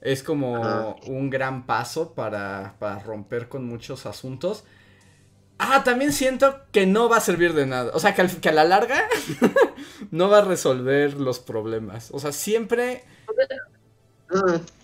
es 0.00 0.22
como 0.22 0.96
un 1.06 1.30
gran 1.30 1.66
paso 1.66 2.14
para, 2.14 2.76
para 2.78 2.98
romper 3.00 3.48
con 3.48 3.64
muchos 3.64 4.06
asuntos. 4.06 4.64
Ah, 5.58 5.84
también 5.84 6.12
siento 6.12 6.60
que 6.72 6.86
no 6.86 7.08
va 7.08 7.18
a 7.18 7.20
servir 7.20 7.52
de 7.52 7.66
nada. 7.66 7.90
O 7.94 7.98
sea, 7.98 8.14
que, 8.14 8.26
que 8.26 8.48
a 8.48 8.52
la 8.52 8.64
larga 8.64 9.02
no 10.10 10.28
va 10.28 10.38
a 10.38 10.44
resolver 10.44 11.14
los 11.14 11.38
problemas. 11.38 12.10
O 12.12 12.18
sea, 12.18 12.32
siempre... 12.32 13.04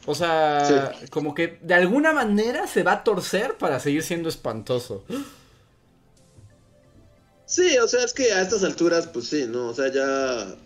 O 0.06 0.14
sea, 0.14 0.92
como 1.10 1.34
que 1.34 1.58
de 1.62 1.74
alguna 1.74 2.12
manera 2.12 2.66
se 2.66 2.82
va 2.82 2.92
a 2.92 3.04
torcer 3.04 3.56
para 3.56 3.78
seguir 3.78 4.02
siendo 4.02 4.28
espantoso. 4.28 5.04
Sí, 7.46 7.78
o 7.78 7.86
sea, 7.86 8.04
es 8.04 8.12
que 8.12 8.32
a 8.32 8.42
estas 8.42 8.64
alturas, 8.64 9.06
pues 9.06 9.26
sí, 9.28 9.46
¿no? 9.46 9.68
O 9.68 9.74
sea, 9.74 9.92
ya 9.92 10.56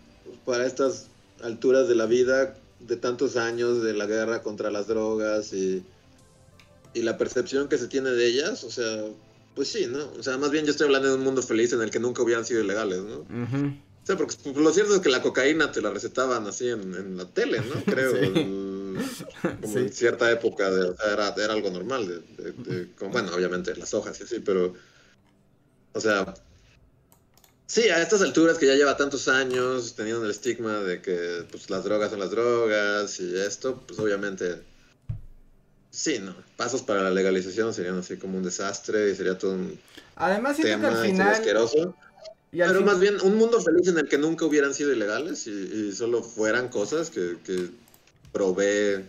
para 0.45 0.65
estas 0.65 1.07
alturas 1.43 1.87
de 1.87 1.95
la 1.95 2.07
vida, 2.07 2.55
de 2.79 2.97
tantos 2.97 3.37
años 3.37 3.83
de 3.83 3.93
la 3.93 4.07
guerra 4.07 4.41
contra 4.41 4.71
las 4.71 4.87
drogas 4.87 5.53
y, 5.53 5.83
y 6.93 7.01
la 7.03 7.17
percepción 7.17 7.69
que 7.69 7.77
se 7.77 7.87
tiene 7.87 8.09
de 8.09 8.25
ellas, 8.25 8.63
o 8.63 8.71
sea, 8.71 9.03
pues 9.55 9.67
sí, 9.67 9.85
¿no? 9.87 10.11
O 10.17 10.23
sea, 10.23 10.37
más 10.37 10.51
bien 10.51 10.65
yo 10.65 10.71
estoy 10.71 10.85
hablando 10.85 11.09
de 11.09 11.15
un 11.15 11.23
mundo 11.23 11.41
feliz 11.41 11.71
en 11.73 11.81
el 11.81 11.91
que 11.91 11.99
nunca 11.99 12.23
hubieran 12.23 12.45
sido 12.45 12.61
ilegales, 12.61 12.99
¿no? 12.99 13.19
O 13.19 14.05
sea, 14.05 14.17
porque 14.17 14.35
lo 14.55 14.73
cierto 14.73 14.95
es 14.95 15.01
que 15.01 15.09
la 15.09 15.21
cocaína 15.21 15.71
te 15.71 15.81
la 15.81 15.91
recetaban 15.91 16.47
así 16.47 16.69
en, 16.69 17.17
la 17.17 17.25
tele, 17.25 17.61
¿no? 17.61 17.83
Creo. 17.85 18.13
como 19.61 19.77
en 19.77 19.93
cierta 19.93 20.31
época 20.31 20.71
de, 20.71 20.95
era, 21.11 21.35
era, 21.37 21.53
algo 21.53 21.69
normal. 21.69 22.23
De, 22.37 22.87
bueno, 23.07 23.31
obviamente 23.35 23.75
las 23.75 23.93
hojas 23.93 24.19
y 24.19 24.23
así, 24.23 24.39
pero. 24.39 24.73
O 25.93 25.99
sea, 25.99 26.33
Sí, 27.71 27.87
a 27.87 28.01
estas 28.01 28.21
alturas 28.21 28.57
que 28.57 28.67
ya 28.67 28.75
lleva 28.75 28.97
tantos 28.97 29.29
años 29.29 29.95
teniendo 29.95 30.25
el 30.25 30.31
estigma 30.31 30.79
de 30.79 31.01
que 31.01 31.45
pues, 31.49 31.69
las 31.69 31.85
drogas 31.85 32.09
son 32.09 32.19
las 32.19 32.29
drogas 32.29 33.17
y 33.21 33.33
esto, 33.37 33.81
pues 33.87 33.97
obviamente 33.97 34.61
sí, 35.89 36.19
no. 36.19 36.35
Pasos 36.57 36.81
para 36.81 37.01
la 37.01 37.11
legalización 37.11 37.73
serían 37.73 37.97
así 37.97 38.17
como 38.17 38.37
un 38.37 38.43
desastre 38.43 39.09
y 39.09 39.15
sería 39.15 39.37
todo 39.37 39.53
un 39.53 39.79
Además, 40.17 40.57
tema 40.57 40.89
que 40.89 40.95
al 40.95 41.05
final... 41.05 41.27
asqueroso. 41.29 41.95
Pero 42.51 42.81
más 42.81 42.99
bien 42.99 43.15
un 43.21 43.37
mundo 43.37 43.61
feliz 43.61 43.87
en 43.87 43.99
el 43.99 44.09
que 44.09 44.17
nunca 44.17 44.43
hubieran 44.43 44.73
sido 44.73 44.91
ilegales 44.91 45.47
y, 45.47 45.93
solo 45.93 46.23
fueran 46.23 46.67
cosas 46.67 47.09
que, 47.09 47.37
que 47.45 47.69
provee 48.33 49.05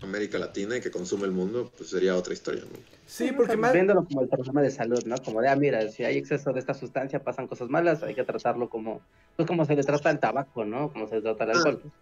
América 0.00 0.36
Latina 0.36 0.78
y 0.78 0.80
que 0.80 0.90
consume 0.90 1.26
el 1.26 1.30
mundo, 1.30 1.70
pues 1.78 1.90
sería 1.90 2.16
otra 2.16 2.34
historia. 2.34 2.62
¿no? 2.62 2.91
Sí, 3.12 3.30
porque 3.30 3.58
más... 3.58 3.74
Viéndolo 3.74 4.06
como 4.06 4.22
el 4.22 4.28
problema 4.28 4.62
de 4.62 4.70
salud, 4.70 5.04
¿no? 5.04 5.16
Como 5.22 5.42
de, 5.42 5.48
ah, 5.50 5.54
mira, 5.54 5.86
si 5.88 6.02
hay 6.02 6.16
exceso 6.16 6.50
de 6.54 6.60
esta 6.60 6.72
sustancia, 6.72 7.22
pasan 7.22 7.46
cosas 7.46 7.68
malas, 7.68 8.02
hay 8.02 8.14
que 8.14 8.24
tratarlo 8.24 8.70
como, 8.70 9.02
pues 9.36 9.46
como 9.46 9.66
se 9.66 9.76
le 9.76 9.84
trata 9.84 10.08
al 10.08 10.18
tabaco, 10.18 10.64
¿no? 10.64 10.90
Como 10.90 11.06
se 11.06 11.16
le 11.16 11.20
trata 11.20 11.44
al 11.44 11.50
ah. 11.50 11.54
alcohol. 11.56 11.92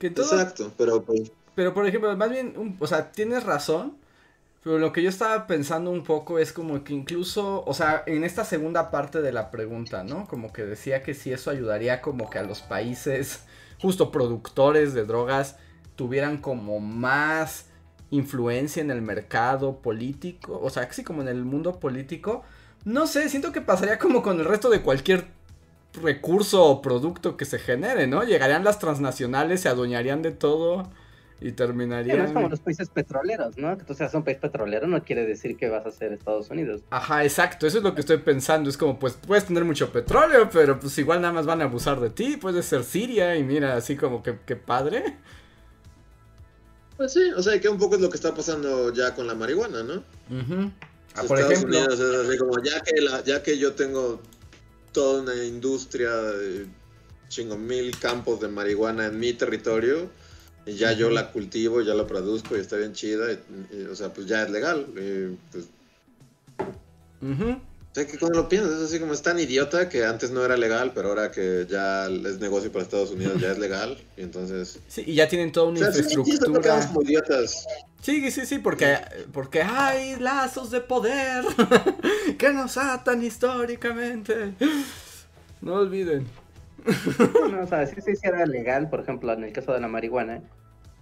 Exacto, 0.00 0.70
pero 0.76 1.02
pues... 1.02 1.32
Pero, 1.54 1.72
por 1.72 1.86
ejemplo, 1.86 2.14
más 2.14 2.28
bien, 2.28 2.76
o 2.78 2.86
sea, 2.86 3.10
tienes 3.10 3.44
razón, 3.44 3.96
pero 4.62 4.78
lo 4.78 4.92
que 4.92 5.02
yo 5.02 5.08
estaba 5.08 5.46
pensando 5.46 5.90
un 5.92 6.04
poco 6.04 6.38
es 6.38 6.52
como 6.52 6.84
que 6.84 6.92
incluso, 6.92 7.64
o 7.64 7.72
sea, 7.72 8.02
en 8.04 8.24
esta 8.24 8.44
segunda 8.44 8.90
parte 8.90 9.22
de 9.22 9.32
la 9.32 9.50
pregunta, 9.50 10.04
¿no? 10.04 10.26
Como 10.26 10.52
que 10.52 10.66
decía 10.66 11.02
que 11.02 11.14
si 11.14 11.32
eso 11.32 11.50
ayudaría 11.50 12.02
como 12.02 12.28
que 12.28 12.38
a 12.38 12.42
los 12.42 12.60
países, 12.60 13.44
justo 13.80 14.12
productores 14.12 14.92
de 14.92 15.06
drogas, 15.06 15.56
tuvieran 15.96 16.36
como 16.36 16.80
más 16.80 17.67
influencia 18.10 18.82
en 18.82 18.90
el 18.90 19.02
mercado 19.02 19.78
político, 19.80 20.58
o 20.62 20.70
sea, 20.70 20.90
sí 20.92 21.04
como 21.04 21.22
en 21.22 21.28
el 21.28 21.44
mundo 21.44 21.78
político, 21.78 22.42
no 22.84 23.06
sé, 23.06 23.28
siento 23.28 23.52
que 23.52 23.60
pasaría 23.60 23.98
como 23.98 24.22
con 24.22 24.38
el 24.38 24.44
resto 24.44 24.70
de 24.70 24.82
cualquier 24.82 25.26
recurso 25.94 26.64
o 26.64 26.82
producto 26.82 27.36
que 27.36 27.44
se 27.44 27.58
genere, 27.58 28.06
¿no? 28.06 28.22
Llegarían 28.22 28.64
las 28.64 28.78
transnacionales, 28.78 29.60
se 29.60 29.68
adueñarían 29.68 30.22
de 30.22 30.30
todo 30.30 30.88
y 31.40 31.52
terminaría. 31.52 32.24
es 32.24 32.32
como 32.32 32.48
los 32.48 32.60
países 32.60 32.88
petroleros, 32.88 33.56
¿no? 33.58 33.76
Que 33.78 33.84
tú 33.84 33.94
seas 33.94 34.12
un 34.14 34.22
país 34.22 34.38
petrolero 34.38 34.86
no 34.86 35.02
quiere 35.04 35.24
decir 35.24 35.56
que 35.56 35.68
vas 35.68 35.86
a 35.86 35.90
ser 35.90 36.12
Estados 36.12 36.50
Unidos. 36.50 36.82
Ajá, 36.90 37.24
exacto, 37.24 37.66
eso 37.66 37.78
es 37.78 37.84
lo 37.84 37.94
que 37.94 38.00
estoy 38.00 38.18
pensando. 38.18 38.68
Es 38.68 38.76
como, 38.76 38.98
pues 38.98 39.14
puedes 39.14 39.44
tener 39.44 39.64
mucho 39.64 39.92
petróleo, 39.92 40.48
pero 40.52 40.80
pues 40.80 40.98
igual 40.98 41.20
nada 41.20 41.32
más 41.32 41.46
van 41.46 41.60
a 41.60 41.64
abusar 41.64 42.00
de 42.00 42.10
ti. 42.10 42.36
Puedes 42.40 42.64
ser 42.64 42.84
Siria 42.84 43.36
y 43.36 43.44
mira, 43.44 43.76
así 43.76 43.96
como 43.96 44.22
que, 44.22 44.38
que 44.44 44.56
padre. 44.56 45.16
Pues 46.98 47.12
sí, 47.12 47.30
o 47.30 47.40
sea, 47.40 47.60
que 47.60 47.68
un 47.68 47.78
poco 47.78 47.94
es 47.94 48.00
lo 48.00 48.10
que 48.10 48.16
está 48.16 48.34
pasando 48.34 48.92
ya 48.92 49.14
con 49.14 49.28
la 49.28 49.34
marihuana, 49.36 49.84
¿no? 49.84 50.02
ah, 51.14 51.22
por 51.28 51.38
ejemplo. 51.38 51.78
Unidos 51.78 52.00
es 52.00 52.26
así 52.26 52.36
como, 52.36 52.60
ya 52.60 52.82
que, 52.82 53.00
la, 53.00 53.22
ya 53.22 53.40
que 53.40 53.56
yo 53.56 53.72
tengo 53.74 54.20
toda 54.90 55.22
una 55.22 55.44
industria 55.44 56.12
de 56.12 56.66
chingo 57.28 57.56
mil 57.56 57.96
campos 58.00 58.40
de 58.40 58.48
marihuana 58.48 59.06
en 59.06 59.18
mi 59.18 59.32
territorio, 59.32 60.10
y 60.66 60.74
ya 60.74 60.92
yo 60.92 61.08
la 61.08 61.30
cultivo, 61.30 61.82
ya 61.82 61.94
la 61.94 62.04
produzco 62.04 62.56
y 62.56 62.60
está 62.60 62.76
bien 62.76 62.94
chida, 62.94 63.26
o 63.90 63.94
sea, 63.94 64.12
pues 64.12 64.26
ya 64.26 64.42
es 64.42 64.50
legal. 64.50 64.86
pues... 65.52 65.68
O 67.22 67.77
sea, 67.98 68.06
que 68.06 68.18
cuando 68.18 68.40
lo 68.40 68.48
piensas 68.48 68.72
es 68.72 68.82
así 68.82 69.00
como 69.00 69.12
es 69.12 69.22
tan 69.22 69.38
idiota 69.38 69.88
que 69.88 70.04
antes 70.04 70.30
no 70.30 70.44
era 70.44 70.56
legal, 70.56 70.92
pero 70.94 71.08
ahora 71.08 71.30
que 71.30 71.66
ya 71.68 72.06
es 72.06 72.38
negocio 72.38 72.70
para 72.70 72.84
Estados 72.84 73.10
Unidos 73.10 73.40
ya 73.40 73.52
es 73.52 73.58
legal, 73.58 73.98
y 74.16 74.22
entonces... 74.22 74.80
Sí, 74.88 75.04
y 75.06 75.14
ya 75.14 75.28
tienen 75.28 75.52
toda 75.52 75.68
una 75.68 75.80
infraestructura. 75.80 76.82
Sí, 76.82 76.88
como 76.88 77.02
idiotas. 77.02 77.66
Sí, 78.00 78.30
sí, 78.30 78.46
sí, 78.46 78.58
porque, 78.58 78.98
porque 79.32 79.62
hay 79.62 80.16
lazos 80.16 80.70
de 80.70 80.80
poder 80.80 81.44
que 82.38 82.50
nos 82.50 82.76
atan 82.76 83.22
históricamente. 83.22 84.54
No 85.60 85.74
olviden. 85.74 86.26
No, 87.50 87.62
o 87.62 87.66
sea, 87.66 87.86
si 87.86 88.00
se 88.00 88.12
hiciera 88.12 88.46
legal, 88.46 88.88
por 88.88 89.00
ejemplo, 89.00 89.32
en 89.32 89.44
el 89.44 89.52
caso 89.52 89.72
de 89.72 89.80
la 89.80 89.88
marihuana, 89.88 90.42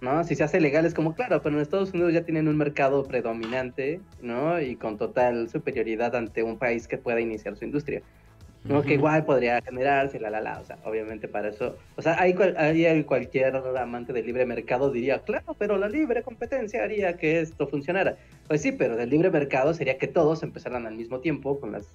¿no? 0.01 0.23
Si 0.23 0.35
se 0.35 0.43
hace 0.43 0.59
legal 0.59 0.85
es 0.85 0.93
como, 0.93 1.15
claro, 1.15 1.41
pero 1.41 1.55
en 1.55 1.61
Estados 1.61 1.93
Unidos 1.93 2.13
ya 2.13 2.23
tienen 2.23 2.47
un 2.47 2.57
mercado 2.57 3.03
predominante, 3.05 3.99
¿no? 4.21 4.59
Y 4.61 4.75
con 4.75 4.97
total 4.97 5.49
superioridad 5.49 6.15
ante 6.15 6.43
un 6.43 6.57
país 6.57 6.87
que 6.87 6.97
pueda 6.97 7.19
iniciar 7.19 7.55
su 7.55 7.65
industria. 7.65 8.01
¿no? 8.63 8.83
Que 8.83 8.95
igual 8.95 9.23
podría 9.25 9.61
generarse, 9.61 10.19
la, 10.19 10.29
la, 10.29 10.41
la, 10.41 10.59
o 10.59 10.65
sea, 10.65 10.77
obviamente 10.83 11.27
para 11.27 11.49
eso, 11.49 11.77
o 11.95 12.01
sea, 12.01 12.19
hay, 12.19 12.33
hay 12.57 13.03
cualquier 13.03 13.55
amante 13.55 14.13
del 14.13 14.25
libre 14.25 14.45
mercado 14.45 14.91
diría, 14.91 15.19
claro, 15.19 15.55
pero 15.57 15.77
la 15.77 15.87
libre 15.87 16.23
competencia 16.23 16.83
haría 16.83 17.17
que 17.17 17.39
esto 17.39 17.67
funcionara. 17.67 18.17
Pues 18.47 18.61
sí, 18.61 18.71
pero 18.71 18.97
del 18.97 19.09
libre 19.09 19.29
mercado 19.29 19.73
sería 19.73 19.97
que 19.97 20.07
todos 20.07 20.43
empezaran 20.43 20.85
al 20.85 20.95
mismo 20.95 21.19
tiempo 21.19 21.59
con 21.59 21.71
las 21.71 21.87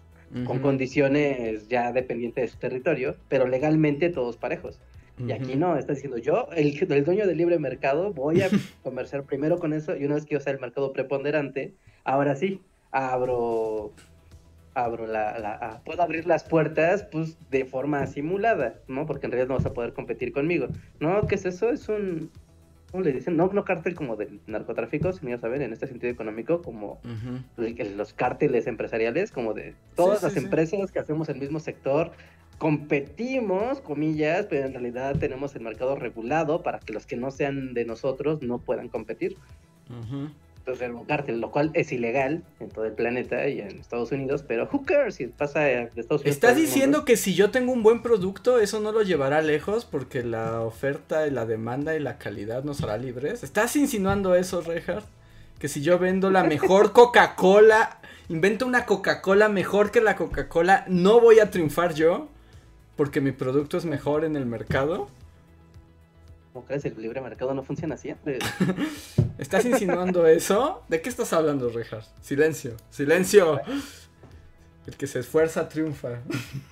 con 0.47 0.61
condiciones 0.61 1.69
ya 1.69 1.93
dependientes 1.93 2.43
de 2.45 2.49
su 2.49 2.59
territorio, 2.59 3.17
pero 3.29 3.47
legalmente 3.47 4.09
todos 4.09 4.39
parejos. 4.39 4.81
Y 5.27 5.33
aquí 5.33 5.57
no, 5.57 5.77
está 5.77 5.93
diciendo 5.93 6.19
yo, 6.19 6.49
el, 6.57 6.77
el, 6.91 7.05
dueño 7.05 7.27
del 7.27 7.39
libre 7.39 7.59
mercado, 7.59 8.13
voy 8.13 8.43
a 8.43 8.49
comerciar 8.83 9.25
primero 9.25 9.59
con 9.59 9.73
eso 9.73 9.97
y 9.97 10.05
una 10.05 10.17
vez 10.17 10.25
que 10.25 10.35
yo 10.35 10.41
sea 10.41 10.53
el 10.53 10.61
mercado 10.61 10.93
preponderante, 10.93 11.75
ahora 12.05 12.37
sí, 12.37 12.61
abro 12.91 13.93
abro 14.75 15.07
la, 15.07 15.39
la 15.39 15.83
puedo 15.85 16.03
abrir 16.03 16.27
las 16.27 16.45
puertas 16.45 17.05
pues 17.05 17.37
de 17.51 17.67
forma 17.67 18.07
simulada, 18.07 18.77
¿no? 18.89 19.05
Porque 19.05 19.27
en 19.27 19.33
realidad 19.33 19.49
no 19.49 19.57
vas 19.57 19.67
a 19.67 19.75
poder 19.75 19.93
competir 19.93 20.33
conmigo. 20.33 20.69
No, 20.99 21.27
¿qué 21.27 21.35
es 21.35 21.45
eso? 21.45 21.69
Es 21.69 21.91
un 21.91 22.31
¿cómo 22.93 23.03
le 23.03 23.13
dicen? 23.13 23.37
No, 23.37 23.51
no 23.53 23.65
cártel 23.65 23.95
como 23.95 24.17
del 24.17 24.41
narcotráfico, 24.47 25.13
sino 25.13 25.31
ya 25.31 25.39
saben, 25.39 25.63
en 25.63 25.73
este 25.73 25.87
sentido 25.87 26.13
económico, 26.13 26.61
como 26.61 27.01
los 27.57 28.13
cárteles 28.13 28.67
empresariales, 28.67 29.33
como 29.33 29.55
de 29.55 29.75
todas 29.97 30.23
las 30.23 30.37
empresas 30.37 30.93
que 30.93 30.99
hacemos 30.99 31.29
el 31.31 31.39
mismo 31.39 31.59
sector, 31.59 32.13
competimos, 32.63 33.81
comillas, 33.81 34.47
pero 34.49 34.67
en 34.67 34.73
realidad 34.73 35.17
tenemos 35.19 35.53
el 35.57 35.63
mercado 35.63 35.97
regulado 35.97 36.63
para 36.63 36.79
que 36.79 36.93
los 36.93 37.07
que 37.07 37.17
no 37.17 37.33
sean 37.33 37.75
de 37.75 37.85
nosotros 37.85 38.41
no 38.41 38.59
puedan 38.59 38.89
competir. 38.89 39.37
Entonces, 40.59 40.89
el 40.89 40.95
cártel, 41.09 41.41
lo 41.41 41.51
cual 41.51 41.73
es 41.75 41.91
ilegal 41.91 42.45
en 42.61 42.69
todo 42.69 42.85
el 42.85 42.93
planeta 42.93 43.49
y 43.49 43.59
en 43.59 43.81
Estados 43.81 44.13
Unidos, 44.13 44.45
pero 44.47 44.69
who 44.73 44.85
cares 44.85 45.17
si 45.17 45.27
pasa 45.27 45.59
de 45.59 45.91
Estados 45.97 46.23
Unidos. 46.23 46.37
¿Estás 46.37 46.55
diciendo 46.55 47.05
que 47.05 47.17
si 47.17 47.35
yo 47.35 47.51
tengo 47.51 47.73
un 47.73 47.83
buen 47.83 48.01
producto, 48.01 48.61
eso 48.61 48.79
no 48.79 48.93
lo 48.93 49.03
llevará 49.03 49.43
lejos 49.43 49.85
porque 49.85 50.23
la 50.23 50.61
oferta 50.61 51.27
y 51.27 51.33
la 51.33 51.47
demanda 51.47 51.97
y 51.97 51.99
la 51.99 52.17
calidad 52.17 52.63
nos 52.63 52.81
hará 52.85 52.97
libres? 52.97 53.43
¿Estás 53.43 53.75
insinuando 53.75 54.37
eso, 54.37 54.61
Reinhardt? 54.61 55.09
Que 55.59 55.67
si 55.67 55.83
yo 55.83 55.99
vendo 55.99 56.31
la 56.31 56.45
mejor 56.45 56.93
Coca-Cola, 56.93 57.99
invento 58.29 58.67
una 58.67 58.87
Coca-Cola 58.87 59.49
mejor 59.49 59.91
que 59.91 60.01
la 60.01 60.15
Coca-Cola, 60.15 60.85
¿no 60.87 61.21
voy 61.21 61.41
a 61.41 61.51
triunfar 61.51 61.95
yo? 61.95 62.29
Porque 63.03 63.21
mi 63.21 63.33
producto 63.33 63.79
es 63.79 63.85
mejor 63.85 64.25
en 64.25 64.37
el 64.37 64.47
mercado. 64.47 65.09
¿Cómo 66.53 66.65
crees? 66.65 66.85
El 66.85 67.03
libre 67.03 67.21
mercado 67.21 67.53
no 67.53 67.65
funciona 67.65 67.97
siempre. 67.97 68.39
¿Estás 69.39 69.65
insinuando 69.65 70.25
eso? 70.29 70.85
¿De 70.87 71.03
qué 71.03 71.09
estás 71.09 71.33
hablando, 71.33 71.69
Rejas? 71.69 72.15
Silencio, 72.23 72.77
silencio. 72.91 73.61
El 74.87 74.97
que 74.97 75.09
se 75.09 75.19
esfuerza 75.19 75.69
triunfa. 75.69 76.21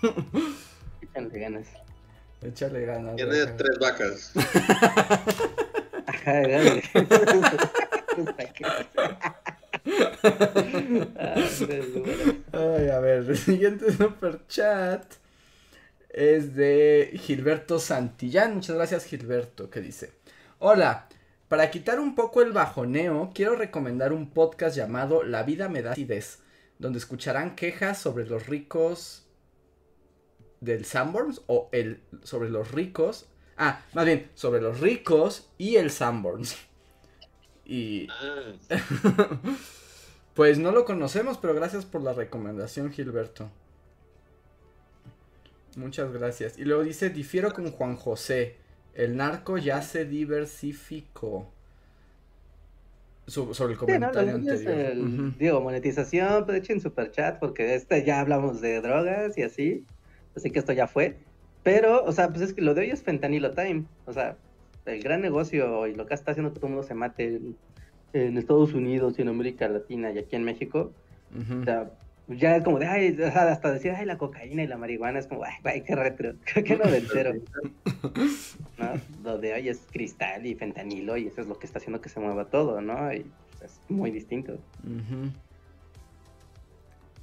Échale 1.03 1.41
ganas. 1.41 1.67
Échale 2.43 2.87
ganas. 2.87 3.17
Tiene 3.17 3.47
tres 3.47 3.77
vacas. 3.81 4.33
Ajá, 6.07 6.43
dale. 6.43 6.85
Ay, 12.53 12.89
a 12.89 13.01
ver, 13.01 13.29
el 13.29 13.37
siguiente 13.37 13.93
super 13.93 14.47
chat 14.47 15.20
es 16.13 16.55
de 16.55 17.13
Gilberto 17.15 17.79
Santillán. 17.79 18.55
Muchas 18.55 18.77
gracias, 18.77 19.05
Gilberto, 19.05 19.71
que 19.71 19.81
dice: 19.81 20.13
Hola, 20.59 21.09
para 21.49 21.71
quitar 21.71 21.99
un 21.99 22.15
poco 22.15 22.43
el 22.43 22.53
bajoneo, 22.53 23.33
quiero 23.35 23.57
recomendar 23.57 24.13
un 24.13 24.31
podcast 24.31 24.77
llamado 24.77 25.23
La 25.23 25.43
vida 25.43 25.69
me 25.69 25.83
da 25.83 25.93
acidez, 25.93 26.39
donde 26.79 26.99
escucharán 26.99 27.57
quejas 27.57 27.99
sobre 27.99 28.27
los 28.27 28.47
ricos 28.47 29.27
del 30.61 30.85
Sanborns 30.85 31.43
o 31.47 31.69
el 31.73 32.03
sobre 32.23 32.51
los 32.51 32.71
ricos. 32.71 33.29
Ah, 33.57 33.83
más 33.95 34.05
bien, 34.05 34.31
sobre 34.35 34.61
los 34.61 34.81
ricos 34.81 35.51
y 35.59 35.77
el 35.77 35.91
Sanborns. 35.91 36.57
Y. 37.65 38.09
Ah. 38.11 38.55
pues 40.35 40.59
no 40.59 40.73
lo 40.73 40.85
conocemos, 40.85 41.39
pero 41.39 41.55
gracias 41.55 41.85
por 41.85 42.03
la 42.03 42.13
recomendación, 42.13 42.93
Gilberto. 42.93 43.51
Muchas 45.77 46.13
gracias. 46.13 46.59
Y 46.59 46.65
luego 46.65 46.83
dice, 46.83 47.11
difiero 47.11 47.53
con 47.53 47.71
Juan 47.71 47.97
José. 47.97 48.57
El 48.95 49.17
narco 49.17 49.59
ya 49.59 49.83
se 49.83 50.05
diversificó. 50.05 51.53
sobre 53.27 53.75
el 53.75 53.79
comentario 53.79 54.35
anterior. 54.35 55.37
Digo, 55.39 55.61
monetización, 55.61 56.45
pues 56.45 56.59
echen 56.59 56.81
super 56.81 57.11
chat, 57.13 57.39
porque 57.39 57.75
este 57.75 58.05
ya 58.05 58.21
hablamos 58.21 58.61
de 58.61 58.81
drogas 58.81 59.39
y 59.39 59.43
así. 59.43 59.85
Así 60.37 60.51
que 60.51 60.59
esto 60.59 60.73
ya 60.73 60.87
fue. 60.87 61.17
Pero, 61.63 62.05
o 62.05 62.13
sea, 62.13 62.31
pues 62.31 62.41
es 62.41 62.55
que 62.55 62.63
lo 62.63 62.75
de 62.75 62.83
hoy 62.83 62.91
es 62.91 63.03
fentanilo 63.03 63.53
time. 63.53 63.85
O 64.07 64.13
sea, 64.13 64.37
el 64.87 65.03
gran 65.03 65.21
negocio 65.21 65.87
y 65.87 65.95
lo 65.95 66.07
que 66.07 66.15
está 66.15 66.33
haciendo 66.33 66.53
que 66.53 66.59
todo 66.59 66.67
el 66.67 66.75
mundo 66.75 66.87
se 66.87 66.95
mate 66.95 67.41
en, 68.13 68.39
Estados 68.39 68.73
Unidos 68.75 69.15
y 69.19 69.23
en 69.23 69.29
América 69.29 69.69
Latina 69.69 70.11
y 70.11 70.19
aquí 70.19 70.35
en 70.35 70.43
México. 70.43 70.93
O 71.33 71.65
sea, 71.65 71.93
ya 72.39 72.57
es 72.57 72.65
como 72.65 72.79
de, 72.79 72.87
ay, 72.87 73.19
hasta 73.23 73.73
decir, 73.73 73.93
ay, 73.93 74.07
la 74.07 74.19
cocaína 74.19 74.63
y 74.63 74.67
la 74.67 74.77
marihuana 74.77 75.19
es 75.19 75.27
como, 75.27 75.43
ay, 75.45 75.83
qué 75.83 75.95
retro, 75.95 76.35
qué 76.45 76.77
noventero. 76.77 77.35
¿no? 78.79 78.93
Lo 79.25 79.39
de 79.39 79.55
hoy 79.55 79.69
es 79.69 79.81
cristal 79.91 80.47
y 80.47 80.55
fentanilo 80.55 81.17
y 81.17 81.27
eso 81.27 81.41
es 81.41 81.47
lo 81.47 81.59
que 81.59 81.67
está 81.67 81.79
haciendo 81.79 82.01
que 82.01 82.09
se 82.09 82.21
mueva 82.21 82.47
todo, 82.47 82.81
¿no? 82.81 83.13
Y 83.13 83.27
es 83.63 83.81
muy 83.89 84.11
distinto. 84.11 84.59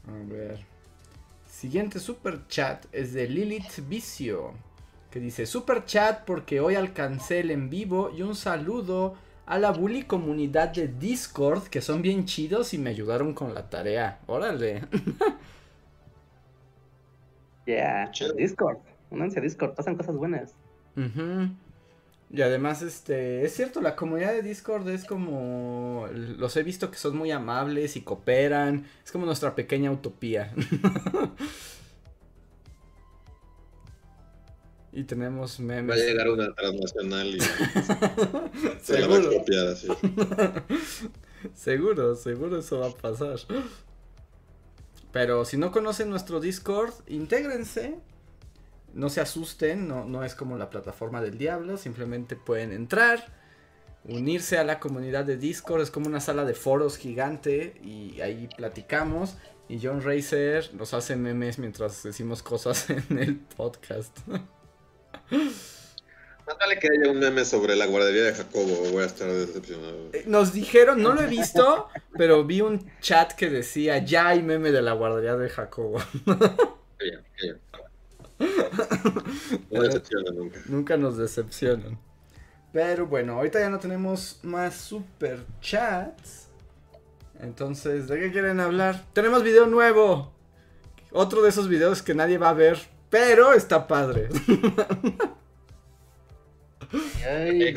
A 0.08 0.26
ver. 0.28 0.60
Siguiente 1.46 2.00
super 2.00 2.46
chat 2.48 2.86
es 2.92 3.14
de 3.14 3.28
Lilith 3.28 3.88
Vicio, 3.88 4.54
que 5.10 5.20
dice, 5.20 5.46
super 5.46 5.86
chat 5.86 6.24
porque 6.26 6.60
hoy 6.60 6.76
alcancé 6.76 7.40
el 7.40 7.52
en 7.52 7.70
vivo 7.70 8.12
y 8.16 8.22
un 8.22 8.36
saludo 8.36 9.16
a 9.48 9.58
la 9.58 9.72
bully 9.72 10.04
comunidad 10.04 10.70
de 10.74 10.90
Discord, 10.90 11.64
que 11.70 11.82
son 11.82 12.02
bien 12.02 12.26
chidos 12.26 12.74
y 12.74 12.78
me 12.78 12.90
ayudaron 12.90 13.34
con 13.34 13.54
la 13.54 13.70
tarea. 13.70 14.20
Órale. 14.28 14.84
Yeah, 17.66 18.10
Discord. 18.38 18.78
Únanse 19.12 19.40
a 19.40 19.42
Discord, 19.42 19.76
pasan 19.76 19.98
cosas 19.98 20.16
buenas. 20.16 20.54
Y 22.30 22.42
además, 22.42 22.82
este, 22.82 23.44
es 23.44 23.54
cierto, 23.54 23.82
la 23.82 23.98
comunidad 23.98 24.32
de 24.32 24.42
Discord 24.42 24.88
es 24.88 25.04
como, 25.04 26.08
los 26.12 26.56
he 26.56 26.64
visto 26.64 26.90
que 26.90 26.98
son 26.98 27.18
muy 27.18 27.32
amables 27.32 27.98
y 27.98 28.02
cooperan, 28.02 28.86
es 29.04 29.12
como 29.12 29.26
nuestra 29.26 29.54
pequeña 29.54 29.92
utopía. 29.92 30.54
Y 34.98 35.04
tenemos 35.04 35.60
memes. 35.60 35.96
Va 35.96 36.02
a 36.02 36.04
llegar 36.04 36.28
una 36.28 36.52
transnacional 36.56 37.28
y 37.28 37.40
se 38.82 39.00
la 39.00 39.08
va 39.08 39.18
a 39.20 39.30
copiar 39.30 39.68
así. 39.68 39.88
seguro, 41.54 42.16
seguro 42.16 42.58
eso 42.58 42.80
va 42.80 42.88
a 42.88 42.90
pasar. 42.90 43.38
Pero 45.12 45.46
si 45.46 45.56
no 45.58 45.72
conocen 45.72 46.10
nuestro 46.10 46.40
Discord, 46.40 46.96
intégrense. 47.06 48.00
No 48.96 49.12
se 49.12 49.22
asusten, 49.22 49.88
no, 49.88 50.06
no 50.06 50.24
es 50.24 50.34
como 50.34 50.58
la 50.58 50.72
plataforma 50.72 51.22
del 51.22 51.38
diablo. 51.38 51.78
Simplemente 51.78 52.36
pueden 52.36 52.72
entrar, 52.72 53.24
unirse 54.04 54.58
a 54.58 54.64
la 54.64 54.80
comunidad 54.80 55.26
de 55.26 55.38
Discord. 55.38 55.84
Es 55.84 55.92
como 55.92 56.08
una 56.08 56.22
sala 56.22 56.44
de 56.44 56.56
foros 56.56 56.98
gigante 56.98 57.80
y 57.84 58.20
ahí 58.22 58.50
platicamos. 58.58 59.38
Y 59.70 59.80
John 59.80 60.02
Racer 60.02 60.74
nos 60.74 60.96
hace 60.96 61.16
memes 61.16 61.60
mientras 61.60 62.02
decimos 62.02 62.42
cosas 62.42 62.90
en 63.12 63.20
el 63.20 63.36
podcast. 63.36 64.18
Más 65.32 66.58
vale 66.60 66.80
que 66.80 66.88
haya 66.88 67.12
un 67.12 67.20
meme 67.20 67.44
sobre 67.44 67.76
la 67.76 67.86
guardería 67.88 68.24
de 68.24 68.34
Jacobo, 68.34 68.90
voy 68.92 69.04
a 69.04 69.06
estar 69.06 69.30
decepcionado. 69.32 70.10
Eh, 70.14 70.24
Nos 70.28 70.54
dijeron, 70.54 71.02
no 71.02 71.14
lo 71.14 71.22
he 71.22 71.28
visto, 71.28 71.90
pero 72.18 72.46
vi 72.46 72.62
un 72.62 72.90
chat 73.02 73.34
que 73.34 73.50
decía, 73.50 73.98
ya 73.98 74.30
hay 74.30 74.42
meme 74.42 74.72
de 74.72 74.82
la 74.82 74.94
guardería 74.94 75.36
de 75.36 75.50
Jacobo. 75.50 76.00
Qué 76.98 77.06
bien, 77.06 77.24
qué 77.36 77.44
bien. 77.46 77.60
No 79.70 80.32
nunca. 80.34 80.60
Nunca 80.68 80.98
nos 80.98 81.18
decepcionan. 81.18 82.00
Pero 82.72 83.08
bueno, 83.08 83.34
ahorita 83.34 83.60
ya 83.60 83.70
no 83.70 83.80
tenemos 83.80 84.40
más 84.44 84.76
super 84.76 85.46
chats. 85.62 86.48
Entonces, 87.40 88.08
¿de 88.08 88.20
qué 88.20 88.32
quieren 88.32 88.60
hablar? 88.60 89.04
Tenemos 89.14 89.44
video 89.44 89.68
nuevo. 89.68 90.34
Otro 91.12 91.42
de 91.42 91.50
esos 91.50 91.68
videos 91.68 92.02
que 92.02 92.14
nadie 92.14 92.38
va 92.38 92.50
a 92.50 92.54
ver, 92.54 92.80
pero 93.10 93.54
está 93.54 93.88
padre. 93.88 94.30
Ay, 97.28 97.74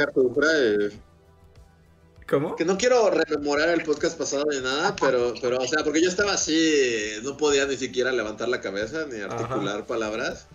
¿Cómo? 2.28 2.54
Que 2.54 2.64
no 2.64 2.78
quiero 2.78 3.10
rememorar 3.10 3.70
el 3.70 3.82
podcast 3.82 4.16
pasado 4.16 4.44
ni 4.52 4.60
nada, 4.60 4.94
pero, 4.94 5.34
pero, 5.42 5.58
o 5.58 5.66
sea, 5.66 5.82
porque 5.82 6.00
yo 6.00 6.08
estaba 6.08 6.34
así, 6.34 7.14
no 7.24 7.36
podía 7.36 7.66
ni 7.66 7.76
siquiera 7.76 8.12
levantar 8.12 8.48
la 8.48 8.60
cabeza 8.60 9.04
ni 9.06 9.20
articular 9.20 9.84
palabras, 9.84 10.46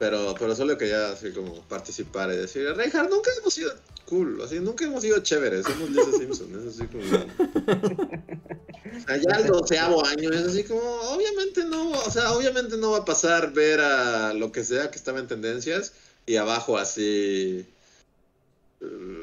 pero, 0.00 0.34
pero 0.36 0.56
solo 0.56 0.76
quería 0.76 1.10
así 1.10 1.30
como 1.32 1.62
participar 1.68 2.32
y 2.32 2.36
decir, 2.36 2.64
Reinhardt, 2.74 3.10
nunca 3.10 3.30
hemos 3.38 3.54
sido 3.54 3.72
cool, 4.10 4.42
así, 4.42 4.60
nunca 4.60 4.84
hemos 4.84 5.02
sido 5.02 5.20
chéveres, 5.20 5.64
somos 5.64 5.88
Lisa 5.88 6.12
Simpson, 6.18 6.48
es 6.60 6.74
así 6.74 6.86
como... 6.86 7.02
Allá 9.06 9.36
al 9.36 9.46
doceavo 9.46 10.04
año, 10.04 10.30
es 10.30 10.42
así 10.42 10.64
como, 10.64 10.82
obviamente 10.82 11.64
no, 11.64 11.90
o 11.92 12.10
sea, 12.10 12.32
obviamente 12.32 12.76
no 12.76 12.90
va 12.90 12.98
a 12.98 13.04
pasar 13.04 13.52
ver 13.52 13.80
a 13.80 14.34
lo 14.34 14.52
que 14.52 14.64
sea 14.64 14.90
que 14.90 14.98
estaba 14.98 15.20
en 15.20 15.28
tendencias 15.28 15.92
y 16.26 16.36
abajo 16.36 16.76
así, 16.76 17.64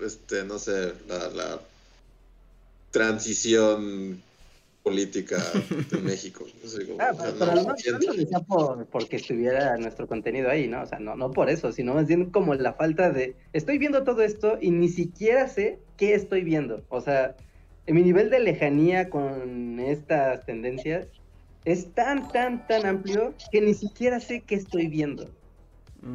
este, 0.04 0.44
no 0.46 0.58
sé, 0.58 0.94
la, 1.08 1.30
la 1.30 1.62
transición 2.92 4.24
política 4.88 5.38
de 5.92 6.02
México. 6.02 6.46
No 6.64 6.70
sé 6.70 6.86
cómo, 6.88 6.98
Ah, 7.02 7.12
o 7.12 7.16
sea, 7.16 7.26
pero, 7.26 7.40
pero 7.40 7.52
no, 7.56 7.64
no, 7.64 7.70
lo 7.70 7.76
siento. 7.78 8.08
no 8.08 8.14
lo 8.14 8.20
decía 8.20 8.40
por, 8.40 8.86
porque 8.88 9.16
estuviera 9.18 9.78
nuestro 9.78 10.08
contenido 10.08 10.50
ahí, 10.50 10.68
¿no? 10.68 10.82
O 10.82 10.86
sea, 10.86 11.00
no, 11.00 11.16
no 11.16 11.32
por 11.32 11.50
eso, 11.50 11.72
sino 11.72 11.94
más 11.94 12.08
bien 12.08 12.32
como 12.32 12.56
la 12.56 12.74
falta 12.74 13.12
de, 13.12 13.36
estoy 13.54 13.78
viendo 13.78 14.04
todo 14.04 14.22
esto 14.22 14.58
y 14.62 14.72
ni 14.72 14.88
siquiera 14.90 15.48
sé 15.48 15.80
qué 15.98 16.14
estoy 16.14 16.44
viendo. 16.44 16.86
O 16.90 17.02
sea, 17.02 17.36
en 17.86 17.96
mi 17.96 18.02
nivel 18.02 18.30
de 18.30 18.40
lejanía 18.40 19.10
con 19.10 19.80
estas 19.80 20.46
tendencias 20.46 21.08
es 21.66 21.94
tan, 21.94 22.28
tan, 22.32 22.66
tan 22.68 22.86
amplio 22.86 23.34
que 23.52 23.60
ni 23.62 23.74
siquiera 23.74 24.20
sé 24.20 24.42
qué 24.42 24.56
estoy 24.56 24.88
viendo. 24.88 25.30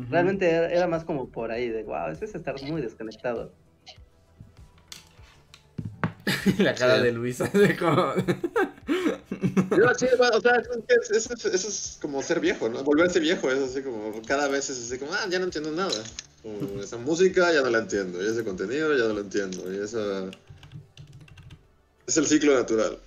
Realmente 0.08 0.48
era, 0.48 0.70
era 0.70 0.86
más 0.86 1.04
como 1.04 1.28
por 1.28 1.50
ahí 1.50 1.68
de, 1.68 1.82
wow, 1.82 2.08
eso 2.10 2.24
es 2.24 2.34
estar 2.34 2.54
muy 2.62 2.80
desconectado. 2.80 3.52
La 6.58 6.74
cara 6.74 6.96
Sí. 6.98 7.02
de 7.04 7.12
Luisa. 7.12 7.44
de 7.52 7.76
como- 7.76 8.14
Yo, 9.76 9.94
sí, 9.96 10.06
o 10.18 10.40
sea, 10.40 10.62
es 11.10 11.44
es- 11.44 11.98
como 12.00 12.22
ser 12.22 12.40
viejo, 12.40 12.68
¿no? 12.68 12.82
Volverse 12.84 13.20
viejo 13.20 13.50
es 13.50 13.58
así 13.70 13.82
como, 13.82 14.20
cada 14.26 14.48
vez 14.48 14.68
es 14.70 14.78
así 14.78 14.98
como, 14.98 15.12
ah, 15.14 15.26
ya 15.28 15.38
no 15.38 15.46
entiendo 15.46 15.70
nada. 15.72 16.02
Como, 16.42 16.82
esa 16.82 16.96
música 16.98 17.52
ya 17.52 17.62
no 17.62 17.70
la 17.70 17.78
entiendo, 17.78 18.22
y 18.22 18.26
ese 18.28 18.44
contenido 18.44 18.96
ya 18.96 19.04
no 19.04 19.14
lo 19.14 19.20
entiendo, 19.20 19.72
y 19.72 19.78
esa... 19.82 20.30
Es 22.06 22.16
el 22.16 22.26
ciclo 22.26 22.54
natural. 22.54 22.98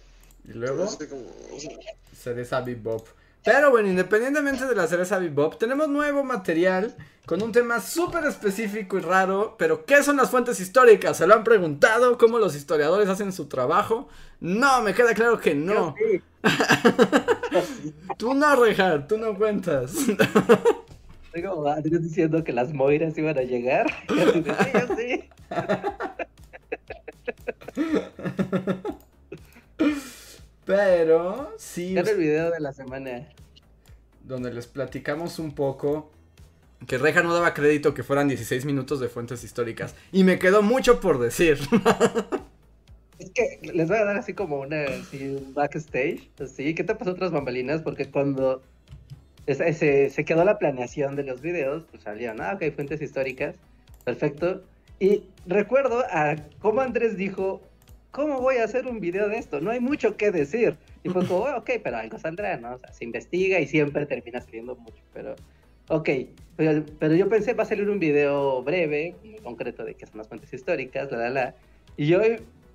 y 0.48 0.54
luego 0.54 0.86
como, 1.10 1.26
o 1.54 1.60
sea, 1.60 1.72
cereza 2.18 2.62
bebop. 2.62 3.08
Pero 3.46 3.70
bueno, 3.70 3.88
independientemente 3.88 4.66
de 4.66 4.74
la 4.74 4.88
cereza 4.88 5.20
bebop, 5.20 5.60
tenemos 5.60 5.88
nuevo 5.88 6.24
material 6.24 6.96
con 7.28 7.44
un 7.44 7.52
tema 7.52 7.80
súper 7.80 8.26
específico 8.26 8.98
y 8.98 9.02
raro. 9.02 9.56
Pero, 9.60 9.86
¿qué 9.86 10.02
son 10.02 10.18
las 10.18 10.32
fuentes 10.32 10.60
históricas? 10.60 11.18
¿Se 11.18 11.28
lo 11.28 11.36
han 11.36 11.44
preguntado? 11.44 12.18
¿Cómo 12.18 12.40
los 12.40 12.56
historiadores 12.56 13.08
hacen 13.08 13.32
su 13.32 13.46
trabajo? 13.46 14.10
No, 14.40 14.82
me 14.82 14.96
queda 14.96 15.14
claro 15.14 15.40
que 15.40 15.54
no. 15.54 15.94
Sí. 15.96 16.22
Tú 18.18 18.34
no, 18.34 18.56
Rejar, 18.56 19.08
tú 19.08 19.18
no 19.18 19.36
cuentas. 19.38 19.94
Estoy 19.96 21.44
como 21.44 21.68
antes 21.68 22.02
diciendo 22.02 22.44
que 22.44 22.52
las 22.52 22.74
moiras 22.74 23.16
iban 23.18 23.38
a 23.38 23.42
llegar. 23.42 23.86
Y 24.10 24.20
así 24.20 24.42
de, 24.42 24.56
sí, 24.56 24.72
yo 24.74 24.96
sí. 24.96 25.30
Pero, 30.66 31.54
sí, 31.58 31.96
Era 31.98 32.12
el 32.12 32.18
video 32.18 32.52
de 32.52 32.60
la 32.60 32.74
semana. 32.74 33.28
donde 34.24 34.52
les 34.52 34.66
platicamos 34.68 35.38
un 35.40 35.54
poco 35.54 36.12
que 36.88 36.98
Reja 36.98 37.22
no 37.24 37.34
daba 37.34 37.54
crédito 37.54 37.94
que 37.94 38.04
fueran 38.04 38.28
16 38.28 38.66
minutos 38.66 39.00
de 39.00 39.08
fuentes 39.10 39.44
históricas. 39.44 39.96
Y 40.12 40.24
me 40.24 40.40
quedó 40.40 40.62
mucho 40.62 41.00
por 41.00 41.20
decir. 41.20 41.60
Es 43.18 43.30
que 43.32 43.60
les 43.74 43.88
voy 43.88 43.96
a 43.98 44.04
dar 44.04 44.18
así 44.18 44.34
como 44.34 44.60
una 44.60 44.84
así, 44.84 45.24
un 45.30 45.54
backstage. 45.54 46.30
Así, 46.38 46.76
¿qué 46.76 46.84
te 46.84 46.96
pasó 46.96 47.12
otras 47.12 47.32
bambalinas? 47.32 47.82
Porque 47.82 48.12
cuando 48.12 48.62
esa- 49.46 49.72
se, 49.72 50.10
se 50.10 50.26
quedó 50.26 50.44
la 50.44 50.60
planeación 50.60 51.16
de 51.16 51.24
los 51.24 51.40
videos, 51.40 51.86
pues 51.90 52.04
salieron, 52.04 52.42
ah, 52.42 52.56
ok, 52.56 52.76
fuentes 52.76 53.02
históricas. 53.02 53.56
Perfecto. 54.04 54.64
Y 55.00 55.24
recuerdo 55.46 56.04
a 56.12 56.36
cómo 56.60 56.82
Andrés 56.82 57.16
dijo, 57.16 57.62
¿cómo 58.16 58.40
voy 58.40 58.58
a 58.58 58.64
hacer 58.64 58.88
un 58.88 59.02
video 59.02 59.28
de 59.28 59.38
esto? 59.38 59.60
No 59.60 59.72
hay 59.72 59.82
mucho 59.82 60.16
que 60.16 60.32
decir. 60.32 60.78
Y 61.04 61.10
fue 61.10 61.28
como, 61.28 61.46
"Ah, 61.48 61.58
ok, 61.58 61.70
pero 61.84 61.98
algo 61.98 62.18
saldrá, 62.18 62.56
¿no? 62.56 62.76
O 62.76 62.80
sea, 62.80 62.94
se 62.94 63.04
investiga 63.04 63.60
y 63.60 63.68
siempre 63.68 64.06
termina 64.06 64.40
saliendo 64.40 64.76
mucho, 64.78 65.04
pero... 65.14 65.36
Ok, 65.90 66.10
pero, 66.56 66.84
pero 66.98 67.14
yo 67.14 67.28
pensé, 67.30 67.54
va 67.54 67.64
a 67.64 67.66
salir 67.68 67.90
un 67.90 68.00
video 68.00 68.64
breve, 68.64 69.16
muy 69.24 69.36
concreto 69.40 69.84
de 69.84 69.94
qué 69.96 70.08
son 70.08 70.18
las 70.18 70.28
fuentes 70.28 70.52
históricas, 70.52 71.12
la, 71.12 71.18
la, 71.18 71.30
la. 71.30 71.56
Y 71.98 72.08
yo 72.08 72.22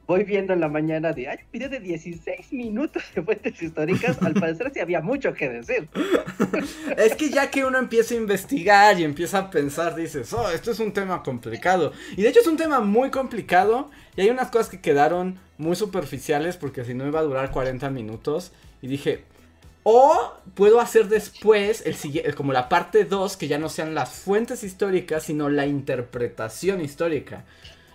voy 0.06 0.24
viendo 0.24 0.52
en 0.52 0.60
la 0.60 0.68
mañana 0.68 1.12
de, 1.12 1.28
hay 1.28 1.38
un 1.38 1.50
video 1.52 1.68
de 1.70 1.80
16 1.80 2.52
minutos 2.52 3.02
de 3.14 3.22
fuentes 3.22 3.60
históricas, 3.62 4.20
al 4.22 4.34
parecer 4.34 4.70
sí 4.74 4.80
había 4.80 5.00
mucho 5.00 5.32
que 5.32 5.48
decir. 5.48 5.88
Es 6.96 7.14
que 7.16 7.30
ya 7.30 7.50
que 7.50 7.64
uno 7.64 7.78
empieza 7.78 8.14
a 8.14 8.18
investigar 8.18 9.00
y 9.00 9.04
empieza 9.04 9.38
a 9.38 9.50
pensar, 9.50 9.96
dices, 9.96 10.32
oh, 10.32 10.50
esto 10.50 10.70
es 10.72 10.80
un 10.80 10.92
tema 10.92 11.22
complicado. 11.22 11.92
Y 12.16 12.22
de 12.22 12.28
hecho 12.28 12.40
es 12.40 12.46
un 12.46 12.56
tema 12.56 12.80
muy 12.80 13.10
complicado 13.10 13.90
y 14.16 14.22
hay 14.22 14.30
unas 14.30 14.50
cosas 14.50 14.68
que 14.68 14.80
quedaron 14.80 15.38
muy 15.58 15.76
superficiales 15.76 16.56
porque 16.56 16.84
si 16.84 16.94
no 16.94 17.06
iba 17.06 17.20
a 17.20 17.24
durar 17.24 17.50
40 17.50 17.90
minutos. 17.90 18.52
Y 18.82 18.88
dije, 18.88 19.24
o 19.82 20.34
puedo 20.54 20.80
hacer 20.80 21.08
después 21.08 21.84
el 21.84 22.34
como 22.34 22.52
la 22.52 22.68
parte 22.68 23.04
2, 23.04 23.36
que 23.36 23.48
ya 23.48 23.58
no 23.58 23.68
sean 23.68 23.94
las 23.94 24.10
fuentes 24.10 24.62
históricas, 24.62 25.24
sino 25.24 25.48
la 25.48 25.66
interpretación 25.66 26.80
histórica. 26.80 27.44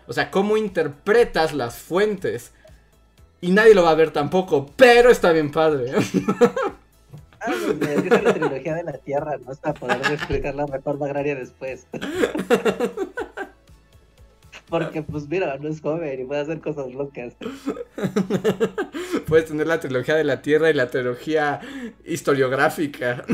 O 0.07 0.13
sea, 0.13 0.31
cómo 0.31 0.57
interpretas 0.57 1.53
las 1.53 1.75
fuentes. 1.77 2.51
Y 3.41 3.51
nadie 3.51 3.75
lo 3.75 3.83
va 3.83 3.91
a 3.91 3.95
ver 3.95 4.11
tampoco, 4.11 4.71
pero 4.75 5.09
está 5.09 5.31
bien 5.31 5.51
padre. 5.51 5.91
Ah, 7.47 7.51
pues, 7.77 7.89
es 7.89 8.01
que 8.01 8.15
es 8.15 8.23
la 8.23 8.33
trilogía 8.33 8.73
de 8.73 8.83
la 8.83 8.93
Tierra, 8.93 9.37
¿no? 9.37 9.53
Para 9.53 9.73
poder 9.75 10.13
explicar 10.13 10.55
la 10.55 10.65
reforma 10.65 11.05
agraria 11.05 11.35
después. 11.35 11.85
Porque, 14.79 15.01
pues 15.03 15.27
mira, 15.29 15.57
no 15.57 15.69
es 15.69 15.79
joven 15.79 16.19
y 16.19 16.25
puede 16.25 16.41
hacer 16.41 16.59
cosas 16.59 16.91
locas. 16.93 17.33
Puedes 19.27 19.45
tener 19.45 19.67
la 19.67 19.79
trilogía 19.79 20.15
de 20.15 20.25
la 20.25 20.41
Tierra 20.41 20.69
y 20.69 20.73
la 20.73 20.89
trilogía 20.89 21.61
historiográfica. 22.03 23.23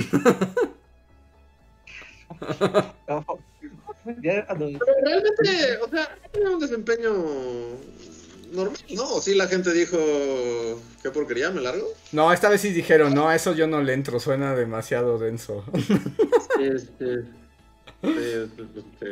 Ya 4.23 4.47
Pero 4.47 4.79
realmente, 5.05 5.77
o 5.79 5.87
sea, 5.87 6.17
era 6.33 6.49
un 6.49 6.59
desempeño 6.59 7.11
normal, 8.51 8.79
¿no? 8.95 9.13
O 9.13 9.21
sí 9.21 9.35
la 9.35 9.47
gente 9.47 9.71
dijo, 9.73 9.95
qué 11.03 11.11
porquería, 11.11 11.51
me 11.51 11.61
largo. 11.61 11.87
No, 12.11 12.33
esta 12.33 12.49
vez 12.49 12.61
sí 12.61 12.71
dijeron, 12.71 13.13
no, 13.13 13.29
a 13.29 13.35
eso 13.35 13.53
yo 13.53 13.67
no 13.67 13.79
le 13.83 13.93
entro, 13.93 14.19
suena 14.19 14.55
demasiado 14.55 15.19
denso. 15.19 15.63
Sí, 16.57 16.79
sí, 16.79 17.05
sí. 18.01 19.07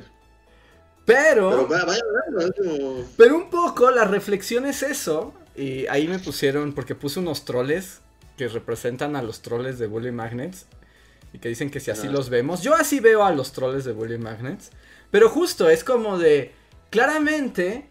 Pero, 1.10 1.50
Pero 1.50 1.68
vaya, 1.68 1.86
vaya, 1.86 2.04
vaya, 2.34 2.48
es 2.48 2.54
como... 2.56 3.04
pero 3.18 3.36
un 3.36 3.50
poco 3.50 3.90
la 3.92 4.06
reflexión 4.06 4.66
es 4.66 4.84
eso. 4.84 5.34
Y 5.56 5.88
ahí 5.88 6.08
me 6.08 6.20
pusieron, 6.20 6.74
porque 6.74 6.96
puse 6.96 7.20
unos 7.20 7.44
troles 7.46 8.00
que 8.38 8.48
representan 8.48 9.16
a 9.16 9.22
los 9.22 9.42
troles 9.42 9.80
de 9.80 9.88
Bully 9.88 10.12
Magnets. 10.12 10.68
Y 11.34 11.40
que 11.40 11.50
dicen 11.50 11.70
que 11.70 11.80
si 11.80 11.92
así 11.92 12.08
Ah. 12.08 12.12
los 12.12 12.30
vemos. 12.30 12.62
Yo 12.62 12.74
así 12.76 13.00
veo 13.00 13.24
a 13.24 13.32
los 13.32 13.52
troles 13.52 13.86
de 13.86 13.92
Bully 13.92 14.18
Magnets. 14.18 14.70
Pero 15.12 15.30
justo 15.30 15.70
es 15.70 15.84
como 15.84 16.18
de. 16.18 16.54
Claramente. 16.90 17.88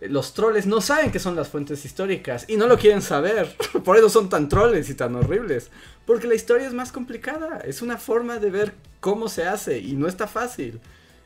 Los 0.00 0.32
troles 0.32 0.66
no 0.66 0.80
saben 0.80 1.12
que 1.12 1.18
son 1.18 1.36
las 1.36 1.48
fuentes 1.48 1.84
históricas 1.84 2.46
y 2.48 2.56
no 2.56 2.66
lo 2.66 2.78
quieren 2.78 3.02
saber. 3.02 3.54
Por 3.84 3.98
eso 3.98 4.08
son 4.08 4.28
tan 4.30 4.48
troles 4.48 4.88
y 4.88 4.94
tan 4.94 5.14
horribles. 5.14 5.70
Porque 6.06 6.26
la 6.26 6.34
historia 6.34 6.66
es 6.66 6.72
más 6.72 6.90
complicada. 6.92 7.58
Es 7.60 7.82
una 7.82 7.98
forma 7.98 8.38
de 8.38 8.50
ver 8.50 8.72
cómo 9.00 9.28
se 9.28 9.44
hace 9.44 9.78
y 9.78 9.92
no 9.92 10.08
está 10.08 10.26
fácil. 10.26 10.80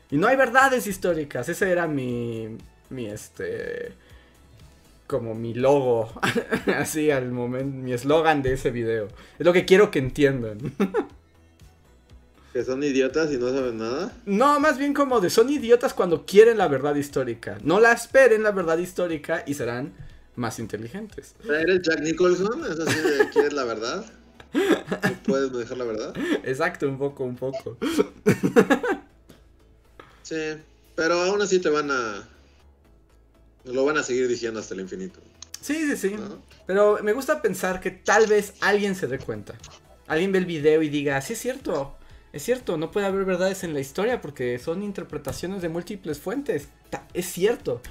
Y 0.09 0.17
no 0.17 0.27
hay 0.27 0.35
verdades 0.35 0.87
históricas. 0.87 1.49
Ese 1.49 1.69
era 1.69 1.87
mi, 1.87 2.57
mi 2.89 3.07
este 3.07 3.93
como 5.05 5.35
mi 5.35 5.53
logo. 5.53 6.11
Así 6.77 7.11
al 7.11 7.31
momento 7.31 7.77
mi 7.77 7.93
eslogan 7.93 8.41
de 8.41 8.53
ese 8.53 8.71
video. 8.71 9.07
Es 9.39 9.45
lo 9.45 9.53
que 9.53 9.65
quiero 9.65 9.91
que 9.91 9.99
entiendan. 9.99 10.57
Que 12.53 12.63
son 12.63 12.81
idiotas 12.81 13.31
y 13.31 13.37
no 13.37 13.51
saben 13.51 13.77
nada 13.77 14.11
no 14.25 14.59
más 14.59 14.79
bien 14.79 14.91
como 14.91 15.19
de 15.19 15.29
son 15.29 15.47
idiotas 15.51 15.93
cuando 15.93 16.25
quieren 16.25 16.57
la 16.57 16.67
verdad 16.67 16.95
histórica. 16.95 17.59
No 17.61 17.79
la 17.79 17.91
esperen 17.91 18.41
la 18.41 18.49
verdad 18.49 18.79
histórica 18.79 19.43
y 19.45 19.53
serán 19.53 19.93
más 20.35 20.57
inteligentes. 20.57 21.35
Eres 21.47 21.83
Jack 21.83 21.99
Nicholson 22.01 22.63
es 22.65 22.79
así 22.79 22.99
de 22.99 23.29
quieres 23.29 23.53
la 23.53 23.63
verdad 23.63 24.05
¿No 24.53 25.23
puedes 25.25 25.51
dejar 25.51 25.77
la 25.77 25.83
verdad 25.83 26.13
exacto 26.43 26.87
un 26.87 26.97
poco 26.97 27.23
un 27.25 27.35
poco 27.35 27.77
sí 30.27 30.61
pero 30.97 31.21
aún 31.21 31.41
así 31.43 31.59
te 31.59 31.69
van 31.69 31.91
a 31.91 32.27
lo 33.65 33.85
van 33.85 33.97
a 33.97 34.03
seguir 34.03 34.27
diciendo 34.27 34.59
hasta 34.59 34.73
el 34.73 34.79
infinito. 34.81 35.19
Sí, 35.61 35.75
sí, 35.87 35.95
sí. 35.95 36.15
Pero 36.65 36.97
me 37.03 37.13
gusta 37.13 37.41
pensar 37.41 37.79
que 37.79 37.91
tal 37.91 38.25
vez 38.25 38.53
alguien 38.61 38.95
se 38.95 39.07
dé 39.07 39.19
cuenta. 39.19 39.53
Alguien 40.07 40.31
ve 40.31 40.39
el 40.39 40.45
video 40.45 40.81
y 40.81 40.89
diga, 40.89 41.21
sí 41.21 41.33
es 41.33 41.39
cierto, 41.39 41.95
es 42.33 42.43
cierto, 42.43 42.77
no 42.77 42.91
puede 42.91 43.05
haber 43.05 43.25
verdades 43.25 43.63
en 43.63 43.73
la 43.73 43.79
historia 43.79 44.21
porque 44.21 44.57
son 44.57 44.81
interpretaciones 44.83 45.61
de 45.61 45.69
múltiples 45.69 46.19
fuentes. 46.19 46.69
Es 47.13 47.27
cierto. 47.27 47.81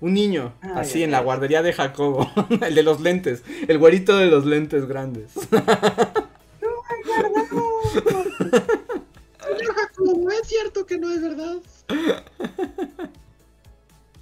Un 0.00 0.14
niño, 0.14 0.54
así 0.74 1.02
en 1.04 1.12
la 1.12 1.20
guardería 1.20 1.62
de 1.62 1.72
Jacobo, 1.72 2.28
el 2.60 2.74
de 2.74 2.82
los 2.82 3.00
lentes, 3.00 3.44
el 3.68 3.78
güerito 3.78 4.16
de 4.16 4.26
los 4.26 4.44
lentes 4.44 4.86
grandes. 4.86 5.30
no, 5.50 6.70
es 10.42 10.48
cierto 10.48 10.86
que 10.86 10.98
no 10.98 11.10
es 11.10 11.22
verdad. 11.22 11.56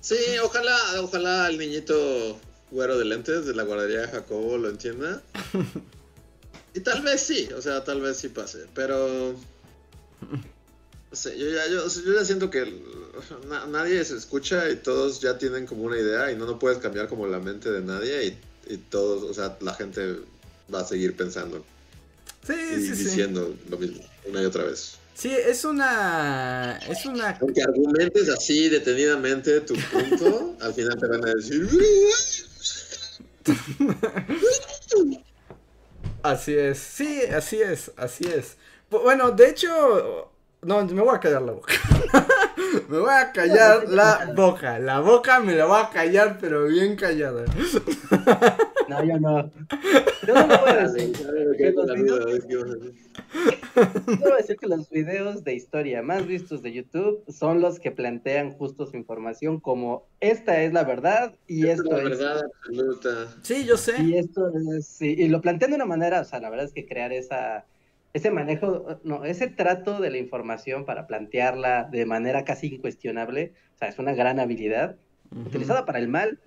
Sí, 0.03 0.17
ojalá, 0.43 0.79
ojalá 1.01 1.51
el 1.51 1.59
niñito 1.59 2.41
güero 2.71 2.99
de 2.99 3.05
lentes 3.05 3.45
de 3.45 3.55
la 3.55 3.65
guardería 3.65 4.01
de 4.01 4.09
Jacobo 4.09 4.57
lo 4.57 4.71
entienda. 4.71 5.23
Y 6.73 6.81
tal 6.81 7.03
vez 7.03 7.21
sí, 7.21 7.49
o 7.57 7.61
sea, 7.61 7.83
tal 7.83 8.01
vez 8.01 8.17
sí 8.19 8.29
pase, 8.29 8.61
pero... 8.75 9.35
No 10.21 11.17
sé, 11.17 11.37
yo 11.37 11.51
ya, 11.51 11.67
yo, 11.67 11.85
ya 11.89 12.25
siento 12.25 12.49
que 12.49 12.81
nadie 13.69 14.05
se 14.05 14.17
escucha 14.17 14.71
y 14.71 14.77
todos 14.77 15.21
ya 15.21 15.37
tienen 15.37 15.67
como 15.67 15.83
una 15.83 15.99
idea 15.99 16.31
y 16.31 16.37
no, 16.37 16.47
no 16.47 16.61
puedes 16.61 16.79
cambiar 16.79 17.09
como 17.09 17.27
la 17.27 17.41
mente 17.41 17.73
de 17.73 17.81
nadie 17.81 18.25
y, 18.25 18.73
y 18.73 18.77
todos, 18.77 19.25
o 19.25 19.35
sea, 19.35 19.59
la 19.61 19.75
gente 19.75 20.21
va 20.73 20.83
a 20.83 20.85
seguir 20.87 21.17
pensando. 21.17 21.65
Sí, 22.47 22.55
y 22.55 22.77
diciendo 22.77 23.53
lo 23.69 23.77
mismo 23.77 24.05
una 24.27 24.41
y 24.41 24.45
otra 24.45 24.63
vez. 24.63 25.00
Sí, 25.21 25.31
es 25.31 25.67
una. 25.67 26.79
Es 26.89 27.05
una. 27.05 27.37
Aunque 27.43 27.63
argumentes 27.63 28.31
así 28.31 28.71
detenidamente 28.71 29.61
tu 29.61 29.75
punto, 29.75 30.57
al 30.63 30.73
final 30.73 30.99
te 30.99 31.07
van 31.07 31.23
a 31.27 31.35
decir. 31.35 31.69
así 36.23 36.55
es, 36.55 36.79
sí, 36.79 37.21
así 37.37 37.61
es, 37.61 37.93
así 37.99 38.25
es. 38.29 38.57
Bueno, 38.89 39.33
de 39.33 39.51
hecho, 39.51 40.33
no, 40.63 40.87
me 40.87 41.03
voy 41.03 41.15
a 41.15 41.21
callar 41.21 41.43
la 41.43 41.53
boca. 41.53 41.75
me 42.89 42.99
voy 42.99 43.13
a 43.13 43.31
callar 43.31 43.91
la 43.91 44.33
boca. 44.35 44.79
La 44.79 45.01
boca 45.01 45.39
me 45.41 45.55
la 45.55 45.67
voy 45.67 45.83
a 45.83 45.91
callar, 45.91 46.39
pero 46.41 46.65
bien 46.65 46.97
callada. 46.97 47.45
no, 48.91 49.05
yo 49.05 49.21
no. 49.21 49.51
Yo 50.27 50.35
no 50.35 50.47
lo 50.47 50.59
voy 50.59 50.71
a 50.71 50.89
decir. 50.89 51.13
Quiero 54.19 54.37
decir 54.37 54.57
que 54.57 54.67
los 54.67 54.91
videos 54.91 55.45
de 55.45 55.55
historia 55.55 56.03
más 56.03 56.27
vistos 56.27 56.63
de 56.63 56.73
YouTube 56.73 57.23
son 57.29 57.61
los 57.61 57.79
que 57.79 57.93
plantean 57.93 58.53
justo 58.53 58.87
su 58.87 58.97
información 58.97 59.61
como 59.61 60.07
esta 60.21 60.63
es 60.63 60.73
la 60.73 60.85
verdad 60.85 61.35
y 61.47 61.69
esto 61.69 61.97
es... 61.97 62.03
La 62.03 62.09
verdad 62.09 62.43
absoluta. 62.67 63.29
Sí, 63.43 63.65
yo 63.65 63.77
sé. 63.77 64.03
Y 64.03 64.17
esto 64.17 64.51
es, 64.77 65.01
y 65.01 65.29
lo 65.29 65.41
plantean 65.41 65.71
de 65.71 65.77
una 65.77 65.87
manera, 65.87 66.21
o 66.21 66.25
sea, 66.25 66.41
la 66.41 66.51
verdad 66.51 66.67
es 66.67 66.73
que 66.73 66.87
crear 66.87 67.13
esa 67.13 67.65
ese 68.13 68.33
manejo, 68.33 68.99
no, 69.05 69.25
ese 69.25 69.47
trato 69.47 70.01
de 70.01 70.11
la 70.11 70.19
información 70.19 70.85
para 70.85 71.07
plantearla 71.07 71.85
de 71.85 72.07
manera 72.07 72.45
casi 72.45 72.75
incuestionable, 72.75 73.53
o 73.77 73.79
sea, 73.79 73.89
es 73.89 74.01
una 74.01 74.15
gran 74.15 74.41
habilidad, 74.41 74.97
utilizada 75.47 75.85
para 75.85 76.01
el 76.01 76.09
mal, 76.09 76.41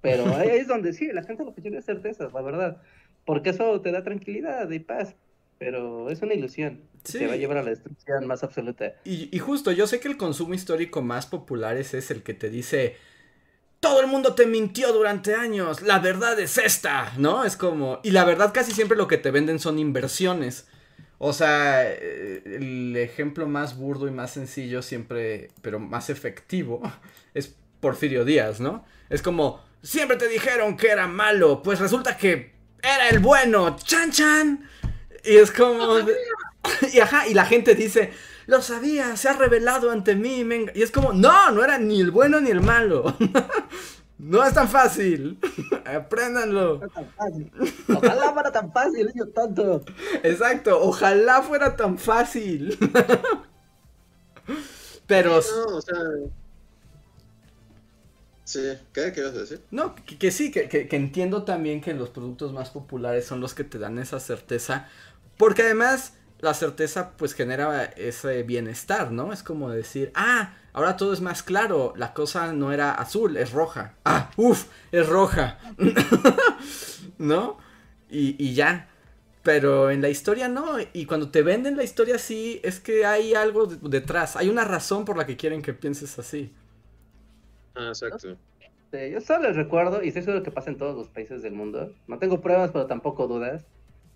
pero 0.00 0.34
ahí 0.36 0.48
es 0.52 0.68
donde 0.68 0.92
sí, 0.92 1.08
la 1.12 1.22
gente 1.22 1.44
lo 1.44 1.54
que 1.54 1.62
quiere 1.62 1.78
es 1.78 1.84
certezas, 1.84 2.32
la 2.32 2.42
verdad, 2.42 2.82
porque 3.24 3.50
eso 3.50 3.80
te 3.80 3.92
da 3.92 4.02
tranquilidad 4.02 4.70
y 4.70 4.78
paz, 4.78 5.14
pero 5.58 6.10
es 6.10 6.22
una 6.22 6.34
ilusión. 6.34 6.82
Sí. 7.04 7.18
Te 7.18 7.26
va 7.26 7.34
a 7.34 7.36
llevar 7.36 7.58
a 7.58 7.62
la 7.62 7.70
destrucción 7.70 8.26
más 8.26 8.42
absoluta. 8.42 8.94
Y, 9.04 9.34
y 9.34 9.38
justo, 9.38 9.72
yo 9.72 9.86
sé 9.86 10.00
que 10.00 10.08
el 10.08 10.18
consumo 10.18 10.52
histórico 10.54 11.00
más 11.00 11.26
popular 11.26 11.76
es 11.76 12.10
el 12.10 12.22
que 12.22 12.34
te 12.34 12.50
dice, 12.50 12.96
todo 13.80 14.00
el 14.00 14.06
mundo 14.06 14.34
te 14.34 14.46
mintió 14.46 14.92
durante 14.92 15.34
años, 15.34 15.80
la 15.80 15.98
verdad 15.98 16.38
es 16.38 16.58
esta, 16.58 17.12
¿no? 17.16 17.44
Es 17.44 17.56
como, 17.56 17.98
y 18.02 18.10
la 18.10 18.24
verdad 18.24 18.52
casi 18.52 18.72
siempre 18.72 18.96
lo 18.96 19.08
que 19.08 19.16
te 19.16 19.30
venden 19.30 19.58
son 19.58 19.78
inversiones. 19.78 20.68
O 21.18 21.32
sea, 21.32 21.82
eh, 21.90 22.42
el 22.44 22.96
ejemplo 22.96 23.46
más 23.46 23.76
burdo 23.76 24.06
y 24.06 24.10
más 24.10 24.32
sencillo 24.32 24.82
siempre, 24.82 25.48
pero 25.62 25.78
más 25.78 26.10
efectivo, 26.10 26.82
es 27.34 27.56
Porfirio 27.80 28.24
Díaz, 28.24 28.60
¿no? 28.60 28.84
Es 29.08 29.22
como, 29.22 29.60
siempre 29.82 30.16
te 30.16 30.28
dijeron 30.28 30.76
que 30.76 30.88
era 30.88 31.06
malo, 31.06 31.62
pues 31.62 31.78
resulta 31.78 32.16
que 32.16 32.54
era 32.82 33.08
el 33.08 33.18
bueno, 33.18 33.76
chan 33.76 34.10
chan. 34.10 34.68
Y 35.24 35.36
es 35.36 35.50
como... 35.50 35.98
y 36.92 37.00
ajá, 37.00 37.26
y 37.28 37.34
la 37.34 37.46
gente 37.46 37.74
dice, 37.74 38.12
lo 38.46 38.62
sabía, 38.62 39.16
se 39.16 39.28
ha 39.28 39.34
revelado 39.34 39.90
ante 39.90 40.14
mí. 40.14 40.44
Y 40.74 40.82
es 40.82 40.90
como, 40.90 41.12
no, 41.12 41.50
no 41.50 41.64
era 41.64 41.78
ni 41.78 42.00
el 42.00 42.10
bueno 42.10 42.40
ni 42.40 42.50
el 42.50 42.60
malo. 42.60 43.16
No 44.22 44.44
es 44.44 44.52
tan 44.52 44.68
fácil. 44.68 45.38
Apréndanlo. 45.86 46.78
No 46.78 46.86
es 46.86 46.92
tan 46.92 47.08
fácil. 47.12 47.50
Ojalá 47.88 48.32
fuera 48.34 48.52
tan 48.52 48.70
fácil, 48.70 49.06
niño 49.06 49.26
tonto. 49.28 49.82
Exacto, 50.22 50.78
ojalá 50.78 51.40
fuera 51.40 51.74
tan 51.74 51.96
fácil. 51.96 52.78
Pero. 55.06 55.40
Sí, 55.40 55.50
no, 55.56 55.76
o 55.76 55.80
sea. 55.80 55.96
¿Qué? 58.92 59.12
¿Qué 59.12 59.20
ibas 59.20 59.34
a 59.34 59.40
decir? 59.40 59.60
No, 59.70 59.94
que, 59.94 60.18
que 60.18 60.30
sí, 60.30 60.50
que, 60.50 60.68
que, 60.68 60.96
entiendo 60.96 61.44
también 61.44 61.80
que 61.80 61.94
los 61.94 62.08
productos 62.10 62.52
más 62.52 62.70
populares 62.70 63.24
son 63.24 63.40
los 63.40 63.54
que 63.54 63.64
te 63.64 63.78
dan 63.78 63.98
esa 63.98 64.20
certeza. 64.20 64.88
Porque 65.36 65.62
además, 65.62 66.14
la 66.40 66.54
certeza 66.54 67.12
pues 67.16 67.34
genera 67.34 67.84
ese 67.84 68.42
bienestar, 68.42 69.12
¿no? 69.12 69.32
Es 69.32 69.42
como 69.42 69.70
decir, 69.70 70.10
ah, 70.14 70.54
Ahora 70.72 70.96
todo 70.96 71.12
es 71.12 71.20
más 71.20 71.42
claro. 71.42 71.94
La 71.96 72.14
cosa 72.14 72.52
no 72.52 72.72
era 72.72 72.92
azul, 72.92 73.36
es 73.36 73.52
roja. 73.52 73.94
Ah, 74.04 74.30
uff, 74.36 74.66
es 74.92 75.08
roja. 75.08 75.58
¿No? 77.18 77.58
Y, 78.08 78.36
y, 78.42 78.54
ya. 78.54 78.88
Pero 79.42 79.90
en 79.90 80.02
la 80.02 80.08
historia 80.08 80.48
no. 80.48 80.76
Y 80.92 81.06
cuando 81.06 81.30
te 81.30 81.42
venden 81.42 81.76
la 81.76 81.82
historia 81.82 82.16
así, 82.16 82.60
es 82.62 82.78
que 82.78 83.04
hay 83.04 83.34
algo 83.34 83.66
detrás. 83.66 84.36
Hay 84.36 84.48
una 84.48 84.64
razón 84.64 85.04
por 85.04 85.16
la 85.16 85.26
que 85.26 85.36
quieren 85.36 85.62
que 85.62 85.72
pienses 85.72 86.18
así. 86.18 86.52
Ah, 87.80 87.88
exacto. 87.88 88.36
yo 88.92 89.20
solo 89.20 89.48
les 89.48 89.56
recuerdo, 89.56 90.02
y 90.02 90.08
estoy 90.08 90.22
seguro 90.22 90.42
que 90.42 90.50
pasa 90.50 90.70
en 90.70 90.78
todos 90.78 90.96
los 90.96 91.08
países 91.08 91.42
del 91.42 91.52
mundo. 91.52 91.92
No 92.06 92.18
tengo 92.18 92.40
pruebas, 92.40 92.70
pero 92.72 92.86
tampoco 92.86 93.26
dudas 93.26 93.64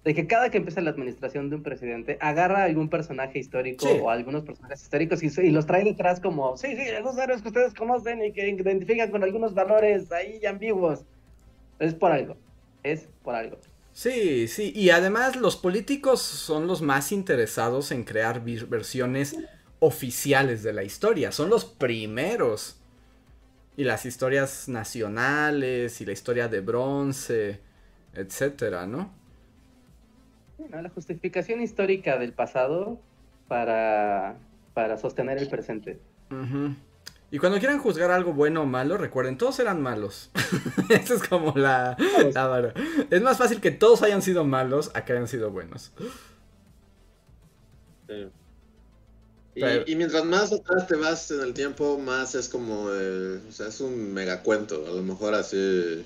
de 0.05 0.15
que 0.15 0.27
cada 0.27 0.51
que 0.51 0.59
empieza 0.59 0.83
la 0.83 0.91
administración 0.91 1.49
de 1.49 1.57
un 1.57 1.63
presidente, 1.63 2.19
agarra 2.21 2.65
algún 2.65 2.91
personaje 2.91 3.39
histórico 3.39 3.87
o 3.89 4.11
algunos 4.11 4.45
personajes 4.45 4.83
históricos 4.83 5.23
y, 5.23 5.51
los 5.51 5.67
trae 5.67 5.83
detrás 5.83 6.21
como, 6.21 6.57
sí, 6.59 6.77
sí, 6.77 6.83
esos 6.83 7.17
héroes 7.17 7.41
que 7.41 7.49
ustedes 7.49 7.73
conocen 7.73 8.23
y 8.23 8.33
que 8.33 8.47
identifican 8.47 9.11
con 9.11 9.23
algunos 9.23 9.55
valores 9.55 10.13
ahí 10.13 10.45
ambiguos. 10.45 11.01
Es 11.79 11.95
por 11.95 12.13
algo, 12.13 12.37
es 12.83 13.09
por 13.23 13.35
algo. 13.35 13.57
Sí, 13.93 14.47
sí, 14.47 14.73
y 14.77 14.91
además 14.91 15.37
los 15.37 15.57
políticos 15.57 16.21
son 16.21 16.67
los 16.67 16.83
más 16.83 17.11
interesados 17.11 17.91
en 17.91 18.05
crear 18.05 18.45
versiones 18.45 19.37
oficiales 19.79 20.63
de 20.63 20.75
la 20.75 20.83
historia, 20.83 21.33
son 21.33 21.49
los 21.49 21.65
primeros. 21.65 22.79
Y 23.77 23.85
las 23.85 24.07
historias 24.07 24.69
nacionales 24.69 26.01
y 26.01 26.07
la 26.07 26.13
historia 26.13 26.49
de 26.49 26.61
bronce, 26.61 27.61
etcétera, 28.15 28.87
¿no? 28.87 29.13
La 30.71 30.89
justificación 30.91 31.61
histórica 31.61 32.17
del 32.19 32.33
pasado 32.33 33.01
para, 33.49 34.37
para 34.73 34.97
sostener 34.97 35.39
el 35.39 35.49
presente. 35.49 35.99
Y 37.31 37.39
cuando 37.39 37.59
quieran 37.59 37.79
juzgar 37.81 38.11
algo 38.11 38.33
bueno 38.33 38.63
o 38.63 38.67
malo, 38.67 38.97
recuerden, 38.97 39.37
todos 39.37 39.59
eran 39.59 39.83
malos. 39.83 40.31
Esa 40.89 41.15
es 41.15 41.29
como 41.29 41.53
la, 41.57 41.97
la 42.33 42.73
Es 43.11 43.23
más 43.23 43.39
fácil 43.39 43.61
que 43.61 43.73
todos 43.73 44.03
hayan 44.03 44.23
sido 44.23 44.45
malos 44.45 44.93
a 44.95 45.05
que 45.05 45.15
hayan 45.15 45.27
sido 45.27 45.51
buenos. 45.51 45.93
Y, 49.55 49.95
mientras 49.95 50.25
más 50.25 50.53
atrás 50.53 50.89
te 50.89 50.97
vas 50.97 51.31
en 51.31 51.41
el 51.41 51.55
tiempo, 51.55 51.99
más 51.99 52.35
es 52.35 52.49
como, 52.49 52.87
o 52.87 53.53
sea, 53.53 53.69
es 53.69 53.81
un 53.81 54.13
megacuento, 54.13 54.85
a 54.87 54.91
lo 54.91 55.03
mejor 55.03 55.35
así, 55.35 56.05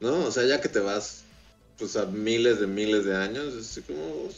¿no? 0.00 0.24
O 0.24 0.30
sea, 0.30 0.44
ya 0.44 0.60
que 0.60 0.68
te 0.68 0.80
vas 0.80 1.22
pues 1.78 1.96
a 1.96 2.06
miles 2.06 2.58
de 2.58 2.66
miles 2.66 3.04
de 3.04 3.16
años, 3.16 3.54
es 3.54 3.80
como, 3.86 4.28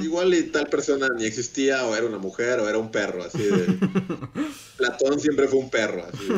Igual 0.00 0.32
y 0.32 0.44
tal 0.44 0.68
persona 0.68 1.08
ni 1.16 1.26
existía, 1.26 1.84
o 1.84 1.94
era 1.94 2.06
una 2.06 2.18
mujer, 2.18 2.60
o 2.60 2.68
era 2.68 2.78
un 2.78 2.90
perro, 2.90 3.24
así 3.24 3.42
de. 3.42 3.66
Platón 4.76 5.20
siempre 5.20 5.48
fue 5.48 5.58
un 5.58 5.68
perro, 5.68 6.06
así. 6.06 6.28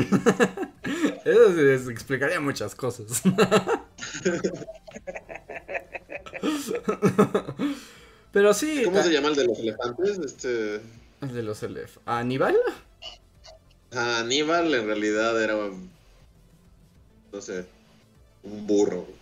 Eso 1.24 1.54
se 1.54 1.92
explicaría 1.92 2.40
muchas 2.40 2.74
cosas. 2.74 3.22
Pero 8.32 8.54
sí. 8.54 8.82
¿Cómo 8.84 9.02
se 9.02 9.12
llama 9.12 9.28
el 9.28 9.36
de 9.36 9.44
los 9.44 9.58
elefantes? 9.58 10.18
Este. 10.18 10.80
El 11.20 11.34
de 11.34 11.42
los 11.42 11.62
elefantes. 11.62 12.00
¿Aníbal? 12.06 12.56
Aníbal 13.92 14.74
en 14.74 14.86
realidad 14.86 15.42
era. 15.42 15.54
No 17.32 17.40
sé. 17.40 17.66
Un 18.42 18.66
burro. 18.66 19.06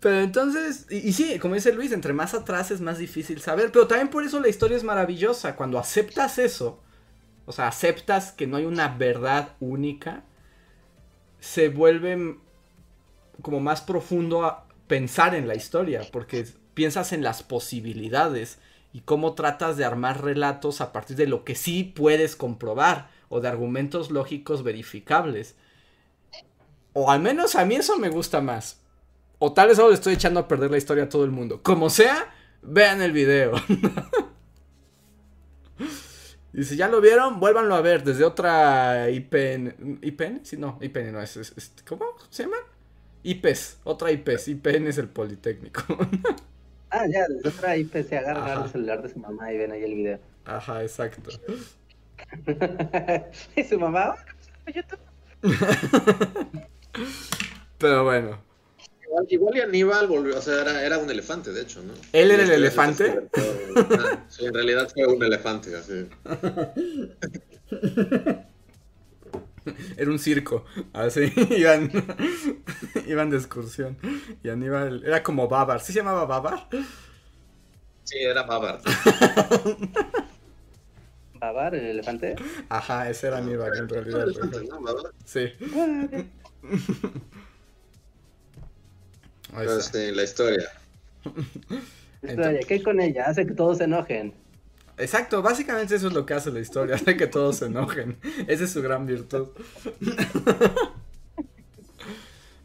Pero 0.00 0.20
entonces, 0.20 0.86
y, 0.90 1.08
y, 1.08 1.12
sí, 1.14 1.38
como 1.38 1.54
dice 1.54 1.72
Luis, 1.72 1.90
entre 1.90 2.12
más 2.12 2.34
atrás 2.34 2.70
es 2.70 2.82
más 2.82 2.98
difícil 2.98 3.40
saber, 3.40 3.72
pero 3.72 3.86
también 3.86 4.10
por 4.10 4.22
eso 4.22 4.38
la 4.38 4.48
historia 4.48 4.76
es 4.76 4.84
maravillosa, 4.84 5.56
cuando 5.56 5.78
aceptas 5.78 6.38
eso, 6.38 6.78
o 7.46 7.52
sea, 7.52 7.68
aceptas 7.68 8.30
que 8.30 8.46
no 8.46 8.58
hay 8.58 8.66
una 8.66 8.88
verdad 8.88 9.54
única, 9.60 10.22
se 11.40 11.70
vuelve 11.70 12.36
como 13.40 13.60
más 13.60 13.80
profundo 13.80 14.44
a 14.44 14.66
pensar 14.88 15.34
en 15.34 15.48
la 15.48 15.54
historia, 15.54 16.02
porque 16.12 16.46
piensas 16.74 17.12
en 17.12 17.22
las 17.22 17.42
posibilidades 17.42 18.58
y 18.92 19.00
cómo 19.00 19.34
tratas 19.34 19.76
de 19.76 19.84
armar 19.84 20.22
relatos 20.22 20.80
a 20.80 20.92
partir 20.92 21.16
de 21.16 21.26
lo 21.26 21.44
que 21.44 21.54
sí 21.54 21.82
puedes 21.82 22.36
comprobar 22.36 23.10
o 23.28 23.40
de 23.40 23.48
argumentos 23.48 24.10
lógicos 24.10 24.62
verificables. 24.62 25.56
O 26.92 27.10
al 27.10 27.20
menos 27.20 27.56
a 27.56 27.64
mí 27.64 27.74
eso 27.74 27.98
me 27.98 28.08
gusta 28.08 28.40
más. 28.40 28.80
O 29.40 29.52
tal 29.52 29.68
vez 29.68 29.76
solo 29.76 29.88
le 29.88 29.96
estoy 29.96 30.14
echando 30.14 30.38
a 30.38 30.46
perder 30.46 30.70
la 30.70 30.78
historia 30.78 31.04
a 31.04 31.08
todo 31.08 31.24
el 31.24 31.32
mundo. 31.32 31.60
Como 31.62 31.90
sea, 31.90 32.32
vean 32.62 33.02
el 33.02 33.10
video. 33.10 33.52
y 36.54 36.62
si 36.62 36.76
ya 36.76 36.86
lo 36.86 37.00
vieron, 37.00 37.40
vuélvanlo 37.40 37.74
a 37.74 37.80
ver 37.80 38.04
desde 38.04 38.24
otra 38.24 39.10
IPN. 39.10 39.98
¿IPN? 40.02 40.44
Sí, 40.44 40.56
no, 40.56 40.78
IPN 40.80 41.12
no 41.12 41.20
es. 41.20 41.74
¿Cómo 41.84 42.06
se 42.30 42.44
llama? 42.44 42.58
IPES, 43.24 43.78
otra 43.82 44.12
IPES. 44.12 44.48
IPN 44.48 44.86
es 44.86 44.98
el 44.98 45.08
Politécnico. 45.08 45.82
ah, 46.94 47.06
ya, 47.06 47.26
desde 47.28 47.48
otra 47.48 47.76
IP 47.76 47.92
se 48.08 48.16
agarra 48.16 48.64
el 48.64 48.70
celular 48.70 49.02
de 49.02 49.08
su 49.08 49.18
mamá 49.18 49.52
y 49.52 49.58
ven 49.58 49.72
ahí 49.72 49.82
el 49.82 49.94
video. 49.94 50.18
Ajá, 50.44 50.82
exacto. 50.82 51.30
y 53.56 53.64
su 53.64 53.78
mamá, 53.78 54.16
YouTube. 54.72 54.98
Pero 57.78 58.04
bueno. 58.04 58.38
Igual, 59.06 59.26
igual, 59.28 59.56
y 59.56 59.60
Aníbal 59.60 60.06
volvió, 60.06 60.38
o 60.38 60.40
sea, 60.40 60.62
era, 60.62 60.84
era, 60.84 60.98
un 60.98 61.10
elefante, 61.10 61.52
de 61.52 61.62
hecho, 61.62 61.82
¿no? 61.82 61.92
¿Él 62.12 62.30
era 62.30 62.44
el 62.44 62.50
elefante? 62.50 63.28
Sí, 64.28 64.46
en 64.46 64.54
realidad 64.54 64.88
fue 64.92 65.06
un 65.06 65.22
elefante, 65.22 65.76
así. 65.76 66.08
Era 69.96 70.10
un 70.10 70.18
circo, 70.18 70.64
así, 70.92 71.32
iban, 71.56 71.90
iban 73.06 73.30
de 73.30 73.36
excursión. 73.36 73.96
Y 74.42 74.48
Aníbal, 74.48 75.02
era 75.04 75.22
como 75.22 75.48
Babar, 75.48 75.80
¿sí 75.80 75.92
se 75.92 76.00
llamaba 76.00 76.26
Babar? 76.26 76.68
Sí, 78.04 78.18
era 78.18 78.42
Babar. 78.42 78.80
¿Babar, 81.34 81.74
el 81.74 81.86
elefante? 81.86 82.36
Ajá, 82.68 83.08
ese 83.08 83.28
era 83.28 83.38
Aníbal 83.38 83.76
en 83.76 83.88
realidad. 83.88 84.26
Sí. 85.24 85.52
Este, 89.62 90.12
la 90.12 90.22
historia. 90.22 90.68
historia, 92.22 92.60
¿qué 92.66 92.82
con 92.82 93.00
ella? 93.00 93.24
Hace 93.26 93.46
que 93.46 93.54
todos 93.54 93.78
se 93.78 93.84
enojen. 93.84 94.34
Exacto, 94.96 95.42
básicamente 95.42 95.94
eso 95.94 96.08
es 96.08 96.12
lo 96.12 96.24
que 96.24 96.34
hace 96.34 96.50
la 96.50 96.60
historia, 96.60 96.94
hace 96.96 97.16
que 97.16 97.26
todos 97.26 97.56
se 97.56 97.66
enojen. 97.66 98.18
Esa 98.46 98.64
es 98.64 98.72
su 98.72 98.82
gran 98.82 99.06
virtud. 99.06 99.48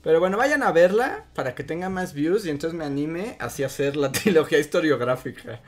Pero 0.02 0.22
bueno, 0.22 0.38
vayan 0.38 0.64
a 0.64 0.72
verla 0.72 1.26
para 1.36 1.56
que 1.56 1.64
tenga 1.64 1.90
más 1.90 2.14
views 2.14 2.46
y 2.46 2.50
entonces 2.50 2.78
me 2.78 2.86
anime 2.86 3.36
hacia 3.40 3.66
hacer 3.66 3.98
la 3.98 4.12
trilogía 4.14 4.60
historiográfica. 4.60 5.62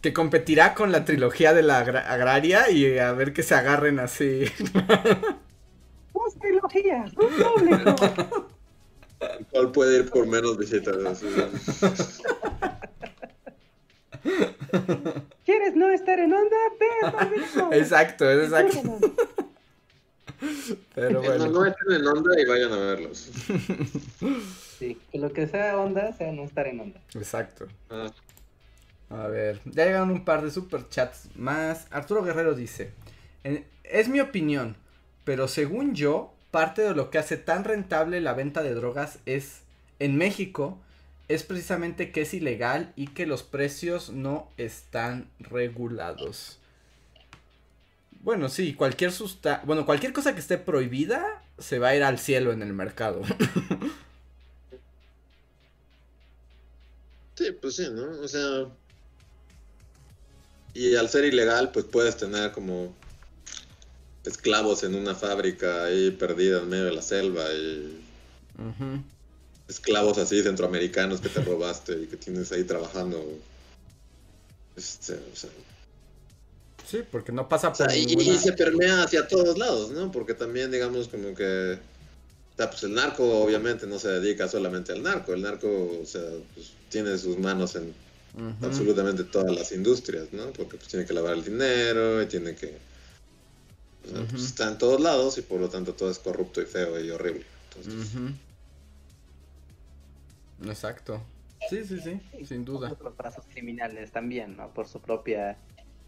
Que 0.00 0.12
competirá 0.12 0.74
con 0.74 0.92
la 0.92 1.04
trilogía 1.04 1.54
de 1.54 1.62
la 1.62 1.78
agraria 1.78 2.70
y 2.70 2.98
a 2.98 3.12
ver 3.12 3.32
que 3.32 3.42
se 3.42 3.54
agarren 3.54 3.98
así. 3.98 4.44
Dos 6.14 6.38
trilogías, 6.38 7.12
un 7.16 7.28
público. 7.28 7.96
¿Cuál 9.50 9.72
puede 9.72 9.98
ir 9.98 10.10
por 10.10 10.26
menos 10.26 10.56
visitas? 10.56 11.22
¿Quieres 15.44 15.76
no 15.76 15.90
estar 15.90 16.18
en 16.18 16.32
onda? 16.32 16.56
Ve, 16.78 17.78
Exacto, 17.78 18.30
exacto. 18.30 18.98
Pero 20.94 21.22
bueno. 21.22 21.46
No, 21.46 21.52
no 21.52 21.66
estén 21.66 21.92
en 21.92 22.06
onda 22.06 22.40
y 22.40 22.44
vayan 22.46 22.72
a 22.72 22.76
verlos. 22.76 23.30
Sí, 24.80 24.98
que 25.12 25.18
lo 25.18 25.30
que 25.30 25.46
sea 25.46 25.76
onda 25.76 26.10
sea 26.14 26.32
no 26.32 26.42
estar 26.42 26.66
en 26.66 26.80
onda. 26.80 26.98
Exacto. 27.14 27.68
Ah. 27.90 28.10
A 29.10 29.26
ver, 29.26 29.60
ya 29.66 29.84
llegaron 29.84 30.10
un 30.10 30.24
par 30.24 30.40
de 30.40 30.50
superchats 30.50 31.28
más. 31.34 31.86
Arturo 31.90 32.22
Guerrero 32.22 32.54
dice: 32.54 32.92
Es 33.84 34.08
mi 34.08 34.20
opinión, 34.20 34.76
pero 35.24 35.48
según 35.48 35.94
yo, 35.94 36.32
parte 36.50 36.80
de 36.80 36.94
lo 36.94 37.10
que 37.10 37.18
hace 37.18 37.36
tan 37.36 37.64
rentable 37.64 38.22
la 38.22 38.32
venta 38.32 38.62
de 38.62 38.72
drogas 38.72 39.18
es 39.26 39.60
en 39.98 40.16
México 40.16 40.78
es 41.30 41.44
precisamente 41.44 42.10
que 42.10 42.22
es 42.22 42.34
ilegal 42.34 42.92
y 42.96 43.06
que 43.06 43.24
los 43.24 43.44
precios 43.44 44.10
no 44.10 44.50
están 44.56 45.30
regulados. 45.38 46.58
Bueno, 48.22 48.48
sí, 48.48 48.74
cualquier 48.74 49.12
susta 49.12 49.62
bueno, 49.64 49.86
cualquier 49.86 50.12
cosa 50.12 50.34
que 50.34 50.40
esté 50.40 50.58
prohibida 50.58 51.42
se 51.58 51.78
va 51.78 51.90
a 51.90 51.96
ir 51.96 52.02
al 52.02 52.18
cielo 52.18 52.52
en 52.52 52.62
el 52.62 52.72
mercado. 52.72 53.22
sí, 57.36 57.52
pues 57.62 57.76
sí, 57.76 57.86
¿no? 57.92 58.10
O 58.22 58.26
sea, 58.26 58.66
y 60.74 60.96
al 60.96 61.08
ser 61.08 61.24
ilegal, 61.24 61.70
pues 61.70 61.84
puedes 61.84 62.16
tener 62.16 62.50
como 62.50 62.92
esclavos 64.24 64.82
en 64.82 64.96
una 64.96 65.14
fábrica 65.14 65.84
ahí 65.84 66.10
perdida 66.10 66.58
en 66.58 66.68
medio 66.68 66.86
de 66.86 66.92
la 66.92 67.02
selva 67.02 67.44
y 67.52 68.00
esclavos 69.70 70.18
así 70.18 70.42
centroamericanos 70.42 71.20
que 71.20 71.28
te 71.28 71.40
robaste 71.42 71.92
y 72.02 72.06
que 72.06 72.16
tienes 72.16 72.50
ahí 72.52 72.64
trabajando. 72.64 73.24
Este, 74.76 75.14
o 75.14 75.36
sea, 75.36 75.50
sí, 76.86 77.02
porque 77.10 77.32
no 77.32 77.48
pasa 77.48 77.68
o 77.68 77.74
sea, 77.74 77.94
y, 77.94 78.06
se 78.38 78.52
permea 78.52 79.04
hacia 79.04 79.28
todos 79.28 79.58
lados, 79.58 79.90
¿no? 79.90 80.10
Porque 80.10 80.34
también, 80.34 80.70
digamos, 80.70 81.08
como 81.08 81.34
que. 81.34 81.78
O 82.54 82.56
sea, 82.56 82.70
pues 82.70 82.82
el 82.82 82.94
narco 82.94 83.42
obviamente 83.42 83.86
no 83.86 83.98
se 83.98 84.08
dedica 84.08 84.46
solamente 84.48 84.92
al 84.92 85.02
narco. 85.02 85.32
El 85.32 85.42
narco, 85.42 85.68
o 86.02 86.04
sea, 86.04 86.22
pues, 86.54 86.72
tiene 86.90 87.16
sus 87.16 87.38
manos 87.38 87.74
en 87.76 87.94
absolutamente 88.62 89.24
todas 89.24 89.54
las 89.54 89.72
industrias, 89.72 90.32
¿no? 90.32 90.52
Porque 90.52 90.76
pues 90.76 90.88
tiene 90.88 91.06
que 91.06 91.14
lavar 91.14 91.34
el 91.34 91.44
dinero 91.44 92.22
y 92.22 92.26
tiene 92.26 92.54
que. 92.54 92.76
O 94.04 94.10
sea, 94.10 94.26
pues, 94.28 94.44
está 94.44 94.68
en 94.68 94.78
todos 94.78 95.00
lados 95.00 95.38
y 95.38 95.42
por 95.42 95.60
lo 95.60 95.68
tanto 95.68 95.94
todo 95.94 96.10
es 96.10 96.18
corrupto 96.18 96.60
y 96.60 96.66
feo 96.66 97.02
y 97.02 97.10
horrible. 97.10 97.44
Entonces, 97.68 98.10
Exacto. 100.64 101.20
Sí, 101.68 101.84
sí, 101.84 102.00
sí, 102.00 102.20
sin 102.44 102.64
duda. 102.64 102.90
Otros 102.92 103.16
brazos 103.16 103.44
criminales 103.50 104.10
también, 104.10 104.56
¿no? 104.56 104.72
Por 104.72 104.88
su 104.88 105.00
propia 105.00 105.58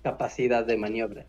capacidad 0.03 0.65
de 0.65 0.77
maniobra. 0.77 1.25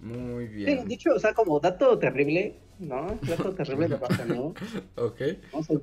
Muy 0.00 0.48
bien. 0.48 0.80
Sí, 0.80 0.86
dicho, 0.86 1.14
o 1.14 1.18
sea, 1.18 1.32
como 1.32 1.60
dato 1.60 1.98
terrible, 1.98 2.56
¿no? 2.78 3.18
Dato 3.22 3.54
terrible 3.54 3.88
de 3.88 3.98
¿no? 4.26 4.54
ok. 4.96 5.20
Vamos 5.52 5.70
a 5.70 5.74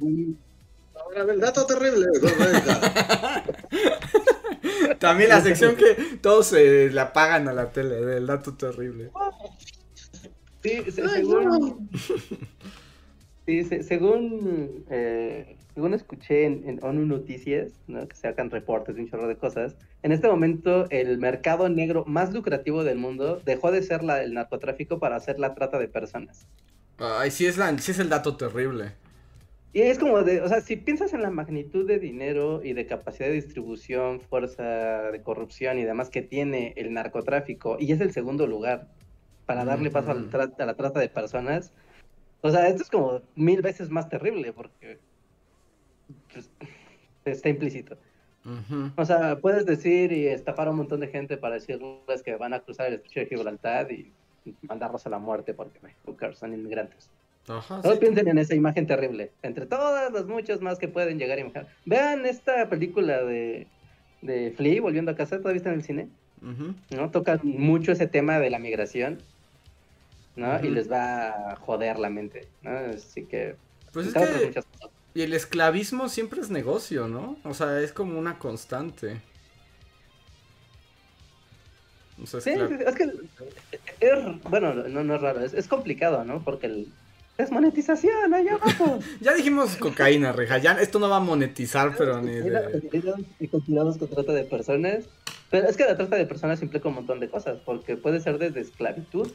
Ahora, 0.99 1.33
el 1.33 1.39
dato 1.39 1.65
terrible. 1.65 2.05
También 4.99 5.29
la 5.29 5.41
sección 5.41 5.75
que 5.75 5.95
todos 6.21 6.45
se 6.47 6.91
la 6.91 7.13
pagan 7.13 7.47
a 7.47 7.53
la 7.53 7.71
tele, 7.71 8.05
del 8.05 8.27
dato 8.27 8.53
terrible. 8.53 9.09
Sí, 10.61 10.83
según... 10.91 11.89
Sí, 13.45 13.63
según, 13.63 14.85
eh, 14.89 15.57
según 15.73 15.93
escuché 15.95 16.45
en, 16.45 16.79
ONU 16.83 17.05
Noticias, 17.05 17.71
¿no? 17.87 18.07
que 18.07 18.15
sacan 18.15 18.51
reportes 18.51 18.95
de 18.95 19.01
un 19.01 19.09
chorro 19.09 19.27
de 19.27 19.35
cosas, 19.35 19.75
en 20.03 20.11
este 20.11 20.27
momento 20.27 20.87
el 20.91 21.17
mercado 21.17 21.67
negro 21.67 22.05
más 22.05 22.33
lucrativo 22.33 22.83
del 22.83 22.99
mundo 22.99 23.41
dejó 23.43 23.71
de 23.71 23.81
ser 23.81 24.03
la, 24.03 24.21
el 24.21 24.35
narcotráfico 24.35 24.99
para 24.99 25.15
hacer 25.15 25.39
la 25.39 25.55
trata 25.55 25.79
de 25.79 25.87
personas. 25.87 26.45
Ay, 26.99 27.31
sí 27.31 27.47
es, 27.47 27.57
la, 27.57 27.75
sí 27.79 27.91
es 27.91 27.99
el 27.99 28.09
dato 28.09 28.37
terrible. 28.37 28.91
Y 29.73 29.81
es 29.81 29.97
como 29.97 30.21
de, 30.21 30.41
o 30.41 30.49
sea, 30.49 30.61
si 30.61 30.75
piensas 30.75 31.13
en 31.13 31.21
la 31.21 31.31
magnitud 31.31 31.87
de 31.87 31.97
dinero 31.97 32.61
y 32.63 32.73
de 32.73 32.85
capacidad 32.85 33.29
de 33.29 33.35
distribución, 33.35 34.19
fuerza 34.19 35.11
de 35.11 35.21
corrupción 35.21 35.79
y 35.79 35.83
demás 35.83 36.09
que 36.09 36.21
tiene 36.21 36.73
el 36.75 36.93
narcotráfico, 36.93 37.77
y 37.79 37.91
es 37.91 38.01
el 38.01 38.11
segundo 38.11 38.45
lugar 38.47 38.89
para 39.45 39.65
darle 39.65 39.89
paso 39.89 40.11
a 40.11 40.65
la 40.65 40.75
trata 40.75 40.99
de 40.99 41.09
personas, 41.09 41.73
o 42.41 42.51
sea, 42.51 42.67
esto 42.67 42.83
es 42.83 42.89
como 42.89 43.21
mil 43.35 43.61
veces 43.61 43.89
más 43.89 44.09
terrible 44.09 44.51
porque 44.53 44.99
pues, 46.33 46.49
está 47.25 47.49
implícito. 47.49 47.97
O 48.97 49.05
sea, 49.05 49.37
puedes 49.39 49.65
decir 49.65 50.11
y 50.11 50.27
estafar 50.27 50.67
a 50.67 50.71
un 50.71 50.77
montón 50.77 50.99
de 50.99 51.07
gente 51.07 51.37
para 51.37 51.55
decirles 51.55 52.23
que 52.25 52.35
van 52.35 52.53
a 52.53 52.59
cruzar 52.59 52.87
el 52.87 52.95
estrecho 52.95 53.19
de 53.19 53.25
Gibraltar 53.27 53.91
y 53.91 54.11
mandarlos 54.63 55.05
a 55.05 55.09
la 55.09 55.19
muerte 55.19 55.53
porque 55.53 55.79
son 56.33 56.53
inmigrantes. 56.53 57.09
Ajá, 57.47 57.81
no 57.83 57.95
piensen 57.95 58.27
en 58.27 58.37
esa 58.37 58.55
imagen 58.55 58.85
terrible. 58.85 59.31
Entre 59.41 59.65
todas 59.65 60.11
las 60.11 60.25
muchas 60.25 60.61
más 60.61 60.77
que 60.77 60.87
pueden 60.87 61.17
llegar 61.17 61.37
a 61.37 61.41
imaginar. 61.41 61.67
Vean 61.85 62.25
esta 62.25 62.69
película 62.69 63.23
de, 63.23 63.67
de 64.21 64.51
Flea, 64.51 64.81
Volviendo 64.81 65.11
a 65.11 65.15
casa, 65.15 65.37
¿todavía 65.37 65.57
está 65.57 65.69
en 65.69 65.75
el 65.75 65.83
cine? 65.83 66.07
¿No? 66.95 67.11
Tocan 67.11 67.39
mucho 67.43 67.91
ese 67.91 68.07
tema 68.07 68.39
de 68.39 68.49
la 68.49 68.57
migración, 68.57 69.19
¿no? 70.35 70.63
Y 70.63 70.69
les 70.69 70.91
va 70.91 71.51
a 71.51 71.55
joder 71.55 71.99
la 71.99 72.09
mente, 72.09 72.47
¿no? 72.61 72.71
Así 72.71 73.23
que... 73.25 73.55
Pues 73.91 74.07
es 74.07 74.13
que... 74.13 74.63
Y 75.13 75.23
el 75.23 75.33
esclavismo 75.33 76.07
siempre 76.07 76.39
es 76.39 76.49
negocio, 76.49 77.07
¿no? 77.07 77.37
O 77.43 77.53
sea, 77.53 77.81
es 77.81 77.91
como 77.91 78.17
una 78.17 78.39
constante. 78.39 79.21
sí, 82.23 82.37
es 82.37 82.95
que 82.95 83.11
es, 83.99 84.41
bueno, 84.49 84.73
no, 84.73 85.03
no 85.03 85.15
es 85.15 85.21
raro, 85.21 85.41
es, 85.41 85.53
es 85.53 85.67
complicado, 85.67 86.23
¿no? 86.23 86.41
Porque 86.43 86.67
el, 86.67 86.87
es 87.37 87.51
monetización, 87.51 88.33
allá 88.33 88.55
abajo. 88.55 88.99
ya 89.21 89.33
dijimos 89.33 89.75
cocaína, 89.77 90.31
reja. 90.31 90.59
Ya 90.59 90.73
esto 90.73 90.99
no 90.99 91.09
va 91.09 91.17
a 91.17 91.21
monetizar, 91.21 91.95
pero 91.97 92.21
ni 92.21 92.33
de... 92.33 93.25
Y 93.39 93.47
continuamos 93.47 93.97
con 93.97 94.07
trata 94.07 94.31
de 94.31 94.43
personas. 94.43 95.05
Pero 95.49 95.67
es 95.67 95.75
que 95.75 95.83
la 95.83 95.97
trata 95.97 96.15
de 96.15 96.25
personas 96.25 96.61
implica 96.61 96.87
un 96.87 96.95
montón 96.95 97.19
de 97.19 97.29
cosas, 97.29 97.59
porque 97.65 97.97
puede 97.97 98.21
ser 98.21 98.37
desde 98.37 98.61
esclavitud 98.61 99.29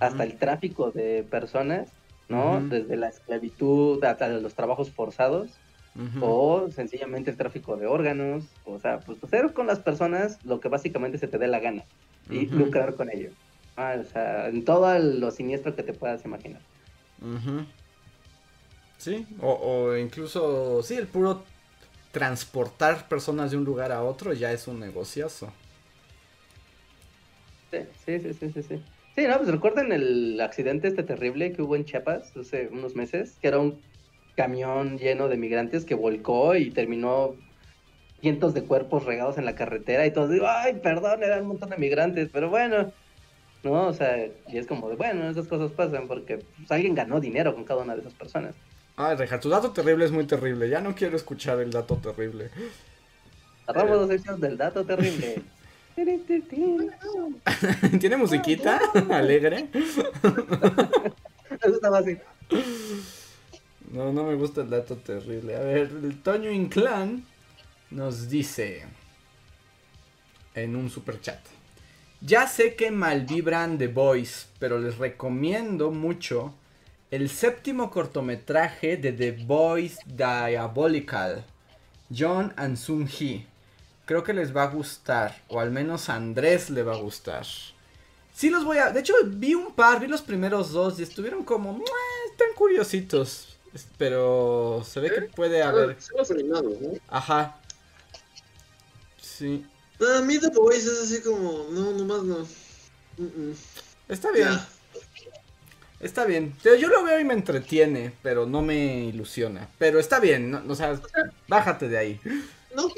hasta 0.00 0.24
el 0.24 0.38
tráfico 0.38 0.90
de 0.90 1.24
personas, 1.24 1.88
¿no? 2.28 2.60
Desde 2.60 2.96
la 2.96 3.08
esclavitud 3.08 4.02
hasta 4.04 4.28
los 4.28 4.54
trabajos 4.54 4.90
forzados, 4.90 5.52
o 6.20 6.68
sencillamente 6.70 7.30
el 7.30 7.36
tráfico 7.36 7.76
de 7.76 7.86
órganos, 7.86 8.46
o 8.64 8.78
sea, 8.80 9.00
pues 9.00 9.22
hacer 9.22 9.52
con 9.52 9.66
las 9.66 9.78
personas 9.78 10.38
lo 10.44 10.58
que 10.60 10.68
básicamente 10.68 11.18
se 11.18 11.28
te 11.28 11.38
dé 11.38 11.46
la 11.46 11.60
gana 11.60 11.84
y 12.28 12.46
lucrar 12.46 12.94
con 12.94 13.10
ello. 13.10 13.30
Ah, 13.76 13.96
o 14.00 14.04
sea, 14.04 14.48
en 14.48 14.64
todo 14.64 14.98
lo 14.98 15.30
siniestro 15.30 15.74
que 15.74 15.82
te 15.82 15.92
puedas 15.92 16.24
imaginar. 16.24 16.60
Sí, 18.98 19.26
o, 19.40 19.94
incluso, 19.96 20.82
sí, 20.82 20.94
el 20.94 21.06
puro 21.06 21.44
transportar 22.10 23.08
personas 23.08 23.50
de 23.50 23.56
un 23.56 23.64
lugar 23.64 23.92
a 23.92 24.02
otro 24.02 24.32
ya 24.32 24.52
es 24.52 24.68
un 24.68 24.80
negociazo. 24.80 25.52
Sí, 27.70 27.78
sí, 28.04 28.34
sí, 28.34 28.50
sí, 28.52 28.62
sí. 28.62 28.82
Sí, 29.16 29.26
no, 29.28 29.36
pues 29.36 29.48
recuerden 29.48 29.92
el 29.92 30.40
accidente 30.40 30.88
este 30.88 31.04
terrible 31.04 31.52
que 31.52 31.62
hubo 31.62 31.76
en 31.76 31.84
Chiapas 31.84 32.36
hace 32.36 32.68
unos 32.68 32.96
meses, 32.96 33.38
que 33.40 33.48
era 33.48 33.58
un 33.58 33.80
camión 34.34 34.98
lleno 34.98 35.28
de 35.28 35.36
migrantes 35.36 35.84
que 35.84 35.94
volcó 35.94 36.56
y 36.56 36.70
terminó 36.70 37.36
cientos 38.20 38.54
de 38.54 38.64
cuerpos 38.64 39.04
regados 39.04 39.38
en 39.38 39.44
la 39.44 39.54
carretera 39.54 40.04
y 40.06 40.10
todos 40.10 40.30
digo, 40.30 40.46
ay, 40.48 40.80
perdón, 40.82 41.22
eran 41.22 41.42
un 41.42 41.48
montón 41.48 41.70
de 41.70 41.76
migrantes, 41.76 42.28
pero 42.32 42.50
bueno, 42.50 42.92
¿no? 43.62 43.86
O 43.86 43.92
sea, 43.92 44.26
y 44.48 44.58
es 44.58 44.66
como 44.66 44.88
de, 44.88 44.96
bueno, 44.96 45.28
esas 45.28 45.46
cosas 45.46 45.70
pasan 45.70 46.08
porque 46.08 46.38
pues, 46.38 46.72
alguien 46.72 46.94
ganó 46.94 47.20
dinero 47.20 47.54
con 47.54 47.64
cada 47.64 47.82
una 47.82 47.94
de 47.94 48.00
esas 48.00 48.14
personas. 48.14 48.54
Ay, 48.96 49.16
Reja, 49.16 49.38
tu 49.38 49.48
dato 49.48 49.72
terrible 49.72 50.04
es 50.04 50.12
muy 50.12 50.26
terrible. 50.26 50.68
Ya 50.68 50.80
no 50.80 50.94
quiero 50.94 51.16
escuchar 51.16 51.60
el 51.60 51.70
dato 51.70 51.96
terrible. 51.96 52.50
Cerramos 53.66 53.98
dos 53.98 54.08
secciones 54.08 54.40
del 54.40 54.56
dato 54.56 54.84
terrible. 54.84 55.42
¿Tiene 58.00 58.16
musiquita 58.16 58.80
alegre? 59.10 59.68
Eso 59.72 61.74
está 61.74 61.96
así. 61.96 62.18
No, 63.92 64.12
no 64.12 64.24
me 64.24 64.34
gusta 64.34 64.62
el 64.62 64.70
dato 64.70 64.96
terrible. 64.96 65.56
A 65.56 65.60
ver, 65.60 65.90
el 66.02 66.20
Toño 66.22 66.50
Inclán 66.50 67.24
nos 67.90 68.28
dice 68.28 68.84
en 70.54 70.76
un 70.76 70.90
super 70.90 71.20
chat. 71.20 71.40
Ya 72.20 72.46
sé 72.46 72.74
que 72.74 72.90
malvibran 72.90 73.78
The 73.78 73.88
Boys, 73.88 74.48
pero 74.58 74.78
les 74.78 74.98
recomiendo 74.98 75.90
mucho 75.90 76.54
el 77.10 77.28
séptimo 77.28 77.90
cortometraje 77.90 78.96
de 78.96 79.12
The 79.12 79.32
Boys 79.32 79.98
Diabolical, 80.06 81.44
John 82.10 82.52
and 82.56 82.76
Sung 82.76 83.06
Hee. 83.06 83.46
Creo 84.04 84.22
que 84.22 84.34
les 84.34 84.54
va 84.54 84.64
a 84.64 84.68
gustar, 84.68 85.42
o 85.48 85.60
al 85.60 85.70
menos 85.70 86.08
a 86.08 86.16
Andrés 86.16 86.70
le 86.70 86.82
va 86.82 86.94
a 86.94 86.98
gustar. 86.98 87.46
Sí 88.34 88.50
los 88.50 88.64
voy 88.64 88.78
a... 88.78 88.90
De 88.90 89.00
hecho, 89.00 89.14
vi 89.24 89.54
un 89.54 89.72
par, 89.74 90.00
vi 90.00 90.08
los 90.08 90.22
primeros 90.22 90.72
dos 90.72 90.98
y 90.98 91.02
estuvieron 91.04 91.44
como... 91.44 91.82
Están 92.30 92.48
curiositos. 92.56 93.56
Pero 93.96 94.84
se 94.86 95.00
ve 95.00 95.10
que 95.10 95.22
puede 95.22 95.62
haber... 95.62 95.96
Ajá. 97.08 97.58
Sí. 99.20 99.64
A 100.16 100.20
mí 100.20 100.38
The 100.38 100.48
Boys 100.48 100.84
es 100.84 101.02
así 101.02 101.22
como, 101.22 101.66
no, 101.70 101.92
nomás 101.92 102.22
no. 102.24 102.46
Está 104.08 104.30
bien. 104.32 104.48
Está 106.00 106.24
bien. 106.24 106.54
Yo 106.62 106.88
lo 106.88 107.04
veo 107.04 107.18
y 107.18 107.24
me 107.24 107.34
entretiene, 107.34 108.12
pero 108.22 108.46
no 108.46 108.62
me 108.62 109.04
ilusiona. 109.04 109.68
Pero 109.78 109.98
está 109.98 110.20
bien, 110.20 110.50
no, 110.50 110.62
o 110.68 110.74
sea, 110.74 111.00
bájate 111.48 111.88
de 111.88 111.98
ahí. 111.98 112.20
No, 112.74 112.88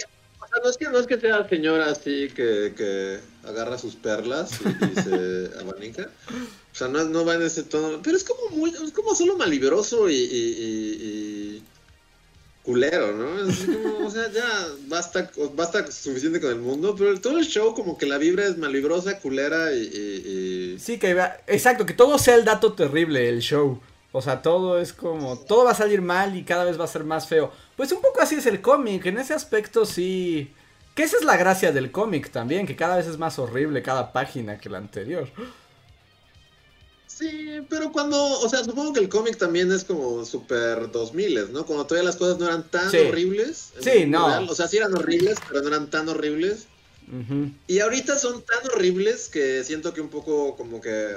no, 0.62 0.70
es 0.70 0.76
que, 0.76 0.84
no 0.86 0.98
es 0.98 1.06
que 1.06 1.20
sea 1.20 1.48
señora 1.48 1.90
así 1.90 2.28
que, 2.28 2.74
que 2.76 3.18
agarra 3.44 3.78
sus 3.78 3.96
perlas 3.96 4.60
y, 4.60 5.00
se 5.00 5.50
abanica. 5.60 6.10
O 6.72 6.74
sea, 6.74 6.88
no, 6.88 7.04
no 7.04 7.24
va 7.24 7.34
en 7.34 7.42
ese 7.42 7.62
tono. 7.62 8.00
Pero 8.02 8.16
es 8.16 8.24
como 8.24 8.56
muy, 8.56 8.70
es 8.70 8.92
como 8.92 9.14
solo 9.14 9.36
malibroso 9.36 10.10
y, 10.10 10.14
y 10.14 11.62
culero, 12.66 13.12
¿no? 13.12 13.48
Es 13.48 13.64
como, 13.64 14.06
o 14.06 14.10
sea, 14.10 14.30
ya 14.32 14.66
basta, 14.88 15.30
basta 15.54 15.90
suficiente 15.90 16.40
con 16.40 16.50
el 16.50 16.58
mundo, 16.58 16.96
pero 16.98 17.18
todo 17.20 17.38
el 17.38 17.46
show 17.46 17.74
como 17.74 17.96
que 17.96 18.06
la 18.06 18.18
vibra 18.18 18.44
es 18.44 18.58
malibrosa, 18.58 19.20
culera 19.20 19.72
y... 19.72 20.76
Sí, 20.78 20.98
que 20.98 21.16
exacto, 21.46 21.86
que 21.86 21.94
todo 21.94 22.18
sea 22.18 22.34
el 22.34 22.44
dato 22.44 22.72
terrible, 22.72 23.28
el 23.28 23.40
show. 23.40 23.80
O 24.16 24.22
sea, 24.22 24.40
todo 24.40 24.80
es 24.80 24.94
como, 24.94 25.38
todo 25.38 25.64
va 25.64 25.72
a 25.72 25.74
salir 25.74 26.00
mal 26.00 26.34
y 26.36 26.42
cada 26.42 26.64
vez 26.64 26.80
va 26.80 26.84
a 26.84 26.88
ser 26.88 27.04
más 27.04 27.28
feo. 27.28 27.52
Pues 27.76 27.92
un 27.92 28.00
poco 28.00 28.22
así 28.22 28.36
es 28.36 28.46
el 28.46 28.62
cómic, 28.62 29.04
en 29.04 29.18
ese 29.18 29.34
aspecto 29.34 29.84
sí... 29.84 30.54
Que 30.94 31.02
esa 31.02 31.18
es 31.18 31.24
la 31.24 31.36
gracia 31.36 31.70
del 31.70 31.92
cómic 31.92 32.30
también, 32.30 32.66
que 32.66 32.76
cada 32.76 32.96
vez 32.96 33.06
es 33.06 33.18
más 33.18 33.38
horrible 33.38 33.82
cada 33.82 34.14
página 34.14 34.56
que 34.56 34.70
la 34.70 34.78
anterior. 34.78 35.28
Sí, 37.06 37.60
pero 37.68 37.92
cuando, 37.92 38.16
o 38.40 38.48
sea, 38.48 38.64
supongo 38.64 38.94
que 38.94 39.00
el 39.00 39.10
cómic 39.10 39.36
también 39.36 39.70
es 39.70 39.84
como 39.84 40.24
super 40.24 40.90
2000, 40.90 41.52
¿no? 41.52 41.66
Cuando 41.66 41.84
todavía 41.84 42.08
las 42.08 42.16
cosas 42.16 42.38
no 42.38 42.46
eran 42.46 42.62
tan 42.70 42.88
horribles. 42.88 43.74
Sí, 43.80 44.06
no. 44.06 44.44
O 44.48 44.54
sea, 44.54 44.66
sí 44.66 44.78
eran 44.78 44.94
horribles, 44.94 45.36
pero 45.46 45.60
no 45.60 45.68
eran 45.68 45.90
tan 45.90 46.08
horribles. 46.08 46.68
Y 47.66 47.80
ahorita 47.80 48.18
son 48.18 48.42
tan 48.42 48.70
horribles 48.72 49.28
que 49.28 49.62
siento 49.62 49.92
que 49.92 50.00
un 50.00 50.08
poco 50.08 50.56
como 50.56 50.80
que... 50.80 51.14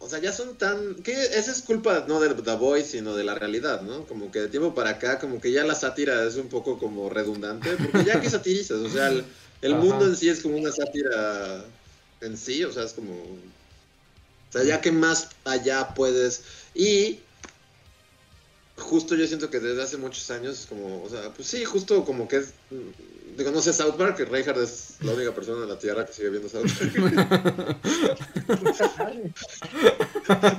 O 0.00 0.08
sea, 0.08 0.20
ya 0.20 0.32
son 0.32 0.56
tan... 0.56 0.96
que 0.96 1.12
Esa 1.12 1.50
es 1.50 1.62
culpa 1.62 2.04
no 2.06 2.20
de 2.20 2.34
The 2.34 2.56
Voice, 2.56 2.90
sino 2.90 3.16
de 3.16 3.24
la 3.24 3.34
realidad, 3.34 3.82
¿no? 3.82 4.06
Como 4.06 4.30
que 4.30 4.40
de 4.40 4.48
tiempo 4.48 4.74
para 4.74 4.90
acá, 4.90 5.18
como 5.18 5.40
que 5.40 5.52
ya 5.52 5.64
la 5.64 5.74
sátira 5.74 6.24
es 6.24 6.36
un 6.36 6.48
poco 6.48 6.78
como 6.78 7.10
redundante, 7.10 7.70
porque 7.76 8.04
ya 8.04 8.20
que 8.20 8.30
satirizas, 8.30 8.78
o 8.78 8.88
sea, 8.88 9.12
el 9.60 9.74
mundo 9.74 10.06
en 10.06 10.16
sí 10.16 10.28
es 10.28 10.40
como 10.40 10.56
una 10.56 10.70
sátira 10.70 11.64
en 12.20 12.36
sí, 12.36 12.62
o 12.64 12.72
sea, 12.72 12.84
es 12.84 12.92
como 12.92 13.12
o 14.48 14.52
sea, 14.52 14.64
ya 14.64 14.80
que 14.80 14.92
más 14.92 15.28
allá 15.44 15.94
puedes. 15.94 16.42
Y 16.74 17.18
justo 18.76 19.14
yo 19.14 19.26
siento 19.26 19.50
que 19.50 19.60
desde 19.60 19.82
hace 19.82 19.96
muchos 19.96 20.30
años 20.30 20.60
es 20.60 20.66
como, 20.66 21.02
o 21.02 21.08
sea, 21.08 21.30
pues 21.34 21.48
sí, 21.48 21.64
justo 21.64 22.04
como 22.04 22.28
que 22.28 22.38
es. 22.38 22.54
Digo, 23.38 23.52
no 23.52 23.62
sé 23.62 23.72
South 23.72 23.94
Park, 23.96 24.18
Reinhardt 24.28 24.60
es 24.60 24.96
la 25.00 25.12
única 25.12 25.32
persona 25.32 25.62
en 25.62 25.68
la 25.68 25.78
Tierra 25.78 26.04
que 26.04 26.12
sigue 26.12 26.30
viendo 26.30 26.48
South 26.48 26.66
Park. 26.76 26.92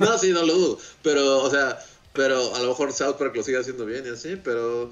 no, 0.00 0.16
sí, 0.16 0.32
no 0.32 0.42
lo 0.46 0.54
dudo. 0.54 0.78
Pero, 1.02 1.42
o 1.42 1.50
sea, 1.50 1.78
pero 2.14 2.54
a 2.56 2.60
lo 2.60 2.68
mejor 2.68 2.94
South 2.94 3.16
Park 3.18 3.36
lo 3.36 3.42
sigue 3.42 3.58
haciendo 3.58 3.84
bien 3.84 4.06
y 4.06 4.08
así, 4.08 4.36
pero 4.42 4.90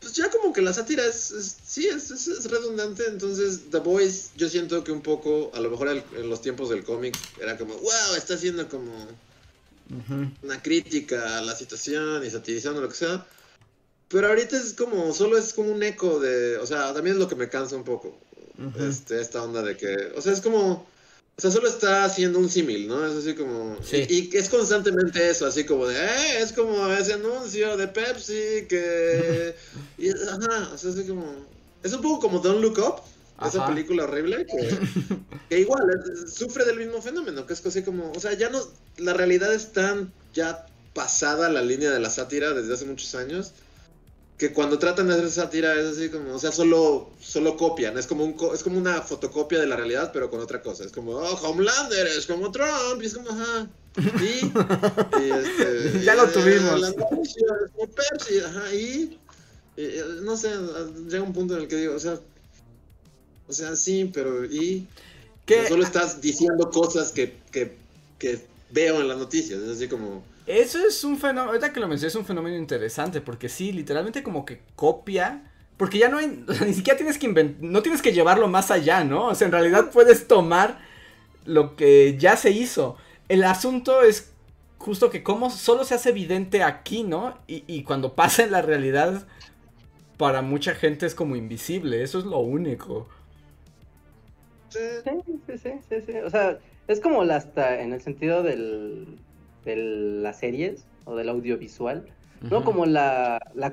pues 0.00 0.12
ya 0.12 0.30
como 0.30 0.52
que 0.52 0.62
la 0.62 0.72
sátira 0.72 1.04
es, 1.04 1.56
sí, 1.66 1.88
es, 1.88 2.48
redundante, 2.48 3.02
entonces 3.08 3.62
The 3.72 3.78
Boys 3.78 4.30
yo 4.36 4.48
siento 4.48 4.84
que 4.84 4.92
un 4.92 5.02
poco, 5.02 5.50
a 5.52 5.58
lo 5.58 5.68
mejor 5.68 5.88
en 5.88 6.30
los 6.30 6.40
tiempos 6.42 6.68
del 6.68 6.84
cómic 6.84 7.18
era 7.42 7.58
como, 7.58 7.74
wow, 7.74 8.14
está 8.16 8.34
haciendo 8.34 8.68
como 8.68 8.92
una 10.42 10.62
crítica 10.62 11.38
a 11.38 11.42
la 11.42 11.56
situación 11.56 12.24
y 12.24 12.30
satirizando 12.30 12.80
lo 12.80 12.88
que 12.88 12.94
sea, 12.94 13.26
pero 14.08 14.28
ahorita 14.28 14.56
es 14.56 14.74
como, 14.74 15.12
solo 15.12 15.36
es 15.38 15.52
como 15.52 15.72
un 15.72 15.82
eco 15.82 16.20
de, 16.20 16.58
o 16.58 16.66
sea, 16.66 16.92
también 16.94 17.16
es 17.16 17.20
lo 17.20 17.28
que 17.28 17.34
me 17.34 17.48
cansa 17.48 17.76
un 17.76 17.84
poco, 17.84 18.16
este, 18.78 19.20
esta 19.20 19.42
onda 19.42 19.62
de 19.62 19.76
que, 19.76 20.12
o 20.16 20.20
sea, 20.20 20.32
es 20.32 20.40
como 20.40 20.86
o 21.38 21.42
sea, 21.42 21.50
solo 21.50 21.68
está 21.68 22.04
haciendo 22.04 22.38
un 22.38 22.48
símil, 22.48 22.88
¿no? 22.88 23.06
Es 23.06 23.14
así 23.14 23.34
como... 23.34 23.76
Sí. 23.82 24.06
Y, 24.08 24.34
es 24.34 24.48
constantemente 24.48 25.28
eso, 25.28 25.44
así 25.44 25.64
como 25.64 25.86
de, 25.86 25.94
eh, 25.94 26.40
es 26.40 26.52
como 26.52 26.86
ese 26.88 27.12
anuncio 27.12 27.76
de 27.76 27.88
Pepsi 27.88 28.66
que... 28.66 29.54
y, 29.98 30.08
ajá, 30.08 30.70
o 30.72 30.78
sea, 30.78 30.90
así 30.90 31.04
como... 31.06 31.46
Es 31.82 31.92
un 31.92 32.00
poco 32.00 32.20
como 32.20 32.38
Don't 32.38 32.62
Look 32.62 32.78
Up, 32.78 33.02
esa 33.46 33.66
película 33.66 34.04
horrible, 34.04 34.46
que, 34.46 35.58
igual 35.60 35.82
sufre 36.26 36.64
del 36.64 36.78
mismo 36.78 37.02
fenómeno, 37.02 37.44
que 37.44 37.52
es 37.52 37.66
así 37.66 37.82
como... 37.82 38.12
O 38.12 38.20
sea, 38.20 38.32
ya 38.32 38.48
no... 38.48 38.58
La 38.96 39.12
realidad 39.12 39.52
es 39.52 39.72
tan 39.72 40.10
ya 40.32 40.64
pasada 40.94 41.50
la 41.50 41.60
línea 41.60 41.90
de 41.90 42.00
la 42.00 42.08
sátira 42.08 42.54
desde 42.54 42.72
hace 42.72 42.86
muchos 42.86 43.14
años, 43.14 43.52
que 44.38 44.52
cuando 44.52 44.78
tratan 44.78 45.08
de 45.08 45.14
hacer 45.14 45.30
sátira 45.30 45.74
es 45.80 45.96
así 45.96 46.10
como, 46.10 46.34
o 46.34 46.38
sea, 46.38 46.52
solo, 46.52 47.10
solo 47.20 47.56
copian, 47.56 47.96
es 47.96 48.06
como, 48.06 48.24
un, 48.24 48.36
es 48.52 48.62
como 48.62 48.78
una 48.78 49.00
fotocopia 49.00 49.58
de 49.58 49.66
la 49.66 49.76
realidad, 49.76 50.10
pero 50.12 50.30
con 50.30 50.40
otra 50.40 50.60
cosa. 50.60 50.84
Es 50.84 50.92
como, 50.92 51.12
oh, 51.12 51.34
Homelander 51.42 52.06
es 52.06 52.26
como 52.26 52.50
Trump, 52.50 53.02
y 53.02 53.06
es 53.06 53.14
como, 53.14 53.30
ajá. 53.30 53.66
Y, 53.96 54.52
este, 55.32 56.00
ya 56.04 56.14
lo 56.14 56.28
tuvimos. 56.28 56.80
La 56.80 56.88
es 56.88 56.94
como 56.94 57.22
Pepsi, 57.88 58.40
ajá, 58.40 58.74
y, 58.74 59.18
no 60.22 60.36
sé, 60.36 60.50
llega 61.08 61.22
un 61.22 61.32
punto 61.32 61.54
en 61.56 61.62
el 61.62 61.68
que 61.68 61.76
digo, 61.76 61.94
o 61.94 62.00
sea, 62.00 62.20
o 63.48 63.52
sea, 63.52 63.74
sí, 63.74 64.10
pero 64.12 64.44
y 64.44 64.86
que 65.46 65.68
solo 65.68 65.84
estás 65.84 66.20
diciendo 66.20 66.70
cosas 66.70 67.12
que, 67.12 67.36
que, 67.52 67.74
que 68.18 68.40
veo 68.70 69.00
en 69.00 69.08
las 69.08 69.16
noticias, 69.16 69.60
es 69.60 69.76
así 69.76 69.88
como 69.88 70.24
eso 70.46 70.78
es 70.86 71.02
un 71.04 71.18
fenómeno, 71.18 71.48
ahorita 71.50 71.72
que 71.72 71.80
lo 71.80 71.88
mencioné, 71.88 72.08
es 72.08 72.16
un 72.16 72.24
fenómeno 72.24 72.56
interesante, 72.56 73.20
porque 73.20 73.48
sí, 73.48 73.72
literalmente 73.72 74.22
como 74.22 74.44
que 74.44 74.62
copia, 74.76 75.52
porque 75.76 75.98
ya 75.98 76.08
no 76.08 76.18
hay, 76.18 76.44
o 76.48 76.52
sea, 76.54 76.66
ni 76.66 76.74
siquiera 76.74 76.96
tienes 76.96 77.18
que 77.18 77.26
inventar, 77.26 77.62
no 77.62 77.82
tienes 77.82 78.02
que 78.02 78.12
llevarlo 78.12 78.48
más 78.48 78.70
allá, 78.70 79.04
¿no? 79.04 79.26
O 79.28 79.34
sea, 79.34 79.46
en 79.46 79.52
realidad 79.52 79.90
puedes 79.92 80.28
tomar 80.28 80.80
lo 81.44 81.76
que 81.76 82.16
ya 82.18 82.36
se 82.36 82.50
hizo. 82.50 82.96
El 83.28 83.44
asunto 83.44 84.02
es 84.02 84.32
justo 84.78 85.10
que 85.10 85.22
como 85.22 85.50
solo 85.50 85.84
se 85.84 85.94
hace 85.94 86.10
evidente 86.10 86.62
aquí, 86.62 87.02
¿no? 87.04 87.38
Y, 87.46 87.64
y 87.66 87.82
cuando 87.84 88.14
pasa 88.14 88.44
en 88.44 88.52
la 88.52 88.62
realidad, 88.62 89.26
para 90.18 90.42
mucha 90.42 90.74
gente 90.74 91.06
es 91.06 91.14
como 91.14 91.36
invisible, 91.36 92.02
eso 92.02 92.18
es 92.18 92.24
lo 92.24 92.38
único. 92.38 93.08
Sí, 94.68 94.78
sí, 95.04 95.58
sí, 95.58 95.70
sí, 95.88 96.00
sí. 96.06 96.18
O 96.18 96.30
sea, 96.30 96.58
es 96.86 97.00
como 97.00 97.22
hasta 97.22 97.80
en 97.80 97.92
el 97.92 98.00
sentido 98.02 98.42
del 98.42 99.18
de 99.66 99.76
las 99.76 100.38
series 100.38 100.86
o 101.04 101.16
del 101.16 101.28
audiovisual, 101.28 102.06
no 102.40 102.64
como 102.64 102.86
la, 102.86 103.40
la 103.54 103.72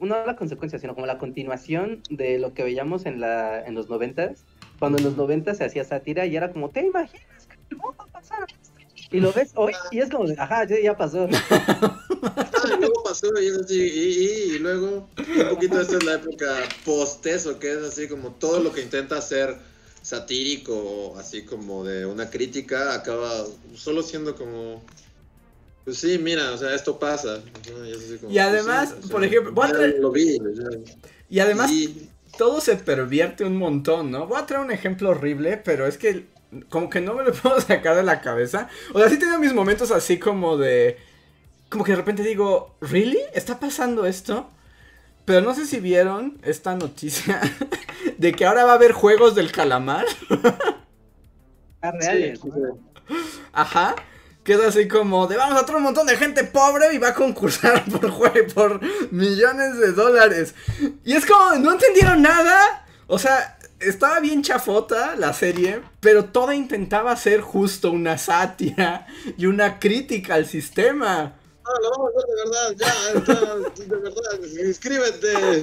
no 0.00 0.26
la 0.26 0.36
consecuencia, 0.36 0.78
sino 0.78 0.94
como 0.94 1.06
la 1.06 1.18
continuación 1.18 2.02
de 2.10 2.38
lo 2.38 2.54
que 2.54 2.62
veíamos 2.62 3.06
en, 3.06 3.20
la, 3.20 3.64
en 3.64 3.74
los 3.74 3.88
noventas, 3.88 4.44
cuando 4.78 4.98
en 4.98 5.04
los 5.04 5.16
noventas 5.16 5.58
se 5.58 5.64
hacía 5.64 5.84
sátira 5.84 6.26
y 6.26 6.36
era 6.36 6.52
como, 6.52 6.70
¿te 6.70 6.84
imaginas 6.86 7.46
que 7.46 7.56
el 7.70 7.76
mundo 7.78 8.06
pasara? 8.12 8.46
Y 9.12 9.20
lo 9.20 9.32
ves 9.32 9.52
hoy 9.54 9.72
y 9.90 9.98
es 9.98 10.10
como, 10.10 10.26
ajá, 10.38 10.66
ya, 10.66 10.96
pasó. 10.96 11.28
ah, 11.50 12.76
luego 12.78 13.02
pasó 13.02 13.28
y, 13.40 13.74
y, 13.74 14.54
y, 14.54 14.58
luego 14.58 15.08
un 15.18 15.48
poquito 15.48 15.80
esta 15.80 15.96
es 15.96 16.04
la 16.04 16.14
época 16.14 16.46
post 16.84 17.26
eso, 17.26 17.58
que 17.58 17.72
es 17.72 17.78
así 17.78 18.06
como 18.08 18.30
todo 18.30 18.60
lo 18.60 18.72
que 18.72 18.82
intenta 18.82 19.18
hacer 19.18 19.56
satírico, 20.02 21.14
así 21.18 21.44
como 21.44 21.84
de 21.84 22.06
una 22.06 22.30
crítica, 22.30 22.94
acaba 22.94 23.44
solo 23.74 24.02
siendo 24.02 24.36
como 24.36 24.82
pues 25.84 25.98
sí, 25.98 26.18
mira, 26.18 26.52
o 26.52 26.58
sea, 26.58 26.74
esto 26.74 26.98
pasa. 26.98 27.40
y 28.28 28.38
además, 28.38 28.94
por 29.10 29.24
ejemplo, 29.24 29.52
lo 29.98 30.10
vi, 30.10 30.38
y 31.28 31.40
además 31.40 31.70
todo 32.36 32.60
se 32.60 32.76
pervierte 32.76 33.44
un 33.44 33.56
montón, 33.56 34.10
¿no? 34.10 34.26
Voy 34.26 34.38
a 34.38 34.46
traer 34.46 34.64
un 34.64 34.70
ejemplo 34.70 35.10
horrible, 35.10 35.56
pero 35.56 35.86
es 35.86 35.98
que 35.98 36.26
como 36.68 36.90
que 36.90 37.00
no 37.00 37.14
me 37.14 37.24
lo 37.24 37.32
puedo 37.34 37.60
sacar 37.60 37.96
de 37.96 38.02
la 38.02 38.20
cabeza. 38.20 38.68
O 38.92 38.98
sea, 38.98 39.08
sí 39.08 39.18
tengo 39.18 39.38
mis 39.38 39.54
momentos 39.54 39.90
así 39.90 40.18
como 40.18 40.56
de 40.56 40.98
como 41.70 41.84
que 41.84 41.92
de 41.92 41.96
repente 41.96 42.22
digo, 42.22 42.74
¿really? 42.80 43.20
¿Está 43.32 43.60
pasando 43.60 44.04
esto? 44.04 44.50
Pero 45.24 45.40
no 45.40 45.54
sé 45.54 45.66
si 45.66 45.78
vieron 45.78 46.38
esta 46.42 46.74
noticia 46.74 47.40
de 48.18 48.32
que 48.32 48.44
ahora 48.44 48.64
va 48.64 48.72
a 48.72 48.74
haber 48.74 48.92
juegos 48.92 49.34
del 49.34 49.52
calamar. 49.52 50.06
Ah, 51.82 51.92
reales. 51.92 52.38
Ajá. 53.54 53.96
Que 54.50 54.54
es 54.54 54.62
así 54.62 54.88
como 54.88 55.28
de 55.28 55.36
vamos 55.36 55.56
a 55.56 55.64
traer 55.64 55.76
un 55.76 55.84
montón 55.84 56.08
de 56.08 56.16
gente 56.16 56.42
pobre 56.42 56.92
y 56.92 56.98
va 56.98 57.10
a 57.10 57.14
concursar 57.14 57.84
por 58.00 58.52
por 58.52 58.80
millones 59.12 59.78
de 59.78 59.92
dólares. 59.92 60.56
Y 61.04 61.12
es 61.12 61.24
como, 61.24 61.54
no 61.60 61.70
entendieron 61.70 62.20
nada. 62.20 62.84
O 63.06 63.16
sea, 63.16 63.60
estaba 63.78 64.18
bien 64.18 64.42
chafota 64.42 65.14
la 65.14 65.32
serie, 65.34 65.82
pero 66.00 66.24
toda 66.24 66.56
intentaba 66.56 67.14
ser 67.14 67.42
justo 67.42 67.92
una 67.92 68.18
sátira 68.18 69.06
y 69.38 69.46
una 69.46 69.78
crítica 69.78 70.34
al 70.34 70.46
sistema. 70.46 71.32
Ah, 71.64 71.70
lo 71.80 71.90
vamos 71.92 72.10
a 72.10 72.18
hacer 72.18 72.28
de 72.34 72.42
verdad, 72.44 72.74
ya, 72.76 73.84
de 73.84 73.96
verdad, 73.98 74.66
inscríbete. 74.66 75.62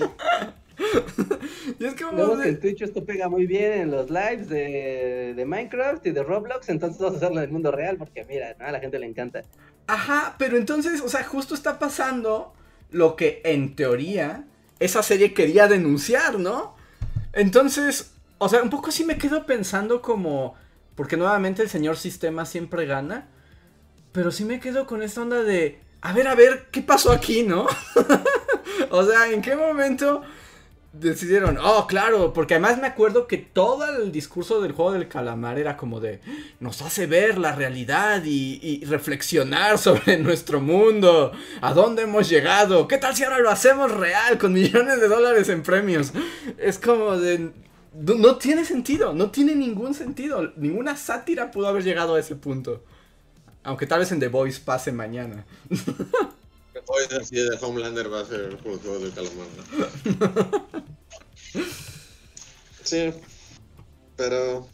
y 1.80 1.86
es 1.86 1.94
que 1.96 2.04
en 2.04 2.60
Twitch 2.60 2.84
esto 2.84 3.04
pega 3.04 3.30
muy 3.30 3.48
bien 3.48 3.74
en 3.74 3.92
los 3.92 4.10
lives 4.10 4.48
de, 4.48 5.34
de, 5.36 5.46
Minecraft 5.46 6.06
y 6.06 6.12
de 6.12 6.24
Roblox, 6.24 6.70
entonces 6.70 7.00
vamos 7.00 7.16
a 7.16 7.18
hacerlo 7.18 7.38
en 7.38 7.46
el 7.46 7.52
mundo 7.52 7.72
real 7.72 7.98
porque, 7.98 8.26
mira, 8.26 8.56
a 8.60 8.72
la 8.72 8.80
gente 8.80 9.00
le 9.00 9.08
encanta. 9.08 9.42
Ajá, 9.88 10.36
pero 10.38 10.58
entonces, 10.58 11.02
o 11.02 11.10
sea, 11.10 11.24
justo 11.24 11.56
está 11.56 11.80
pasando 11.80 12.54
lo 12.92 13.16
que 13.16 13.42
en 13.44 13.76
teoría 13.76 14.46
esa 14.80 15.02
serie 15.02 15.34
quería 15.34 15.68
denunciar, 15.68 16.40
¿no? 16.40 16.76
Entonces, 17.34 18.12
o 18.38 18.50
sea, 18.50 18.62
un 18.62 18.70
poco 18.70 18.92
sí 18.92 19.04
me 19.04 19.18
quedo 19.18 19.46
pensando 19.46 20.02
como. 20.02 20.56
Porque 20.96 21.18
nuevamente 21.18 21.62
el 21.62 21.70
señor 21.70 21.98
sistema 21.98 22.46
siempre 22.46 22.86
gana. 22.86 23.28
Pero 24.12 24.32
sí 24.32 24.46
me 24.46 24.60
quedo 24.60 24.88
con 24.88 25.04
esta 25.04 25.22
onda 25.22 25.44
de. 25.44 25.80
A 26.02 26.14
ver, 26.14 26.28
a 26.28 26.36
ver, 26.36 26.68
¿qué 26.72 26.82
pasó 26.82 27.12
aquí, 27.12 27.44
no? 27.44 27.68
o 28.92 29.06
sea, 29.06 29.32
¿en 29.32 29.42
qué 29.42 29.56
momento 29.56 30.22
decidieron, 30.94 31.58
oh, 31.62 31.86
claro, 31.88 32.34
porque 32.34 32.56
además 32.56 32.80
me 32.80 32.88
acuerdo 32.88 33.28
que 33.28 33.38
todo 33.38 33.86
el 33.86 34.12
discurso 34.12 34.62
del 34.62 34.72
juego 34.72 34.94
del 34.94 35.08
calamar 35.08 35.60
era 35.60 35.78
como 35.78 36.00
de, 36.00 36.22
nos 36.60 36.82
hace 36.82 37.08
ver 37.08 37.38
la 37.38 37.54
realidad 37.54 38.24
y, 38.26 38.84
reflexionar 38.86 39.78
sobre 39.80 40.18
nuestro 40.18 40.62
mundo, 40.62 41.32
a 41.62 41.74
dónde 41.74 42.04
hemos 42.04 42.30
llegado, 42.30 42.88
qué 42.88 42.98
tal 42.98 43.16
si 43.16 43.24
ahora 43.24 43.40
lo 43.40 43.50
hacemos 43.50 43.92
real 43.92 44.38
con 44.38 44.54
millones 44.54 45.00
de 45.00 45.08
dólares 45.08 45.50
en 45.50 45.64
premios. 45.64 46.14
Es 46.58 46.80
como 46.80 47.18
de, 47.18 47.52
no, 47.94 48.36
tiene 48.38 48.66
sentido, 48.66 49.14
no 49.14 49.32
tiene 49.32 49.56
ningún 49.56 49.94
sentido, 49.94 50.54
ninguna 50.56 50.96
sátira 50.96 51.52
pudo 51.52 51.68
haber 51.68 51.84
llegado 51.84 52.16
a 52.16 52.20
ese 52.20 52.36
punto. 52.36 52.84
Aunque 53.64 53.86
tal 53.86 54.00
vez 54.00 54.12
en 54.14 54.20
The 54.20 54.30
Voice 54.30 54.62
pase 54.64 54.92
mañana. 54.92 55.46
Hoy 56.88 57.04
así 57.20 57.36
de 57.36 57.58
Homelander 57.62 58.12
va 58.12 58.22
a 58.22 58.26
ser 58.26 58.42
el 58.42 58.58
juego 58.58 59.00
del 59.00 59.12
calamar. 59.14 59.48
sí, 62.84 63.14
pero... 64.16 64.68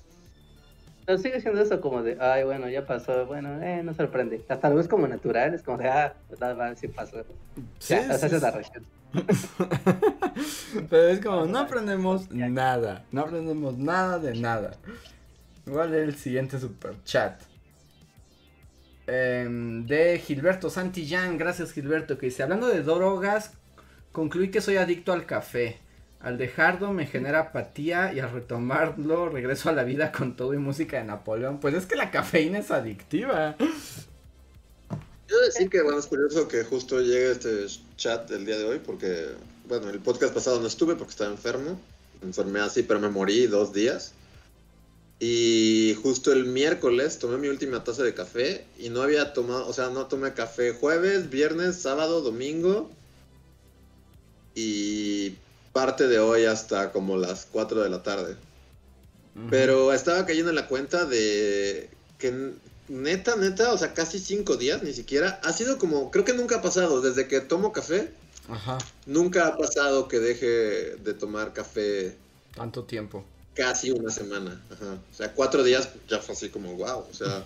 Pero 1.05 1.17
sigue 1.17 1.41
siendo 1.41 1.61
eso 1.61 1.81
como 1.81 2.01
de, 2.01 2.17
ay, 2.21 2.43
bueno, 2.43 2.69
ya 2.69 2.85
pasó, 2.85 3.25
bueno, 3.25 3.61
eh, 3.61 3.81
no 3.83 3.93
sorprende. 3.93 4.45
Hasta 4.47 4.69
lo 4.69 4.75
ves 4.75 4.87
como 4.87 5.07
natural, 5.07 5.53
es 5.53 5.63
como 5.63 5.77
de, 5.77 5.89
ah, 5.89 6.15
va, 6.41 6.75
sí 6.75 6.87
pasó. 6.87 7.25
Sí, 7.79 7.95
ya, 7.95 8.17
sí, 8.17 8.25
es 8.27 8.41
la 8.41 8.51
región. 8.51 8.85
Pero 10.89 11.07
es 11.07 11.19
como, 11.19 11.45
no 11.45 11.59
aprendemos 11.59 12.31
nada, 12.31 13.03
no 13.11 13.21
aprendemos 13.21 13.77
nada 13.77 14.19
de 14.19 14.35
nada. 14.35 14.77
Igual 15.65 15.93
el 15.93 16.15
siguiente 16.15 16.59
super 16.59 16.93
chat. 17.03 17.41
Em, 19.05 19.85
de 19.85 20.19
Gilberto 20.19 20.69
Santillán, 20.69 21.37
gracias 21.37 21.73
Gilberto, 21.73 22.17
que 22.17 22.27
dice, 22.27 22.43
hablando 22.43 22.67
de 22.67 22.83
drogas, 22.83 23.51
concluí 24.11 24.49
que 24.49 24.61
soy 24.61 24.77
adicto 24.77 25.11
al 25.11 25.25
café. 25.25 25.79
Al 26.21 26.37
dejarlo 26.37 26.93
me 26.93 27.05
genera 27.05 27.39
apatía 27.39 28.13
y 28.13 28.21
al 28.21 28.31
retomarlo 28.31 29.27
regreso 29.27 29.67
a 29.67 29.73
la 29.73 29.83
vida 29.83 30.13
con 30.13 30.37
todo 30.37 30.53
y 30.53 30.57
música 30.57 30.97
de 30.97 31.03
Napoleón. 31.03 31.59
Pues 31.59 31.73
es 31.73 31.85
que 31.85 31.97
la 31.97 32.11
cafeína 32.11 32.59
es 32.59 32.71
adictiva. 32.71 33.57
Quiero 35.27 35.45
decir 35.45 35.69
que, 35.69 35.81
bueno, 35.81 35.99
es 35.99 36.05
curioso 36.05 36.47
que 36.47 36.63
justo 36.63 37.01
llegue 37.01 37.31
este 37.31 37.65
chat 37.97 38.31
el 38.31 38.45
día 38.45 38.57
de 38.57 38.63
hoy 38.63 38.79
porque, 38.79 39.31
bueno, 39.67 39.89
el 39.89 39.99
podcast 39.99 40.33
pasado 40.33 40.61
no 40.61 40.67
estuve 40.67 40.95
porque 40.95 41.11
estaba 41.11 41.29
enfermo. 41.29 41.77
Me 42.21 42.27
enfermé 42.27 42.61
así, 42.61 42.83
pero 42.83 43.01
me 43.01 43.09
morí 43.09 43.47
dos 43.47 43.73
días. 43.73 44.13
Y 45.25 45.95
justo 46.03 46.33
el 46.33 46.43
miércoles 46.43 47.17
tomé 47.17 47.37
mi 47.37 47.47
última 47.47 47.81
taza 47.81 48.03
de 48.03 48.13
café 48.13 48.65
y 48.77 48.89
no 48.89 49.01
había 49.01 49.31
tomado, 49.31 49.65
o 49.69 49.71
sea, 49.71 49.87
no 49.87 50.07
tomé 50.07 50.33
café 50.33 50.73
jueves, 50.73 51.29
viernes, 51.29 51.77
sábado, 51.77 52.19
domingo 52.19 52.91
y 54.53 55.37
parte 55.71 56.09
de 56.09 56.19
hoy 56.19 56.43
hasta 56.43 56.91
como 56.91 57.15
las 57.15 57.47
4 57.49 57.83
de 57.83 57.89
la 57.89 58.03
tarde. 58.03 58.35
Pero 59.49 59.93
estaba 59.93 60.25
cayendo 60.25 60.49
en 60.49 60.57
la 60.57 60.67
cuenta 60.67 61.05
de 61.05 61.89
que 62.19 62.51
neta, 62.89 63.37
neta, 63.37 63.71
o 63.71 63.77
sea, 63.77 63.93
casi 63.93 64.19
5 64.19 64.57
días, 64.57 64.83
ni 64.83 64.91
siquiera, 64.91 65.39
ha 65.45 65.53
sido 65.53 65.77
como, 65.77 66.11
creo 66.11 66.25
que 66.25 66.33
nunca 66.33 66.57
ha 66.57 66.61
pasado, 66.61 66.99
desde 66.99 67.29
que 67.29 67.39
tomo 67.39 67.71
café, 67.71 68.11
nunca 69.05 69.47
ha 69.47 69.55
pasado 69.55 70.09
que 70.09 70.19
deje 70.19 70.97
de 70.97 71.13
tomar 71.13 71.53
café. 71.53 72.13
Tanto 72.53 72.83
tiempo 72.83 73.23
casi 73.53 73.91
una 73.91 74.11
semana. 74.11 74.61
Ajá. 74.71 74.97
O 75.11 75.15
sea, 75.15 75.33
cuatro 75.33 75.63
días 75.63 75.89
ya 76.09 76.19
fue 76.19 76.35
así 76.35 76.49
como, 76.49 76.73
wow. 76.75 77.05
O 77.09 77.13
sea, 77.13 77.43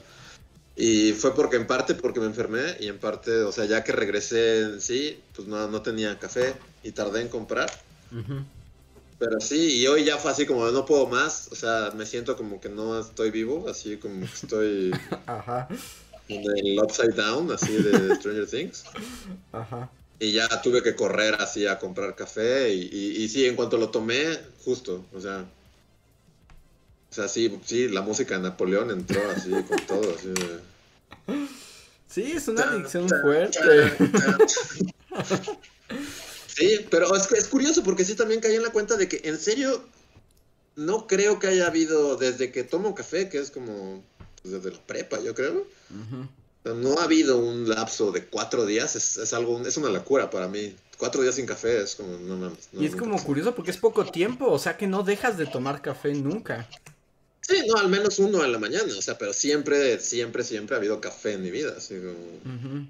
y 0.76 1.14
fue 1.14 1.34
porque 1.34 1.56
en 1.56 1.66
parte 1.66 1.96
porque 1.96 2.20
me 2.20 2.28
enfermé 2.28 2.78
y 2.80 2.88
en 2.88 3.00
parte, 3.00 3.42
o 3.42 3.52
sea, 3.52 3.66
ya 3.66 3.84
que 3.84 3.92
regresé 3.92 4.62
en 4.62 4.82
sí, 4.82 5.20
pues 5.36 5.48
no, 5.48 5.68
no 5.68 5.82
tenía 5.82 6.20
café 6.20 6.54
y 6.84 6.92
tardé 6.92 7.22
en 7.22 7.30
comprar. 7.30 7.72
Pero 9.20 9.40
sí, 9.40 9.80
y 9.80 9.88
hoy 9.88 10.04
ya 10.04 10.18
fue 10.18 10.30
así 10.30 10.46
como, 10.46 10.70
no 10.70 10.86
puedo 10.86 11.08
más. 11.08 11.50
O 11.52 11.56
sea, 11.56 11.92
me 11.96 12.06
siento 12.06 12.38
como 12.38 12.62
que 12.62 12.70
no 12.70 13.00
estoy 13.00 13.32
vivo, 13.32 13.68
así 13.68 13.98
como 13.98 14.20
que 14.20 14.26
estoy 14.26 14.92
Ajá. 15.26 15.68
en 16.28 16.44
el 16.44 16.80
upside 16.80 17.16
down, 17.16 17.52
así 17.52 17.74
de 17.74 18.16
Stranger 18.16 18.48
Things. 18.48 18.84
Ajá. 19.52 19.90
Y 20.20 20.34
ya 20.34 20.62
tuve 20.62 20.84
que 20.84 20.96
correr 20.96 21.36
así 21.40 21.66
a 21.66 21.80
comprar 21.80 22.16
café. 22.16 22.72
Y, 22.72 22.82
y, 22.92 23.24
y 23.24 23.30
sí, 23.30 23.46
en 23.46 23.56
cuanto 23.56 23.78
lo 23.78 23.90
tomé, 23.90 24.38
justo, 24.64 25.04
o 25.12 25.20
sea. 25.20 25.46
O 27.10 27.14
sea, 27.14 27.28
sí, 27.28 27.60
sí, 27.66 27.88
la 27.88 28.02
música 28.02 28.36
de 28.36 28.44
Napoleón 28.44 28.92
entró 28.92 29.22
así 29.32 29.52
con 29.52 29.86
todo. 29.86 30.16
Así 30.16 30.30
de... 30.30 31.48
Sí, 32.08 32.32
es 32.32 32.48
una 32.48 32.64
adicción 32.64 33.08
fuerte. 33.10 33.60
Sí, 36.48 36.88
pero 36.90 37.16
es, 37.16 37.32
es 37.32 37.48
curioso 37.48 37.84
porque 37.84 38.04
sí 38.04 38.16
también 38.16 38.42
caí 38.42 38.56
en 38.56 38.64
la 38.64 38.72
cuenta 38.72 38.98
de 38.98 39.08
que 39.08 39.22
en 39.26 39.38
serio 39.38 39.84
no 40.76 41.06
creo 41.06 41.38
que 41.38 41.48
haya 41.48 41.68
habido 41.68 42.16
desde 42.16 42.52
que 42.52 42.64
tomo 42.64 42.96
café, 42.96 43.30
que 43.30 43.38
es 43.38 43.52
como 43.52 44.04
pues, 44.42 44.54
desde 44.54 44.72
la 44.76 44.82
prepa, 44.86 45.20
yo 45.20 45.36
creo. 45.36 45.68
No 46.64 47.00
ha 47.00 47.04
habido 47.04 47.38
un 47.38 47.70
lapso 47.70 48.12
de 48.12 48.26
cuatro 48.26 48.66
días, 48.66 48.96
es, 48.96 49.18
es 49.18 49.34
algo, 49.34 49.60
es 49.66 49.78
una 49.78 49.90
locura 49.90 50.30
para 50.30 50.48
mí. 50.48 50.76
Cuatro 50.98 51.22
días 51.22 51.36
sin 51.36 51.46
café 51.46 51.82
es 51.82 51.96
como, 51.96 52.18
no 52.18 52.38
mames. 52.38 52.70
no, 52.72 52.82
Y 52.82 52.88
es 52.88 52.96
como 52.96 53.22
curioso 53.24 53.54
porque 53.54 53.72
es 53.72 53.78
poco 53.78 54.06
tiempo, 54.06 54.48
o 54.52 54.60
sea 54.60 54.78
que 54.78 54.88
no 54.88 55.04
dejas 55.04 55.38
de 55.38 55.46
tomar 55.46 55.82
café 55.82 56.14
nunca. 56.14 56.68
Sí, 57.48 57.64
no, 57.66 57.80
al 57.80 57.88
menos 57.88 58.20
uno 58.20 58.44
en 58.44 58.52
la 58.52 58.60
mañana, 58.60 58.94
o 58.98 59.02
sea, 59.02 59.18
pero 59.18 59.32
siempre, 59.32 60.00
siempre, 60.00 60.44
siempre 60.44 60.76
ha 60.76 60.80
habido 60.80 61.00
café 61.00 61.34
en 61.34 61.44
mi 61.44 61.50
vida, 61.52 61.74
así 61.78 61.96
como... 61.96 62.90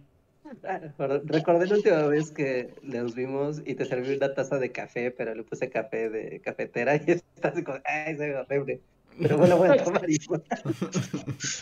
Ah, 0.63 0.79
re- 0.97 1.21
Recordé 1.25 1.67
la 1.67 1.75
última 1.75 2.07
vez 2.07 2.31
que 2.31 2.73
nos 2.81 3.13
vimos 3.13 3.61
y 3.65 3.75
te 3.75 3.85
serví 3.85 4.15
una 4.15 4.33
taza 4.33 4.57
de 4.57 4.71
café, 4.71 5.11
pero 5.11 5.35
le 5.35 5.43
puse 5.43 5.69
café 5.69 6.09
de 6.09 6.39
cafetera 6.39 6.95
y 6.95 7.01
estás 7.35 7.53
así 7.53 7.63
como, 7.63 7.79
ay, 7.85 8.17
se 8.17 8.29
ve 8.29 8.35
horrible. 8.35 8.79
Pero 9.21 9.37
bueno, 9.37 9.57
voy 9.57 9.69
a 9.69 9.77
tomar 9.83 10.09
igual. 10.09 10.43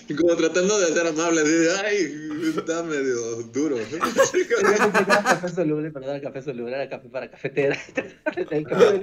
Y 0.08 0.14
como 0.16 0.36
tratando 0.36 0.80
de 0.80 0.94
ser 0.94 1.08
amable, 1.08 1.42
así 1.42 1.52
de, 1.52 1.72
ay, 1.72 2.54
está 2.58 2.84
medio 2.84 3.42
duro. 3.52 3.78
Yo 3.92 4.00
pensé 4.00 4.48
que 4.48 4.54
era 4.54 5.24
café 5.24 5.50
soluble, 5.50 5.92
pero 5.92 6.06
no 6.06 6.12
era 6.14 6.22
café 6.22 6.42
soluble, 6.42 6.76
era 6.76 6.88
café 6.88 7.10
para 7.10 7.30
cafetera. 7.30 7.78
El 8.52 8.66
café 8.68 9.00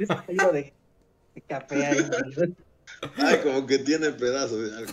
de 0.53 0.73
de 1.35 1.41
café 1.49 1.87
ahí. 1.87 2.07
Ay, 3.17 3.39
como 3.43 3.67
que 3.67 3.79
tiene 3.79 4.11
pedazos 4.13 4.71
de 4.71 4.77
algo. 4.77 4.93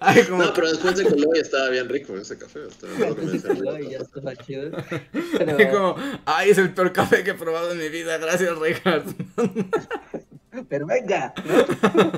Ay, 0.00 0.22
como 0.24 0.42
No, 0.44 0.52
pero 0.54 0.68
después 0.70 0.96
de 0.96 1.04
y 1.04 1.38
estaba 1.38 1.68
bien 1.70 1.88
rico 1.88 2.16
ese 2.16 2.38
café. 2.38 2.60
Estaba 2.68 3.80
ya 3.80 3.98
estaba 3.98 4.36
chido. 4.36 4.70
Ay, 4.90 5.00
Pero, 5.56 5.70
como, 5.72 5.96
ay, 6.24 6.50
es 6.50 6.58
el 6.58 6.72
peor 6.72 6.92
café 6.92 7.24
que 7.24 7.30
he 7.30 7.34
probado 7.34 7.72
en 7.72 7.78
mi 7.78 7.88
vida, 7.88 8.16
gracias, 8.18 8.56
Richard. 8.58 9.02
pero 10.68 10.86
venga, 10.86 11.34
¿no? 11.44 12.12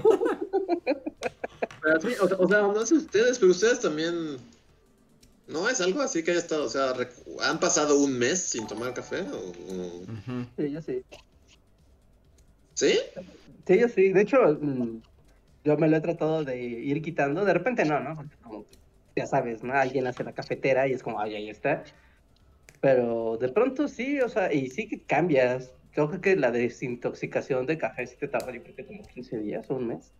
Pero 1.82 2.00
sí, 2.00 2.08
o, 2.20 2.28
sea- 2.28 2.36
o 2.38 2.48
sea, 2.48 2.58
no 2.62 2.86
sé 2.86 2.94
ustedes, 2.94 3.38
pero 3.38 3.52
ustedes 3.52 3.80
también. 3.80 4.38
¿No 5.46 5.66
es 5.70 5.80
algo 5.80 6.02
así 6.02 6.22
que 6.22 6.32
haya 6.32 6.40
estado? 6.40 6.64
O 6.64 6.68
sea, 6.68 6.92
¿han 7.40 7.58
pasado 7.58 7.98
un 7.98 8.18
mes 8.18 8.38
sin 8.40 8.66
tomar 8.66 8.92
café? 8.92 9.22
¿O. 9.32 10.02
Sí, 10.58 10.70
yo 10.70 10.82
sí. 10.82 11.02
¿Sí? 12.78 12.96
Sí, 13.66 13.80
yo 13.80 13.88
sí. 13.88 14.12
De 14.12 14.20
hecho, 14.20 14.56
mm, 14.60 15.02
yo 15.64 15.76
me 15.76 15.88
lo 15.88 15.96
he 15.96 16.00
tratado 16.00 16.44
de 16.44 16.56
ir 16.62 17.02
quitando. 17.02 17.44
De 17.44 17.52
repente 17.52 17.84
no, 17.84 17.98
¿no? 17.98 18.14
Porque 18.14 18.36
como, 18.36 18.64
ya 19.16 19.26
sabes, 19.26 19.64
¿no? 19.64 19.74
Alguien 19.74 20.06
hace 20.06 20.22
la 20.22 20.32
cafetera 20.32 20.86
y 20.86 20.92
es 20.92 21.02
como, 21.02 21.20
ay, 21.20 21.34
ahí 21.34 21.50
está. 21.50 21.82
Pero 22.80 23.36
de 23.36 23.48
pronto 23.48 23.88
sí, 23.88 24.20
o 24.20 24.28
sea, 24.28 24.52
y 24.52 24.68
sí 24.68 24.86
que 24.86 25.02
cambias. 25.02 25.74
Creo 25.90 26.20
que 26.20 26.36
la 26.36 26.52
desintoxicación 26.52 27.66
de 27.66 27.78
café 27.78 28.06
sí 28.06 28.16
te 28.16 28.28
tarda, 28.28 28.52
yo 28.52 28.62
creo 28.62 28.76
que 28.76 28.86
como 28.86 29.02
15 29.02 29.38
días 29.38 29.68
o 29.70 29.74
un 29.74 29.88
mes. 29.88 30.14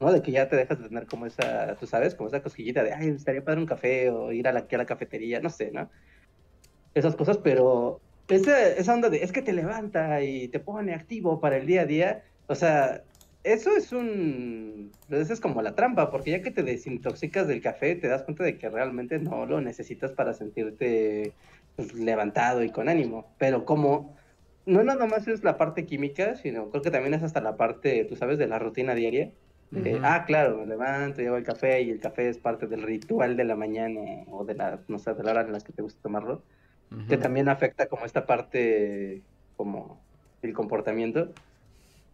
¿No? 0.00 0.10
De 0.10 0.22
que 0.22 0.32
ya 0.32 0.48
te 0.48 0.56
dejas 0.56 0.78
de 0.80 0.88
tener 0.88 1.04
como 1.04 1.26
esa, 1.26 1.76
tú 1.76 1.86
sabes, 1.86 2.14
como 2.14 2.28
esa 2.28 2.42
cosquillita 2.42 2.82
de, 2.82 2.94
ay, 2.94 3.08
estaría 3.08 3.44
padre 3.44 3.60
un 3.60 3.66
café 3.66 4.08
o 4.08 4.32
ir 4.32 4.48
a 4.48 4.52
la, 4.52 4.60
a 4.60 4.76
la 4.78 4.86
cafetería, 4.86 5.40
no 5.40 5.50
sé, 5.50 5.70
¿no? 5.70 5.90
Esas 6.94 7.14
cosas, 7.14 7.36
pero 7.36 8.00
esa, 8.30 8.68
esa 8.68 8.94
onda 8.94 9.10
de, 9.10 9.22
es 9.22 9.32
que 9.32 9.42
te 9.42 9.52
levanta 9.52 10.22
y 10.22 10.48
te 10.48 10.60
pone 10.60 10.94
activo 10.94 11.40
para 11.40 11.56
el 11.56 11.66
día 11.66 11.82
a 11.82 11.86
día, 11.86 12.24
o 12.46 12.54
sea, 12.54 13.02
eso 13.42 13.70
es 13.76 13.92
un... 13.92 14.92
Eso 15.08 15.32
es 15.32 15.40
como 15.40 15.62
la 15.62 15.74
trampa, 15.74 16.10
porque 16.10 16.30
ya 16.30 16.42
que 16.42 16.50
te 16.50 16.62
desintoxicas 16.62 17.48
del 17.48 17.62
café, 17.62 17.96
te 17.96 18.08
das 18.08 18.22
cuenta 18.22 18.44
de 18.44 18.58
que 18.58 18.68
realmente 18.68 19.18
no 19.18 19.46
lo 19.46 19.60
necesitas 19.60 20.12
para 20.12 20.34
sentirte 20.34 21.32
pues, 21.76 21.94
levantado 21.94 22.62
y 22.62 22.70
con 22.70 22.88
ánimo. 22.88 23.34
Pero 23.38 23.64
como 23.64 24.16
no 24.66 24.84
nada 24.84 25.06
más 25.06 25.26
es 25.26 25.42
la 25.42 25.56
parte 25.56 25.86
química, 25.86 26.36
sino 26.36 26.70
creo 26.70 26.82
que 26.82 26.90
también 26.90 27.14
es 27.14 27.22
hasta 27.22 27.40
la 27.40 27.56
parte, 27.56 28.04
tú 28.04 28.14
sabes, 28.14 28.38
de 28.38 28.46
la 28.46 28.58
rutina 28.58 28.94
diaria. 28.94 29.32
Ah, 30.02 30.24
claro, 30.26 30.58
me 30.58 30.66
levanto, 30.66 31.22
llevo 31.22 31.36
el 31.36 31.44
café 31.44 31.80
y 31.82 31.90
el 31.90 32.00
café 32.00 32.28
es 32.28 32.38
parte 32.38 32.66
del 32.66 32.82
ritual 32.82 33.36
de 33.36 33.44
la 33.44 33.54
mañana 33.54 34.00
o 34.28 34.44
de 34.44 34.54
la, 34.54 34.80
no 34.88 34.98
sé, 34.98 35.14
de 35.14 35.22
la 35.22 35.30
hora 35.30 35.42
en 35.42 35.52
las 35.52 35.62
que 35.64 35.72
te 35.72 35.82
gusta 35.82 36.02
tomarlo 36.02 36.42
que 37.08 37.16
también 37.16 37.48
afecta 37.48 37.86
como 37.86 38.04
esta 38.04 38.26
parte, 38.26 39.22
como 39.56 40.00
el 40.42 40.52
comportamiento. 40.52 41.32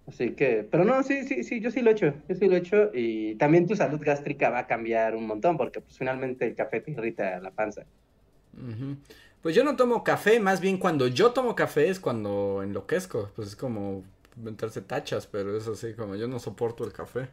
Así 0.06 0.32
que, 0.32 0.66
pero 0.70 0.84
no, 0.84 1.02
sí, 1.02 1.24
sí, 1.24 1.42
sí, 1.42 1.60
yo 1.60 1.70
sí 1.70 1.82
lo 1.82 1.90
he 1.90 1.94
hecho, 1.94 2.14
yo 2.28 2.34
sí 2.36 2.46
lo 2.46 2.54
he 2.54 2.58
hecho 2.58 2.90
y 2.94 3.34
también 3.36 3.66
tu 3.66 3.74
salud 3.74 4.00
gástrica 4.00 4.50
va 4.50 4.60
a 4.60 4.66
cambiar 4.66 5.16
un 5.16 5.26
montón 5.26 5.56
porque 5.56 5.80
pues 5.80 5.98
finalmente 5.98 6.46
el 6.46 6.54
café 6.54 6.80
te 6.80 6.92
irrita 6.92 7.40
la 7.40 7.50
panza. 7.50 7.84
Pues 9.42 9.54
yo 9.54 9.64
no 9.64 9.76
tomo 9.76 10.04
café, 10.04 10.38
más 10.38 10.60
bien 10.60 10.78
cuando 10.78 11.08
yo 11.08 11.32
tomo 11.32 11.54
café 11.56 11.88
es 11.88 11.98
cuando 11.98 12.62
enloquezco. 12.62 13.30
Pues 13.34 13.48
es 13.48 13.56
como 13.56 14.04
inventarse 14.36 14.80
tachas, 14.80 15.26
pero 15.26 15.56
es 15.56 15.66
así 15.66 15.94
como 15.94 16.14
yo 16.14 16.28
no 16.28 16.38
soporto 16.38 16.84
el 16.84 16.92
café. 16.92 17.28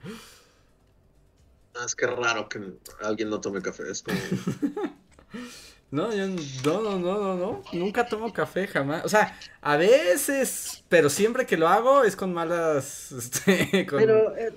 Ah, 1.75 1.83
es 1.85 1.95
que 1.95 2.07
raro 2.07 2.49
que 2.49 2.59
alguien 3.01 3.29
no 3.29 3.39
tome 3.39 3.61
café. 3.61 3.89
Es 3.89 4.03
como... 4.03 4.17
No, 5.93 6.11
yo 6.11 6.25
no, 6.65 6.97
no, 6.97 7.19
no, 7.19 7.35
no, 7.35 7.61
nunca 7.71 8.07
tomo 8.07 8.33
café 8.33 8.65
jamás. 8.65 9.05
O 9.05 9.09
sea, 9.09 9.37
a 9.61 9.77
veces, 9.77 10.83
pero 10.89 11.07
siempre 11.07 11.45
que 11.45 11.55
lo 11.55 11.67
hago 11.67 12.03
es 12.03 12.15
con 12.15 12.33
malas, 12.33 13.11
este. 13.45 13.85
Pero 13.87 14.35
eh, 14.35 14.51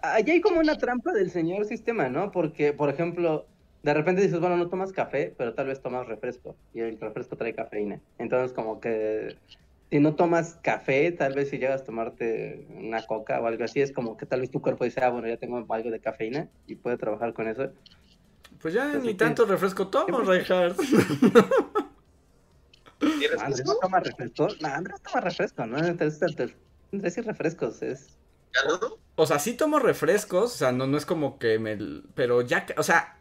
allí 0.00 0.30
hay 0.30 0.40
como 0.40 0.60
una 0.60 0.78
trampa 0.78 1.12
del 1.12 1.30
señor 1.30 1.66
sistema, 1.66 2.08
¿no? 2.08 2.32
Porque, 2.32 2.72
por 2.72 2.88
ejemplo, 2.88 3.44
de 3.82 3.92
repente 3.92 4.22
dices, 4.22 4.40
bueno, 4.40 4.56
no 4.56 4.70
tomas 4.70 4.90
café, 4.90 5.34
pero 5.36 5.52
tal 5.52 5.66
vez 5.66 5.82
tomas 5.82 6.08
refresco 6.08 6.56
y 6.72 6.80
el 6.80 6.98
refresco 6.98 7.36
trae 7.36 7.52
cafeína. 7.52 8.00
Entonces, 8.16 8.54
como 8.54 8.80
que 8.80 9.36
si 9.90 10.00
no 10.00 10.14
tomas 10.14 10.58
café, 10.62 11.12
tal 11.12 11.34
vez 11.34 11.50
si 11.50 11.58
llegas 11.58 11.82
a 11.82 11.84
tomarte 11.84 12.64
una 12.74 13.04
coca 13.04 13.38
o 13.38 13.46
algo 13.46 13.64
así, 13.64 13.82
es 13.82 13.92
como 13.92 14.16
que 14.16 14.24
tal 14.24 14.40
vez 14.40 14.50
tu 14.50 14.62
cuerpo 14.62 14.84
dice, 14.84 15.02
ah, 15.02 15.10
bueno, 15.10 15.28
ya 15.28 15.36
tengo 15.36 15.62
algo 15.68 15.90
de 15.90 16.00
cafeína 16.00 16.48
y 16.66 16.76
puede 16.76 16.96
trabajar 16.96 17.34
con 17.34 17.48
eso. 17.48 17.70
Pues 18.60 18.74
ya 18.74 18.88
Así 18.90 18.98
ni 18.98 19.08
que- 19.08 19.14
tanto 19.14 19.44
refresco 19.46 19.88
tomo, 19.88 20.20
Reinhardt. 20.20 20.78
¿Tienes 22.98 23.40
Andrés 23.40 23.58
gusto? 23.64 23.72
no 23.74 23.78
toma 23.80 24.00
refresco. 24.00 24.48
No, 24.60 24.68
Andrés 24.68 25.00
toma 25.02 25.20
refresco, 25.20 25.66
¿no? 25.66 25.78
Entonces, 25.78 26.20
Andrés 26.92 27.14
sí 27.14 27.20
refrescos, 27.20 27.82
es... 27.82 28.16
¿Ya 28.54 28.68
no? 28.68 28.96
O 29.14 29.26
sea, 29.26 29.38
sí 29.38 29.54
tomo 29.54 29.78
refrescos, 29.78 30.54
o 30.54 30.56
sea, 30.56 30.72
no, 30.72 30.86
no 30.86 30.96
es 30.96 31.06
como 31.06 31.38
que 31.38 31.58
me... 31.58 31.78
Pero 32.14 32.40
ya, 32.42 32.66
que- 32.66 32.74
o 32.78 32.82
sea, 32.82 33.18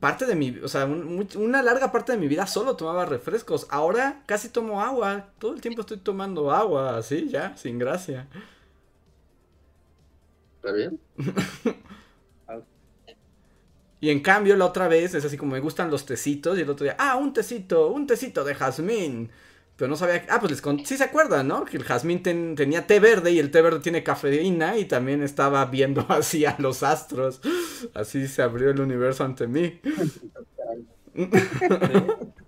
parte 0.00 0.26
de 0.26 0.34
mi... 0.34 0.58
O 0.58 0.68
sea, 0.68 0.86
un- 0.86 1.28
una 1.36 1.62
larga 1.62 1.92
parte 1.92 2.12
de 2.12 2.18
mi 2.18 2.26
vida 2.26 2.46
solo 2.48 2.74
tomaba 2.76 3.04
refrescos. 3.06 3.66
Ahora 3.70 4.22
casi 4.26 4.48
tomo 4.48 4.80
agua. 4.82 5.28
Todo 5.38 5.54
el 5.54 5.60
tiempo 5.60 5.82
estoy 5.82 5.98
tomando 5.98 6.50
agua, 6.50 6.96
así, 6.96 7.28
ya, 7.28 7.56
sin 7.56 7.78
gracia. 7.78 8.26
¿Está 10.56 10.72
bien? 10.72 11.00
Y 14.02 14.10
en 14.10 14.20
cambio, 14.20 14.56
la 14.56 14.66
otra 14.66 14.88
vez 14.88 15.14
es 15.14 15.24
así 15.24 15.38
como 15.38 15.52
me 15.54 15.60
gustan 15.60 15.90
los 15.90 16.06
tecitos. 16.06 16.58
Y 16.58 16.62
el 16.62 16.70
otro 16.70 16.84
día, 16.84 16.96
ah, 17.00 17.16
un 17.16 17.32
tecito, 17.32 17.88
un 17.88 18.06
tecito 18.06 18.44
de 18.44 18.54
jazmín. 18.56 19.30
Pero 19.76 19.88
no 19.90 19.96
sabía. 19.96 20.26
Ah, 20.30 20.40
pues 20.40 20.52
les 20.52 20.60
conté. 20.62 20.84
Sí 20.86 20.98
se 20.98 21.04
acuerdan, 21.04 21.48
¿no? 21.48 21.64
Que 21.64 21.78
el 21.78 21.84
jazmín 21.84 22.22
ten- 22.22 22.56
tenía 22.56 22.86
té 22.86 23.00
verde 23.00 23.32
y 23.32 23.38
el 23.40 23.50
té 23.52 23.62
verde 23.62 23.80
tiene 23.80 24.04
cafeína. 24.04 24.76
Y 24.78 24.86
también 24.86 25.22
estaba 25.22 25.64
viendo 25.66 26.04
así 26.10 26.44
a 26.46 26.56
los 26.58 26.82
astros. 26.82 27.40
Así 27.94 28.28
se 28.28 28.42
abrió 28.42 28.70
el 28.70 28.80
universo 28.80 29.24
ante 29.24 29.46
mí. 29.46 29.80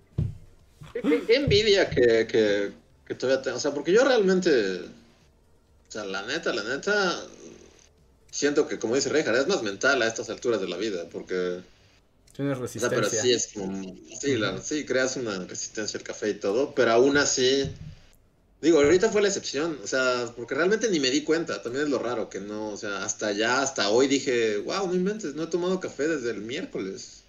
Qué, 0.93 1.03
qué- 1.05 1.25
qué 1.25 1.35
envidia 1.35 1.89
que, 1.89 2.27
que, 2.27 2.73
que 3.05 3.15
todavía 3.15 3.41
tengo. 3.41 3.57
O 3.57 3.59
sea, 3.59 3.73
porque 3.73 3.93
yo 3.93 4.03
realmente. 4.03 4.49
O 4.81 5.91
sea, 5.91 6.05
la 6.05 6.23
neta, 6.23 6.53
la 6.53 6.63
neta. 6.63 7.23
Siento 8.35 8.67
que, 8.67 8.77
como 8.79 8.95
dice 8.95 9.07
Rejar, 9.07 9.33
es 9.35 9.47
más 9.47 9.63
mental 9.63 10.01
a 10.01 10.07
estas 10.07 10.29
alturas 10.29 10.59
de 10.59 10.67
la 10.67 10.75
vida. 10.75 11.07
Porque. 11.09 11.61
Tienes 12.35 12.57
O 12.59 12.67
sea, 12.67 12.89
resistencia. 12.89 12.89
pero 12.89 13.09
sí 13.09 13.31
es 13.31 13.47
como. 13.53 13.95
Sí, 14.19 14.35
la- 14.35 14.61
sí, 14.61 14.85
creas 14.85 15.15
una 15.15 15.45
resistencia 15.45 15.97
al 15.97 16.03
café 16.03 16.31
y 16.31 16.33
todo. 16.35 16.75
Pero 16.75 16.91
aún 16.91 17.15
así. 17.17 17.71
Digo, 18.61 18.79
ahorita 18.81 19.09
fue 19.09 19.21
la 19.21 19.29
excepción. 19.29 19.79
O 19.83 19.87
sea, 19.87 20.33
porque 20.35 20.53
realmente 20.55 20.89
ni 20.89 20.99
me 20.99 21.11
di 21.11 21.23
cuenta. 21.23 21.61
También 21.61 21.85
es 21.85 21.89
lo 21.89 21.97
raro 21.99 22.29
que 22.29 22.41
no. 22.41 22.69
O 22.71 22.77
sea, 22.77 23.05
hasta 23.05 23.31
ya, 23.31 23.61
hasta 23.61 23.89
hoy 23.89 24.07
dije, 24.07 24.57
wow, 24.57 24.85
no 24.87 24.95
inventes, 24.95 25.33
no 25.35 25.43
he 25.43 25.47
tomado 25.47 25.79
café 25.79 26.07
desde 26.09 26.31
el 26.31 26.41
miércoles. 26.41 27.23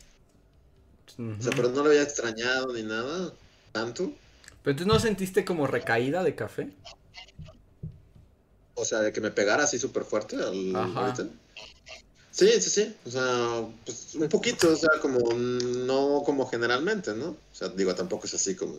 O 1.19 1.43
sea, 1.43 1.53
pero 1.55 1.69
no 1.71 1.83
lo 1.85 1.91
había 1.91 2.03
extrañado 2.03 2.73
ni 2.75 2.83
nada. 2.83 3.33
Tanto. 3.73 4.13
Pero 4.63 4.73
entonces 4.73 4.87
no 4.87 4.99
sentiste 4.99 5.45
como 5.45 5.69
recaída 5.69 6.25
de 6.25 6.35
café. 6.35 6.71
O 8.77 8.85
sea, 8.85 9.01
de 9.01 9.13
que 9.13 9.21
me 9.21 9.31
pegara 9.31 9.65
así 9.65 9.79
súper 9.79 10.05
fuerte 10.05 10.37
al 10.37 10.77
Ajá. 10.77 11.01
ahorita. 11.01 11.29
Sí, 12.31 12.49
sí, 12.61 12.71
sí. 12.71 12.97
O 13.07 13.11
sea, 13.11 13.67
pues 13.85 14.15
un 14.15 14.29
poquito, 14.29 14.71
o 14.71 14.77
sea, 14.77 14.91
como 15.01 15.19
no 15.33 16.23
como 16.25 16.47
generalmente, 16.47 17.15
¿no? 17.15 17.31
O 17.31 17.55
sea, 17.55 17.69
digo, 17.71 17.95
tampoco 17.95 18.27
es 18.27 18.35
así 18.35 18.55
como 18.55 18.75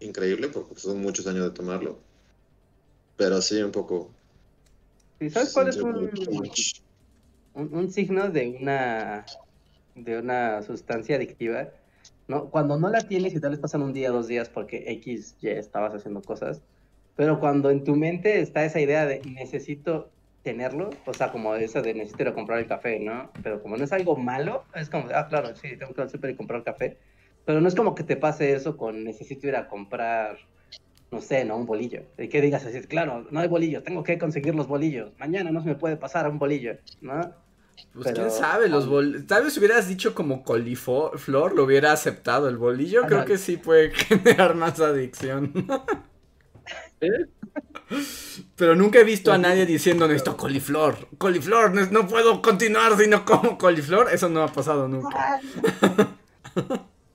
increíble 0.00 0.48
porque 0.48 0.80
son 0.80 1.00
muchos 1.00 1.26
años 1.28 1.44
de 1.44 1.50
tomarlo. 1.50 1.98
Pero 3.16 3.40
sí, 3.40 3.62
un 3.62 3.70
poco. 3.70 4.10
¿Y 5.20 5.30
sabes 5.30 5.52
cuál 5.52 5.68
es 5.68 5.76
un, 5.76 6.10
un, 7.54 7.90
signo 7.90 8.30
de 8.30 8.58
una 8.60 9.26
de 9.94 10.18
una 10.18 10.62
sustancia 10.62 11.16
adictiva? 11.16 11.68
¿no? 12.28 12.50
Cuando 12.50 12.78
no 12.78 12.88
la 12.88 13.06
tienes 13.06 13.34
y 13.34 13.40
tal 13.40 13.52
vez 13.52 13.60
pasan 13.60 13.82
un 13.82 13.92
día, 13.92 14.10
dos 14.10 14.28
días 14.28 14.48
porque 14.48 14.84
X, 14.92 15.36
Y 15.40 15.48
estabas 15.48 15.94
haciendo 15.94 16.22
cosas, 16.22 16.60
pero 17.18 17.40
cuando 17.40 17.70
en 17.70 17.82
tu 17.82 17.96
mente 17.96 18.40
está 18.40 18.64
esa 18.64 18.78
idea 18.78 19.04
de 19.04 19.20
necesito 19.22 20.08
tenerlo, 20.44 20.90
o 21.04 21.12
sea, 21.12 21.32
como 21.32 21.52
esa 21.56 21.82
de 21.82 21.92
necesito 21.92 22.32
comprar 22.32 22.60
el 22.60 22.68
café, 22.68 23.00
¿no? 23.00 23.32
Pero 23.42 23.60
como 23.60 23.76
no 23.76 23.82
es 23.82 23.90
algo 23.90 24.14
malo, 24.14 24.62
es 24.76 24.88
como, 24.88 25.08
ah, 25.12 25.26
claro, 25.26 25.48
sí, 25.56 25.76
tengo 25.76 25.92
que 25.92 26.00
ir 26.00 26.04
al 26.04 26.10
súper 26.10 26.30
y 26.30 26.36
comprar 26.36 26.62
café, 26.62 26.96
pero 27.44 27.60
no 27.60 27.66
es 27.66 27.74
como 27.74 27.96
que 27.96 28.04
te 28.04 28.14
pase 28.14 28.52
eso 28.52 28.76
con 28.76 29.02
necesito 29.02 29.48
ir 29.48 29.56
a 29.56 29.66
comprar, 29.66 30.38
no 31.10 31.20
sé, 31.20 31.44
¿no? 31.44 31.56
Un 31.56 31.66
bolillo. 31.66 32.02
Y 32.18 32.28
que 32.28 32.40
digas 32.40 32.64
así, 32.64 32.80
claro, 32.82 33.26
no 33.32 33.40
hay 33.40 33.48
bolillo, 33.48 33.82
tengo 33.82 34.04
que 34.04 34.16
conseguir 34.16 34.54
los 34.54 34.68
bolillos, 34.68 35.10
mañana 35.18 35.50
no 35.50 35.60
se 35.60 35.70
me 35.70 35.74
puede 35.74 35.96
pasar 35.96 36.30
un 36.30 36.38
bolillo, 36.38 36.76
¿no? 37.00 37.34
Pues 37.94 38.12
quién 38.12 38.30
sabe, 38.30 38.68
los 38.68 38.86
bol... 38.86 39.26
tal 39.26 39.42
vez 39.42 39.58
hubieras 39.58 39.88
dicho 39.88 40.14
como 40.14 40.44
coliflor, 40.44 41.56
lo 41.56 41.64
hubiera 41.64 41.90
aceptado. 41.90 42.48
El 42.48 42.56
bolillo 42.56 43.02
creo 43.06 43.24
que 43.24 43.38
sí 43.38 43.56
puede 43.56 43.90
generar 43.94 44.54
más 44.54 44.78
adicción. 44.78 45.52
Pero 48.56 48.74
nunca 48.74 49.00
he 49.00 49.04
visto 49.04 49.32
a 49.32 49.38
nadie 49.38 49.66
diciendo 49.66 50.06
necesito 50.06 50.36
coliflor. 50.36 51.08
Coliflor, 51.16 51.92
no, 51.92 52.06
puedo 52.06 52.42
continuar 52.42 52.96
si 52.98 53.08
no 53.08 53.24
como 53.24 53.56
coliflor. 53.58 54.12
Eso 54.12 54.28
no 54.28 54.42
ha 54.42 54.48
pasado 54.48 54.88
nunca. 54.88 55.40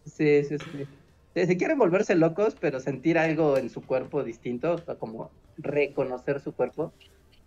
Sí, 0.05 0.43
sí, 0.43 0.57
sí. 0.59 1.45
Si 1.47 1.57
quieren 1.57 1.79
volverse 1.79 2.13
locos, 2.13 2.55
pero 2.59 2.79
sentir 2.79 3.17
algo 3.17 3.57
en 3.57 3.71
su 3.71 3.81
cuerpo 3.81 4.23
distinto, 4.23 4.75
como 4.99 5.31
reconocer 5.57 6.39
su 6.39 6.53
cuerpo, 6.53 6.93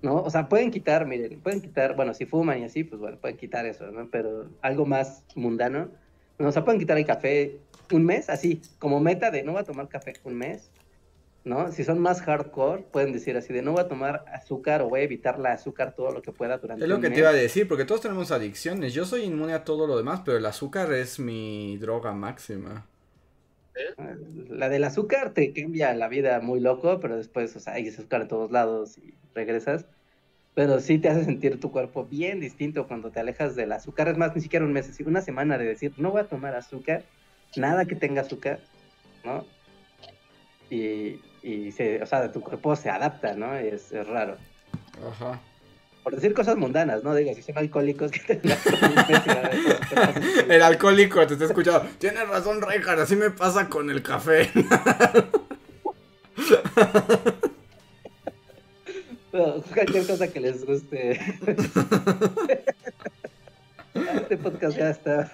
¿no? 0.02 0.16
O 0.16 0.30
sea, 0.30 0.48
pueden 0.48 0.72
quitar, 0.72 1.06
miren, 1.06 1.40
pueden 1.40 1.60
quitar, 1.60 1.94
bueno, 1.94 2.12
si 2.12 2.26
fuman 2.26 2.60
y 2.60 2.64
así, 2.64 2.82
pues 2.82 3.00
bueno, 3.00 3.18
pueden 3.18 3.36
quitar 3.36 3.66
eso, 3.66 3.86
¿no? 3.92 4.08
Pero 4.10 4.48
algo 4.62 4.84
más 4.84 5.22
mundano, 5.36 5.88
¿no? 6.38 6.48
o 6.48 6.52
sea, 6.52 6.64
pueden 6.64 6.80
quitar 6.80 6.98
el 6.98 7.06
café 7.06 7.56
un 7.92 8.04
mes, 8.04 8.28
así, 8.28 8.60
como 8.78 8.98
meta 9.00 9.30
de 9.30 9.44
no 9.44 9.52
voy 9.52 9.60
a 9.60 9.64
tomar 9.64 9.88
café 9.88 10.14
un 10.24 10.34
mes, 10.34 10.70
¿no? 11.46 11.70
Si 11.70 11.84
son 11.84 12.00
más 12.00 12.22
hardcore, 12.22 12.82
pueden 12.90 13.12
decir 13.12 13.36
así 13.36 13.52
de 13.52 13.62
no 13.62 13.70
voy 13.70 13.80
a 13.80 13.86
tomar 13.86 14.24
azúcar 14.34 14.82
o 14.82 14.88
voy 14.88 15.00
a 15.00 15.04
evitar 15.04 15.38
la 15.38 15.52
azúcar 15.52 15.94
todo 15.94 16.10
lo 16.10 16.20
que 16.20 16.32
pueda 16.32 16.58
durante 16.58 16.84
Es 16.84 16.90
lo 16.90 17.00
que 17.00 17.08
te 17.08 17.20
iba 17.20 17.28
a 17.28 17.32
decir, 17.32 17.68
porque 17.68 17.84
todos 17.84 18.00
tenemos 18.00 18.32
adicciones. 18.32 18.92
Yo 18.92 19.04
soy 19.04 19.22
inmune 19.22 19.52
a 19.52 19.62
todo 19.62 19.86
lo 19.86 19.96
demás, 19.96 20.22
pero 20.24 20.38
el 20.38 20.44
azúcar 20.44 20.92
es 20.92 21.20
mi 21.20 21.78
droga 21.78 22.12
máxima. 22.12 22.84
La 24.48 24.68
del 24.68 24.82
azúcar 24.82 25.34
te 25.34 25.52
cambia 25.52 25.94
la 25.94 26.08
vida 26.08 26.40
muy 26.40 26.58
loco, 26.58 26.98
pero 26.98 27.16
después, 27.16 27.54
o 27.54 27.60
sea, 27.60 27.74
hay 27.74 27.88
azúcar 27.88 28.22
en 28.22 28.28
todos 28.28 28.50
lados 28.50 28.98
y 28.98 29.14
regresas. 29.32 29.86
Pero 30.54 30.80
sí 30.80 30.98
te 30.98 31.10
hace 31.10 31.24
sentir 31.24 31.60
tu 31.60 31.70
cuerpo 31.70 32.06
bien 32.06 32.40
distinto 32.40 32.88
cuando 32.88 33.12
te 33.12 33.20
alejas 33.20 33.54
del 33.54 33.70
azúcar. 33.70 34.08
Es 34.08 34.18
más, 34.18 34.34
ni 34.34 34.42
siquiera 34.42 34.64
un 34.64 34.72
mes, 34.72 34.98
una 35.06 35.20
semana 35.20 35.58
de 35.58 35.66
decir, 35.66 35.92
no 35.96 36.10
voy 36.10 36.22
a 36.22 36.28
tomar 36.28 36.56
azúcar, 36.56 37.04
nada 37.54 37.84
que 37.84 37.94
tenga 37.94 38.22
azúcar, 38.22 38.58
¿no? 39.24 39.44
Y, 40.70 41.20
y 41.42 41.72
se, 41.72 42.02
o 42.02 42.06
sea, 42.06 42.30
tu 42.32 42.40
cuerpo 42.40 42.74
se 42.76 42.90
adapta, 42.90 43.34
¿no? 43.34 43.54
es, 43.54 43.92
es 43.92 44.06
raro. 44.06 44.36
Ajá 45.06 45.40
por 46.06 46.14
decir 46.14 46.32
cosas 46.34 46.56
mundanas, 46.56 47.02
¿no? 47.02 47.12
Digo, 47.16 47.34
si 47.34 47.42
son 47.42 47.58
alcohólicos 47.58 48.12
que 48.12 48.36
te 48.36 48.40
El 50.54 50.62
alcohólico 50.62 51.26
te 51.26 51.32
está 51.32 51.46
escuchando. 51.46 51.84
Tienes 51.98 52.28
razón, 52.28 52.62
Reinhardt, 52.62 53.00
así 53.00 53.16
me 53.16 53.30
pasa 53.30 53.68
con 53.68 53.90
el 53.90 54.04
café. 54.04 54.48
cualquier 59.74 60.06
cosa 60.06 60.28
que 60.28 60.38
les 60.38 60.64
guste. 60.64 61.20
este 64.14 64.36
podcast 64.36 64.78
ya 64.78 64.90
está. 64.90 65.32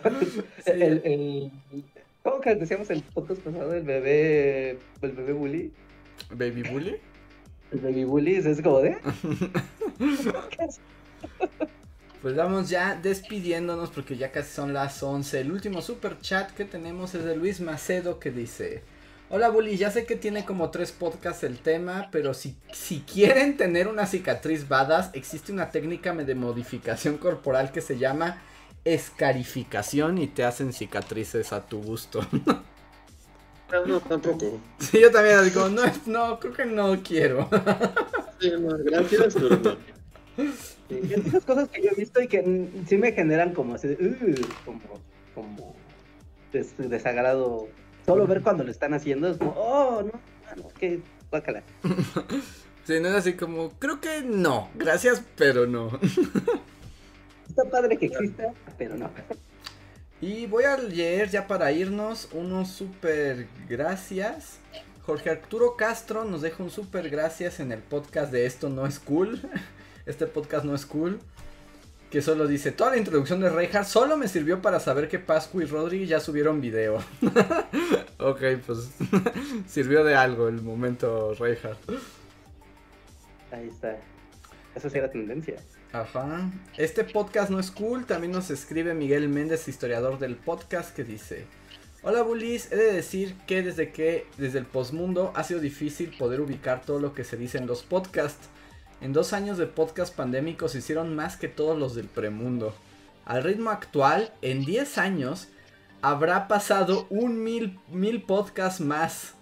El, 0.65 1.03
el, 1.05 1.51
¿Cómo 1.71 1.83
que 2.43 2.55
decíamos 2.57 2.91
el 2.91 3.03
podcast 3.03 3.41
pasado? 3.41 3.73
El 3.73 3.85
bebé. 3.85 4.79
El 5.01 5.13
bebé 5.13 5.33
bully. 5.33 5.73
¿Baby 6.31 6.63
bully? 6.65 6.97
El 7.71 7.81
baby 7.81 8.05
bully 8.05 8.35
es 8.35 8.61
como 8.61 8.81
de. 8.81 8.99
Pues 12.21 12.37
vamos 12.37 12.71
ya 12.71 12.95
despidiéndonos 12.95 13.91
porque 13.91 14.17
ya 14.17 14.31
casi 14.31 14.53
son 14.53 14.73
las 14.73 15.03
11. 15.03 15.41
El 15.41 15.51
último 15.51 15.83
super 15.83 16.21
chat 16.21 16.53
que 16.53 16.65
tenemos 16.65 17.17
es 17.17 17.25
de 17.25 17.35
Luis 17.35 17.61
Macedo 17.61 18.21
que 18.21 18.31
dice: 18.31 18.85
Hola 19.29 19.49
Bully, 19.49 19.77
ya 19.77 19.91
sé 19.91 20.05
que 20.05 20.15
tiene 20.15 20.45
como 20.45 20.71
tres 20.71 20.93
podcasts 20.93 21.43
el 21.43 21.59
tema, 21.59 22.11
pero 22.13 22.33
si, 22.33 22.55
si 22.73 23.01
quieren 23.01 23.57
tener 23.57 23.89
una 23.89 24.07
cicatriz 24.07 24.69
badass, 24.69 25.11
existe 25.15 25.51
una 25.51 25.71
técnica 25.71 26.15
de 26.15 26.35
modificación 26.37 27.19
corporal 27.19 27.73
que 27.73 27.81
se 27.81 27.99
llama 27.99 28.41
escarificación 28.85 30.19
y 30.19 30.27
te 30.27 30.45
hacen 30.45 30.73
cicatrices 30.73 31.53
a 31.53 31.67
tu 31.67 31.83
gusto. 31.83 32.21
No, 33.73 33.87
no, 33.87 34.01
tampoco. 34.01 34.61
Sí, 34.79 35.01
yo 35.01 35.11
también 35.11 35.45
digo, 35.45 35.69
no, 35.71 35.83
no, 36.05 36.39
creo 36.39 36.53
que 36.53 36.67
no 36.67 37.03
quiero. 37.03 37.49
Sí, 38.39 38.51
no, 38.59 38.77
gracias, 38.79 39.35
pero 39.35 39.57
no. 39.57 39.77
Sí, 40.89 41.01
esas 41.27 41.45
cosas 41.45 41.69
que 41.71 41.83
yo 41.83 41.91
he 41.91 41.95
visto 41.95 42.21
y 42.21 42.29
que 42.29 42.69
sí 42.87 42.99
me 42.99 43.13
generan 43.13 43.55
como 43.55 43.75
así, 43.75 43.89
uh, 43.89 44.35
como, 44.65 44.81
como 45.35 45.77
desagrado. 46.53 47.69
Solo 48.05 48.27
ver 48.27 48.43
cuando 48.43 48.65
lo 48.65 48.71
están 48.71 48.93
haciendo 48.95 49.29
es 49.29 49.39
como, 49.39 49.53
oh, 49.53 50.03
no, 50.03 50.13
no, 50.57 50.69
que 50.71 51.01
guácala. 51.31 51.63
Sí, 52.85 52.99
no 53.01 53.09
es 53.09 53.15
así 53.15 53.35
como, 53.35 53.71
creo 53.79 54.01
que 54.01 54.23
no, 54.23 54.69
gracias, 54.75 55.23
pero 55.37 55.67
no. 55.67 55.99
Está 57.53 57.69
padre 57.69 57.99
que 57.99 58.07
exista, 58.07 58.55
pero 58.79 58.97
no. 58.97 59.11
Y 60.23 60.47
voy 60.47 60.65
a 60.65 60.79
leer 60.79 61.29
ya 61.29 61.47
para 61.47 61.71
irnos 61.71 62.31
unos 62.33 62.69
super 62.71 63.47
gracias. 63.69 64.59
Jorge 65.03 65.29
Arturo 65.29 65.77
Castro 65.77 66.25
nos 66.25 66.41
deja 66.41 66.63
un 66.63 66.71
super 66.71 67.11
gracias 67.11 67.61
en 67.61 67.71
el 67.71 67.81
podcast 67.81 68.33
de 68.33 68.47
Esto 68.47 68.71
No 68.71 68.87
es 68.87 68.99
Cool. 68.99 69.39
Este 70.07 70.27
podcast 70.27 70.65
no 70.65 70.75
es 70.75 70.87
cool. 70.87 71.21
Que 72.11 72.23
solo 72.23 72.47
dice, 72.47 72.73
toda 72.73 72.93
la 72.93 72.97
introducción 72.97 73.39
de 73.41 73.51
Reinhardt 73.51 73.87
solo 73.87 74.17
me 74.17 74.29
sirvió 74.29 74.63
para 74.63 74.81
saber 74.81 75.09
que 75.09 75.19
Pascu 75.19 75.61
y 75.61 75.67
Rodri 75.67 76.07
ya 76.07 76.21
subieron 76.21 76.63
video. 76.63 77.05
ok, 78.19 78.41
pues 78.67 78.93
sirvió 79.69 80.05
de 80.05 80.15
algo 80.15 80.49
el 80.49 80.63
momento 80.63 81.35
Reinhardt. 81.35 81.79
Ahí 83.51 83.69
está. 83.69 83.99
Eso 84.75 84.89
sí 84.89 84.97
era 84.97 85.11
tendencia. 85.11 85.57
Ajá. 85.93 86.51
Este 86.79 87.05
podcast 87.05 87.51
no 87.51 87.61
es 87.61 87.71
cool. 87.71 88.07
También 88.07 88.33
nos 88.33 88.51
escribe 88.51 88.95
Miguel 88.95 89.29
Méndez, 89.29 89.69
historiador 89.69 90.19
del 90.19 90.37
podcast, 90.37 90.95
que 90.95 91.05
dice... 91.05 91.47
Hola 92.05 92.23
Bullies, 92.23 92.73
he 92.73 92.77
de 92.77 92.93
decir 92.95 93.37
que 93.47 93.63
desde 93.63 93.93
que 93.93 94.27
desde 94.37 94.59
el 94.59 94.67
postmundo 94.67 95.33
ha 95.37 95.45
sido 95.45 95.61
difícil 95.61 96.17
poder 96.19 96.41
ubicar 96.41 96.81
todo 96.81 96.99
lo 96.99 97.15
que 97.15 97.23
se 97.23 97.37
dice 97.37 97.59
en 97.59 97.69
los 97.69 97.85
podcasts. 97.85 98.49
En 99.01 99.13
dos 99.13 99.33
años 99.33 99.57
de 99.57 99.67
podcast 99.67 100.13
pandémicos 100.13 100.75
hicieron 100.75 101.15
más 101.15 101.37
que 101.37 101.47
todos 101.47 101.79
los 101.79 101.95
del 101.95 102.07
premundo. 102.07 102.75
Al 103.25 103.45
ritmo 103.45 103.71
actual, 103.71 104.33
en 104.43 104.65
10 104.65 104.99
años, 104.99 105.49
habrá 106.01 106.49
pasado 106.49 107.07
un 107.09 107.45
mil, 107.45 107.79
mil 107.89 108.23
podcasts 108.23 108.81
más. 108.81 109.35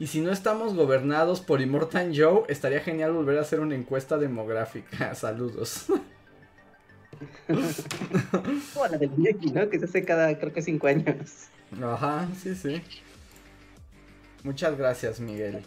Y 0.00 0.06
si 0.06 0.20
no 0.20 0.30
estamos 0.30 0.74
gobernados 0.74 1.40
por 1.40 1.60
Immortan 1.60 2.12
Joe, 2.14 2.42
estaría 2.48 2.80
genial 2.80 3.12
volver 3.12 3.36
a 3.38 3.40
hacer 3.40 3.58
una 3.58 3.74
encuesta 3.74 4.16
demográfica. 4.16 5.14
Saludos. 5.16 5.86
Como 7.48 8.86
la 8.86 8.96
del 8.96 9.10
¿no? 9.52 9.68
Que 9.68 9.78
se 9.80 9.86
hace 9.86 10.04
cada, 10.04 10.38
creo 10.38 10.52
que 10.52 10.62
5 10.62 10.86
años. 10.86 11.48
Ajá, 11.82 12.28
sí, 12.40 12.54
sí. 12.54 12.80
Muchas 14.44 14.78
gracias, 14.78 15.18
Miguel. 15.18 15.64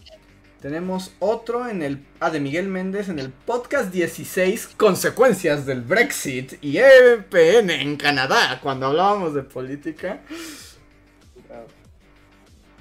Tenemos 0.61 1.13
otro 1.19 1.67
en 1.67 1.81
el. 1.81 2.05
Ah, 2.21 2.29
de 2.29 2.39
Miguel 2.39 2.67
Méndez 2.67 3.09
en 3.09 3.19
el 3.19 3.31
podcast 3.31 3.91
16, 3.91 4.75
Consecuencias 4.77 5.65
del 5.65 5.81
Brexit 5.81 6.53
y 6.61 6.77
EPN 6.77 7.69
en 7.71 7.97
Canadá, 7.97 8.59
cuando 8.63 8.85
hablábamos 8.85 9.33
de 9.33 9.43
política. 9.43 10.21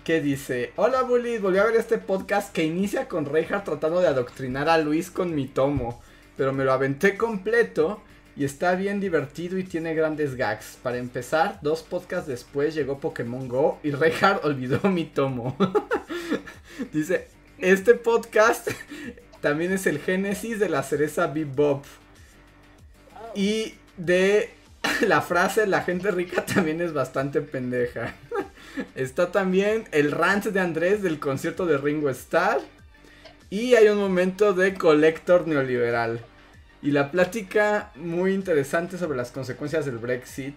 ¿Qué 0.04 0.22
dice? 0.22 0.72
Hola 0.76 1.02
Bully, 1.02 1.36
volví 1.36 1.58
a 1.58 1.64
ver 1.64 1.76
este 1.76 1.98
podcast 1.98 2.54
que 2.54 2.64
inicia 2.64 3.06
con 3.06 3.26
Reinhardt 3.26 3.66
tratando 3.66 4.00
de 4.00 4.06
adoctrinar 4.06 4.68
a 4.70 4.78
Luis 4.78 5.10
con 5.10 5.34
mi 5.34 5.46
tomo, 5.46 6.00
pero 6.38 6.54
me 6.54 6.64
lo 6.64 6.72
aventé 6.72 7.18
completo 7.18 8.00
y 8.34 8.44
está 8.44 8.74
bien 8.76 8.98
divertido 8.98 9.58
y 9.58 9.64
tiene 9.64 9.94
grandes 9.94 10.36
gags. 10.36 10.78
Para 10.82 10.96
empezar, 10.96 11.58
dos 11.60 11.82
podcasts 11.82 12.26
después 12.26 12.74
llegó 12.74 12.98
Pokémon 12.98 13.46
Go 13.46 13.78
y 13.82 13.90
Reinhardt 13.90 14.42
olvidó 14.42 14.80
mi 14.88 15.04
tomo. 15.04 15.54
dice, 16.92 17.28
este 17.58 17.94
podcast 17.94 18.70
también 19.42 19.72
es 19.72 19.86
el 19.86 19.98
génesis 19.98 20.58
de 20.58 20.70
la 20.70 20.82
cereza 20.82 21.26
Bebop. 21.26 21.84
Y 23.34 23.74
de 23.98 24.50
la 25.06 25.20
frase 25.20 25.66
la 25.66 25.82
gente 25.82 26.10
rica 26.10 26.46
también 26.46 26.80
es 26.80 26.94
bastante 26.94 27.42
pendeja. 27.42 28.14
Está 28.94 29.32
también 29.32 29.84
el 29.92 30.12
rant 30.12 30.46
de 30.46 30.60
Andrés 30.60 31.02
del 31.02 31.18
concierto 31.18 31.66
de 31.66 31.78
Ringo 31.78 32.10
Starr. 32.10 32.60
Y 33.50 33.74
hay 33.74 33.88
un 33.88 33.98
momento 33.98 34.52
de 34.52 34.74
Collector 34.74 35.46
Neoliberal. 35.46 36.20
Y 36.82 36.92
la 36.92 37.10
plática 37.10 37.92
muy 37.96 38.32
interesante 38.32 38.96
sobre 38.96 39.16
las 39.16 39.32
consecuencias 39.32 39.84
del 39.84 39.98
Brexit 39.98 40.54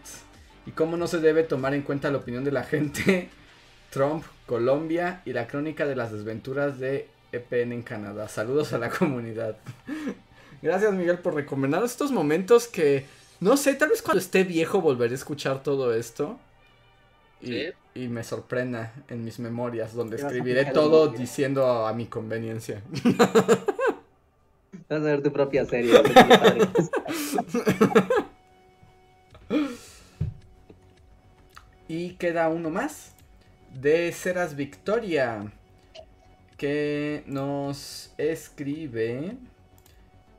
y 0.65 0.71
cómo 0.71 0.95
no 0.95 1.07
se 1.07 1.19
debe 1.19 1.43
tomar 1.43 1.73
en 1.73 1.81
cuenta 1.81 2.11
la 2.11 2.19
opinión 2.19 2.43
de 2.43 2.51
la 2.51 2.63
gente. 2.63 3.29
Trump, 3.89 4.23
Colombia 4.45 5.21
y 5.25 5.33
la 5.33 5.47
crónica 5.47 5.85
de 5.85 5.95
las 5.95 6.11
desventuras 6.11 6.79
de 6.79 7.07
EPN 7.31 7.73
en 7.73 7.81
Canadá. 7.83 8.27
Saludos 8.27 8.73
a 8.73 8.77
la 8.77 8.89
comunidad. 8.89 9.57
Gracias 10.61 10.93
Miguel 10.93 11.19
por 11.19 11.35
recomendar 11.35 11.83
estos 11.83 12.11
momentos 12.11 12.67
que, 12.67 13.05
no 13.39 13.57
sé, 13.57 13.75
tal 13.75 13.89
vez 13.89 14.01
cuando 14.01 14.19
esté 14.19 14.45
viejo 14.45 14.81
volveré 14.81 15.11
a 15.11 15.15
escuchar 15.15 15.61
todo 15.61 15.93
esto. 15.93 16.39
Y, 17.41 17.67
y 17.95 18.07
me 18.07 18.23
sorprenda 18.23 18.93
en 19.07 19.23
mis 19.23 19.39
memorias, 19.39 19.93
donde 19.93 20.17
escribiré 20.17 20.65
todo 20.65 21.09
diciendo 21.09 21.85
a 21.85 21.93
mi 21.93 22.07
conveniencia. 22.07 22.81
Vas 24.89 24.99
a 24.99 24.99
ver 24.99 25.21
tu 25.21 25.31
propia 25.31 25.65
serie. 25.65 25.93
y 31.87 32.15
queda 32.15 32.49
uno 32.49 32.69
más 32.69 33.13
de 33.73 34.11
Ceras 34.11 34.55
Victoria 34.55 35.51
que 36.57 37.23
nos 37.27 38.13
escribe 38.17 39.37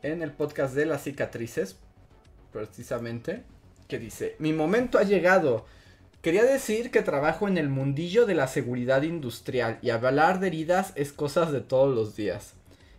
en 0.02 0.22
el 0.22 0.32
podcast 0.32 0.74
de 0.74 0.86
las 0.86 1.02
cicatrices 1.02 1.76
precisamente 2.52 3.42
que 3.88 3.98
dice 3.98 4.36
mi 4.38 4.52
momento 4.52 4.98
ha 4.98 5.02
llegado 5.02 5.66
Quería 6.24 6.44
decir 6.44 6.90
que 6.90 7.02
trabajo 7.02 7.48
en 7.48 7.58
el 7.58 7.68
mundillo 7.68 8.24
de 8.24 8.34
la 8.34 8.48
seguridad 8.48 9.02
industrial 9.02 9.78
y 9.82 9.90
hablar 9.90 10.40
de 10.40 10.46
heridas 10.46 10.94
es 10.96 11.12
cosas 11.12 11.52
de 11.52 11.60
todos 11.60 11.94
los 11.94 12.16
días. 12.16 12.54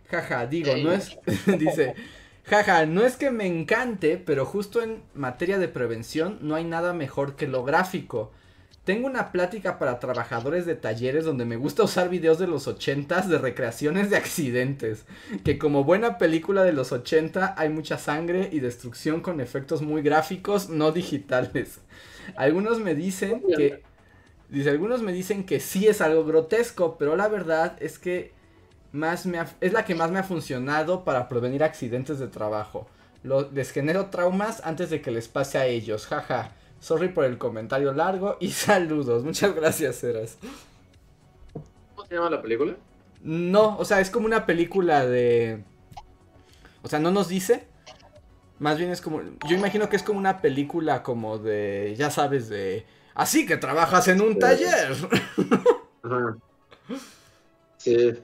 Jaja, 0.08 0.46
digo, 0.46 0.76
no 0.76 0.92
es. 0.92 1.18
dice. 1.58 1.96
Jaja, 2.44 2.86
no 2.86 3.04
es 3.04 3.16
que 3.16 3.32
me 3.32 3.48
encante, 3.48 4.16
pero 4.16 4.46
justo 4.46 4.80
en 4.80 5.02
materia 5.12 5.58
de 5.58 5.66
prevención 5.66 6.38
no 6.40 6.54
hay 6.54 6.62
nada 6.62 6.92
mejor 6.92 7.34
que 7.34 7.48
lo 7.48 7.64
gráfico. 7.64 8.30
Tengo 8.84 9.08
una 9.08 9.32
plática 9.32 9.80
para 9.80 9.98
trabajadores 9.98 10.64
de 10.64 10.76
talleres 10.76 11.24
donde 11.24 11.44
me 11.44 11.56
gusta 11.56 11.82
usar 11.82 12.08
videos 12.08 12.38
de 12.38 12.46
los 12.46 12.68
80 12.68 13.22
de 13.22 13.38
recreaciones 13.38 14.08
de 14.08 14.18
accidentes. 14.18 15.04
Que 15.42 15.58
como 15.58 15.82
buena 15.82 16.18
película 16.18 16.62
de 16.62 16.72
los 16.72 16.92
80 16.92 17.56
hay 17.58 17.70
mucha 17.70 17.98
sangre 17.98 18.50
y 18.52 18.60
destrucción 18.60 19.20
con 19.20 19.40
efectos 19.40 19.82
muy 19.82 20.02
gráficos, 20.02 20.68
no 20.68 20.92
digitales. 20.92 21.80
Algunos 22.34 22.80
me 22.80 22.94
dicen 22.94 23.42
que... 23.56 23.82
Dice, 24.48 24.70
algunos 24.70 25.02
me 25.02 25.12
dicen 25.12 25.44
que 25.44 25.58
sí 25.58 25.88
es 25.88 26.00
algo 26.00 26.24
grotesco, 26.24 26.96
pero 26.98 27.16
la 27.16 27.26
verdad 27.28 27.76
es 27.80 27.98
que 27.98 28.32
más 28.92 29.26
me 29.26 29.40
es 29.60 29.72
la 29.72 29.84
que 29.84 29.94
más 29.94 30.10
me 30.10 30.20
ha 30.20 30.22
funcionado 30.22 31.04
para 31.04 31.28
prevenir 31.28 31.64
accidentes 31.64 32.18
de 32.18 32.28
trabajo. 32.28 32.86
Lo, 33.24 33.50
les 33.50 33.72
genero 33.72 34.06
traumas 34.06 34.62
antes 34.64 34.88
de 34.90 35.00
que 35.02 35.10
les 35.10 35.26
pase 35.26 35.58
a 35.58 35.66
ellos. 35.66 36.06
Jaja. 36.06 36.52
Sorry 36.80 37.08
por 37.08 37.24
el 37.24 37.38
comentario 37.38 37.92
largo 37.92 38.36
y 38.40 38.50
saludos. 38.52 39.24
Muchas 39.24 39.54
gracias, 39.54 40.02
Eras. 40.04 40.38
¿Cómo 41.52 42.06
se 42.06 42.14
llama 42.14 42.30
la 42.30 42.42
película? 42.42 42.76
No, 43.22 43.76
o 43.78 43.84
sea, 43.84 44.00
es 44.00 44.10
como 44.10 44.26
una 44.26 44.46
película 44.46 45.04
de... 45.06 45.64
O 46.82 46.88
sea, 46.88 47.00
no 47.00 47.10
nos 47.10 47.28
dice. 47.28 47.66
Más 48.58 48.78
bien 48.78 48.90
es 48.90 49.00
como... 49.00 49.20
Yo 49.48 49.56
imagino 49.56 49.88
que 49.88 49.96
es 49.96 50.02
como 50.02 50.18
una 50.18 50.40
película 50.40 51.02
como 51.02 51.38
de... 51.38 51.94
Ya 51.96 52.10
sabes, 52.10 52.48
de... 52.48 52.86
Así 53.14 53.46
que 53.46 53.56
trabajas 53.56 54.08
en 54.08 54.20
un 54.20 54.38
taller. 54.38 54.92
Ajá. 56.02 56.36
Sí. 57.78 58.14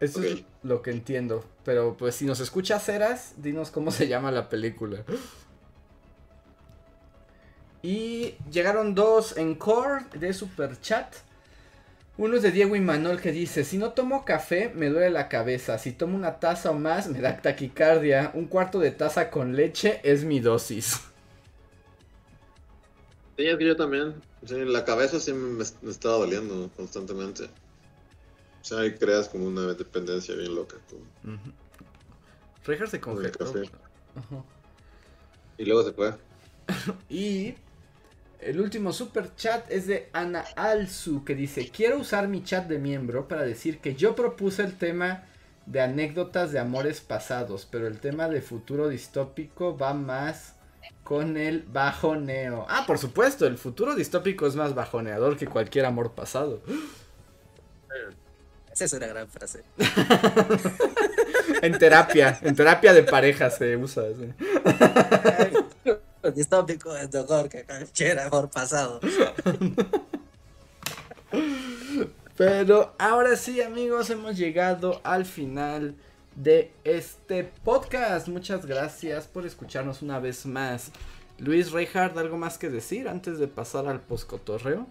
Eso 0.00 0.22
es 0.22 0.44
lo 0.62 0.82
que 0.82 0.90
entiendo. 0.90 1.44
Pero 1.64 1.96
pues 1.96 2.14
si 2.14 2.24
nos 2.24 2.40
escuchas, 2.40 2.88
Eras, 2.88 3.34
dinos 3.36 3.70
cómo 3.70 3.90
se 3.90 4.08
llama 4.08 4.30
la 4.30 4.48
película. 4.48 5.04
Y 7.82 8.36
llegaron 8.50 8.94
dos 8.94 9.36
en 9.36 9.54
core 9.54 10.04
de 10.14 10.32
super 10.32 10.80
chat. 10.80 11.14
Uno 12.16 12.36
es 12.36 12.42
de 12.42 12.52
Diego 12.52 12.76
y 12.76 12.80
Manuel 12.80 13.20
que 13.20 13.32
dice, 13.32 13.64
si 13.64 13.78
no 13.78 13.92
tomo 13.92 14.24
café 14.24 14.70
me 14.74 14.88
duele 14.88 15.10
la 15.10 15.28
cabeza, 15.28 15.78
si 15.78 15.92
tomo 15.92 16.16
una 16.16 16.40
taza 16.40 16.70
o 16.70 16.74
más 16.74 17.08
me 17.08 17.20
da 17.20 17.40
taquicardia, 17.40 18.30
un 18.34 18.46
cuarto 18.46 18.78
de 18.78 18.90
taza 18.92 19.30
con 19.30 19.56
leche 19.56 20.00
es 20.04 20.24
mi 20.24 20.40
dosis. 20.40 21.00
Sí, 23.36 23.46
es 23.46 23.56
que 23.58 23.66
yo 23.66 23.76
también. 23.76 24.22
Sí, 24.44 24.64
la 24.64 24.84
cabeza 24.84 25.20
sí 25.20 25.32
me, 25.32 25.64
me 25.82 25.90
estaba 25.90 26.16
doliendo 26.18 26.70
constantemente. 26.76 27.44
O 27.44 28.64
sea, 28.64 28.80
ahí 28.80 28.96
creas 28.96 29.28
como 29.28 29.46
una 29.46 29.74
dependencia 29.74 30.34
bien 30.36 30.54
loca. 30.54 30.78
Como... 30.88 31.02
Uh 31.24 31.36
-huh. 31.38 31.54
se 32.88 33.00
con 33.00 33.24
el 33.24 33.32
congeló. 33.32 33.32
café. 33.32 33.70
Y 35.56 35.64
luego 35.64 35.82
se 35.84 35.92
fue. 35.92 36.14
Y 37.08 37.54
el 38.44 38.60
último 38.60 38.92
super 38.92 39.34
chat 39.36 39.70
es 39.70 39.86
de 39.86 40.08
Ana 40.12 40.44
Alzu 40.56 41.24
que 41.24 41.34
dice, 41.34 41.70
quiero 41.70 41.98
usar 41.98 42.28
mi 42.28 42.42
chat 42.42 42.66
de 42.66 42.78
miembro 42.78 43.28
para 43.28 43.42
decir 43.42 43.78
que 43.78 43.94
yo 43.94 44.14
propuse 44.14 44.62
el 44.62 44.76
tema 44.76 45.24
de 45.66 45.80
anécdotas 45.80 46.52
de 46.52 46.58
amores 46.58 47.00
pasados, 47.00 47.68
pero 47.70 47.86
el 47.86 47.98
tema 48.00 48.28
de 48.28 48.42
futuro 48.42 48.88
distópico 48.88 49.76
va 49.76 49.94
más 49.94 50.54
con 51.04 51.36
el 51.36 51.62
bajoneo. 51.62 52.66
Ah, 52.68 52.84
por 52.86 52.98
supuesto, 52.98 53.46
el 53.46 53.58
futuro 53.58 53.94
distópico 53.94 54.46
es 54.46 54.56
más 54.56 54.74
bajoneador 54.74 55.36
que 55.36 55.46
cualquier 55.46 55.84
amor 55.84 56.12
pasado. 56.12 56.62
Esa 58.72 58.84
es 58.86 58.92
una 58.92 59.06
gran 59.06 59.28
frase. 59.28 59.62
en 61.62 61.78
terapia, 61.78 62.38
en 62.42 62.56
terapia 62.56 62.92
de 62.92 63.02
pareja 63.02 63.50
se 63.50 63.76
usa. 63.76 64.04
¿sí? 64.14 64.32
Distópico 66.30 66.96
es 66.96 67.12
mejor 67.12 67.48
que 67.48 67.64
cualquier 67.64 68.20
amor 68.20 68.48
pasado. 68.50 69.00
Pero 72.36 72.94
ahora 72.98 73.36
sí, 73.36 73.60
amigos, 73.60 74.10
hemos 74.10 74.36
llegado 74.36 75.00
al 75.04 75.24
final 75.24 75.94
de 76.36 76.72
este 76.84 77.44
podcast. 77.64 78.28
Muchas 78.28 78.64
gracias 78.66 79.26
por 79.26 79.44
escucharnos 79.46 80.02
una 80.02 80.18
vez 80.18 80.46
más. 80.46 80.90
Luis 81.38 81.72
Reinhardt, 81.72 82.16
¿algo 82.16 82.38
más 82.38 82.58
que 82.58 82.70
decir 82.70 83.08
antes 83.08 83.38
de 83.38 83.48
pasar 83.48 83.86
al 83.86 84.00
poscotorreo? 84.00 84.86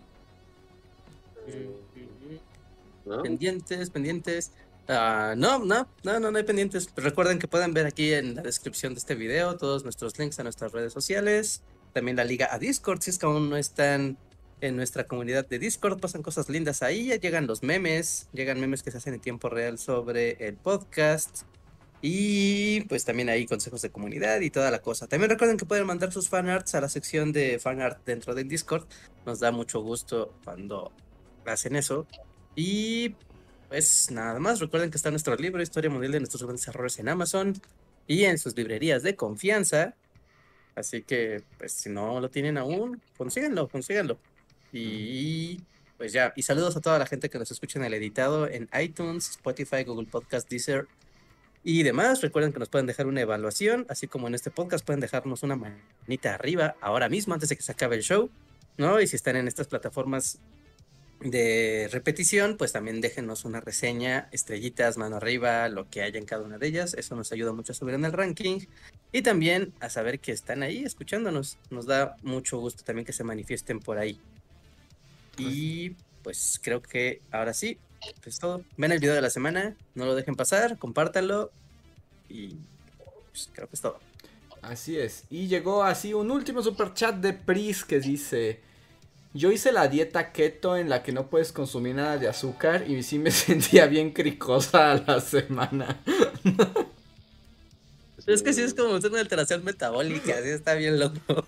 ¿No? 3.06 3.24
Pendientes, 3.24 3.90
pendientes. 3.90 4.52
Uh, 4.92 5.38
no, 5.38 5.60
no, 5.60 5.88
no, 6.04 6.20
no, 6.20 6.32
no 6.32 6.38
hay 6.38 6.44
pendientes. 6.44 6.90
Recuerden 6.98 7.40
que 7.40 7.48
pueden 7.48 7.74
ver 7.74 7.86
aquí 7.86 8.12
en 8.12 8.36
la 8.36 8.42
descripción 8.42 8.94
de 8.94 9.00
este 9.00 9.16
video 9.16 9.56
todos 9.56 9.86
nuestros 9.86 10.20
links 10.20 10.38
a 10.42 10.44
nuestras 10.44 10.74
redes 10.74 10.92
sociales. 10.92 11.64
También 11.94 12.18
la 12.18 12.26
liga 12.26 12.50
a 12.52 12.60
Discord, 12.60 13.02
si 13.02 13.12
es 13.12 13.18
que 13.18 13.26
aún 13.26 13.50
no 13.50 13.56
están 13.56 14.18
en 14.60 14.76
nuestra 14.76 15.06
comunidad 15.06 15.48
de 15.48 15.60
Discord, 15.60 16.02
pasan 16.02 16.22
cosas 16.22 16.50
lindas 16.50 16.84
ahí. 16.84 17.06
Ya 17.06 17.16
llegan 17.16 17.48
los 17.48 17.64
memes, 17.64 18.28
llegan 18.34 18.60
memes 18.60 18.84
que 18.84 18.92
se 18.92 18.98
hacen 18.98 19.14
en 19.14 19.22
tiempo 19.22 19.48
real 19.48 19.80
sobre 19.80 20.32
el 20.46 20.58
podcast. 20.58 21.44
Y 22.02 22.82
pues 22.82 23.06
también 23.06 23.30
hay 23.30 23.46
consejos 23.46 23.82
de 23.82 23.92
comunidad 23.92 24.42
y 24.42 24.50
toda 24.50 24.72
la 24.72 24.82
cosa. 24.82 25.08
También 25.08 25.30
recuerden 25.30 25.56
que 25.56 25.66
pueden 25.66 25.88
mandar 25.88 26.12
sus 26.12 26.28
fanarts 26.28 26.76
a 26.76 26.82
la 26.82 26.90
sección 26.90 27.32
de 27.32 27.60
fanart 27.60 28.06
dentro 28.06 28.36
del 28.36 28.50
Discord. 28.50 28.88
Nos 29.26 29.40
da 29.40 29.54
mucho 29.54 29.80
gusto 29.80 30.34
cuando 30.44 30.92
hacen 31.46 31.78
eso. 31.78 32.08
Y 32.58 33.16
pues 33.72 34.12
nada 34.12 34.38
más, 34.38 34.60
recuerden 34.60 34.92
que 34.92 34.98
está 34.98 35.12
nuestro 35.12 35.34
libro 35.38 35.64
Historia 35.64 35.90
Mundial 35.90 36.12
de 36.12 36.20
nuestros 36.20 36.44
grandes 36.44 36.68
errores 36.68 37.00
en 37.00 37.08
Amazon 37.08 37.54
y 38.06 38.26
en 38.26 38.38
sus 38.38 38.54
librerías 38.58 39.02
de 39.02 39.16
confianza. 39.16 39.96
Así 40.76 41.04
que, 41.04 41.42
pues 41.58 41.72
si 41.72 41.90
no 41.90 42.20
lo 42.20 42.30
tienen 42.30 42.58
aún, 42.58 43.02
consíganlo, 43.18 43.70
consíganlo. 43.70 44.18
Y 44.74 45.62
pues 45.98 46.12
ya, 46.12 46.34
y 46.36 46.42
saludos 46.42 46.76
a 46.76 46.82
toda 46.82 47.00
la 47.00 47.06
gente 47.06 47.30
que 47.30 47.40
nos 47.40 47.50
escucha 47.50 47.80
en 47.80 47.86
el 47.86 47.94
editado 47.94 48.46
en 48.46 48.68
iTunes, 48.78 49.30
Spotify, 49.30 49.86
Google 49.86 50.08
Podcast, 50.08 50.50
Deezer 50.50 50.90
y 51.64 51.84
demás. 51.84 52.22
Recuerden 52.22 52.52
que 52.52 52.60
nos 52.60 52.68
pueden 52.68 52.88
dejar 52.88 53.08
una 53.08 53.22
evaluación, 53.22 53.86
así 53.88 54.06
como 54.06 54.28
en 54.28 54.36
este 54.36 54.52
podcast 54.52 54.86
pueden 54.86 55.00
dejarnos 55.00 55.44
una 55.44 55.56
manita 55.56 56.36
arriba 56.36 56.76
ahora 56.82 57.08
mismo 57.08 57.36
antes 57.36 57.48
de 57.48 57.56
que 57.56 57.64
se 57.64 57.72
acabe 57.72 57.96
el 57.96 58.04
show, 58.04 58.30
¿no? 58.78 59.00
Y 59.00 59.08
si 59.08 59.16
están 59.16 59.38
en 59.38 59.48
estas 59.48 59.68
plataformas 59.68 60.40
de 61.24 61.88
repetición, 61.92 62.58
pues 62.58 62.72
también 62.72 63.00
déjenos 63.00 63.46
una 63.46 63.62
reseña, 63.62 64.28
estrellitas, 64.32 64.98
mano 64.98 65.18
arriba, 65.18 65.70
lo 65.70 65.90
que 65.90 66.02
haya 66.02 66.18
en 66.18 66.26
cada 66.26 66.44
una 66.44 66.58
de 66.58 66.68
ellas. 66.68 66.96
Eso 66.96 67.16
nos 67.16 67.32
ayuda 67.32 67.54
mucho 67.54 67.74
a 67.74 67.76
subir 67.76 67.94
en 67.94 68.06
el 68.06 68.12
ranking 68.12 68.62
y 69.12 69.22
también 69.22 69.74
a 69.80 69.90
saber 69.90 70.20
que 70.20 70.32
están 70.32 70.64
ahí 70.64 70.84
escuchándonos. 70.84 71.58
Nos 71.70 71.86
da 71.86 72.16
mucho 72.24 72.58
gusto 72.60 72.84
también 72.84 73.06
que 73.06 73.14
se 73.14 73.24
manifiesten 73.24 73.80
por 73.80 73.98
ahí. 73.98 74.20
Y 75.38 75.92
pues 76.24 76.60
creo 76.62 76.82
que 76.82 77.22
ahora 77.32 77.54
sí, 77.54 77.78
es 78.26 78.40
todo. 78.40 78.64
Ven 78.78 78.92
el 78.92 79.00
video 79.00 79.14
de 79.14 79.22
la 79.22 79.30
semana, 79.30 79.76
no 79.96 80.06
lo 80.06 80.16
dejen 80.16 80.36
pasar, 80.36 80.78
compártanlo 80.78 81.52
y 82.30 82.56
pues 83.32 83.50
creo 83.54 83.68
que 83.68 83.76
es 83.76 83.82
todo. 83.82 84.00
Así 84.62 84.98
es. 84.98 85.24
Y 85.30 85.48
llegó 85.48 85.84
así 85.84 86.14
un 86.14 86.32
último 86.32 86.62
super 86.62 86.94
chat 86.94 87.16
de 87.16 87.34
Pris 87.34 87.84
que 87.84 88.00
dice... 88.00 88.71
Yo 89.34 89.52
hice 89.52 89.72
la 89.72 89.88
dieta 89.88 90.34
keto 90.34 90.76
en 90.76 90.90
la 90.90 91.04
que 91.04 91.14
no 91.14 91.28
puedes 91.28 91.54
consumir 91.54 91.96
nada 91.96 92.18
de 92.18 92.28
azúcar 92.28 92.90
y 92.90 93.02
sí 93.04 93.18
me 93.18 93.32
sentía 93.32 93.86
bien 93.86 94.12
cricosa 94.12 94.92
a 94.92 94.96
la 94.96 95.22
semana. 95.22 96.02
Es 98.28 98.44
que 98.44 98.54
sí 98.54 98.62
es 98.62 98.74
como 98.74 98.96
una 98.96 99.20
alteración 99.20 99.64
metabólica, 99.64 100.38
así 100.38 100.50
está 100.50 100.74
bien 100.76 101.00
loco. 101.00 101.46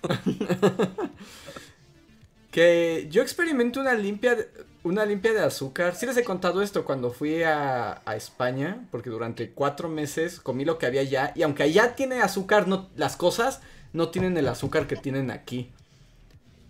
que 2.50 3.06
yo 3.10 3.22
experimento 3.22 3.80
una 3.80 3.94
limpia, 3.94 4.36
una 4.82 5.04
limpia 5.04 5.32
de 5.32 5.40
azúcar. 5.40 5.94
Sí 5.94 6.06
les 6.06 6.16
he 6.16 6.24
contado 6.24 6.62
esto 6.62 6.84
cuando 6.84 7.10
fui 7.10 7.42
a, 7.42 8.00
a, 8.04 8.16
España, 8.16 8.86
porque 8.90 9.10
durante 9.10 9.50
cuatro 9.50 9.88
meses 9.88 10.40
comí 10.40 10.64
lo 10.64 10.78
que 10.78 10.86
había 10.86 11.02
allá. 11.02 11.32
Y 11.36 11.42
aunque 11.42 11.62
allá 11.64 11.94
tiene 11.94 12.22
azúcar, 12.22 12.66
no, 12.66 12.88
las 12.96 13.16
cosas 13.16 13.60
no 13.92 14.08
tienen 14.08 14.36
el 14.36 14.48
azúcar 14.48 14.86
que 14.86 14.96
tienen 14.96 15.30
aquí. 15.30 15.70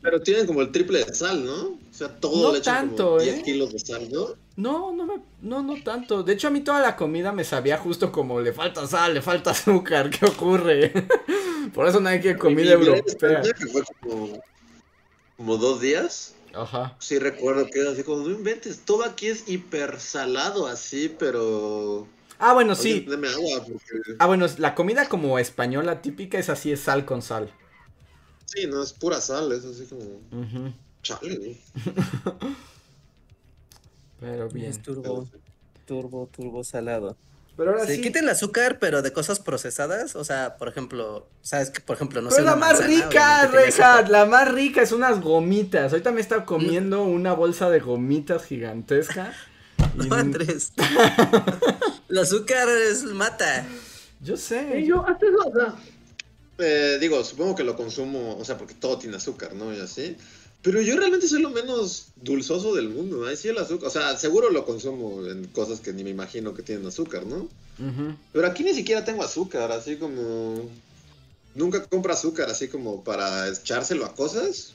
Pero 0.04 0.20
tienen 0.20 0.46
como 0.46 0.60
el 0.60 0.70
triple 0.70 1.02
de 1.04 1.14
sal, 1.14 1.44
¿no? 1.46 1.54
O 1.62 1.78
sea, 1.90 2.08
todo 2.20 2.48
no 2.48 2.52
le 2.52 2.58
echan 2.58 2.90
tanto, 2.90 3.04
como 3.04 3.20
¿eh? 3.20 3.24
10 3.32 3.42
kilos 3.42 3.72
de 3.72 3.78
sal, 3.78 4.08
¿no? 4.12 4.36
No, 4.56 4.92
no, 4.92 5.06
me, 5.06 5.14
no, 5.40 5.62
no 5.62 5.82
tanto. 5.82 6.22
De 6.22 6.34
hecho, 6.34 6.48
a 6.48 6.50
mí 6.50 6.60
toda 6.60 6.80
la 6.80 6.94
comida 6.94 7.32
me 7.32 7.42
sabía 7.42 7.78
justo 7.78 8.12
como 8.12 8.40
le 8.40 8.52
falta 8.52 8.86
sal, 8.86 9.14
le 9.14 9.22
falta 9.22 9.50
azúcar. 9.52 10.10
¿Qué 10.10 10.26
ocurre? 10.26 10.92
Por 11.74 11.88
eso 11.88 12.00
nadie 12.00 12.20
quiere 12.20 12.38
comida 12.38 12.76
Mi- 12.76 12.84
mi 12.84 12.90
europea. 12.90 13.42
que 13.42 13.66
fue 13.66 13.82
como, 14.02 14.42
como 15.36 15.56
dos 15.56 15.80
días. 15.80 16.34
Ajá. 16.54 16.96
Sí 17.00 17.18
recuerdo 17.18 17.66
que 17.66 17.80
era 17.80 17.90
así 17.92 18.04
como, 18.04 18.28
no 18.28 18.30
inventes, 18.30 18.80
todo 18.84 19.04
aquí 19.04 19.26
es 19.28 19.48
hiper 19.48 19.98
salado 20.00 20.66
así, 20.68 21.14
pero... 21.18 22.06
Ah, 22.38 22.52
bueno, 22.52 22.74
Oye, 22.74 22.82
sí. 22.82 23.00
Deme 23.08 23.28
agua, 23.28 23.64
porque... 23.64 24.16
Ah, 24.18 24.26
bueno, 24.26 24.46
la 24.58 24.74
comida 24.76 25.08
como 25.08 25.38
española 25.38 26.02
típica 26.02 26.38
es 26.38 26.48
así, 26.50 26.70
es 26.70 26.80
sal 26.80 27.04
con 27.06 27.22
sal. 27.22 27.50
Sí, 28.54 28.66
no, 28.66 28.82
es 28.82 28.92
pura 28.92 29.20
sal, 29.20 29.50
es 29.52 29.64
así 29.64 29.84
como... 29.86 30.70
Chale, 31.02 31.36
güey. 31.36 31.60
Pero 34.20 34.48
bien. 34.48 34.70
Es 34.70 34.80
turbo, 34.82 35.28
turbo, 35.86 36.28
turbo 36.34 36.64
salado. 36.64 37.16
Pero 37.56 37.70
ahora 37.72 37.86
Se 37.86 37.96
sí. 37.96 38.00
quita 38.00 38.18
el 38.18 38.28
azúcar, 38.28 38.78
pero 38.80 39.00
de 39.02 39.12
cosas 39.12 39.38
procesadas. 39.38 40.16
O 40.16 40.24
sea, 40.24 40.56
por 40.56 40.68
ejemplo, 40.68 41.28
sabes 41.42 41.70
que, 41.70 41.80
por 41.80 41.94
ejemplo, 41.96 42.20
no 42.20 42.30
Pero 42.30 42.40
sé. 42.40 42.42
la 42.44 42.52
una 42.54 42.60
más 42.66 42.80
manzana, 42.80 42.88
rica, 42.88 43.06
obviamente 43.08 43.50
tiene 43.50 43.64
Reja, 43.66 43.94
azúcar. 43.94 44.10
la 44.10 44.24
más 44.26 44.52
rica 44.52 44.82
es 44.82 44.92
unas 44.92 45.20
gomitas. 45.20 45.92
Ahorita 45.92 46.10
me 46.10 46.20
está 46.20 46.44
comiendo 46.44 47.04
una 47.04 47.32
bolsa 47.32 47.70
de 47.70 47.78
gomitas 47.80 48.44
gigantesca. 48.44 49.32
y- 50.02 50.08
No, 50.08 50.14
Andrés. 50.16 50.72
el 52.08 52.18
azúcar 52.18 52.68
es 52.68 53.04
mata. 53.04 53.66
Yo 54.20 54.36
sé. 54.36 54.80
Y 54.80 54.86
yo, 54.86 55.06
antes, 55.06 55.28
o 55.44 55.52
sea, 55.52 55.74
eh, 56.58 56.98
digo, 57.00 57.22
supongo 57.24 57.54
que 57.54 57.64
lo 57.64 57.76
consumo, 57.76 58.36
o 58.38 58.44
sea, 58.44 58.58
porque 58.58 58.74
todo 58.74 58.98
tiene 58.98 59.16
azúcar, 59.16 59.54
¿no? 59.54 59.74
Y 59.74 59.80
así. 59.80 60.16
Pero 60.62 60.80
yo 60.80 60.96
realmente 60.96 61.28
soy 61.28 61.42
lo 61.42 61.50
menos 61.50 62.06
dulzoso 62.16 62.74
del 62.74 62.88
mundo. 62.88 63.26
Ahí 63.26 63.36
sí 63.36 63.48
el 63.48 63.58
azúcar, 63.58 63.88
o 63.88 63.90
sea, 63.90 64.16
seguro 64.16 64.50
lo 64.50 64.64
consumo 64.64 65.26
en 65.26 65.46
cosas 65.48 65.80
que 65.80 65.92
ni 65.92 66.02
me 66.04 66.10
imagino 66.10 66.54
que 66.54 66.62
tienen 66.62 66.86
azúcar, 66.86 67.26
¿no? 67.26 67.48
Pero 68.32 68.46
aquí 68.46 68.64
ni 68.64 68.72
siquiera 68.72 69.04
tengo 69.04 69.22
azúcar, 69.22 69.70
así 69.72 69.96
como... 69.96 70.70
Nunca 71.54 71.84
compro 71.86 72.12
azúcar 72.12 72.50
así 72.50 72.66
como 72.66 73.04
para 73.04 73.48
echárselo 73.48 74.06
a 74.06 74.14
cosas, 74.14 74.72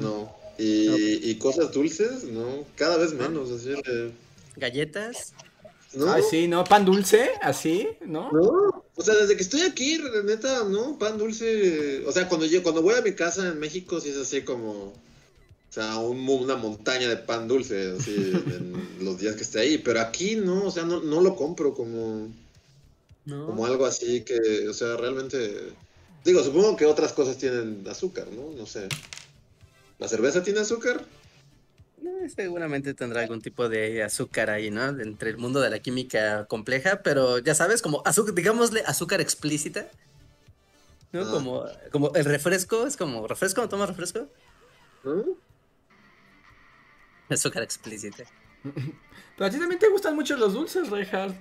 no. 0.00 0.34
Y, 0.58 1.30
y 1.30 1.34
cosas 1.36 1.70
dulces, 1.72 2.24
no. 2.24 2.64
Cada 2.74 2.96
vez 2.96 3.12
menos, 3.12 3.50
así 3.50 3.68
de... 3.68 4.12
Galletas. 4.56 5.34
¿No? 5.94 6.12
Ay, 6.12 6.22
sí, 6.28 6.48
¿no? 6.48 6.64
Pan 6.64 6.84
dulce, 6.84 7.30
así, 7.40 7.88
¿no? 8.04 8.30
No, 8.32 8.77
o 8.98 9.02
sea, 9.02 9.14
desde 9.14 9.36
que 9.36 9.42
estoy 9.44 9.60
aquí, 9.60 9.96
neta, 10.24 10.64
no, 10.64 10.98
pan 10.98 11.18
dulce. 11.18 12.04
O 12.04 12.10
sea, 12.10 12.28
cuando 12.28 12.46
yo, 12.46 12.64
cuando 12.64 12.82
voy 12.82 12.96
a 12.96 13.00
mi 13.00 13.12
casa 13.12 13.46
en 13.46 13.60
México, 13.60 14.00
sí 14.00 14.08
es 14.08 14.16
así 14.16 14.42
como, 14.42 14.70
o 14.70 14.92
sea, 15.70 15.98
un 15.98 16.28
una 16.28 16.56
montaña 16.56 17.08
de 17.08 17.16
pan 17.16 17.46
dulce, 17.46 17.92
así, 17.96 18.12
en 18.34 19.04
los 19.04 19.20
días 19.20 19.36
que 19.36 19.44
esté 19.44 19.60
ahí. 19.60 19.78
Pero 19.78 20.00
aquí 20.00 20.34
no, 20.34 20.64
o 20.64 20.70
sea, 20.72 20.84
no, 20.84 21.00
no 21.00 21.20
lo 21.20 21.36
compro 21.36 21.74
como, 21.74 22.28
No. 23.24 23.46
como 23.46 23.66
algo 23.66 23.86
así 23.86 24.22
que, 24.22 24.68
o 24.68 24.74
sea, 24.74 24.96
realmente, 24.96 25.72
digo, 26.24 26.42
supongo 26.42 26.76
que 26.76 26.84
otras 26.84 27.12
cosas 27.12 27.38
tienen 27.38 27.84
azúcar, 27.88 28.26
¿no? 28.32 28.50
No 28.50 28.66
sé. 28.66 28.88
¿La 30.00 30.08
cerveza 30.08 30.42
tiene 30.42 30.58
azúcar? 30.58 31.06
Eh, 32.24 32.28
Seguramente 32.28 32.94
tendrá 32.94 33.22
algún 33.22 33.40
tipo 33.40 33.68
de 33.68 34.02
azúcar 34.02 34.50
ahí, 34.50 34.70
¿no? 34.70 34.88
Entre 34.88 35.30
el 35.30 35.38
mundo 35.38 35.60
de 35.60 35.70
la 35.70 35.78
química 35.80 36.46
compleja, 36.46 37.02
pero 37.02 37.38
ya 37.38 37.54
sabes, 37.54 37.82
como 37.82 38.02
azúcar, 38.04 38.34
digámosle 38.34 38.82
azúcar 38.86 39.20
explícita. 39.20 39.88
¿No? 41.12 41.22
Ah. 41.22 41.30
Como, 41.30 41.64
como 41.90 42.12
el 42.14 42.24
refresco, 42.24 42.86
es 42.86 42.96
como, 42.96 43.26
¿refresco? 43.26 43.60
¿No 43.62 43.68
tomas 43.68 43.88
refresco? 43.88 44.28
¿No? 45.04 45.24
Azúcar 47.30 47.62
explícita. 47.62 48.24
Pero 49.36 49.46
a 49.46 49.50
ti 49.50 49.58
también 49.58 49.78
te 49.78 49.88
gustan 49.88 50.14
mucho 50.14 50.36
los 50.36 50.52
dulces, 50.54 50.88
Reinhard. 50.90 51.34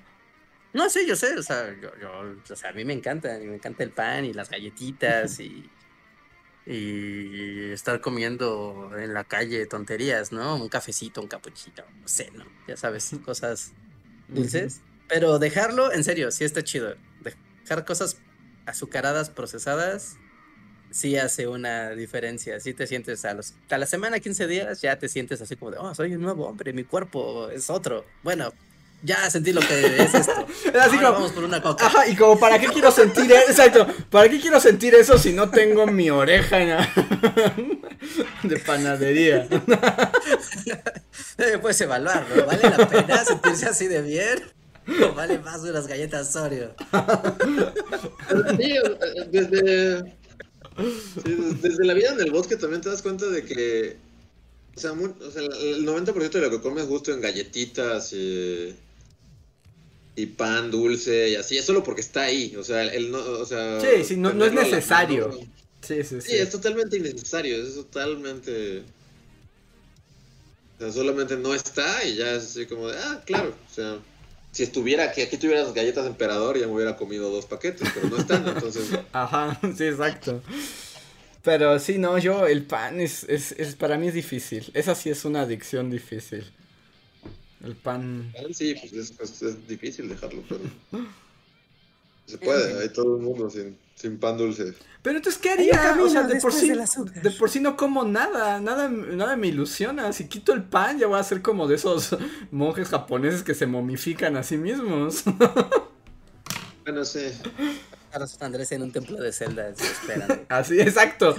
No, 0.73 0.89
sí, 0.89 1.06
yo 1.07 1.15
sé, 1.15 1.34
o 1.38 1.41
sea, 1.41 1.73
yo, 1.81 1.89
yo- 1.99 2.35
o 2.52 2.56
sea, 2.56 2.69
a 2.69 2.73
mí 2.73 2.85
me 2.85 2.94
encanta, 2.94 3.35
a 3.35 3.39
mí 3.39 3.48
me 3.48 3.56
encanta 3.56 3.84
el 3.84 3.91
pan 3.91 4.26
y 4.26 4.34
las 4.34 4.49
galletitas 4.49 5.39
y, 5.39 5.68
y 6.69 7.72
estar 7.72 8.02
comiendo 8.02 8.91
en 8.98 9.14
la 9.14 9.23
calle 9.23 9.65
tonterías, 9.65 10.34
¿no? 10.34 10.56
Un 10.57 10.68
cafecito, 10.68 11.22
un 11.22 11.27
capuchito, 11.27 11.84
no 12.02 12.07
sé, 12.07 12.30
¿no? 12.34 12.45
Ya 12.68 12.76
sabes, 12.76 13.11
cosas 13.23 13.72
dulces. 14.27 14.81
Pero 15.07 15.39
dejarlo, 15.39 15.94
en 15.94 16.03
serio, 16.03 16.30
sí 16.31 16.44
está 16.44 16.64
chido. 16.64 16.95
Dejar 17.64 17.85
cosas 17.85 18.18
azucaradas, 18.65 19.30
procesadas, 19.30 20.18
sí 20.91 21.15
hace 21.15 21.48
una 21.48 21.91
diferencia. 21.91 22.60
Sí 22.60 22.73
te 22.73 22.85
sientes 22.85 23.23
a 23.23 23.34
los 23.34 23.53
a 23.69 23.77
la 23.77 23.85
semana, 23.85 24.19
15 24.19 24.48
días, 24.48 24.81
ya 24.81 24.99
te 24.99 25.07
sientes 25.07 25.41
así 25.41 25.56
como 25.56 25.72
de, 25.72 25.77
oh, 25.77 25.95
soy 25.95 26.15
un 26.15 26.22
nuevo 26.22 26.48
hombre, 26.48 26.73
mi 26.73 26.84
cuerpo 26.84 27.49
es 27.49 27.69
otro. 27.69 28.06
Bueno, 28.23 28.52
ya 29.08 29.30
sentí 29.32 29.54
lo 29.54 29.62
que 29.62 30.04
es 30.04 30.14
esto. 30.14 30.46
Así 30.68 30.78
Ahora 30.78 30.90
como- 30.98 31.12
vamos 31.14 31.32
por 31.32 31.44
una 31.46 31.62
coca. 31.62 31.88
Ajá, 31.88 32.08
y 32.08 32.16
como 32.16 32.38
para 32.40 32.60
qué 32.60 32.68
quiero 32.68 32.92
sentir 32.92 33.32
eso, 33.32 33.50
exacto, 33.50 33.88
¿para 34.10 34.30
qué 34.30 34.40
quiero 34.40 34.60
sentir 34.60 34.94
eso 34.96 35.18
si 35.18 35.34
no 35.34 35.50
tengo 35.50 35.88
mi 35.88 36.10
oreja 36.10 36.60
en- 36.62 37.82
de 38.44 38.58
panadería? 38.60 39.48
Puedes 41.62 41.82
evaluarlo. 41.82 42.46
¿Vale 42.46 42.62
la 42.78 42.90
pena 42.90 43.26
sentirse 43.26 43.66
así 43.68 43.88
de 43.88 44.02
bien? 44.02 44.40
¿O 45.04 45.14
vale 45.14 45.40
más 45.40 45.62
unas 45.62 45.88
galletas 45.88 46.36
Oreo? 46.36 46.74
Sí, 48.58 48.76
desde, 49.32 50.14
desde 51.62 51.86
la 51.86 51.94
vida 51.94 52.12
en 52.12 52.22
el 52.22 52.32
bosque 52.32 52.56
también 52.56 52.82
te 52.82 52.90
das 52.90 53.02
cuenta 53.02 53.26
de 53.28 53.44
que, 53.44 53.98
o 54.76 54.80
sea, 54.80 54.94
mu- 54.94 55.14
o 55.22 55.32
sea, 55.32 55.42
el 55.42 55.86
90% 55.86 56.30
de 56.30 56.42
lo 56.42 56.50
que 56.50 56.62
comes 56.62 56.86
gusto 56.88 57.12
en 57.12 57.22
galletitas 57.22 58.14
y, 58.14 58.76
y 60.18 60.26
pan 60.26 60.69
dulce 60.72 61.30
y 61.30 61.35
así, 61.35 61.57
es 61.57 61.64
solo 61.65 61.84
porque 61.84 62.02
está 62.02 62.23
ahí, 62.23 62.56
o 62.57 62.64
sea, 62.65 62.84
el 62.84 63.11
no, 63.11 63.19
o 63.19 63.45
sea, 63.45 63.80
Sí, 63.80 64.03
sí, 64.03 64.18
no- 64.18 64.34
no 64.34 64.45
es 64.45 64.52
necesario. 64.52 65.30
mano. 65.30 65.39
Sí, 65.81 66.03
sí, 66.03 66.19
Sí, 66.22 66.31
sí. 66.31 66.35
es 66.35 66.49
totalmente 66.49 66.98
innecesario, 66.98 67.56
es 67.64 67.76
totalmente... 67.76 68.84
O 70.77 70.80
sea, 70.80 70.91
solamente 70.91 71.38
no 71.38 71.53
está 71.56 72.03
y 72.03 72.15
ya 72.15 72.34
es 72.34 72.44
así 72.45 72.65
como 72.65 72.88
de, 72.88 72.98
ah, 72.98 73.22
claro, 73.26 73.49
o 73.49 73.73
sea, 73.73 73.98
si 74.52 74.64
estuviera 74.64 75.06
aquí, 75.06 75.22
aquí 75.22 75.38
tuviera 75.38 75.61
las 75.64 75.73
galletas 75.73 76.03
de 76.03 76.10
emperador 76.10 76.57
ya 76.60 76.68
me 76.68 76.73
hubiera 76.73 76.95
comido 76.98 77.30
dos 77.31 77.45
paquetes, 77.45 77.88
pero 77.94 78.10
no 78.10 78.18
están, 78.18 78.48
entonces... 78.48 78.89
Ajá, 79.14 79.60
sí, 79.77 79.85
exacto. 79.85 80.41
Pero 81.44 81.80
sí, 81.80 81.98
no, 81.98 82.18
yo, 82.18 82.45
el 82.48 82.64
pan 82.64 82.99
es, 83.02 83.23
es, 83.30 83.53
es, 83.53 83.76
para 83.76 83.98
mí 83.98 84.07
es 84.10 84.14
difícil. 84.15 84.69
Esa 84.73 84.95
sí 84.95 85.10
es 85.10 85.26
una 85.26 85.41
adicción 85.41 85.89
difícil. 85.89 86.52
El 87.64 87.76
pan. 87.76 88.32
Sí, 88.54 88.76
pues 88.76 88.94
es, 88.94 89.20
es- 89.20 89.42
es 89.42 89.68
difícil 89.68 90.10
dejarlo, 90.10 90.44
pero... 90.48 90.62
Se 92.28 92.38
puede, 92.38 92.82
hay 92.82 92.90
todo 92.90 93.16
el 93.16 93.22
mundo 93.24 93.50
sin, 93.50 93.78
sin 93.96 94.18
pan 94.20 94.38
dulce. 94.38 94.74
Pero 95.02 95.16
entonces, 95.16 95.42
¿qué 95.42 95.50
haría? 95.52 95.98
O 95.98 96.10
sea, 96.10 96.24
de 96.24 96.42
por 96.42 96.52
sí, 96.52 96.70
de 96.70 97.32
por 97.32 97.50
sí 97.50 97.62
no 97.62 97.78
como 97.78 98.04
nada, 98.04 98.60
nada, 98.60 98.90
nada 98.90 99.38
me 99.38 99.48
ilusiona. 99.48 100.12
Si 100.12 100.28
quito 100.28 100.52
el 100.52 100.64
pan, 100.64 101.00
ya 101.00 101.08
voy 101.08 101.18
a 101.18 101.24
ser 101.24 101.42
como 101.42 101.68
de 101.70 101.76
esos 101.76 102.18
monjes 102.52 102.90
japoneses 102.90 103.44
que 103.44 103.54
se 103.54 103.66
momifican 103.66 104.36
a 104.36 104.44
sí 104.44 104.58
mismos. 104.58 105.24
Bueno, 106.84 107.04
sí. 107.04 107.20
Ahora 108.14 108.26
Andrés 108.40 108.72
en 108.72 108.82
un 108.82 108.94
templo 108.94 109.18
de 109.18 109.28
así, 109.28 109.44
esperando. 109.44 110.46
Así, 110.48 110.80
exacto. 110.80 111.36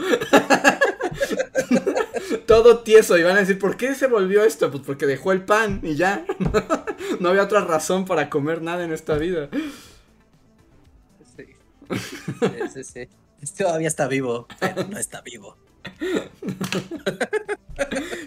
Todo 2.48 2.78
tieso 2.78 3.18
y 3.18 3.22
van 3.22 3.36
a 3.36 3.40
decir, 3.40 3.58
¿por 3.58 3.76
qué 3.76 3.94
se 3.94 4.06
volvió 4.06 4.42
esto? 4.42 4.70
Pues 4.70 4.82
porque 4.82 5.04
dejó 5.04 5.32
el 5.32 5.44
pan 5.44 5.80
y 5.82 5.96
ya. 5.96 6.24
no 7.20 7.28
había 7.28 7.42
otra 7.42 7.60
razón 7.60 8.06
para 8.06 8.30
comer 8.30 8.62
nada 8.62 8.84
en 8.84 8.92
esta 8.94 9.18
vida. 9.18 9.50
Sí. 11.36 11.44
Sí, 11.92 12.82
sí, 12.82 12.84
sí. 12.84 13.54
Todavía 13.58 13.86
está 13.86 14.08
vivo, 14.08 14.48
pero 14.58 14.82
no 14.88 14.96
está 14.98 15.20
vivo. 15.20 15.58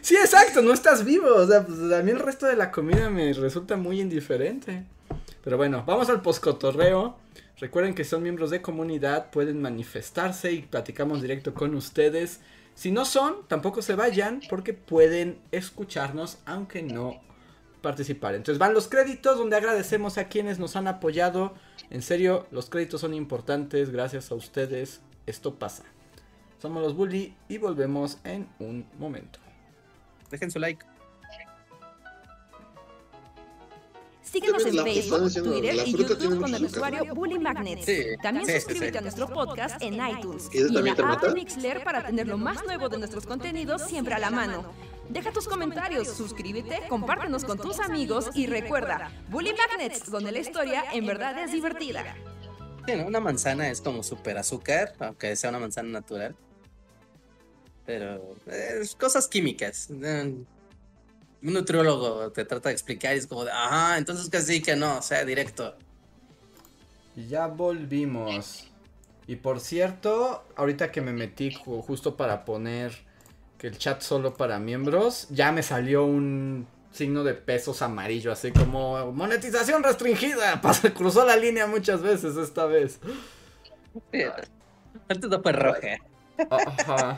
Sí, 0.02 0.16
exacto, 0.16 0.62
no 0.62 0.72
estás 0.74 1.04
vivo. 1.04 1.36
O 1.36 1.46
sea, 1.46 1.66
pues 1.66 1.78
a 1.92 2.02
mí 2.02 2.12
el 2.12 2.20
resto 2.20 2.46
de 2.46 2.56
la 2.56 2.72
comida 2.72 3.10
me 3.10 3.34
resulta 3.34 3.76
muy 3.76 4.00
indiferente. 4.00 4.84
Pero 5.44 5.58
bueno, 5.58 5.84
vamos 5.86 6.10
al 6.10 6.22
poscotorreo. 6.22 7.18
Recuerden 7.58 7.94
que 7.94 8.06
son 8.06 8.24
miembros 8.24 8.50
de 8.50 8.62
comunidad, 8.62 9.30
pueden 9.30 9.62
manifestarse 9.62 10.54
y 10.54 10.62
platicamos 10.62 11.22
directo 11.22 11.54
con 11.54 11.76
ustedes 11.76 12.40
Si 12.82 12.92
no 12.92 13.06
son, 13.06 13.48
tampoco 13.48 13.84
se 13.84 13.94
vayan 13.94 14.42
porque 14.50 14.74
pueden 14.74 15.40
escucharnos 15.52 16.40
aunque 16.48 16.82
no 16.82 17.22
participar. 17.84 18.34
Entonces 18.34 18.58
van 18.58 18.74
los 18.74 18.88
créditos 18.88 19.38
donde 19.38 19.56
agradecemos 19.56 20.18
a 20.18 20.30
quienes 20.30 20.58
nos 20.58 20.76
han 20.76 20.88
apoyado. 20.88 21.54
En 21.92 22.02
serio, 22.02 22.48
los 22.50 22.72
créditos 22.72 23.02
son 23.02 23.14
importantes. 23.14 23.92
Gracias 23.92 24.32
a 24.32 24.34
ustedes, 24.34 25.00
esto 25.28 25.60
pasa. 25.60 25.84
Somos 26.60 26.82
los 26.82 26.96
Bully 26.96 27.36
y 27.48 27.60
volvemos 27.60 28.18
en 28.24 28.50
un 28.58 28.88
momento. 28.98 29.38
Dejen 30.32 30.50
su 30.50 30.58
like. 30.58 30.84
Síguenos 34.32 34.66
en 34.66 34.76
Facebook, 34.82 35.34
Twitter 35.44 35.76
y 35.86 35.92
YouTube 35.92 36.40
con 36.40 36.56
el 36.56 36.64
usuario 36.64 37.14
Bully 37.14 37.38
Magnets. 37.38 37.86
también 38.22 38.48
suscríbete 38.48 38.98
a 38.98 39.02
nuestro 39.02 39.28
podcast 39.28 39.82
en 39.82 39.96
iTunes 39.96 40.50
y, 40.54 40.60
en 40.60 40.86
la 40.86 40.92
app 40.94 41.34
Mixler 41.34 41.84
para 41.84 42.06
tener 42.06 42.28
lo 42.30 42.38
más 42.38 42.64
nuevo 42.64 42.88
de 42.88 42.98
nuestros 42.98 43.26
contenidos 43.26 43.82
siempre 43.82 44.14
a 44.14 44.20
la 44.20 44.30
mano. 44.30 44.72
Deja 45.10 45.34
tus 45.34 45.50
comentarios, 45.50 46.08
suscríbete, 46.08 46.80
compártenos 46.88 47.44
con 47.44 47.58
tus 47.58 47.80
amigos 47.82 48.30
y 48.34 48.48
recuerda, 48.48 49.12
Bully 49.30 49.52
Magnets, 49.54 50.10
donde 50.10 50.32
la 50.32 50.40
historia 50.40 50.86
en 50.94 51.06
verdad 51.06 51.38
es 51.38 51.52
divertida. 51.52 52.16
una 53.06 53.20
manzana 53.20 53.70
es 53.70 53.82
como 53.82 54.02
super 54.02 54.38
azúcar, 54.38 54.94
aunque 55.00 55.36
sea 55.36 55.50
una 55.50 55.60
manzana 55.60 55.90
natural. 55.90 56.38
Pero 57.86 58.38
es 58.46 58.96
cosas 58.96 59.28
químicas. 59.28 59.90
Un 61.44 61.54
nutriólogo 61.54 62.32
te 62.32 62.46
trata 62.46 62.70
de 62.70 62.74
explicar 62.74 63.16
y 63.16 63.20
es 63.20 63.28
como 63.28 63.46
de, 63.46 63.52
ajá, 63.52 63.98
entonces 63.98 64.30
que 64.30 64.42
sí, 64.42 64.62
que 64.62 64.76
no, 64.76 64.98
o 64.98 65.02
sea, 65.02 65.26
directo. 65.26 65.76
Ya 67.16 67.48
volvimos. 67.48 68.68
Y 69.28 69.38
por 69.38 69.60
cierto, 69.60 70.44
ahorita 70.56 70.92
que 70.92 71.02
me 71.02 71.14
metí 71.14 71.52
justo 71.54 72.16
para 72.16 72.46
poner 72.46 72.92
que 73.58 73.68
el 73.68 73.78
chat 73.78 74.02
solo 74.02 74.34
para 74.34 74.60
miembros, 74.60 75.28
ya 75.30 75.52
me 75.52 75.64
salió 75.64 76.06
un 76.06 76.68
signo 76.92 77.24
de 77.24 77.34
pesos 77.34 77.82
amarillo, 77.82 78.32
así 78.32 78.52
como 78.52 79.12
monetización 79.12 79.84
restringida. 79.84 80.62
cruzó 80.96 81.26
la 81.26 81.36
línea 81.36 81.68
muchas 81.68 82.02
veces 82.02 82.38
esta 82.38 82.66
vez. 82.66 83.00
Antes 85.08 85.30
no 85.30 85.42
fue 85.42 85.52
roja. 85.52 85.98
Ajá. 86.50 87.18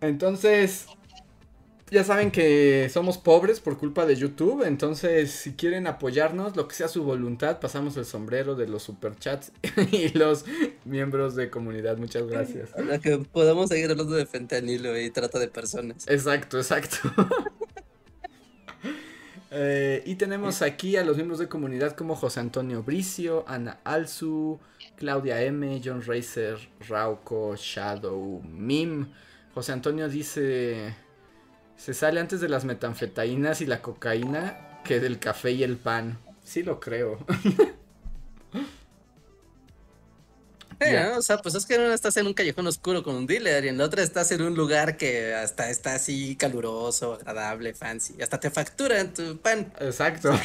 Entonces, 0.00 0.86
ya 1.90 2.02
saben 2.02 2.32
que 2.32 2.88
somos 2.92 3.16
pobres 3.16 3.60
por 3.60 3.78
culpa 3.78 4.06
de 4.06 4.16
YouTube, 4.16 4.64
entonces 4.66 5.30
si 5.30 5.52
quieren 5.52 5.86
apoyarnos, 5.86 6.56
lo 6.56 6.66
que 6.66 6.74
sea 6.74 6.88
su 6.88 7.04
voluntad, 7.04 7.60
pasamos 7.60 7.96
el 7.96 8.04
sombrero 8.04 8.56
de 8.56 8.66
los 8.66 8.82
superchats 8.82 9.52
y 9.92 10.08
los 10.18 10.44
miembros 10.84 11.36
de 11.36 11.48
comunidad. 11.48 11.96
Muchas 11.96 12.26
gracias. 12.26 12.70
Para 12.70 12.98
que 12.98 13.18
podamos 13.18 13.68
seguir 13.68 13.90
hablando 13.90 14.14
de 14.14 14.26
fentanilo 14.26 14.98
y 14.98 15.10
trata 15.10 15.38
de 15.38 15.48
personas. 15.48 16.06
Exacto, 16.08 16.58
exacto. 16.58 16.96
Eh, 19.58 20.02
y 20.04 20.16
tenemos 20.16 20.60
aquí 20.60 20.96
a 20.96 21.04
los 21.04 21.16
miembros 21.16 21.38
de 21.38 21.48
comunidad 21.48 21.92
como 21.92 22.14
José 22.14 22.40
Antonio 22.40 22.82
Bricio, 22.82 23.44
Ana 23.48 23.78
Alzu, 23.84 24.60
Claudia 24.96 25.40
M, 25.40 25.80
John 25.82 26.02
Racer, 26.02 26.58
Rauco, 26.86 27.54
Shadow, 27.56 28.42
Mim. 28.42 29.06
José 29.54 29.72
Antonio 29.72 30.10
dice 30.10 30.94
se 31.76 31.94
sale 31.94 32.20
antes 32.20 32.40
de 32.40 32.48
las 32.48 32.64
metanfetainas 32.64 33.60
y 33.60 33.66
la 33.66 33.82
cocaína 33.82 34.80
que 34.84 35.00
del 35.00 35.18
café 35.18 35.52
y 35.52 35.62
el 35.62 35.76
pan. 35.76 36.18
Sí 36.44 36.62
lo 36.62 36.80
creo. 36.80 37.18
Eh, 40.78 41.10
o 41.16 41.22
sea, 41.22 41.38
pues 41.38 41.54
es 41.54 41.64
que 41.64 41.76
en 41.76 41.80
una 41.80 41.94
estás 41.94 42.18
en 42.18 42.26
un 42.26 42.34
callejón 42.34 42.66
oscuro 42.66 43.02
con 43.02 43.14
un 43.14 43.26
dealer 43.26 43.64
y 43.64 43.68
en 43.68 43.78
la 43.78 43.84
otra 43.84 44.02
estás 44.02 44.30
en 44.32 44.42
un 44.42 44.54
lugar 44.54 44.98
que 44.98 45.34
hasta 45.34 45.70
está 45.70 45.94
así 45.94 46.36
caluroso, 46.36 47.14
agradable, 47.14 47.72
fancy. 47.72 48.20
Hasta 48.20 48.38
te 48.38 48.50
facturan 48.50 49.14
tu 49.14 49.38
pan. 49.38 49.72
Exacto. 49.80 50.38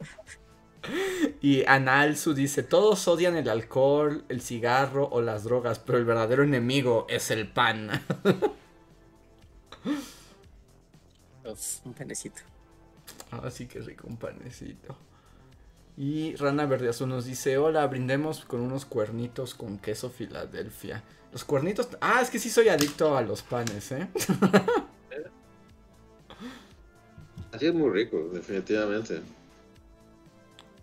y 1.40 1.64
Analsu 1.64 2.34
dice, 2.34 2.64
todos 2.64 3.06
odian 3.06 3.36
el 3.36 3.48
alcohol, 3.48 4.24
el 4.28 4.40
cigarro 4.40 5.08
o 5.08 5.20
las 5.20 5.44
drogas, 5.44 5.78
pero 5.78 5.96
el 5.98 6.04
verdadero 6.04 6.42
enemigo 6.42 7.06
es 7.08 7.30
el 7.30 7.46
pan. 7.46 8.02
un 11.84 11.92
panecito. 11.94 12.40
Ah, 13.30 13.50
sí 13.50 13.66
que 13.66 13.80
rico, 13.80 14.06
un 14.06 14.16
panecito. 14.16 14.96
Y 15.96 16.34
Rana 16.36 16.66
Verde 16.66 16.88
Azul 16.88 17.08
nos 17.08 17.24
dice, 17.24 17.56
hola, 17.58 17.86
brindemos 17.86 18.44
con 18.44 18.60
unos 18.60 18.84
cuernitos 18.84 19.54
con 19.54 19.78
queso 19.78 20.10
Filadelfia. 20.10 21.04
Los 21.32 21.44
cuernitos... 21.44 21.88
Ah, 22.00 22.20
es 22.20 22.30
que 22.30 22.38
sí 22.38 22.50
soy 22.50 22.68
adicto 22.68 23.16
a 23.16 23.22
los 23.22 23.42
panes, 23.42 23.92
¿eh? 23.92 24.08
Así 27.52 27.66
es 27.66 27.74
muy 27.74 27.90
rico, 27.90 28.28
definitivamente. 28.32 29.22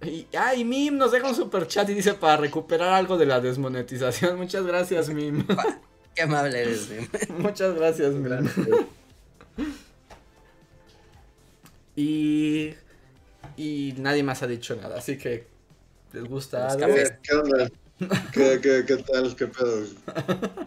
Y, 0.03 0.27
ah, 0.35 0.53
Mim 0.63 0.97
nos 0.97 1.11
deja 1.11 1.27
un 1.27 1.35
super 1.35 1.67
chat 1.67 1.89
y 1.89 1.93
dice 1.93 2.13
para 2.13 2.37
recuperar 2.37 2.93
algo 2.93 3.17
de 3.17 3.25
la 3.25 3.41
desmonetización. 3.41 4.37
Muchas 4.39 4.65
gracias, 4.65 5.09
Mim. 5.09 5.45
Qué 6.15 6.23
amable 6.23 6.61
eres, 6.61 6.89
Muchas 7.29 7.75
gracias, 7.75 8.13
Y. 11.95 12.75
Y 13.57 13.93
nadie 13.97 14.23
más 14.23 14.43
ha 14.43 14.47
dicho 14.47 14.75
nada, 14.75 14.97
así 14.97 15.17
que. 15.17 15.45
¿Les 16.13 16.23
gusta 16.25 16.67
algo? 16.67 16.93
¿Qué, 17.21 17.35
onda? 17.35 17.69
¿Qué, 18.33 18.59
qué, 18.61 18.83
qué 18.85 18.97
tal? 18.97 19.35
¿Qué 19.35 19.47
pedo? 19.47 19.85
¿A 20.07 20.57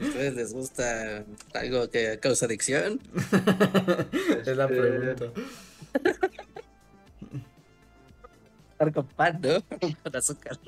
ustedes 0.00 0.34
les 0.34 0.52
gusta 0.52 1.24
algo 1.54 1.88
que 1.90 2.18
causa 2.20 2.46
adicción? 2.46 3.00
es 4.46 4.56
la 4.56 4.68
pregunta. 4.68 5.26
Estar 8.72 9.04
pan, 9.06 9.40
¿no? 9.40 9.78
Con 10.02 10.16
azúcar. 10.16 10.58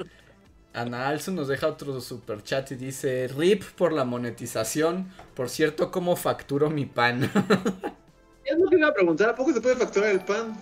Ana 0.81 1.09
Alson 1.09 1.35
nos 1.35 1.49
deja 1.49 1.67
otro 1.67 2.01
super 2.01 2.43
chat 2.43 2.71
y 2.73 2.77
dice, 2.77 3.29
RIP 3.29 3.65
por 3.77 3.93
la 3.93 4.05
monetización. 4.05 5.13
Por 5.35 5.49
cierto, 5.49 5.91
¿cómo 5.91 6.17
facturo 6.17 6.71
mi 6.71 6.87
pan? 6.87 7.25
es 8.45 8.59
lo 8.59 8.69
que 8.69 8.77
iba 8.77 8.89
a 8.89 8.95
preguntar, 8.95 9.31
¿a 9.31 9.35
poco 9.35 9.53
se 9.53 9.61
puede 9.61 9.77
facturar 9.77 10.11
el 10.11 10.21
pan? 10.21 10.57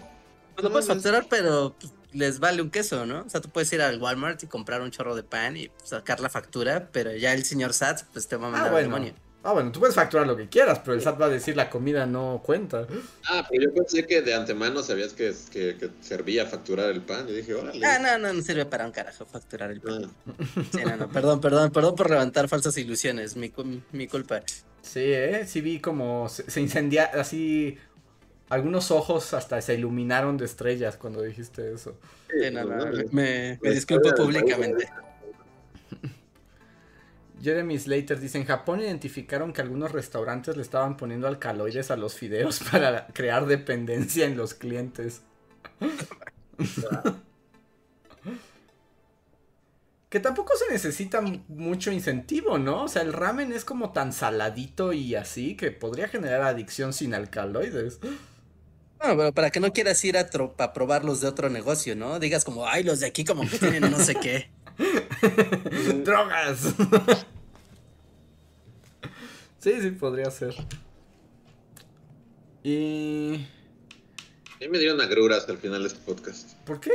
Pues 0.55 0.65
lo 0.65 0.71
puedes 0.71 0.87
facturar, 0.87 1.27
pero 1.29 1.75
pues, 1.79 1.93
les 2.13 2.41
vale 2.41 2.63
un 2.63 2.71
queso, 2.71 3.05
¿no? 3.05 3.25
O 3.27 3.29
sea, 3.29 3.41
tú 3.41 3.51
puedes 3.51 3.71
ir 3.73 3.83
al 3.83 4.01
Walmart 4.01 4.43
y 4.43 4.47
comprar 4.47 4.81
un 4.81 4.91
chorro 4.91 5.15
de 5.15 5.23
pan 5.23 5.57
y 5.57 5.71
sacar 5.85 6.21
la 6.21 6.31
factura, 6.31 6.89
pero 6.93 7.15
ya 7.15 7.35
el 7.35 7.45
señor 7.45 7.75
Sats 7.75 8.07
pues 8.13 8.27
te 8.27 8.37
va 8.37 8.49
a 8.49 8.51
mandar 8.51 8.75
ah, 8.75 8.79
el 8.79 8.85
demonio. 8.85 9.15
Ah, 9.47 9.53
bueno, 9.53 9.71
tú 9.71 9.79
puedes 9.79 9.95
facturar 9.95 10.27
lo 10.27 10.37
que 10.37 10.49
quieras, 10.49 10.81
pero 10.81 10.95
el 10.95 11.01
SAT 11.01 11.21
va 11.21 11.27
a 11.27 11.29
decir 11.29 11.57
la 11.57 11.71
comida 11.71 12.05
no 12.05 12.43
cuenta. 12.45 12.85
Ah, 13.31 13.47
pero 13.49 13.63
yo 13.63 13.73
pensé 13.73 14.05
que 14.05 14.21
de 14.21 14.35
antemano 14.35 14.83
sabías 14.83 15.13
que, 15.13 15.33
que, 15.53 15.89
servía 16.01 16.47
facturar 16.47 16.91
el 16.91 17.01
pan. 17.01 17.29
Yo 17.29 17.35
dije, 17.35 17.55
órale. 17.55 17.87
Ah, 17.87 18.01
no, 18.01 18.19
no, 18.19 18.33
no 18.33 18.43
sirve 18.43 18.67
para 18.67 18.85
un 18.85 18.91
carajo 18.91 19.25
facturar 19.25 19.71
el 19.71 19.81
pan. 19.81 20.11
Ah. 20.27 20.33
Sí, 20.73 20.81
no, 20.85 20.97
no, 20.97 21.09
perdón, 21.09 21.41
perdón, 21.41 21.71
perdón 21.71 21.95
por 21.95 22.11
levantar 22.11 22.49
falsas 22.49 22.77
ilusiones, 22.77 23.37
mi, 23.37 23.53
mi 23.93 24.09
culpa. 24.09 24.43
Sí, 24.83 25.01
eh, 25.05 25.45
sí 25.47 25.61
vi 25.61 25.79
como 25.79 26.29
se, 26.29 26.51
se 26.51 26.61
incendia, 26.61 27.05
así, 27.15 27.79
algunos 28.49 28.91
ojos 28.91 29.33
hasta 29.33 29.61
se 29.61 29.75
iluminaron 29.75 30.39
de 30.39 30.45
estrellas 30.45 30.97
cuando 30.97 31.23
dijiste 31.23 31.73
eso. 31.73 31.97
Sí, 32.29 32.51
no, 32.51 32.65
no, 32.65 32.87
me, 33.13 33.61
me 33.63 33.71
disculpo 33.71 34.13
públicamente. 34.13 34.89
Jeremy 37.43 37.79
Slater 37.79 38.19
dice, 38.19 38.39
en 38.39 38.45
Japón 38.45 38.81
identificaron 38.81 39.53
que 39.53 39.61
algunos 39.61 39.93
restaurantes 39.93 40.57
le 40.57 40.63
estaban 40.63 40.97
poniendo 40.97 41.29
alcaloides 41.29 41.91
a 41.91 41.97
los 41.97 42.15
fideos 42.15 42.61
para 42.71 43.07
crear 43.09 43.47
dependencia 43.47 44.25
en 44.27 44.37
los 44.37 44.55
clientes. 44.55 45.23
que 50.09 50.21
tampoco 50.21 50.55
se 50.57 50.73
necesita 50.73 51.21
mucho 51.49 51.93
incentivo, 51.93 52.59
¿no? 52.59 52.85
O 52.85 52.89
sea, 52.89 53.03
el 53.03 53.13
ramen 53.13 53.53
es 53.53 53.65
como 53.65 53.93
tan 53.93 54.13
saladito 54.13 54.93
y 54.93 55.15
así 55.15 55.57
que 55.57 55.71
podría 55.73 56.09
generar 56.09 56.43
adicción 56.43 56.93
sin 56.93 57.13
alcaloides. 57.13 58.01
Bueno, 58.99 59.17
pero 59.17 59.33
para 59.35 59.51
que 59.51 59.61
no 59.61 59.75
quieras 59.75 60.03
ir 60.05 60.17
a, 60.17 60.31
a 60.59 60.73
probar 60.73 61.05
los 61.05 61.21
de 61.21 61.29
otro 61.29 61.51
negocio, 61.51 61.95
¿no? 61.97 62.19
Digas 62.19 62.45
como, 62.45 62.67
ay, 62.67 62.83
los 62.83 63.01
de 63.01 63.07
aquí 63.07 63.25
como 63.25 63.47
que 63.47 63.59
tienen 63.59 63.91
no 63.91 63.99
sé 63.99 64.15
qué. 64.15 64.49
¡Drogas! 66.05 66.61
sí, 69.59 69.81
sí, 69.81 69.91
podría 69.93 70.31
ser. 70.31 70.55
Y. 72.63 73.47
A 74.55 74.59
mí 74.61 74.69
me 74.69 74.79
dieron 74.79 75.01
agruras 75.01 75.49
al 75.49 75.59
final 75.59 75.83
de 75.83 75.89
este 75.89 76.01
podcast. 76.01 76.55
¿Por 76.65 76.81
qué? 76.81 76.93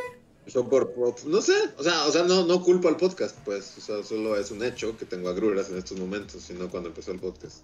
por, 0.69 1.25
no 1.25 1.41
sé, 1.41 1.53
o 1.77 1.83
sea, 1.83 2.05
o 2.07 2.11
sea 2.11 2.23
no, 2.23 2.45
no 2.45 2.61
culpo 2.61 2.87
al 2.87 2.97
podcast, 2.97 3.37
pues, 3.45 3.77
o 3.77 3.81
sea, 3.81 4.03
solo 4.03 4.35
es 4.35 4.51
un 4.51 4.63
hecho 4.63 4.97
que 4.97 5.05
tengo 5.05 5.29
agruras 5.29 5.69
en 5.69 5.77
estos 5.77 5.99
momentos, 5.99 6.41
sino 6.41 6.69
cuando 6.69 6.89
empezó 6.89 7.11
el 7.11 7.19
podcast. 7.19 7.59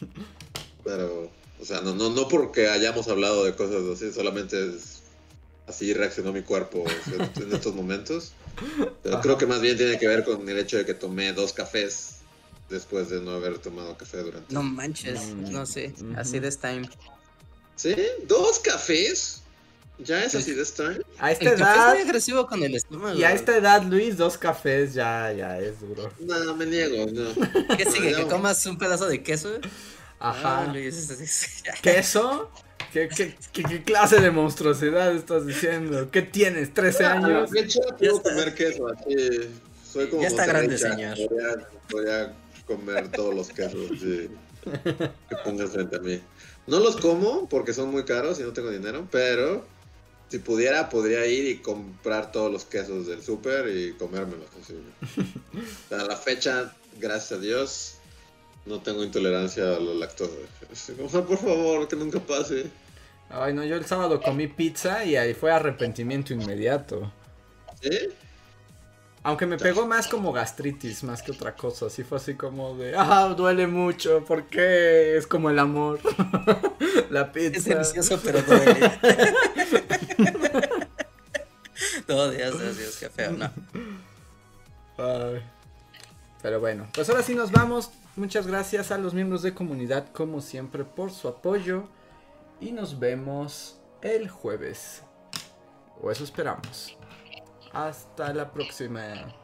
Pero, 0.84 1.30
o 1.60 1.64
sea, 1.64 1.80
no, 1.82 1.94
no, 1.94 2.10
no 2.10 2.28
porque 2.28 2.68
hayamos 2.68 3.08
hablado 3.08 3.44
de 3.44 3.54
cosas 3.54 3.82
así, 3.92 4.12
solamente 4.12 4.68
es 4.68 4.95
así 5.66 5.92
reaccionó 5.94 6.32
mi 6.32 6.42
cuerpo 6.42 6.84
en 7.40 7.52
estos 7.52 7.74
momentos. 7.74 8.32
Pero 9.02 9.20
creo 9.20 9.36
que 9.38 9.46
más 9.46 9.60
bien 9.60 9.76
tiene 9.76 9.98
que 9.98 10.06
ver 10.08 10.24
con 10.24 10.48
el 10.48 10.58
hecho 10.58 10.76
de 10.78 10.86
que 10.86 10.94
tomé 10.94 11.32
dos 11.32 11.52
cafés 11.52 12.16
después 12.70 13.10
de 13.10 13.20
no 13.20 13.32
haber 13.32 13.58
tomado 13.58 13.96
café 13.96 14.18
durante. 14.18 14.52
No 14.52 14.62
manches, 14.62 15.28
no 15.34 15.66
sé, 15.66 15.94
así 16.16 16.38
de 16.40 16.50
time. 16.50 16.88
¿Sí? 17.76 17.94
¿Dos 18.26 18.58
cafés? 18.60 19.42
¿Ya 19.98 20.22
es 20.24 20.34
así 20.34 20.52
de 20.52 20.64
time? 20.64 21.00
A 21.18 21.32
esta 21.32 21.44
El 21.52 21.58
café 21.58 21.62
es 21.70 21.76
edad, 21.78 21.92
muy 21.94 22.02
agresivo 22.02 22.46
con 22.46 22.62
el 22.62 22.74
estómago. 22.74 23.18
y 23.18 23.24
a 23.24 23.32
esta 23.32 23.56
edad, 23.56 23.82
Luis, 23.82 24.16
dos 24.18 24.36
cafés 24.36 24.92
ya, 24.92 25.32
ya 25.32 25.58
es 25.58 25.80
duro. 25.80 26.12
No, 26.20 26.54
me 26.54 26.66
niego, 26.66 27.06
no. 27.10 27.76
¿Qué 27.76 27.90
sigue? 27.90 28.10
No, 28.10 28.16
¿Que 28.18 28.22
no. 28.24 28.28
comas 28.28 28.64
un 28.66 28.76
pedazo 28.76 29.06
de 29.06 29.22
queso? 29.22 29.58
Ajá. 30.18 30.64
Ah, 30.64 30.66
Luis. 30.72 31.62
¿Queso? 31.82 32.50
¿Qué, 32.96 33.08
qué, 33.14 33.34
qué, 33.52 33.62
qué 33.62 33.82
clase 33.82 34.20
de 34.22 34.30
monstruosidad 34.30 35.14
estás 35.14 35.46
diciendo? 35.46 36.10
¿Qué 36.10 36.22
tienes? 36.22 36.72
¿13 36.72 37.00
A 37.00 37.02
la 37.02 37.12
años? 37.26 37.50
fecha 37.50 37.80
Ya 37.90 37.94
puedo 37.94 38.22
comer 38.22 38.54
queso, 38.54 38.88
así. 38.88 39.50
Soy 39.92 40.06
como 40.08 40.22
Ya 40.22 40.28
está 40.28 40.46
grande, 40.46 40.78
señor. 40.78 41.14
Podría, 41.18 41.68
podría 41.90 42.34
comer 42.66 43.10
todos 43.10 43.34
los 43.34 43.48
quesos 43.50 43.90
sí, 44.00 44.30
que 44.72 45.36
pongas 45.44 45.72
frente 45.72 45.96
a 45.96 45.98
mí. 45.98 46.22
No 46.66 46.80
los 46.80 46.96
como 46.96 47.46
porque 47.50 47.74
son 47.74 47.90
muy 47.90 48.04
caros 48.06 48.40
y 48.40 48.44
no 48.44 48.54
tengo 48.54 48.70
dinero, 48.70 49.06
pero 49.10 49.66
si 50.30 50.38
pudiera, 50.38 50.88
podría 50.88 51.26
ir 51.26 51.46
y 51.50 51.58
comprar 51.58 52.32
todos 52.32 52.50
los 52.50 52.64
quesos 52.64 53.08
del 53.08 53.22
súper 53.22 53.68
y 53.76 53.92
comérmelos. 53.92 54.48
Así. 54.62 54.74
A 55.94 56.02
la 56.02 56.16
fecha, 56.16 56.74
gracias 56.98 57.32
a 57.38 57.42
Dios, 57.42 57.94
no 58.64 58.80
tengo 58.80 59.04
intolerancia 59.04 59.76
a 59.76 59.80
la 59.80 59.92
lactosa. 59.92 60.32
"Ah, 61.12 61.20
por 61.20 61.36
favor, 61.36 61.86
que 61.88 61.94
nunca 61.96 62.20
pase. 62.20 62.70
Ay, 63.28 63.52
no, 63.52 63.64
yo 63.64 63.76
el 63.76 63.84
sábado 63.84 64.20
comí 64.20 64.46
pizza 64.46 65.04
y 65.04 65.16
ahí 65.16 65.34
fue 65.34 65.50
arrepentimiento 65.52 66.32
inmediato. 66.32 67.12
¿Sí? 67.80 67.90
Aunque 69.22 69.44
me 69.44 69.58
pegó 69.58 69.86
más 69.86 70.06
como 70.06 70.32
gastritis, 70.32 71.02
más 71.02 71.20
que 71.20 71.32
otra 71.32 71.56
cosa. 71.56 71.86
Así 71.86 72.04
fue 72.04 72.18
así 72.18 72.34
como 72.34 72.76
de, 72.76 72.94
ah, 72.96 73.34
duele 73.36 73.66
mucho, 73.66 74.24
¿por 74.24 74.44
qué? 74.44 75.16
Es 75.16 75.26
como 75.26 75.50
el 75.50 75.58
amor. 75.58 75.98
La 77.10 77.32
pizza. 77.32 77.56
Es 77.58 77.64
delicioso, 77.64 78.20
pero 78.22 78.40
duele. 78.42 78.92
no, 82.08 82.30
Dios, 82.30 82.60
Dios, 82.60 82.78
Dios, 82.78 82.96
qué 83.00 83.10
feo, 83.10 83.32
no. 83.32 83.50
Ay. 84.98 85.42
Pero 86.40 86.60
bueno, 86.60 86.86
pues 86.94 87.08
ahora 87.10 87.24
sí 87.24 87.34
nos 87.34 87.50
vamos. 87.50 87.90
Muchas 88.14 88.46
gracias 88.46 88.92
a 88.92 88.98
los 88.98 89.12
miembros 89.12 89.42
de 89.42 89.52
comunidad, 89.52 90.06
como 90.12 90.40
siempre, 90.40 90.84
por 90.84 91.10
su 91.10 91.26
apoyo. 91.26 91.88
Y 92.60 92.72
nos 92.72 92.98
vemos 92.98 93.80
el 94.02 94.28
jueves. 94.28 95.02
O 96.00 96.10
eso 96.10 96.24
esperamos. 96.24 96.96
Hasta 97.72 98.32
la 98.32 98.50
próxima. 98.50 99.34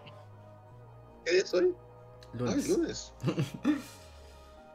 ¿Qué 1.25 1.33
día 1.33 1.43
es 1.43 1.55
hoy? 1.55 1.75
Ah, 1.75 2.29
Lunes. 2.35 2.57
es 2.57 2.69
lunes. 2.69 3.13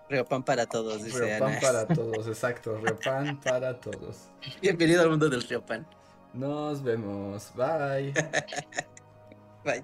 Riopan 0.10 0.44
para 0.44 0.66
todos, 0.66 1.04
dice 1.04 1.20
Riopan 1.20 1.52
Ana. 1.52 1.60
para 1.60 1.88
todos, 1.94 2.28
exacto. 2.28 2.78
Riopan 2.78 3.42
para 3.42 3.80
todos. 3.80 4.30
Bienvenido 4.62 5.02
al 5.02 5.10
mundo 5.10 5.28
del 5.30 5.42
Riopan. 5.44 5.86
Nos 6.34 6.82
vemos. 6.84 7.52
Bye. 7.56 8.14
Bye. 9.66 9.84